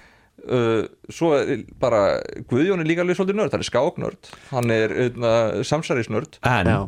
Uh, 0.48 0.84
svo 1.12 1.32
er 1.38 1.64
bara 1.82 2.20
Guðjón 2.50 2.82
er 2.82 2.88
líka 2.88 3.04
alveg 3.04 3.18
svolítið 3.18 3.38
nörd, 3.40 3.54
hann 3.54 3.64
er 3.64 3.68
skáknörd. 3.70 4.30
Hann 4.50 4.74
er 4.74 4.94
uh, 5.12 5.62
samsærisnörd. 5.66 6.38
En 6.48 6.70
já, 6.70 6.78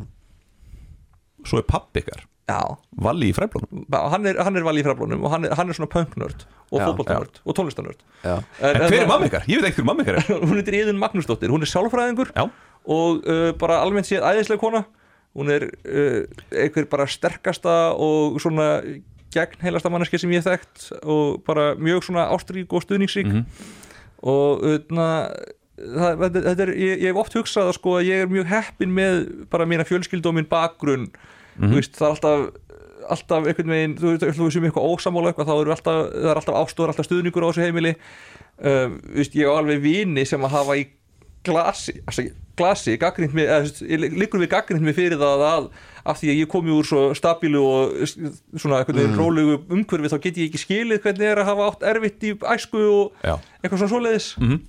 svo 1.45 1.61
er 1.61 1.67
papp 1.69 2.01
ykkar. 2.01 2.25
Já, 2.45 2.61
Valli 3.01 3.31
í 3.31 3.33
fræflónum. 3.33 3.87
Hann 3.89 4.27
er, 4.29 4.37
hann 4.45 4.57
er 4.59 4.65
valið 4.65 4.83
í 4.83 4.85
fraflónum 4.85 5.23
og 5.25 5.31
hann 5.33 5.47
er, 5.47 5.55
hann 5.57 5.71
er 5.71 5.77
svona 5.77 5.89
punknörd 5.89 6.43
og 6.69 6.77
Já, 6.77 6.83
fótboltanörd 6.85 7.39
og 7.41 7.55
tónlistanörd 7.57 8.03
já, 8.21 8.35
En 8.61 8.85
hver 8.85 8.99
er 8.99 9.09
mamma 9.09 9.25
ykkar? 9.29 9.47
Ég 9.49 9.61
veit 9.61 9.71
ekki 9.71 9.81
hver 9.81 9.87
mamma 9.89 10.05
ykkar 10.05 10.19
er. 10.19 10.27
Hún 10.45 10.59
heitir 10.59 10.77
Iðun 10.77 11.01
Magnúsdóttir, 11.01 11.49
hún 11.53 11.65
er 11.65 11.71
sálfræðingur 11.71 12.29
Já, 12.35 12.45
og 12.85 13.25
uh, 13.25 13.49
bara 13.57 13.79
almennt 13.81 14.09
séð 14.09 14.25
æðislega 14.29 14.61
kona. 14.61 14.83
Hún 15.35 15.49
er 15.55 15.65
uh, 15.89 16.21
einhver 16.53 16.85
bara 16.91 17.09
sterkasta 17.09 17.75
og 17.97 18.37
svona 18.43 18.69
gegn 19.35 19.61
heilasta 19.65 19.91
manneski 19.93 20.19
sem 20.21 20.31
ég 20.35 20.45
þekkt 20.45 20.89
og 21.03 21.43
bara 21.47 21.73
mjög 21.75 22.07
svona 22.07 22.27
ástrík 22.33 22.71
og 22.73 22.83
stuðningsrík 22.85 23.29
Mhm. 23.29 23.45
og 24.25 24.63
öðna, 24.65 25.07
það, 25.77 26.23
þetta, 26.39 26.61
er, 26.65 26.73
ég, 26.79 27.01
ég 27.03 27.09
hef 27.11 27.19
oft 27.21 27.35
hugsað 27.37 27.69
að 27.69 27.77
sko 27.77 27.97
að 27.99 28.07
ég 28.09 28.23
er 28.25 28.31
mjög 28.31 28.47
heppin 28.51 28.93
með 28.95 29.23
bara 29.51 29.65
mína 29.69 29.85
fjölskyldu 29.85 30.31
og 30.31 30.37
minn 30.39 30.49
bakgrunn 30.49 31.09
Mhm. 31.59 31.69
þú 31.71 31.75
veist, 31.79 31.95
það 31.99 32.07
er 32.07 32.15
alltaf 32.15 32.61
alltaf 33.05 33.45
einhvern 33.45 33.69
veginn, 33.69 33.91
þú 34.01 34.07
veist, 34.17 34.23
þú 34.33 34.45
veist 34.47 34.57
um 34.57 34.63
eitthvað 34.65 34.87
ósamála 34.89 35.29
eitthvað, 35.29 35.45
þá 35.51 35.55
eru 35.61 35.71
alltaf, 35.75 35.99
það 36.09 36.29
er 36.31 36.39
alltaf 36.39 36.55
ástóður 36.57 36.89
alltaf 36.89 37.05
stuðningur 37.05 37.43
á 37.45 37.49
þessu 37.51 37.65
heimili 37.67 37.91
um, 38.65 38.95
veist, 39.13 39.35
ég 39.37 39.45
á 39.45 39.53
alveg 39.59 39.81
vini 39.83 40.25
sem 40.25 40.41
að 40.41 40.55
hafa 40.55 40.77
í 40.79 40.87
glasi, 41.45 41.99
glasi 42.57 42.95
liggur 44.15 44.41
við 44.43 44.49
gaggrind 44.53 44.85
mig 44.85 44.95
fyrir 44.97 45.19
það 45.21 45.43
að 45.49 45.67
af 46.05 46.19
því 46.21 46.29
að 46.31 46.39
ég 46.43 46.49
komi 46.51 46.69
úr 46.75 46.85
svo 46.85 47.03
stabílu 47.17 47.61
og 47.65 47.93
svona 48.05 48.79
einhvern 48.83 48.99
veginn 49.01 49.17
rólegu 49.17 49.55
umhverfi 49.73 50.11
þá 50.13 50.17
get 50.21 50.37
ég 50.37 50.49
ekki 50.51 50.61
skilið 50.61 51.01
hvernig 51.05 51.29
er 51.31 51.41
að 51.41 51.49
hafa 51.49 51.69
átt 51.71 51.85
erfitt 51.89 52.25
í 52.29 52.33
æsku 52.53 52.81
og 52.85 53.25
já. 53.25 53.33
eitthvað 53.63 53.79
svona 53.81 53.93
svoleiðis. 53.95 54.27
Mhm. 54.37 54.59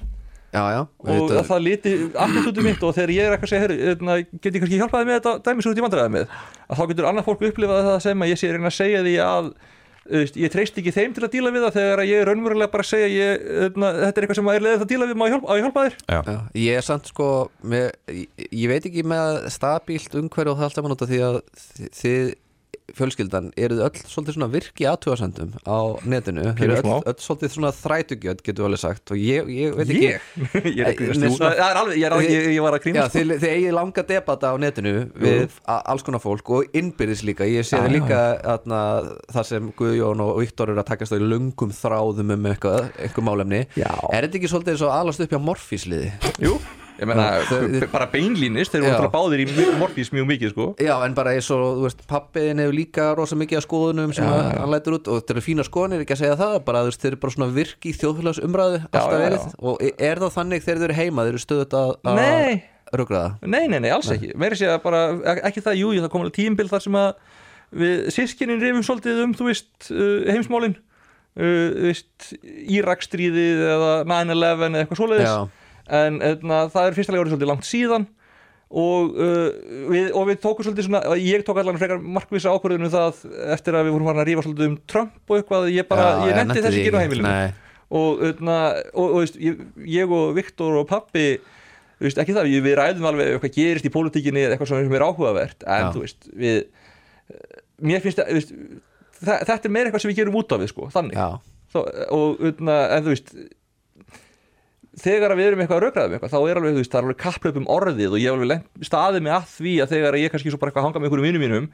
já, 0.56 0.62
já. 0.72 0.80
Og 0.80 1.06
Auðvitað- 1.12 1.38
að 1.42 1.48
það 1.50 1.64
liti 1.66 1.92
attitúti 2.24 2.62
mitt 2.64 2.82
og 2.82 2.94
þegar 2.96 3.12
ég 3.12 3.22
er 3.26 3.32
eitthvað 3.36 3.48
að 3.50 3.54
segja 3.54 3.68
hérna, 3.68 4.14
get 4.40 4.52
ég 4.54 4.60
kannski 4.62 4.80
hjálpaði 4.80 5.06
með 5.10 5.18
þetta 5.20 5.34
dæmi 5.44 5.62
svo 5.62 5.70
út 5.74 5.80
í 5.82 5.84
vandræði 5.84 6.12
með? 6.16 6.26
Að 6.70 6.76
þá 6.80 6.84
getur 6.88 7.08
annað 7.10 7.26
fólk 7.28 7.42
upplifað 7.50 7.84
það 7.90 8.00
sem 8.06 8.22
að 8.24 8.30
ég 8.32 8.38
sé 8.40 8.52
reyna 8.52 8.70
að 8.72 8.78
segja 8.80 9.02
því 9.04 9.16
að 9.26 9.52
veist, 10.10 10.36
ég 10.38 10.52
treyst 10.52 10.76
ekki 10.80 10.92
þeim 10.94 11.14
til 11.16 11.24
að 11.26 11.32
díla 11.36 11.50
við 11.54 11.64
það 11.66 11.76
þegar 11.78 12.02
að 12.02 12.10
ég 12.10 12.20
er 12.22 12.28
raunverulega 12.30 12.72
bara 12.72 12.86
að 12.86 12.90
segja 12.92 13.08
ég, 13.10 13.46
hérna, 13.62 13.90
þetta 14.02 14.20
er 14.20 14.26
eitthvað 14.26 14.38
sem 14.40 14.50
er 14.54 14.64
leiðið 14.66 14.84
að 14.86 14.90
díla 14.92 15.08
við 15.10 15.20
ég 15.26 15.32
hjálpa, 15.34 15.46
á 15.46 15.54
ég 15.58 15.66
hjálpa 15.66 15.84
þér? 15.86 15.96
Já, 16.06 16.18
Já, 16.30 16.38
ég 16.66 16.80
er 16.80 16.86
samt 16.86 17.10
sko 17.12 17.28
með, 17.62 17.86
ég, 18.14 18.46
ég 18.50 18.68
veit 18.72 18.88
ekki 18.90 19.06
með 19.14 19.38
stabílt 19.56 20.18
umhverju 20.22 20.52
og 20.54 20.58
það 20.60 20.68
allt 20.68 20.78
saman 20.80 20.96
út 20.96 21.06
af 21.06 21.10
því 21.12 21.22
að 21.30 21.38
þi- 21.66 21.92
þið 22.00 22.34
fjölskyldan 22.94 23.50
eruð 23.58 23.82
öll 23.88 24.00
svolítið 24.06 24.36
svona 24.36 24.48
virki 24.52 24.86
aðtúasendum 24.86 25.54
á 25.66 25.78
netinu? 26.06 26.44
Smá. 26.54 26.92
öll, 27.00 27.08
öll 27.10 27.22
svolítið 27.24 27.52
svona 27.56 27.72
þrætugjöld 27.74 28.42
getur 28.46 28.68
alveg 28.68 28.82
sagt? 28.82 29.12
Og 29.14 29.18
ég, 29.20 29.50
ég 29.50 29.74
veit 29.74 29.90
ekki. 29.90 30.06
Ég, 30.06 30.28
ég 30.78 30.82
er 30.84 30.92
ekki 30.92 31.10
alveg, 31.10 31.96
ég, 31.98 32.16
ég, 32.30 32.48
ég 32.54 32.62
var 32.62 32.78
að 32.78 32.86
þið, 32.86 33.34
þið 33.42 33.48
eigið 33.50 33.76
langa 33.78 34.06
debata 34.12 34.52
á 34.52 34.56
netinu 34.62 34.94
við 35.18 35.58
alls 35.66 36.06
konar 36.06 36.22
fólk 36.22 36.54
og 36.54 36.78
innbyrðis 36.78 37.26
líka. 37.26 37.48
Ég 37.50 37.66
sé 37.66 37.80
já, 37.80 37.90
líka 37.90 38.22
atna, 38.56 38.80
það 39.34 39.50
sem 39.50 39.70
Guðjón 39.76 40.24
og 40.24 40.40
Viktor 40.40 40.72
eru 40.72 40.82
að 40.82 40.90
takast 40.92 41.14
á 41.14 41.18
í 41.18 41.26
lungum 41.26 41.74
þráðum 41.74 42.34
um 42.36 42.50
eitthvað, 42.52 42.90
eitthvað 43.00 43.30
málefni. 43.32 43.62
Já. 43.74 43.90
er 44.12 44.26
þetta 44.28 44.42
ekki 44.42 44.52
svolítið 44.54 44.76
eins 44.76 44.86
og 44.86 44.96
alast 44.96 45.26
upp 45.26 45.34
hjá 45.34 45.42
morfísliði? 45.42 46.12
Jú, 46.44 46.58
ég 47.00 47.08
meina, 47.10 47.24
þau- 47.48 47.88
bara 47.92 48.06
beinlínis 48.12 48.70
þeir 48.72 48.84
voru 48.86 49.10
báðir 49.12 49.42
í 49.44 49.46
morfís 49.80 50.10
mjög 50.14 50.26
mikið 50.30 50.52
sko. 50.54 50.66
Já, 50.80 50.94
en 51.04 51.14
bara 51.18 51.34
eins 51.36 51.50
og, 51.52 51.64
þú 51.78 51.82
veist, 51.86 52.04
pappiðin 52.08 52.62
hefur 52.64 52.76
líka 52.78 53.08
rosa 53.18 53.36
mikið 53.36 53.60
af 53.60 53.66
skoðunum 53.66 54.14
sem 54.16 54.24
Já, 54.24 54.36
hann 54.60 54.70
lætur 54.72 54.96
út 54.98 55.08
og 55.12 55.20
þetta 55.20 55.34
eru 55.36 55.44
fína 55.44 55.66
skoðunir, 55.68 56.04
ekki 56.06 56.16
að 56.16 56.22
segja 56.22 56.38
það 56.40 56.56
bara, 56.64 56.84
þú 56.86 56.90
veist, 56.92 57.02
þeir 57.04 57.12
eru 57.12 57.20
bara 57.26 57.36
svona 57.36 57.50
virki 57.56 57.92
í 57.92 57.96
þjóðfélagsumræðu 58.00 58.80
alltaf 58.86 59.12
já, 59.12 59.20
verið. 59.26 59.44
Já. 59.44 59.60
og 59.60 59.84
er 60.10 60.22
það 60.24 60.34
þannig 60.38 60.64
þegar 60.66 60.80
þeir 60.82 60.88
eru 60.90 60.98
heima, 61.02 61.26
þeir 61.26 61.34
eru 61.36 61.44
stöðut 61.44 61.76
að 61.82 61.92
að 62.06 62.16
Nei, 62.22 62.62
Nei, 63.42 63.66
nei, 63.68 63.78
nei, 63.82 63.90
alls 63.90 64.08
ekki. 64.14 64.30
Meiri 64.38 64.56
sé 64.56 64.68
að 64.70 64.82
bara, 64.84 65.00
ek- 65.34 65.42
ekki 65.50 65.60
það, 65.64 65.74
jú, 65.80 65.88
jú, 65.96 66.02
það 66.04 66.10
kom 66.12 66.22
alveg 66.22 66.36
tímbil 66.38 66.68
þar 66.70 66.82
sem 66.84 66.94
að 66.94 67.14
við 67.76 68.04
sískinin 68.14 68.60
rifum 68.62 68.84
svolítið 68.86 69.22
um, 69.24 69.32
þú 69.34 69.48
veist, 69.50 69.90
uh, 69.90 70.22
heimsmálin. 70.30 70.76
Uh, 71.36 71.90
Írakstríðið 72.76 73.62
eða 73.74 73.90
9-11 74.08 74.62
eða 74.70 74.80
eitthvað 74.84 75.00
svoleiðis. 75.00 75.26
Já, 75.28 75.65
en 75.88 76.20
eðna, 76.24 76.60
það 76.72 76.88
er 76.90 76.96
fyrsta 76.96 77.16
orðið 77.16 77.34
svolítið 77.34 77.50
langt 77.52 77.66
síðan 77.68 78.06
og, 78.66 79.12
uh, 79.14 79.50
við, 79.92 80.08
og 80.18 80.24
við 80.30 80.40
tókum 80.42 80.66
svolítið 80.66 80.88
svona, 80.88 81.02
ég 81.22 81.44
tók 81.46 81.60
allan 81.62 81.78
frekar 81.78 82.00
markvisa 82.02 82.50
ákvörðunum 82.56 82.90
það 82.90 83.20
eftir 83.54 83.78
að 83.78 83.86
við 83.86 83.94
vorum 83.94 84.10
að 84.10 84.24
rífa 84.26 84.42
svolítið 84.46 84.70
um 84.72 84.78
Trump 84.90 85.30
og 85.30 85.36
eitthvað, 85.38 85.68
ég 85.70 85.86
bara, 85.90 86.08
já, 86.18 86.24
ég 86.32 86.40
nefndi 86.40 86.64
þess 86.64 86.80
ekki 86.80 87.02
heimilinu. 87.04 87.30
Nei, 87.30 87.52
og, 87.94 88.24
öðna, 88.26 88.56
og, 88.90 89.04
og 89.06 89.20
veist, 89.22 89.38
ég, 89.38 89.60
ég 89.86 90.16
og 90.18 90.32
Viktor 90.34 90.80
og 90.80 90.88
pappi 90.90 91.26
veist, 92.02 92.18
ekki 92.18 92.34
það, 92.34 92.50
við 92.66 92.74
ræðum 92.80 93.06
alveg 93.12 93.36
eitthvað 93.36 93.54
gerist 93.54 93.86
í 93.86 93.92
pólitíkinni 93.94 94.42
eitthvað 94.48 94.72
sem 94.72 94.96
er 94.98 95.04
áhugavert 95.06 95.62
en 95.62 95.86
Já. 95.86 95.92
þú 95.94 96.02
veist, 96.02 96.26
við 96.34 96.58
mér 97.86 98.02
finnst 98.04 98.18
það, 98.18 98.32
veist, 98.36 98.50
þa- 99.22 99.42
þetta 99.46 99.68
er 99.70 99.72
meira 99.76 99.88
eitthvað 99.90 100.04
sem 100.04 100.10
við 100.12 100.18
gerum 100.24 100.40
út 100.42 100.52
af 100.56 100.64
við, 100.64 100.72
sko, 100.74 100.90
þannig. 100.92 101.22
Þó, 101.72 101.78
og, 102.14 102.42
öðna, 102.50 102.76
en 102.96 103.06
þú 103.06 103.14
veist 103.14 103.32
þegar 105.00 105.34
við 105.36 105.50
erum 105.50 105.62
eitthvað 105.62 105.78
að 105.78 105.84
raukraðum 105.86 106.16
eitthvað, 106.16 106.32
þá 106.32 106.38
er 106.40 106.60
alveg, 106.60 106.74
þú 106.76 106.80
veist, 106.82 106.92
það 106.92 106.98
er 106.98 107.06
alveg 107.06 107.20
kapplöp 107.20 107.60
um 107.60 107.68
orðið 107.76 108.14
og 108.16 108.22
ég 108.22 108.32
hef 108.32 108.44
alveg 108.46 108.88
staðið 108.88 109.24
mig 109.26 109.34
að 109.36 109.48
því 109.52 109.74
að 109.82 109.92
þegar 109.92 110.18
ég 110.20 110.32
kannski 110.32 110.52
svo 110.52 110.60
bara 110.62 110.72
eitthvað 110.72 110.82
að 110.82 110.88
hanga 110.88 111.02
með 111.02 111.08
einhverjum 111.08 111.26
vinnum 111.26 111.44
mínum 111.44 111.68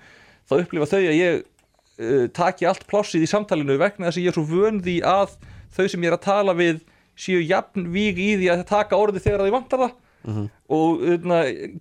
þá 0.49 0.55
upplifa 0.59 0.89
þau 0.91 0.99
að 1.01 1.19
ég 1.19 1.43
uh, 1.43 2.25
taki 2.35 2.69
allt 2.69 2.87
plássið 2.91 3.27
í 3.27 3.31
samtalinu 3.31 3.79
vegna 3.81 4.09
þess 4.09 4.19
að 4.19 4.25
ég 4.25 4.33
er 4.33 4.39
svo 4.39 4.47
vön 4.49 4.81
því 4.83 4.97
að 5.07 5.37
þau 5.77 5.85
sem 5.87 6.03
ég 6.03 6.11
er 6.11 6.17
að 6.19 6.25
tala 6.27 6.57
við 6.59 6.81
séu 7.23 7.43
jafn 7.45 7.91
víg 7.93 8.19
í 8.19 8.33
því 8.41 8.51
að 8.53 8.65
taka 8.73 8.99
orðið 8.99 9.29
þegar 9.29 9.45
þau 9.47 9.55
vantar 9.59 9.85
það. 9.85 9.99
Og 10.71 11.01
uh, 11.03 11.33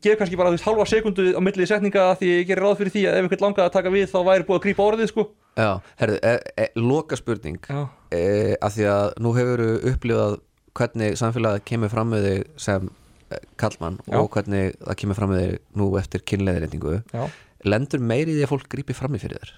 gef 0.02 0.18
kannski 0.18 0.38
bara 0.39 0.50
þú 0.50 0.58
veist, 0.58 0.66
halva 0.66 0.86
sekundu 0.89 1.28
á 1.38 1.42
millið 1.46 1.70
setninga 1.70 2.06
að 2.10 2.16
því 2.22 2.32
ég 2.32 2.48
gerir 2.50 2.66
ráð 2.66 2.80
fyrir 2.80 2.94
því 2.96 3.04
að 3.06 3.18
ef 3.18 3.26
einhvern 3.26 3.46
langaði 3.46 3.68
að 3.68 3.76
taka 3.76 3.94
við 3.94 4.08
þá 4.10 4.18
væri 4.28 4.48
búið 4.48 4.58
að 4.58 4.64
grípa 4.66 4.88
orðið 4.88 5.12
sko. 5.12 5.28
Já 5.60 5.70
Herðu, 6.02 6.18
e, 6.26 6.34
e, 6.64 6.66
loka 6.80 7.20
spurning 7.20 7.60
e, 7.70 8.22
að 8.56 8.78
því 8.78 8.88
að 8.92 9.08
nú 9.22 9.34
hefur 9.36 9.64
upplifað 9.92 10.39
hvernig 10.78 11.18
samfélagið 11.20 11.68
kemur 11.72 11.92
fram 11.92 12.12
með 12.14 12.28
þig 12.28 12.64
sem 12.66 12.88
e, 12.88 13.42
kallmann 13.62 14.00
Já. 14.06 14.18
og 14.22 14.32
hvernig 14.36 14.74
það 14.80 15.00
kemur 15.04 15.20
fram 15.20 15.34
með 15.34 15.44
þig 15.44 15.60
nú 15.82 15.90
eftir 16.00 16.26
kynleiðirendingu 16.32 16.98
já, 17.02 17.24
lendur 17.68 18.04
meiri 18.04 18.38
því 18.38 18.48
að 18.48 18.54
fólk 18.54 18.72
grípi 18.72 18.98
fram 18.98 19.18
í 19.18 19.22
fyrir 19.22 19.42
þér? 19.42 19.54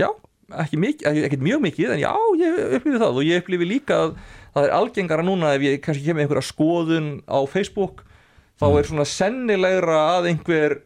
Já 0.00 0.10
ekki 0.58 0.78
mikið, 0.80 1.24
ekki, 1.28 1.38
mjög 1.44 1.64
mikið 1.66 1.94
en 1.94 2.00
já, 2.02 2.12
ég 2.40 2.60
upplifi 2.78 3.00
það 3.00 3.18
og 3.20 3.26
ég 3.26 3.42
upplifi 3.42 3.68
líka 3.68 3.98
að 4.04 4.14
það 4.54 4.66
er 4.66 4.72
algengara 4.74 5.26
núna 5.26 5.52
ef 5.54 5.66
ég 5.66 5.82
kannski 5.84 6.06
kemur 6.06 6.24
einhverja 6.24 6.48
skoðun 6.48 7.10
á 7.30 7.38
Facebook 7.50 8.02
þá 8.60 8.66
er 8.70 8.88
svona 8.88 9.06
sennilegra 9.08 10.00
að 10.16 10.30
einhver 10.32 10.76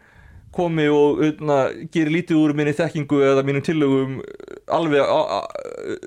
komi 0.55 0.86
og 0.92 1.20
utna, 1.26 1.57
gerir 1.94 2.12
lítið 2.14 2.38
úr 2.40 2.55
minni 2.57 2.72
þekkingu 2.78 3.20
eða 3.26 3.44
mínum 3.46 3.64
tillögum 3.66 4.16
alveg 4.78 5.02
a, 5.05 5.18
a, 5.38 5.38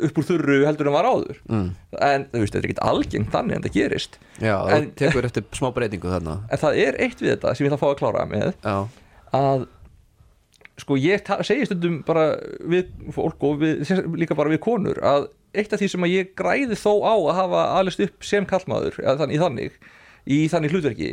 upp 0.07 0.19
úr 0.21 0.27
þurru 0.31 0.59
heldur 0.65 0.89
en 0.91 0.95
var 0.97 1.07
áður. 1.11 1.39
Mm. 1.51 1.67
en 2.09 2.27
þú 2.33 2.41
veist, 2.43 2.55
þetta 2.55 2.63
er 2.63 2.69
ekkert 2.71 2.83
algengt 2.89 3.31
þannig 3.35 3.57
en 3.59 3.65
það 3.67 3.75
gerist. 3.79 4.19
Já, 4.41 4.55
En- 4.73 4.89
þú 4.91 4.99
tekur 5.03 5.29
eftir 5.29 5.47
smá 5.59 5.69
breytingu 5.75 6.11
þarna. 6.13 6.37
En 6.51 6.61
það 6.63 6.81
er 6.87 6.99
eitt 7.07 7.21
við 7.23 7.33
þetta 7.35 7.55
sem 7.55 7.67
ég 7.67 7.71
ætla 7.73 7.79
að 7.79 7.83
fá 7.85 7.89
að 7.93 7.99
klára 8.03 8.27
með 8.31 8.47
Já, 8.63 8.77
að 9.41 9.67
sko 10.77 10.97
ég 11.01 11.23
ta- 11.25 11.39
segi 11.45 11.65
stundum 11.65 12.01
bara 12.05 12.27
við 12.69 12.91
fólk 13.15 13.41
og 13.47 13.61
við, 13.63 13.81
líka 14.19 14.35
bara 14.37 14.51
við 14.53 14.61
konur 14.61 14.99
að 15.01 15.25
eitt 15.57 15.71
af 15.73 15.79
því 15.81 15.87
sem 15.89 16.03
að 16.05 16.11
ég 16.13 16.33
græði 16.37 16.75
þó 16.77 16.91
á 17.01 17.13
að 17.17 17.31
hafa 17.39 17.61
alist 17.79 18.03
upp 18.05 18.25
sem 18.27 18.45
kallmaður 18.45 18.99
í 19.01 19.39
þannig 19.41 19.79
í 20.27 20.37
þannig 20.51 20.75
hlutverki 20.75 21.09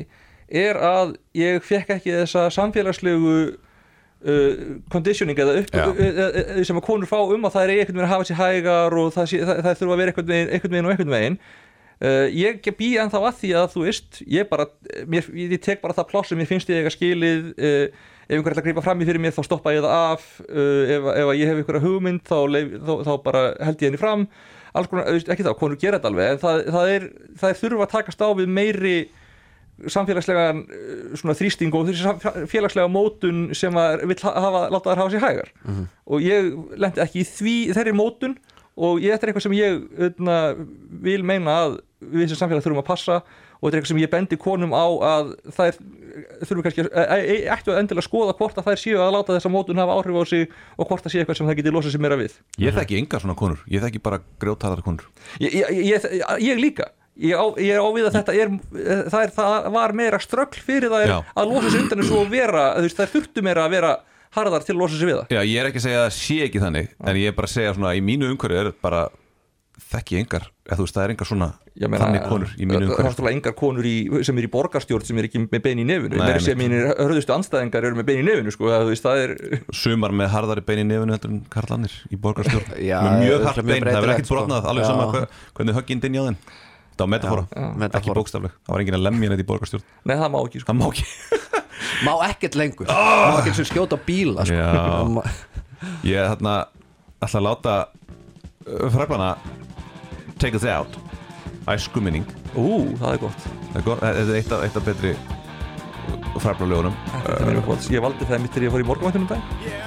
er 0.49 0.81
að 0.81 1.15
ég 1.39 1.65
fekk 1.65 1.95
ekki 1.97 2.15
þessa 2.21 2.47
samfélagslegu 2.55 3.35
uh, 3.45 4.65
conditioning 4.93 5.39
eða 5.39 5.59
upp 5.63 5.75
Já. 5.75 5.85
uh, 5.89 6.01
uh, 6.01 6.41
uh, 6.59 6.63
sem 6.67 6.81
að 6.81 6.87
konur 6.89 7.11
fá 7.11 7.19
um 7.23 7.49
að 7.49 7.59
það 7.59 7.67
er 7.67 7.75
einhvern 7.75 7.99
veginn 7.99 8.09
að 8.09 8.15
hafa 8.15 8.31
sér 8.31 8.41
hægar 8.41 8.99
og 9.01 9.13
það, 9.17 9.35
það, 9.35 9.61
það 9.67 9.79
þurfa 9.83 9.95
að 9.95 10.03
vera 10.03 10.15
einhvern 10.15 10.33
veginn, 10.33 10.51
einhvern 10.51 10.75
veginn 10.77 10.89
og 10.89 10.97
einhvern 10.97 11.17
veginn 11.19 11.39
Uh, 12.03 12.27
ég 12.35 12.59
bý 12.75 12.89
ennþá 12.99 13.21
að 13.23 13.37
því 13.39 13.51
að 13.55 13.69
þú 13.71 13.83
veist 13.87 14.17
ég 14.27 14.49
bara, 14.51 14.65
mér, 15.07 15.29
ég 15.39 15.61
tek 15.63 15.79
bara 15.81 15.95
það 15.95 16.09
pláss 16.11 16.33
sem 16.33 16.41
ég 16.43 16.49
finnst 16.51 16.73
ég 16.73 16.83
eiga 16.83 16.91
skilið 16.91 17.53
uh, 17.55 17.85
ef 18.27 18.35
einhver 18.35 18.51
ætla 18.51 18.65
að 18.65 18.67
grípa 18.67 18.83
fram 18.83 19.01
í 19.01 19.07
fyrir 19.07 19.23
mér 19.23 19.37
þá 19.37 19.45
stoppa 19.47 19.73
ég 19.73 19.85
það 19.85 19.95
af 20.11 20.25
uh, 20.49 20.91
ef, 20.91 21.07
ef 21.15 21.31
ég 21.39 21.53
hef 21.53 21.61
einhverja 21.61 21.85
hugmynd 21.85 22.25
þá, 22.27 22.37
leif, 22.51 22.75
þá, 22.83 22.93
þá 23.07 23.13
bara 23.29 23.45
held 23.63 23.79
ég 23.79 23.93
henni 23.93 24.01
fram 24.03 24.27
alls 24.75 24.91
konar, 24.91 25.21
ekki 25.23 25.47
það, 25.47 25.57
konur 25.61 25.81
gera 25.85 26.01
þetta 26.01 26.11
alveg 26.11 26.33
en 26.33 26.43
það, 26.43 26.61
það, 26.75 26.91
er, 26.97 27.07
það 27.41 27.53
er 27.53 27.61
þurfa 27.63 27.87
að 27.87 27.95
takast 27.95 28.27
á 28.27 28.29
við 28.41 28.53
meiri 28.59 28.97
samfélagslega 29.91 30.45
svona 31.18 31.35
þrýsting 31.39 31.75
og 31.75 31.89
þessi 31.89 32.47
félagslega 32.51 32.91
mótun 32.93 33.47
sem 33.57 33.75
að 33.81 34.05
vill 34.11 34.20
ha- 34.27 34.37
hafa, 34.47 34.64
láta 34.72 34.93
þær 34.93 35.03
hafa 35.03 35.14
sér 35.16 35.25
hægar. 35.29 35.53
Og 36.07 36.22
ég 36.25 36.53
lendi 36.79 37.03
ekki 37.05 37.22
í 37.25 37.29
því 37.31 37.57
þeirri 37.75 37.97
mótun 37.99 38.37
og 38.75 38.99
ég, 39.03 39.14
þetta 39.14 39.27
er 39.27 39.31
eitthvað 39.33 39.47
sem 39.49 39.57
ég 39.59 39.83
öðna, 40.09 40.37
vil 41.05 41.22
meina 41.27 41.59
að 41.64 41.77
við 42.05 42.33
sem 42.33 42.39
samfélag 42.41 42.64
þurfum 42.64 42.83
að 42.83 42.89
passa 42.89 43.18
og 43.25 43.68
þetta 43.70 43.75
er 43.75 43.79
eitthvað 43.81 43.93
sem 43.95 44.01
ég 44.03 44.11
bendi 44.12 44.37
konum 44.41 44.75
á 44.77 44.85
að 45.09 45.29
þær 45.57 45.77
þurfum 46.45 46.64
kannski 46.66 46.83
að, 46.85 46.91
að, 46.91 47.12
að, 47.14 47.45
ættu 47.55 47.72
að 47.72 47.79
endilega 47.81 48.05
skoða 48.07 48.35
hvort 48.39 48.59
að 48.61 48.66
þær 48.68 48.83
séu 48.83 48.99
að 49.01 49.14
láta 49.14 49.37
þessa 49.39 49.53
mótun 49.55 49.81
hafa 49.81 49.95
áhrif 49.99 50.18
á 50.20 50.25
sig 50.29 50.51
og 50.77 50.91
hvort 50.91 51.07
það 51.07 51.14
sé 51.14 51.22
eitthvað 51.22 51.39
sem 51.39 51.49
það 51.49 51.59
geti 51.62 51.72
losað 51.75 51.95
sér 51.95 52.03
meira 52.05 52.18
við. 52.20 52.35
Ég 52.61 52.77
þekki 52.77 52.99
engar 53.01 53.22
svona 53.25 53.39
konur, 53.39 53.62
ég 53.72 53.83
þekki 53.87 54.03
bara 54.05 54.20
grjótarar 54.43 54.83
konur. 54.85 55.07
Ég, 55.41 55.57
ég, 55.70 56.07
ég 56.45 56.61
líka 56.61 56.91
ég 57.21 57.61
ég 57.62 57.75
er 57.75 57.83
ávið 57.85 58.09
að 58.09 58.17
þetta 58.19 58.35
er 58.35 58.53
það, 59.11 59.21
er, 59.21 59.33
það 59.37 59.69
var 59.77 59.95
meira 59.95 60.21
ströggl 60.23 60.62
fyrir 60.67 60.93
þær 60.93 61.12
Já. 61.12 61.17
að 61.23 61.53
losa 61.53 61.71
sig 61.71 61.85
undan 61.85 62.03
þessu 62.03 62.19
og 62.19 62.33
vera 62.33 62.65
þær 62.83 63.12
þurftu 63.15 63.45
meira 63.47 63.67
að 63.69 63.77
vera 63.77 63.97
harðar 64.35 64.65
til 64.67 64.75
að 64.75 64.81
losa 64.83 64.99
sig 65.01 65.11
við 65.11 65.21
það. 65.21 65.35
Já, 65.37 65.43
ég 65.47 65.61
er 65.61 65.69
ekki 65.71 65.83
að 65.83 65.89
segja 65.89 66.01
að 66.01 66.09
það 66.09 66.17
sé 66.21 66.39
ekki 66.49 66.65
þannig 66.65 66.89
en 66.99 67.21
ég 67.21 67.31
er 67.31 67.37
bara 67.37 67.51
að 67.51 67.59
segja 67.59 67.77
svona, 67.77 67.93
í 67.95 68.03
mínu 68.05 68.33
umhverju 68.35 68.65
er 68.65 68.73
bara 68.83 69.05
þekki 69.95 70.19
engar, 70.21 70.49
eða 70.67 70.79
þú 70.79 70.85
veist, 70.87 70.97
það 70.97 71.05
er 71.05 71.12
engar 71.15 71.29
svona 71.29 71.47
Ég 71.75 71.91
meina, 71.91 72.05
þannig 72.05 72.27
konur 72.31 72.51
í 72.55 72.67
mínu 72.67 72.75
það 72.75 72.85
er 72.85 72.87
umhverju 72.87 73.09
náttúrulega 73.09 73.37
engar 73.37 73.55
konur 73.59 73.87
í, 73.91 73.95
sem 74.27 74.39
er 74.39 74.47
í 74.47 74.51
borgarstjórn 74.53 75.07
sem 75.09 75.19
er 75.19 75.27
ekki 75.29 75.41
með 75.43 75.62
bein 75.65 75.81
í 75.83 75.87
nefinu. 75.89 76.21
Nei, 76.21 76.37
sem 76.43 76.59
mínir 76.59 76.93
hörðustu 76.93 77.35
anstæðingar 77.35 77.89
eru 77.91 77.99
með 77.99 78.07
bein 78.11 78.21
í 78.23 78.27
nefinu 78.29 78.55
sko, 78.55 78.69
það, 78.71 78.85
veist, 78.93 79.07
það 79.07 79.23
er 79.25 79.65
Sumar 79.75 80.15
með 80.15 80.31
harðari 80.35 80.62
bein 80.69 80.85
í 80.85 80.87
nefinu 80.93 81.17
heldur 81.17 81.35
en 81.35 81.41
karlanir 81.51 81.97
í 82.07 82.21
borgarstjórn. 82.23 82.77
Já, 82.79 83.01
með 83.03 83.25
mjög 83.25 83.49
hart 83.49 83.62
bein, 83.67 83.89
það 83.89 83.99
verður 83.99 84.15
ekkert 84.15 84.31
brotnað 84.31 84.62
sko. 84.62 84.71
alveg 84.75 84.89
sama 84.93 85.09
hver, 85.11 85.27
hvernig 85.59 85.79
högginn 85.81 86.07
inn 86.07 86.15
í 86.15 86.23
á 86.23 86.25
þeim 86.31 86.39
það 86.95 87.05
var 87.05 87.11
metafóra, 87.15 87.45
Já, 87.51 87.65
ekki 87.65 87.81
metafóra. 87.83 88.17
bókstafleg. 88.21 88.55
Það 88.65 88.75
var 88.75 88.85
enginn 88.85 88.99
að 88.99 89.05
lemja 89.09 89.31
neitt 89.33 89.43
í 89.43 89.49
borgarstjórn. 89.49 89.85
Nei, 90.05 90.15
það 90.21 90.31
má 90.35 90.39
ekki 90.45 90.63
sko. 90.63 90.71
það 90.71 90.79
má 90.81 90.87
ekki. 90.91 91.07
Má 92.05 92.13
ekkert 92.29 92.59
lengur. 92.59 92.89
Má 92.89 93.39
ekkert 93.41 93.59
sem 93.59 93.69
skjóta 93.69 93.99
bíla 94.07 94.47
sko. 94.47 94.55
Já. 94.57 94.73
Ég 96.07 96.17
er 96.21 96.31
þarna 96.33 96.55
ætla 97.25 97.41
að 97.41 97.47
láta 97.49 97.75
uh, 97.85 98.89
fræflana 98.95 99.31
take 100.41 100.57
us 100.59 100.67
out. 100.69 100.99
Æskuminning. 101.71 102.27
Ú, 102.55 102.95
það 103.01 103.15
er 103.15 103.23
gott. 103.23 103.47
Er 103.75 103.85
þetta 103.85 104.25
er 104.25 104.37
eitt 104.39 104.53
af, 104.53 104.65
eitt 104.67 104.77
af 104.79 104.87
betri 104.87 105.15
er 107.41 107.47
mér 107.49 107.61
uppáhalds. 107.63 107.87
Ég 107.93 108.03
valdi 108.05 108.27
það 108.29 108.43
mitt 108.43 108.57
þegar 108.57 108.67
ég 108.67 108.75
fór 108.75 108.83
í 108.85 108.89
morgunvæntunum 108.89 109.31
dag. 109.31 109.41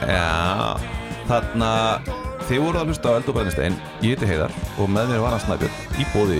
Já, 0.08 0.80
þarna 1.28 1.72
þið 2.48 2.64
voru 2.64 2.80
að 2.82 2.92
hlusta 2.92 3.12
á 3.12 3.18
Eld 3.20 3.30
og 3.30 3.36
Brennistein 3.36 3.76
ég 4.06 4.16
heiti 4.16 4.30
Heiðar 4.30 4.54
og 4.80 4.90
með 4.92 5.12
mér 5.12 5.24
var 5.26 5.36
hann 5.36 5.44
Snæbjörn 5.44 6.00
í 6.00 6.08
bóði 6.14 6.40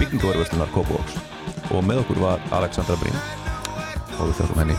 byggingavarverslunar 0.00 0.70
Kópavóks 0.74 1.14
og 1.70 1.84
með 1.84 2.02
okkur 2.04 2.18
var 2.24 2.38
Alexandra 2.56 2.96
Brím 3.00 3.18
og 4.18 4.30
við 4.30 4.36
þökkum 4.40 4.60
henni 4.62 4.76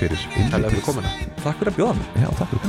fyrir 0.00 0.20
innlítið 0.40 0.84
komuna. 0.86 1.10
Takk 1.44 1.60
fyrir 1.60 1.72
að 1.72 1.78
bjóða 1.80 1.94
mér 2.00 2.06
Já, 2.24 2.28
takk 2.40 2.48
fyrir 2.54 2.62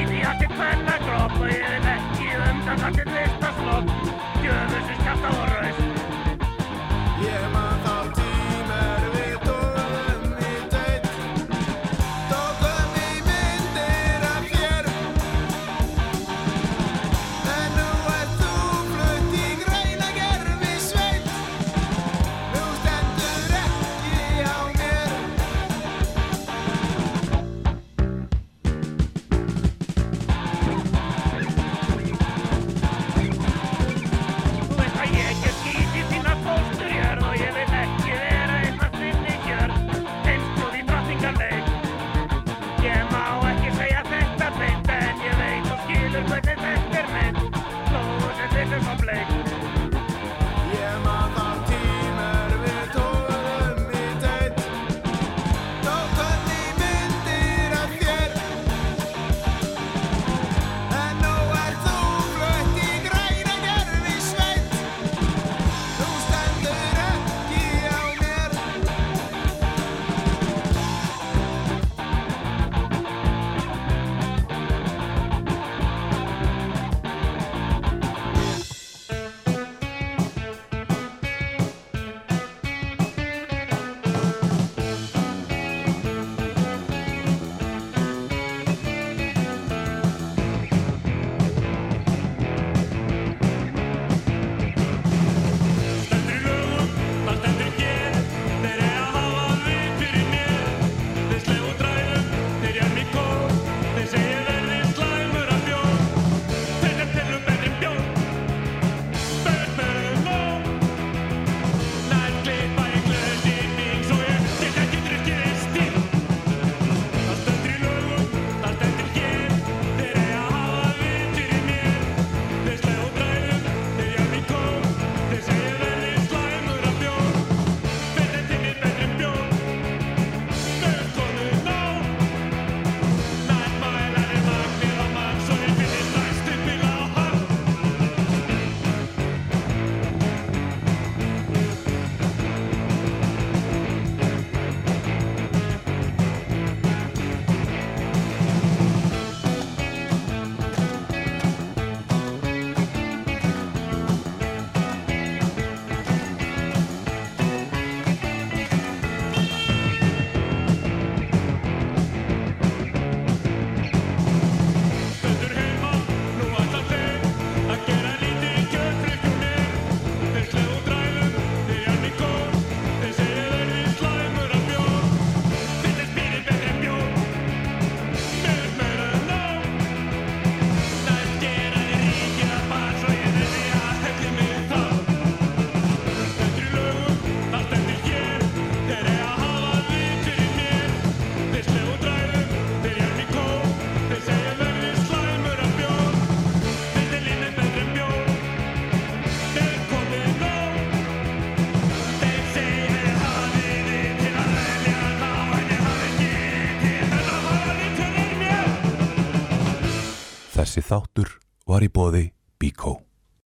þáttur 210.92 211.30
var 211.70 211.86
í 211.86 211.88
bóði 211.88 212.26